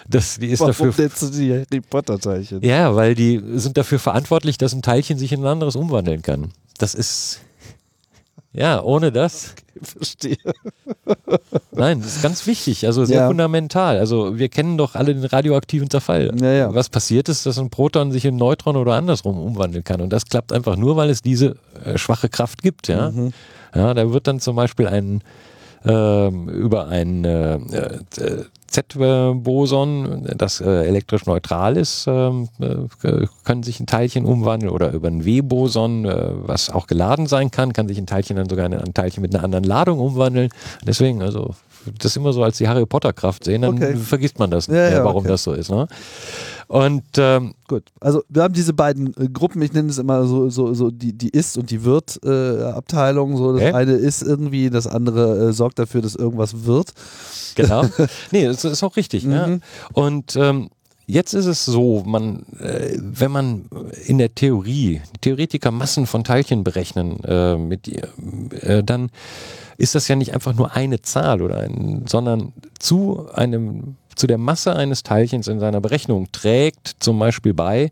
das, 0.08 0.38
die 0.38 0.48
ist 0.48 0.60
dafür 0.60 0.92
nennst 0.98 1.34
die 1.38 1.52
Harry 1.52 1.80
Potter 1.80 2.18
Teilchen? 2.18 2.62
ja, 2.62 2.94
weil 2.94 3.14
die 3.14 3.40
sind 3.54 3.76
dafür 3.76 3.98
verantwortlich, 3.98 4.58
dass 4.58 4.72
ein 4.72 4.82
Teilchen 4.82 5.18
sich 5.18 5.32
in 5.32 5.40
ein 5.40 5.46
anderes 5.46 5.76
umwandeln 5.76 6.22
kann. 6.22 6.52
Das 6.78 6.94
ist. 6.94 7.40
Ja, 8.58 8.82
ohne 8.82 9.12
das. 9.12 9.54
verstehe. 9.82 10.36
Nein, 11.72 12.00
das 12.00 12.16
ist 12.16 12.22
ganz 12.22 12.44
wichtig, 12.46 12.84
also 12.86 13.04
sehr 13.04 13.20
Ja. 13.20 13.28
fundamental. 13.28 13.98
Also 13.98 14.36
wir 14.36 14.48
kennen 14.48 14.76
doch 14.76 14.96
alle 14.96 15.14
den 15.14 15.24
radioaktiven 15.24 15.88
Zerfall. 15.88 16.32
Ja, 16.40 16.52
ja. 16.52 16.74
Was 16.74 16.88
passiert 16.88 17.28
ist, 17.28 17.46
dass 17.46 17.58
ein 17.58 17.70
Proton 17.70 18.10
sich 18.10 18.24
in 18.24 18.36
Neutron 18.36 18.76
oder 18.76 18.94
andersrum 18.94 19.38
umwandeln 19.38 19.84
kann. 19.84 20.00
Und 20.00 20.12
das 20.12 20.26
klappt 20.26 20.52
einfach 20.52 20.76
nur, 20.76 20.96
weil 20.96 21.08
es 21.10 21.22
diese 21.22 21.54
äh, 21.84 21.96
schwache 21.98 22.28
Kraft 22.28 22.62
gibt. 22.62 22.88
Ja? 22.88 23.12
Mhm. 23.12 23.32
Ja, 23.74 23.94
da 23.94 24.12
wird 24.12 24.26
dann 24.26 24.40
zum 24.40 24.56
Beispiel 24.56 24.88
ein 24.88 25.22
ähm, 25.84 26.48
über 26.48 26.88
ein 26.88 27.24
äh, 27.24 27.54
äh, 27.54 28.44
Z-Boson, 28.68 30.26
das 30.36 30.60
äh, 30.60 30.86
elektrisch 30.86 31.24
neutral 31.26 31.76
ist, 31.76 32.06
ähm, 32.06 32.48
äh, 32.60 33.26
können 33.44 33.62
sich 33.62 33.80
ein 33.80 33.86
Teilchen 33.86 34.26
umwandeln 34.26 34.70
oder 34.70 34.92
über 34.92 35.08
ein 35.08 35.24
W-Boson, 35.24 36.04
äh, 36.04 36.30
was 36.46 36.68
auch 36.68 36.86
geladen 36.86 37.26
sein 37.26 37.50
kann, 37.50 37.72
kann 37.72 37.88
sich 37.88 37.98
ein 37.98 38.06
Teilchen 38.06 38.36
dann 38.36 38.48
sogar 38.48 38.66
in 38.66 38.74
ein 38.74 38.94
Teilchen 38.94 39.22
mit 39.22 39.34
einer 39.34 39.42
anderen 39.42 39.64
Ladung 39.64 39.98
umwandeln. 39.98 40.50
Deswegen, 40.86 41.22
also 41.22 41.54
das 42.00 42.16
immer 42.16 42.32
so 42.32 42.42
als 42.42 42.58
die 42.58 42.68
Harry 42.68 42.86
Potter 42.86 43.12
Kraft 43.12 43.44
sehen, 43.44 43.62
dann 43.62 43.74
Okay. 43.74 43.96
vergisst 43.96 44.38
man 44.38 44.50
das, 44.50 44.66
Ja, 44.66 44.74
äh, 44.74 44.92
ja, 44.94 45.04
warum 45.04 45.20
okay. 45.20 45.28
das 45.28 45.42
so 45.44 45.52
ist. 45.52 45.70
Ne? 45.70 45.86
Und 46.66 47.04
ähm, 47.16 47.54
Gut, 47.66 47.84
also 48.00 48.22
wir 48.28 48.42
haben 48.42 48.52
diese 48.54 48.72
beiden 48.74 49.14
äh, 49.18 49.28
Gruppen, 49.28 49.62
ich 49.62 49.72
nenne 49.72 49.88
es 49.88 49.98
immer 49.98 50.24
so, 50.26 50.50
so, 50.50 50.74
so 50.74 50.90
die, 50.90 51.12
die 51.16 51.30
Ist- 51.30 51.56
und 51.56 51.70
die 51.70 51.82
Wird-Abteilung. 51.84 53.36
so 53.36 53.52
das 53.54 53.62
Okay. 53.62 53.72
eine 53.72 53.92
ist 53.92 54.22
irgendwie, 54.22 54.70
das 54.70 54.86
andere 54.86 55.48
äh, 55.48 55.52
sorgt 55.52 55.78
dafür, 55.78 56.02
dass 56.02 56.14
irgendwas 56.14 56.64
wird. 56.66 56.92
Genau. 57.54 57.84
nee, 58.32 58.46
das 58.46 58.64
ist 58.64 58.82
auch 58.82 58.96
richtig. 58.96 59.24
Ja. 59.24 59.46
Mhm. 59.46 59.60
Und 59.92 60.36
ähm, 60.36 60.68
jetzt 61.08 61.32
ist 61.32 61.46
es 61.46 61.64
so, 61.64 62.04
man, 62.06 62.44
äh, 62.60 62.96
wenn 63.00 63.32
man 63.32 63.64
in 64.06 64.18
der 64.18 64.34
Theorie, 64.34 65.00
Theoretiker 65.20 65.72
Massen 65.72 66.06
von 66.06 66.22
Teilchen 66.22 66.62
berechnen, 66.62 67.18
äh, 67.24 67.56
mit, 67.56 67.88
äh, 67.88 68.84
dann 68.84 69.10
ist 69.78 69.94
das 69.94 70.06
ja 70.06 70.14
nicht 70.14 70.34
einfach 70.34 70.54
nur 70.54 70.76
eine 70.76 71.02
Zahl 71.02 71.42
oder 71.42 71.58
ein, 71.58 72.04
sondern 72.06 72.52
zu 72.78 73.28
einem, 73.32 73.96
zu 74.14 74.26
der 74.26 74.38
Masse 74.38 74.76
eines 74.76 75.02
Teilchens 75.02 75.48
in 75.48 75.58
seiner 75.58 75.80
Berechnung 75.80 76.30
trägt 76.30 76.96
zum 77.00 77.18
Beispiel 77.18 77.54
bei 77.54 77.90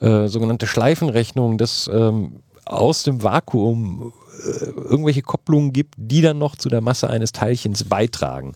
äh, 0.00 0.26
sogenannte 0.26 0.66
Schleifenrechnung, 0.66 1.56
dass 1.56 1.88
ähm, 1.92 2.40
aus 2.64 3.04
dem 3.04 3.22
Vakuum 3.22 4.12
äh, 4.42 4.64
irgendwelche 4.64 5.22
Kopplungen 5.22 5.72
gibt, 5.72 5.94
die 5.98 6.22
dann 6.22 6.38
noch 6.38 6.56
zu 6.56 6.68
der 6.68 6.80
Masse 6.80 7.08
eines 7.08 7.32
Teilchens 7.32 7.84
beitragen. 7.84 8.54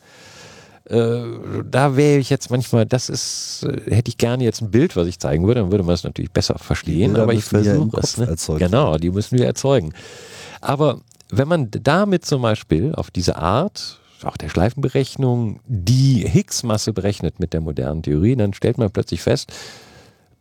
Äh, 0.86 1.22
da 1.70 1.96
wäre 1.96 2.18
ich 2.18 2.28
jetzt 2.28 2.50
manchmal, 2.50 2.84
das 2.84 3.08
ist, 3.08 3.64
äh, 3.64 3.90
hätte 3.90 4.10
ich 4.10 4.18
gerne 4.18 4.44
jetzt 4.44 4.60
ein 4.60 4.70
Bild, 4.70 4.96
was 4.96 5.06
ich 5.06 5.18
zeigen 5.18 5.46
würde, 5.46 5.60
dann 5.60 5.70
würde 5.70 5.84
man 5.84 5.94
es 5.94 6.04
natürlich 6.04 6.30
besser 6.30 6.58
verstehen, 6.58 7.16
aber 7.16 7.32
ich 7.32 7.44
versuche 7.44 7.98
es. 8.00 8.18
Ne? 8.18 8.26
Genau, 8.58 8.98
die 8.98 9.10
müssen 9.10 9.38
wir 9.38 9.46
erzeugen. 9.46 9.94
Aber 10.60 11.00
wenn 11.30 11.48
man 11.48 11.70
damit 11.70 12.26
zum 12.26 12.42
Beispiel 12.42 12.94
auf 12.94 13.10
diese 13.10 13.36
Art, 13.36 13.98
auch 14.24 14.36
der 14.36 14.50
Schleifenberechnung, 14.50 15.60
die 15.66 16.26
Higgs-Masse 16.28 16.92
berechnet 16.92 17.40
mit 17.40 17.54
der 17.54 17.62
modernen 17.62 18.02
Theorie, 18.02 18.36
dann 18.36 18.52
stellt 18.52 18.76
man 18.76 18.90
plötzlich 18.90 19.22
fest, 19.22 19.52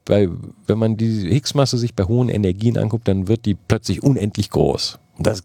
weil 0.05 0.29
wenn 0.67 0.77
man 0.77 0.97
die 0.97 1.29
Higgs-Masse 1.29 1.77
sich 1.77 1.95
bei 1.95 2.03
hohen 2.03 2.27
Energien 2.27 2.77
anguckt, 2.77 3.07
dann 3.07 3.29
wird 3.29 3.45
die 3.45 3.55
plötzlich 3.55 4.03
unendlich 4.03 4.49
groß. 4.49 4.99
Und 5.17 5.27
das 5.27 5.43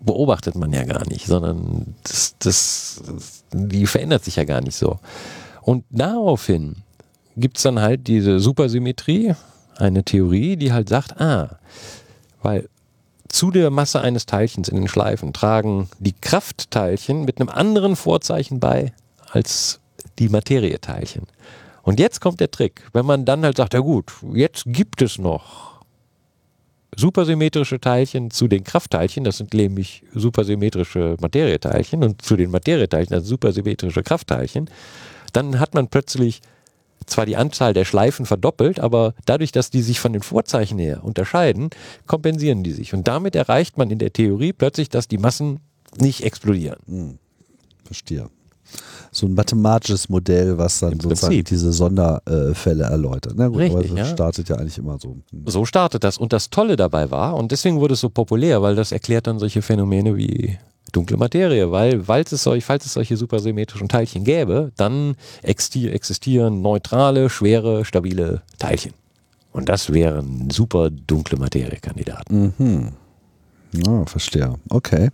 beobachtet 0.00 0.54
man 0.54 0.72
ja 0.72 0.84
gar 0.84 1.06
nicht, 1.08 1.26
sondern 1.26 1.94
das, 2.04 2.34
das, 2.38 3.02
die 3.52 3.86
verändert 3.86 4.24
sich 4.24 4.36
ja 4.36 4.44
gar 4.44 4.60
nicht 4.60 4.76
so. 4.76 4.98
Und 5.62 5.84
daraufhin 5.90 6.76
gibt 7.36 7.56
es 7.56 7.62
dann 7.62 7.80
halt 7.80 8.06
diese 8.06 8.40
Supersymmetrie, 8.40 9.34
eine 9.76 10.04
Theorie, 10.04 10.56
die 10.56 10.72
halt 10.72 10.88
sagt, 10.88 11.20
ah, 11.20 11.58
weil 12.42 12.68
zu 13.28 13.50
der 13.50 13.70
Masse 13.70 14.00
eines 14.00 14.26
Teilchens 14.26 14.68
in 14.68 14.76
den 14.76 14.88
Schleifen 14.88 15.32
tragen 15.32 15.88
die 15.98 16.14
Kraftteilchen 16.18 17.24
mit 17.24 17.40
einem 17.40 17.50
anderen 17.50 17.94
Vorzeichen 17.94 18.58
bei 18.58 18.92
als 19.30 19.80
die 20.18 20.28
Materieteilchen. 20.28 21.26
Und 21.82 22.00
jetzt 22.00 22.20
kommt 22.20 22.40
der 22.40 22.50
Trick, 22.50 22.82
wenn 22.92 23.06
man 23.06 23.24
dann 23.24 23.44
halt 23.44 23.56
sagt, 23.56 23.74
ja 23.74 23.80
gut, 23.80 24.12
jetzt 24.32 24.64
gibt 24.66 25.02
es 25.02 25.18
noch 25.18 25.67
supersymmetrische 26.98 27.80
Teilchen 27.80 28.32
zu 28.32 28.48
den 28.48 28.64
Kraftteilchen, 28.64 29.22
das 29.22 29.38
sind 29.38 29.54
nämlich 29.54 30.02
supersymmetrische 30.14 31.16
Materieteilchen 31.20 32.02
und 32.02 32.22
zu 32.22 32.36
den 32.36 32.50
Materieteilchen, 32.50 33.16
sind 33.16 33.24
supersymmetrische 33.26 34.02
Kraftteilchen, 34.02 34.68
dann 35.32 35.60
hat 35.60 35.74
man 35.74 35.86
plötzlich 35.86 36.40
zwar 37.06 37.24
die 37.24 37.36
Anzahl 37.36 37.72
der 37.72 37.84
Schleifen 37.84 38.26
verdoppelt, 38.26 38.80
aber 38.80 39.14
dadurch, 39.26 39.52
dass 39.52 39.70
die 39.70 39.82
sich 39.82 40.00
von 40.00 40.12
den 40.12 40.22
Vorzeichen 40.22 40.80
her 40.80 41.04
unterscheiden, 41.04 41.70
kompensieren 42.08 42.64
die 42.64 42.72
sich. 42.72 42.92
Und 42.92 43.06
damit 43.06 43.36
erreicht 43.36 43.78
man 43.78 43.90
in 43.90 43.98
der 43.98 44.12
Theorie 44.12 44.52
plötzlich, 44.52 44.88
dass 44.88 45.06
die 45.06 45.18
Massen 45.18 45.60
nicht 46.00 46.24
explodieren. 46.24 47.18
Verstehe. 47.84 48.28
So 49.10 49.26
ein 49.26 49.34
mathematisches 49.34 50.08
Modell, 50.08 50.58
was 50.58 50.80
dann 50.80 51.00
sozusagen 51.00 51.42
diese 51.44 51.72
Sonderfälle 51.72 52.84
erläutert. 52.84 53.34
Na 53.36 53.48
gut, 53.48 53.62
aber 53.62 53.78
Richtig, 53.78 53.90
das 53.96 53.98
ja. 54.08 54.14
startet 54.14 54.48
ja 54.48 54.56
eigentlich 54.56 54.78
immer 54.78 54.98
so. 55.00 55.16
So 55.46 55.64
startet 55.64 56.04
das. 56.04 56.18
Und 56.18 56.32
das 56.32 56.50
Tolle 56.50 56.76
dabei 56.76 57.10
war, 57.10 57.34
und 57.36 57.50
deswegen 57.52 57.80
wurde 57.80 57.94
es 57.94 58.00
so 58.00 58.10
populär, 58.10 58.60
weil 58.62 58.76
das 58.76 58.92
erklärt 58.92 59.26
dann 59.26 59.38
solche 59.38 59.62
Phänomene 59.62 60.16
wie 60.16 60.58
dunkle 60.92 61.16
Materie, 61.16 61.70
weil 61.70 62.04
falls 62.04 62.32
es, 62.32 62.42
solch, 62.42 62.64
falls 62.64 62.86
es 62.86 62.94
solche 62.94 63.16
supersymmetrischen 63.16 63.88
Teilchen 63.88 64.24
gäbe, 64.24 64.72
dann 64.76 65.16
existi- 65.42 65.90
existieren 65.90 66.62
neutrale, 66.62 67.28
schwere, 67.30 67.84
stabile 67.84 68.42
Teilchen. 68.58 68.92
Und 69.52 69.68
das 69.68 69.92
wären 69.92 70.50
super 70.50 70.90
dunkle 70.90 71.38
Materiekandidaten. 71.38 72.54
Mhm. 72.58 72.88
Ja, 73.86 74.04
verstehe. 74.06 74.54
Okay. 74.70 75.10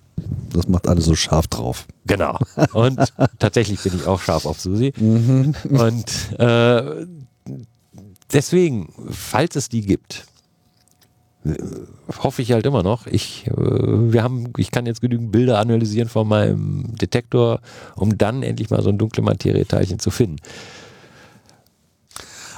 Das 0.52 0.68
macht 0.68 0.88
alles 0.88 1.04
so 1.06 1.14
scharf 1.14 1.48
drauf. 1.48 1.86
Genau. 2.06 2.38
Und 2.72 2.98
tatsächlich 3.38 3.82
bin 3.82 3.94
ich 3.94 4.06
auch 4.06 4.20
scharf 4.20 4.46
auf 4.46 4.60
Susi. 4.60 4.92
Mhm. 4.96 5.54
Und 5.70 6.38
äh, 6.38 7.06
deswegen, 8.32 8.92
falls 9.10 9.56
es 9.56 9.68
die 9.68 9.82
gibt, 9.82 10.26
äh, 11.44 11.54
hoffe 12.18 12.42
ich 12.42 12.52
halt 12.52 12.66
immer 12.66 12.82
noch. 12.82 13.06
Ich, 13.06 13.46
äh, 13.48 13.52
wir 13.52 14.22
haben, 14.22 14.52
ich 14.56 14.70
kann 14.70 14.86
jetzt 14.86 15.00
genügend 15.00 15.32
Bilder 15.32 15.58
analysieren 15.58 16.08
von 16.08 16.28
meinem 16.28 16.96
Detektor, 16.96 17.60
um 17.96 18.16
dann 18.16 18.42
endlich 18.42 18.70
mal 18.70 18.82
so 18.82 18.90
ein 18.90 18.98
dunkle 18.98 19.22
Materieteilchen 19.22 19.98
zu 19.98 20.10
finden. 20.10 20.36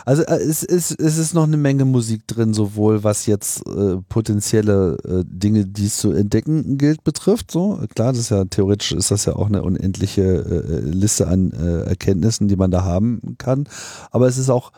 Also 0.07 0.23
äh, 0.23 0.37
es 0.37 0.63
ist, 0.63 0.93
es 1.01 1.19
ist 1.19 1.35
noch 1.35 1.43
eine 1.43 1.57
Menge 1.57 1.85
Musik 1.85 2.29
drin, 2.29 2.55
sowohl 2.55 3.03
was 3.03 3.27
jetzt 3.27 3.67
äh, 3.67 3.97
potenzielle 4.09 4.97
äh, 5.05 5.25
Dinge, 5.27 5.67
die 5.67 5.87
es 5.87 5.97
zu 5.99 6.13
entdecken 6.13 6.79
gilt, 6.79 7.03
betrifft. 7.03 7.51
So 7.51 7.81
klar, 7.93 8.13
das 8.13 8.21
ist 8.21 8.31
ja 8.31 8.45
theoretisch 8.45 8.93
ist 8.93 9.11
das 9.11 9.25
ja 9.25 9.35
auch 9.35 9.49
eine 9.49 9.65
unendliche 9.65 10.23
äh, 10.23 10.81
Liste 10.81 11.27
an 11.27 11.51
äh, 11.51 11.89
Erkenntnissen, 11.89 12.47
die 12.47 12.55
man 12.55 12.71
da 12.71 12.85
haben 12.85 13.35
kann. 13.37 13.69
Aber 14.13 14.29
es 14.29 14.39
ist 14.39 14.49
auch, 14.49 14.71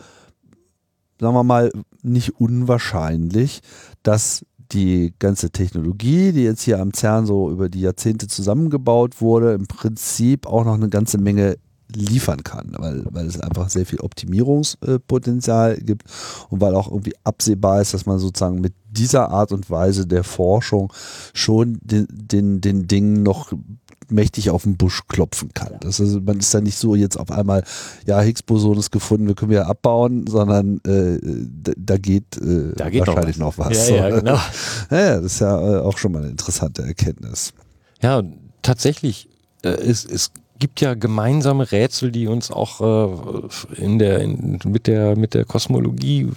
sagen 1.20 1.34
wir 1.34 1.44
mal, 1.44 1.70
nicht 2.02 2.40
unwahrscheinlich, 2.40 3.60
dass 4.02 4.46
die 4.72 5.12
ganze 5.18 5.50
Technologie, 5.50 6.32
die 6.32 6.44
jetzt 6.44 6.62
hier 6.62 6.80
am 6.80 6.94
CERN 6.94 7.26
so 7.26 7.50
über 7.50 7.68
die 7.68 7.82
Jahrzehnte 7.82 8.28
zusammengebaut 8.28 9.20
wurde, 9.20 9.52
im 9.52 9.66
Prinzip 9.66 10.46
auch 10.46 10.64
noch 10.64 10.74
eine 10.74 10.88
ganze 10.88 11.18
Menge 11.18 11.58
liefern 11.94 12.44
kann, 12.44 12.74
weil, 12.78 13.04
weil 13.10 13.26
es 13.26 13.40
einfach 13.40 13.70
sehr 13.70 13.86
viel 13.86 14.00
Optimierungspotenzial 14.00 15.78
gibt 15.78 16.04
und 16.50 16.60
weil 16.60 16.74
auch 16.74 16.90
irgendwie 16.90 17.14
absehbar 17.24 17.80
ist, 17.80 17.94
dass 17.94 18.06
man 18.06 18.18
sozusagen 18.18 18.60
mit 18.60 18.74
dieser 18.90 19.30
Art 19.30 19.52
und 19.52 19.70
Weise 19.70 20.06
der 20.06 20.24
Forschung 20.24 20.92
schon 21.34 21.78
den, 21.82 22.06
den, 22.10 22.60
den 22.60 22.86
Dingen 22.88 23.22
noch 23.22 23.52
mächtig 24.10 24.50
auf 24.50 24.62
den 24.62 24.76
Busch 24.76 25.02
klopfen 25.06 25.52
kann. 25.54 25.76
Das 25.80 26.00
ist, 26.00 26.22
man 26.24 26.38
ist 26.38 26.52
da 26.54 26.60
nicht 26.60 26.78
so 26.78 26.94
jetzt 26.94 27.18
auf 27.18 27.30
einmal, 27.30 27.64
ja, 28.06 28.20
Higgs-Boson 28.20 28.78
ist 28.78 28.90
gefunden, 28.90 29.26
wir 29.26 29.34
können 29.34 29.50
wieder 29.50 29.66
abbauen, 29.66 30.26
sondern 30.26 30.80
äh, 30.86 31.18
da, 31.76 31.98
geht, 31.98 32.36
äh, 32.38 32.72
da 32.74 32.88
geht 32.90 33.06
wahrscheinlich 33.06 33.38
noch 33.38 33.58
was. 33.58 33.68
Noch 33.68 33.76
was. 33.76 33.88
Ja, 33.90 34.08
ja, 34.08 34.18
genau. 34.18 34.34
ja, 34.90 35.20
das 35.20 35.24
ist 35.24 35.40
ja 35.40 35.76
äh, 35.76 35.80
auch 35.80 35.98
schon 35.98 36.12
mal 36.12 36.22
eine 36.22 36.30
interessante 36.30 36.82
Erkenntnis. 36.82 37.52
Ja, 38.00 38.22
tatsächlich, 38.62 39.28
äh, 39.62 39.70
es, 39.70 40.04
es 40.04 40.30
gibt 40.58 40.80
ja 40.80 40.94
gemeinsame 40.94 41.70
Rätsel, 41.70 42.10
die 42.10 42.26
uns 42.26 42.50
auch 42.50 42.80
äh, 42.80 43.82
in 43.82 43.98
der, 43.98 44.20
in, 44.20 44.58
mit, 44.64 44.86
der, 44.86 45.16
mit 45.16 45.34
der 45.34 45.44
Kosmologie 45.44 46.30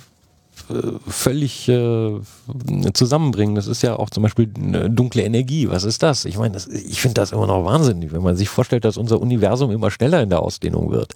äh, 0.70 0.74
völlig 1.08 1.68
äh, 1.70 2.20
zusammenbringen. 2.94 3.56
Das 3.56 3.68
ist 3.68 3.82
ja 3.84 3.96
auch 3.96 4.10
zum 4.10 4.24
Beispiel 4.24 4.48
dunkle 4.48 5.24
Energie. 5.24 5.70
Was 5.70 5.84
ist 5.84 6.04
das? 6.04 6.26
Ich 6.26 6.38
meine, 6.38 6.58
ich 6.58 7.02
finde 7.02 7.16
das 7.16 7.32
immer 7.32 7.48
noch 7.48 7.66
wahnsinnig, 7.66 8.12
wenn 8.12 8.22
man 8.22 8.36
sich 8.36 8.50
vorstellt, 8.50 8.86
dass 8.86 8.98
unser 8.98 9.20
Universum 9.20 9.72
immer 9.72 9.92
schneller 9.92 10.22
in 10.22 10.30
der 10.30 10.42
Ausdehnung 10.42 10.92
wird. 10.92 11.14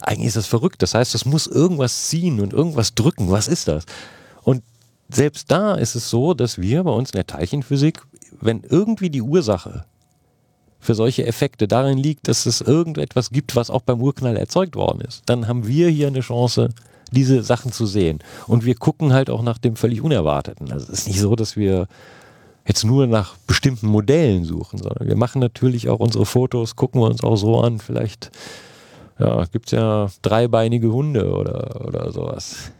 Eigentlich 0.00 0.28
ist 0.28 0.36
das 0.36 0.46
verrückt. 0.46 0.82
Das 0.82 0.94
heißt, 0.94 1.14
es 1.14 1.24
muss 1.24 1.46
irgendwas 1.46 2.08
ziehen 2.08 2.40
und 2.40 2.52
irgendwas 2.52 2.94
drücken. 2.94 3.30
Was 3.30 3.48
ist 3.48 3.68
das? 3.68 3.84
Und 4.42 4.62
selbst 5.08 5.50
da 5.50 5.74
ist 5.74 5.94
es 5.94 6.10
so, 6.10 6.34
dass 6.34 6.60
wir 6.60 6.84
bei 6.84 6.90
uns 6.90 7.10
in 7.10 7.16
der 7.16 7.26
Teilchenphysik, 7.26 8.02
wenn 8.40 8.62
irgendwie 8.68 9.10
die 9.10 9.22
Ursache 9.22 9.84
für 10.86 10.94
solche 10.94 11.26
Effekte 11.26 11.68
darin 11.68 11.98
liegt, 11.98 12.28
dass 12.28 12.46
es 12.46 12.60
irgendetwas 12.60 13.30
gibt, 13.30 13.56
was 13.56 13.70
auch 13.70 13.82
beim 13.82 14.00
Urknall 14.00 14.36
erzeugt 14.36 14.76
worden 14.76 15.00
ist, 15.00 15.22
dann 15.26 15.48
haben 15.48 15.66
wir 15.66 15.88
hier 15.88 16.06
eine 16.06 16.20
Chance, 16.20 16.70
diese 17.12 17.42
Sachen 17.42 17.72
zu 17.72 17.86
sehen. 17.86 18.20
Und 18.46 18.64
wir 18.64 18.74
gucken 18.76 19.12
halt 19.12 19.28
auch 19.28 19.42
nach 19.42 19.58
dem 19.58 19.76
völlig 19.76 20.00
Unerwarteten. 20.00 20.72
Also 20.72 20.86
es 20.92 21.00
ist 21.00 21.06
nicht 21.08 21.20
so, 21.20 21.34
dass 21.36 21.56
wir 21.56 21.88
jetzt 22.66 22.84
nur 22.84 23.06
nach 23.06 23.36
bestimmten 23.46 23.86
Modellen 23.88 24.44
suchen, 24.44 24.78
sondern 24.78 25.06
wir 25.06 25.16
machen 25.16 25.40
natürlich 25.40 25.88
auch 25.88 26.00
unsere 26.00 26.26
Fotos, 26.26 26.76
gucken 26.76 27.00
wir 27.00 27.06
uns 27.06 27.22
auch 27.22 27.36
so 27.36 27.60
an. 27.60 27.78
Vielleicht 27.78 28.30
ja, 29.18 29.44
gibt 29.46 29.66
es 29.66 29.72
ja 29.72 30.08
dreibeinige 30.22 30.92
Hunde 30.92 31.32
oder, 31.32 31.84
oder 31.86 32.12
sowas. 32.12 32.70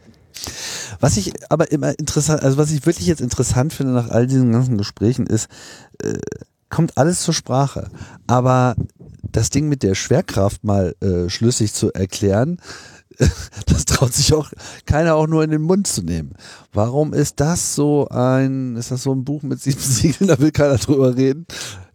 Was 0.99 1.17
ich 1.17 1.33
aber 1.49 1.71
immer 1.71 1.97
interessant, 1.99 2.41
also 2.41 2.57
was 2.57 2.71
ich 2.71 2.85
wirklich 2.85 3.07
jetzt 3.07 3.21
interessant 3.21 3.73
finde 3.73 3.93
nach 3.93 4.09
all 4.09 4.27
diesen 4.27 4.51
ganzen 4.51 4.77
Gesprächen 4.77 5.27
ist, 5.27 5.49
äh, 6.01 6.17
kommt 6.69 6.97
alles 6.97 7.21
zur 7.21 7.33
Sprache. 7.33 7.89
Aber 8.27 8.75
das 9.31 9.49
Ding 9.49 9.67
mit 9.67 9.83
der 9.83 9.95
Schwerkraft 9.95 10.63
mal 10.63 10.95
äh, 11.01 11.29
schlüssig 11.29 11.73
zu 11.73 11.91
erklären, 11.93 12.59
das 13.65 13.85
traut 13.85 14.13
sich 14.13 14.33
auch 14.33 14.51
keiner 14.85 15.15
auch 15.15 15.27
nur 15.27 15.43
in 15.43 15.49
den 15.49 15.61
Mund 15.61 15.87
zu 15.87 16.03
nehmen. 16.03 16.33
Warum 16.71 17.13
ist 17.13 17.39
das 17.39 17.73
so 17.73 18.07
ein, 18.09 18.75
ist 18.75 18.91
das 18.91 19.03
so 19.03 19.13
ein 19.13 19.23
Buch 19.23 19.43
mit 19.43 19.59
sieben 19.59 19.79
Siegeln, 19.81 20.27
da 20.27 20.39
will 20.39 20.51
keiner 20.51 20.77
drüber 20.77 21.15
reden? 21.15 21.45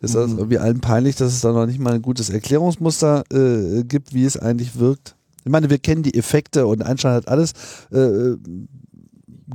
Ist 0.00 0.14
das 0.14 0.30
mhm. 0.30 0.38
irgendwie 0.38 0.58
allen 0.58 0.80
peinlich, 0.80 1.16
dass 1.16 1.32
es 1.32 1.40
da 1.40 1.52
noch 1.52 1.66
nicht 1.66 1.78
mal 1.78 1.94
ein 1.94 2.02
gutes 2.02 2.28
Erklärungsmuster 2.28 3.24
äh, 3.32 3.84
gibt, 3.84 4.12
wie 4.14 4.24
es 4.24 4.36
eigentlich 4.36 4.78
wirkt? 4.78 5.16
Ich 5.44 5.50
meine, 5.50 5.70
wir 5.70 5.78
kennen 5.78 6.02
die 6.02 6.14
Effekte 6.14 6.66
und 6.66 6.82
Einstein 6.82 7.14
hat 7.14 7.28
alles 7.28 7.52
äh, 7.90 8.36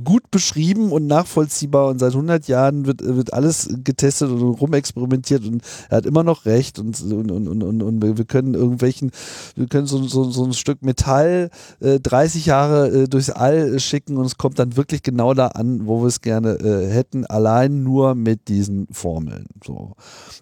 gut 0.04 0.30
beschrieben 0.30 0.92
und 0.92 1.06
nachvollziehbar 1.06 1.88
und 1.88 1.98
seit 1.98 2.12
100 2.12 2.48
Jahren 2.48 2.86
wird, 2.86 3.04
wird 3.04 3.32
alles 3.32 3.68
getestet 3.84 4.30
und 4.30 4.40
rumexperimentiert 4.42 5.46
und 5.46 5.62
er 5.88 5.98
hat 5.98 6.06
immer 6.06 6.22
noch 6.22 6.46
recht 6.46 6.78
und, 6.78 7.00
und, 7.00 7.30
und, 7.30 7.62
und, 7.62 7.82
und 7.82 8.18
wir 8.18 8.24
können 8.24 8.54
irgendwelchen, 8.54 9.10
wir 9.56 9.66
können 9.66 9.86
so, 9.86 10.02
so, 10.04 10.24
so 10.30 10.44
ein 10.44 10.52
Stück 10.52 10.82
Metall 10.82 11.50
äh, 11.80 12.00
30 12.00 12.46
Jahre 12.46 12.88
äh, 12.88 13.08
durchs 13.08 13.30
All 13.30 13.78
schicken 13.80 14.16
und 14.16 14.26
es 14.26 14.38
kommt 14.38 14.58
dann 14.58 14.76
wirklich 14.76 15.02
genau 15.02 15.34
da 15.34 15.48
an, 15.48 15.86
wo 15.86 16.02
wir 16.02 16.08
es 16.08 16.20
gerne 16.20 16.54
äh, 16.54 16.88
hätten, 16.88 17.26
allein 17.26 17.82
nur 17.82 18.14
mit 18.14 18.48
diesen 18.48 18.86
Formeln. 18.90 19.46
So. 19.64 19.94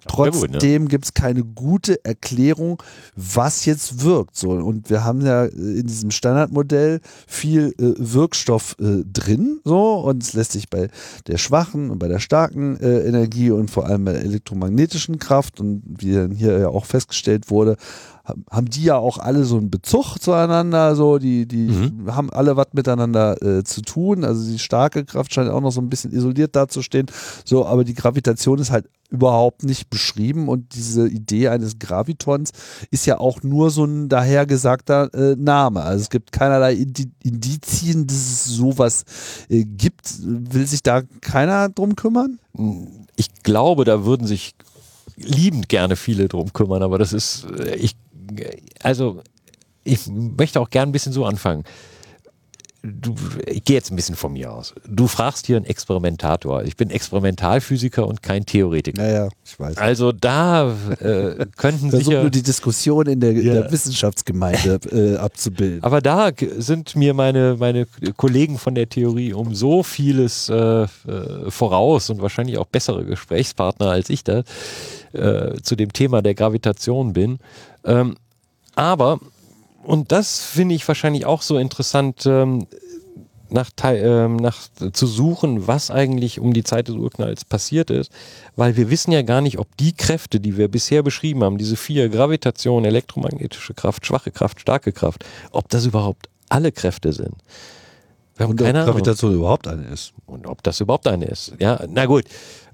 Trotzdem 0.07 0.85
ne? 0.85 0.89
gibt 0.89 1.05
es 1.05 1.15
keine 1.15 1.45
gute 1.45 2.05
Erklärung, 2.05 2.83
was 3.15 3.65
jetzt 3.65 4.03
wirkt. 4.03 4.37
So. 4.37 4.51
Und 4.51 4.91
wir 4.91 5.05
haben 5.05 5.25
ja 5.25 5.45
in 5.45 5.87
diesem 5.87 6.11
Standardmodell 6.11 7.01
viel 7.27 7.75
äh, 7.79 7.95
Wirkstoff 7.99 8.77
äh, 8.81 9.05
so 9.65 9.95
und 9.95 10.23
es 10.23 10.33
lässt 10.33 10.53
sich 10.53 10.69
bei 10.69 10.89
der 11.27 11.39
schwachen 11.39 11.91
und 11.91 11.99
bei 11.99 12.09
der 12.09 12.19
starken 12.19 12.77
äh, 12.79 13.07
Energie 13.07 13.51
und 13.51 13.71
vor 13.71 13.87
allem 13.87 14.05
bei 14.05 14.13
der 14.13 14.23
elektromagnetischen 14.23 15.19
Kraft 15.19 15.61
und 15.61 15.83
wie 15.99 16.15
dann 16.15 16.33
hier 16.33 16.59
ja 16.59 16.69
auch 16.69 16.85
festgestellt 16.85 17.51
wurde, 17.51 17.77
haben 18.51 18.69
die 18.69 18.83
ja 18.83 18.97
auch 18.97 19.19
alle 19.19 19.45
so 19.45 19.57
einen 19.57 19.71
Bezug 19.71 20.19
zueinander, 20.19 20.97
so 20.97 21.19
die, 21.19 21.47
die 21.47 21.69
mhm. 21.69 22.15
haben 22.15 22.31
alle 22.31 22.57
was 22.57 22.69
miteinander 22.73 23.41
äh, 23.43 23.65
zu 23.65 23.83
tun. 23.83 24.25
Also 24.25 24.51
die 24.51 24.59
starke 24.59 25.05
Kraft 25.05 25.33
scheint 25.33 25.51
auch 25.51 25.61
noch 25.61 25.71
so 25.71 25.81
ein 25.81 25.89
bisschen 25.89 26.13
isoliert 26.13 26.57
dazustehen. 26.57 27.07
So, 27.45 27.67
aber 27.67 27.85
die 27.85 27.95
Gravitation 27.95 28.59
ist 28.59 28.71
halt 28.71 28.87
überhaupt 29.09 29.63
nicht 29.63 29.89
beschrieben 29.89 30.49
und 30.49 30.75
diese 30.75 31.09
Idee 31.09 31.49
eines 31.49 31.79
Gravitons 31.79 32.51
ist 32.91 33.07
ja 33.07 33.19
auch 33.19 33.43
nur 33.43 33.71
so 33.71 33.85
ein 33.85 34.09
dahergesagter 34.09 35.15
äh, 35.15 35.37
Name. 35.37 35.83
Also 35.83 36.03
es 36.03 36.11
gibt 36.11 36.33
keinerlei 36.33 36.75
Indizien, 36.75 38.07
dass 38.07 38.17
es 38.17 38.45
sowas 38.45 39.05
äh, 39.49 39.65
gibt. 39.65 40.13
Will 40.23 40.67
sich 40.67 40.83
da 40.83 41.03
keiner 41.21 41.69
drum 41.69 41.95
kümmern? 41.95 42.41
Ich 43.15 43.43
glaube, 43.45 43.85
da 43.85 44.05
würden 44.05 44.27
sich 44.27 44.55
liebend 45.17 45.69
gerne 45.69 45.97
viele 45.97 46.29
drum 46.29 46.53
kümmern, 46.53 46.83
aber 46.83 46.99
das 46.99 47.13
ist, 47.13 47.47
äh, 47.59 47.77
ich, 47.77 47.97
also 48.83 49.23
ich 49.85 50.07
möchte 50.09 50.61
auch 50.61 50.71
gerne 50.71 50.91
ein 50.91 50.93
bisschen 50.93 51.13
so 51.13 51.25
anfangen 51.25 51.65
du, 52.83 53.15
ich 53.47 53.65
gehe 53.65 53.77
jetzt 53.77 53.91
ein 53.91 53.97
bisschen 53.97 54.17
von 54.17 54.33
mir 54.33 54.53
aus. 54.53 54.75
Du 54.89 55.07
fragst 55.07 55.47
hier 55.47 55.57
einen 55.57 55.67
Experimentator. 55.67 56.65
Ich 56.65 56.77
bin 56.77 56.91
Experimentalphysiker 56.91 58.07
und 58.07 58.23
kein 58.23 58.47
Theoretiker. 58.47 59.03
Naja, 59.03 59.29
ich 59.45 59.59
weiß. 59.59 59.77
Also 59.77 60.13
da 60.13 60.75
äh, 61.01 61.47
könnten 61.57 61.91
sich 61.93 62.09
nur 62.09 62.31
die 62.31 62.43
Diskussion 62.43 63.07
in 63.07 63.21
der, 63.21 63.33
ja. 63.33 63.55
der 63.55 63.73
Wissenschaftsgemeinde 63.73 64.81
äh, 64.93 65.17
abzubilden. 65.19 65.83
Aber 65.83 66.01
da 66.01 66.31
sind 66.59 66.97
mir 66.97 67.15
meine, 67.15 67.57
meine 67.59 67.87
Kollegen 68.17 68.59
von 68.59 68.75
der 68.75 68.89
Theorie 68.89 69.33
um 69.33 69.55
so 69.55 69.83
vieles 69.83 70.49
äh, 70.49 70.55
äh, 70.83 70.89
voraus 71.49 72.11
und 72.11 72.23
wahrscheinlich 72.23 72.59
auch 72.59 72.67
bessere 72.67 73.05
Gesprächspartner 73.05 73.91
als 73.91 74.11
ich 74.11 74.25
da 74.25 74.43
äh, 75.13 75.55
zu 75.63 75.77
dem 75.77 75.93
Thema 75.93 76.23
der 76.23 76.35
Gravitation 76.35 77.13
bin. 77.13 77.39
Ähm, 77.85 78.17
aber 78.75 79.21
und 79.87 80.13
das 80.13 80.41
finde 80.43 80.75
ich 80.75 80.87
wahrscheinlich 80.87 81.27
auch 81.27 81.43
so 81.43 81.59
interessant, 81.59 82.27
ähm, 82.27 82.67
nach, 83.49 83.71
ähm, 83.85 84.37
nach 84.37 84.69
zu 84.93 85.07
suchen, 85.07 85.67
was 85.67 85.91
eigentlich 85.91 86.41
um 86.41 86.53
die 86.53 86.65
Zeit 86.65 86.89
des 86.89 86.97
Urknalls 86.97 87.45
passiert 87.45 87.91
ist, 87.91 88.11
weil 88.57 88.77
wir 88.77 88.91
wissen 88.91 89.13
ja 89.13 89.23
gar 89.23 89.41
nicht, 89.41 89.59
ob 89.59 89.77
die 89.77 89.93
Kräfte, 89.93 90.41
die 90.41 90.57
wir 90.57 90.69
bisher 90.69 91.03
beschrieben 91.03 91.45
haben, 91.45 91.59
diese 91.59 91.77
vier 91.77 92.09
Gravitation, 92.09 92.85
elektromagnetische 92.85 93.75
Kraft, 93.75 94.05
schwache 94.05 94.33
Kraft, 94.33 94.61
starke 94.61 94.93
Kraft, 94.93 95.25
ob 95.53 95.69
das 95.69 95.87
überhaupt 95.87 96.29
alle 96.49 96.73
Kräfte 96.73 97.13
sind. 97.13 97.35
Wir 98.37 98.45
haben 98.45 98.51
und 98.51 98.61
keine 98.61 98.81
ob 98.81 98.87
Gravitation 98.87 99.35
überhaupt 99.35 99.67
eine 99.67 99.87
ist. 99.87 100.13
Und 100.27 100.47
ob 100.47 100.63
das 100.63 100.81
überhaupt 100.81 101.07
eine 101.07 101.25
ist. 101.25 101.55
Ja, 101.59 101.81
na 101.89 102.05
gut. 102.05 102.25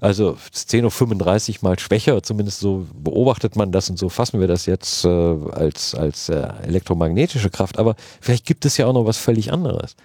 Also 0.01 0.37
10.35 0.53 1.49
Uhr 1.49 1.55
mal 1.61 1.79
schwächer, 1.79 2.21
zumindest 2.21 2.59
so 2.59 2.85
beobachtet 2.93 3.55
man 3.55 3.71
das 3.71 3.89
und 3.89 3.97
so 3.97 4.09
fassen 4.09 4.41
wir 4.41 4.47
das 4.47 4.65
jetzt 4.65 5.05
äh, 5.05 5.09
als, 5.09 5.95
als 5.95 6.27
äh, 6.27 6.49
elektromagnetische 6.63 7.49
Kraft. 7.49 7.79
Aber 7.79 7.95
vielleicht 8.19 8.45
gibt 8.45 8.65
es 8.65 8.75
ja 8.75 8.87
auch 8.87 8.93
noch 8.93 9.05
was 9.05 9.17
völlig 9.17 9.53
anderes. 9.53 9.95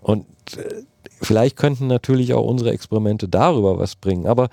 Und 0.00 0.26
äh, 0.56 0.82
vielleicht 1.22 1.56
könnten 1.56 1.86
natürlich 1.86 2.34
auch 2.34 2.44
unsere 2.44 2.70
Experimente 2.70 3.28
darüber 3.28 3.78
was 3.78 3.94
bringen. 3.94 4.26
Aber 4.26 4.48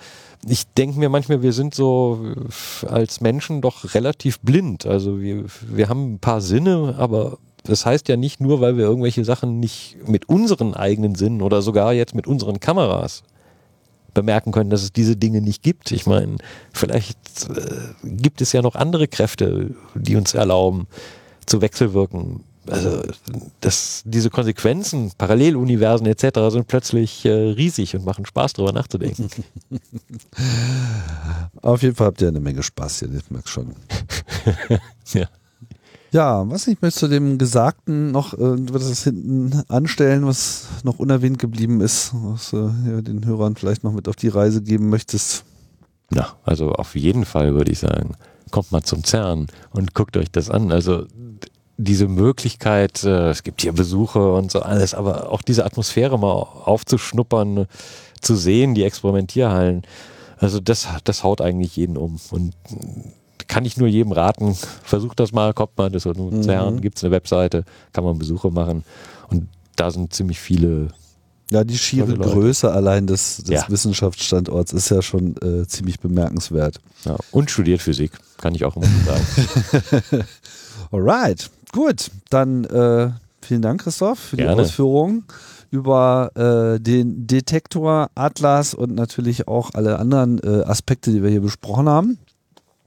ich 0.46 0.68
denke 0.74 1.00
mir 1.00 1.10
manchmal, 1.10 1.42
wir 1.42 1.54
sind 1.54 1.74
so 1.74 2.36
äh, 2.84 2.88
als 2.88 3.22
Menschen 3.22 3.62
doch 3.62 3.96
relativ 3.96 4.40
blind. 4.42 4.86
Also 4.86 5.20
wir, 5.20 5.46
wir 5.62 5.90
haben 5.90 6.14
ein 6.14 6.20
paar 6.20 6.42
Sinne, 6.42 6.96
aber 7.00 7.40
das 7.64 7.86
heißt 7.86 8.10
ja 8.10 8.18
nicht 8.18 8.42
nur, 8.42 8.62
weil 8.62 8.78
wir 8.78 8.86
irgendwelche 8.86 9.24
Sachen 9.24 9.60
nicht 9.60 9.98
mit 10.08 10.28
unseren 10.28 10.74
eigenen 10.74 11.16
Sinnen 11.16 11.42
oder 11.42 11.62
sogar 11.62 11.94
jetzt 11.94 12.16
mit 12.16 12.28
unseren 12.28 12.60
Kameras 12.60 13.24
bemerken 14.14 14.52
können, 14.52 14.70
dass 14.70 14.84
es 14.84 14.94
diese 14.94 15.16
Dinge 15.16 15.42
nicht 15.42 15.64
gibt. 15.64 15.92
Ich 15.92 16.06
meine, 16.06 16.38
vielleicht 16.72 17.18
äh, 17.50 17.94
gibt 18.04 18.42
es 18.42 18.52
ja 18.52 18.62
noch 18.62 18.76
andere 18.76 19.08
Kräfte, 19.08 19.72
die 19.96 20.16
uns 20.16 20.34
erlauben 20.34 20.88
zu 21.46 21.62
wechselwirken. 21.62 22.44
Also 22.68 23.04
das, 23.60 24.04
diese 24.06 24.30
Konsequenzen, 24.30 25.12
Paralleluniversen 25.18 26.08
etc. 26.08 26.40
sind 26.50 26.68
plötzlich 26.68 27.26
äh, 27.26 27.32
riesig 27.32 27.96
und 27.96 28.06
machen 28.06 28.26
Spaß, 28.26 28.54
darüber 28.54 28.72
nachzudenken. 28.72 29.30
Auf 31.62 31.82
jeden 31.82 31.96
Fall 31.96 32.08
habt 32.08 32.22
ihr 32.22 32.30
eine 32.30 32.40
Menge 32.40 32.64
Spaß 32.64 33.00
hier, 33.00 33.10
das 33.10 33.30
merkst 33.30 33.50
schon. 33.50 33.76
ja. 35.14 35.28
Ja, 36.14 36.48
was 36.48 36.68
ich 36.68 36.80
möchte 36.80 37.00
zu 37.00 37.08
dem 37.08 37.40
Gesagten 37.40 38.12
noch 38.12 38.36
äh, 38.36 38.56
das 38.72 39.04
hinten 39.04 39.64
anstellen, 39.68 40.28
was 40.28 40.68
noch 40.84 41.00
unerwähnt 41.00 41.40
geblieben 41.40 41.82
ist, 41.82 42.12
was 42.14 42.54
äh, 42.54 42.58
ja, 42.58 43.02
den 43.02 43.26
Hörern 43.26 43.56
vielleicht 43.56 43.84
noch 43.84 43.94
mit 43.94 44.08
auf 44.08 44.16
die 44.16 44.28
Reise 44.28 44.62
geben 44.62 44.90
möchtest. 44.90 45.44
Ja, 46.14 46.34
also 46.44 46.72
auf 46.74 46.96
jeden 46.96 47.26
Fall 47.26 47.56
würde 47.56 47.72
ich 47.72 47.80
sagen, 47.80 48.16
kommt 48.52 48.72
mal 48.72 48.84
zum 48.84 49.04
CERN 49.04 49.48
und 49.72 49.96
guckt 49.96 50.16
euch 50.16 50.30
das 50.30 50.52
an. 50.52 50.72
Also 50.72 51.08
diese 51.78 52.08
Möglichkeit, 52.08 53.04
äh, 53.04 53.32
es 53.32 53.42
gibt 53.42 53.62
hier 53.64 53.74
Besuche 53.74 54.34
und 54.34 54.52
so 54.52 54.62
alles, 54.62 54.94
aber 54.94 55.32
auch 55.32 55.42
diese 55.42 55.66
Atmosphäre 55.66 56.20
mal 56.20 56.32
aufzuschnuppern, 56.32 57.66
zu 58.22 58.36
sehen, 58.36 58.76
die 58.76 58.84
Experimentierhallen, 58.84 59.82
Also 60.38 60.60
das, 60.60 60.88
das 61.06 61.24
haut 61.24 61.42
eigentlich 61.42 61.76
jeden 61.76 61.98
um. 61.98 62.20
Und 62.30 62.54
kann 63.48 63.66
ich 63.66 63.78
nur 63.78 63.88
jedem 63.88 64.12
raten, 64.12 64.56
versucht 64.84 65.20
das 65.20 65.32
mal, 65.32 65.54
kommt 65.54 65.78
mal, 65.78 65.90
das 65.90 66.06
nur 66.06 66.32
Mhm. 66.32 66.82
Gibt 66.82 66.98
es 66.98 67.04
eine 67.04 67.12
Webseite, 67.12 67.64
kann 67.92 68.04
man 68.04 68.18
Besuche 68.20 68.50
machen. 68.52 68.84
Und 69.30 69.48
da 69.76 69.90
sind 69.92 70.14
ziemlich 70.14 70.40
viele, 70.40 70.90
Ja, 71.52 71.64
die 71.64 71.78
schiere. 71.78 72.14
Größe 72.18 72.72
allein 72.72 73.08
des, 73.08 73.38
des 73.38 73.50
Ja. 73.50 73.66
Wissenschaftsstandorts 73.70 74.74
ist 74.74 74.90
ja 74.90 75.02
schon 75.02 75.36
äh, 75.42 75.68
ziemlich 75.68 76.00
bemerkenswert. 76.00 76.80
ja, 77.06 77.16
und 77.32 77.50
studiert 77.52 77.82
Physik, 77.82 78.12
kann 78.38 78.56
ich 78.56 78.66
auch 78.66 78.76
immer 78.76 78.88
sagen. 79.06 80.24
Alright, 80.92 81.50
gut. 81.72 82.10
Dann 82.30 82.64
äh, 82.66 83.10
vielen 83.42 83.62
Dank, 83.62 83.82
Christoph, 83.84 84.20
für 84.20 84.38
die 84.38 84.44
Gerne. 84.44 84.62
Ausführungen 84.62 85.26
über 85.72 86.30
äh, 86.76 86.80
den 86.80 87.26
Detektor, 87.26 88.10
Atlas 88.14 88.74
und 88.76 88.94
natürlich 88.94 89.48
auch 89.48 89.72
alle 89.74 89.98
anderen 89.98 90.40
äh, 90.44 90.64
Aspekte, 90.66 91.12
die 91.12 91.24
wir 91.24 91.32
hier 91.32 91.42
besprochen 91.42 91.90
haben. 91.90 92.20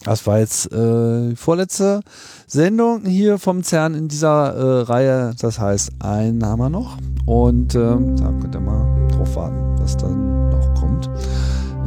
Das 0.05 0.27
war 0.27 0.39
jetzt 0.39 0.73
äh, 0.73 1.31
die 1.31 1.37
vorletzte 1.37 2.01
Sendung 2.47 3.05
hier 3.05 3.39
vom 3.39 3.63
CERN 3.63 3.95
in 3.95 4.09
dieser 4.09 4.55
äh, 4.55 4.83
Reihe. 4.83 5.35
Das 5.41 5.59
heißt, 5.59 5.93
einen 6.01 6.45
haben 6.45 6.61
wir 6.61 6.71
noch. 6.71 6.99
Und 7.25 7.75
ähm, 7.75 8.17
da 8.17 8.27
könnt 8.41 8.55
ihr 8.55 8.61
mal 8.61 9.09
drauf 9.09 9.35
warten, 9.35 9.75
was 9.81 9.97
dann 9.97 10.51
noch 10.51 10.75
kommt. 10.75 11.11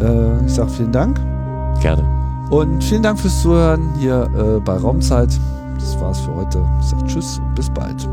Äh, 0.02 0.46
ich 0.46 0.54
sage 0.54 0.70
vielen 0.70 0.92
Dank. 0.92 1.18
Gerne. 1.82 2.04
Und 2.52 2.84
vielen 2.84 3.04
Dank 3.04 3.20
fürs 3.20 3.42
Zuhören 3.42 3.94
hier 4.00 4.30
äh, 4.36 4.60
bei 4.60 4.76
Raumzeit. 4.76 5.30
Das 5.76 6.00
war's 6.02 6.20
für 6.20 6.36
heute. 6.36 6.66
Ich 6.82 6.88
sage 6.88 7.06
Tschüss 7.06 7.40
und 7.40 7.56
bis 7.56 7.70
bald. 7.70 8.08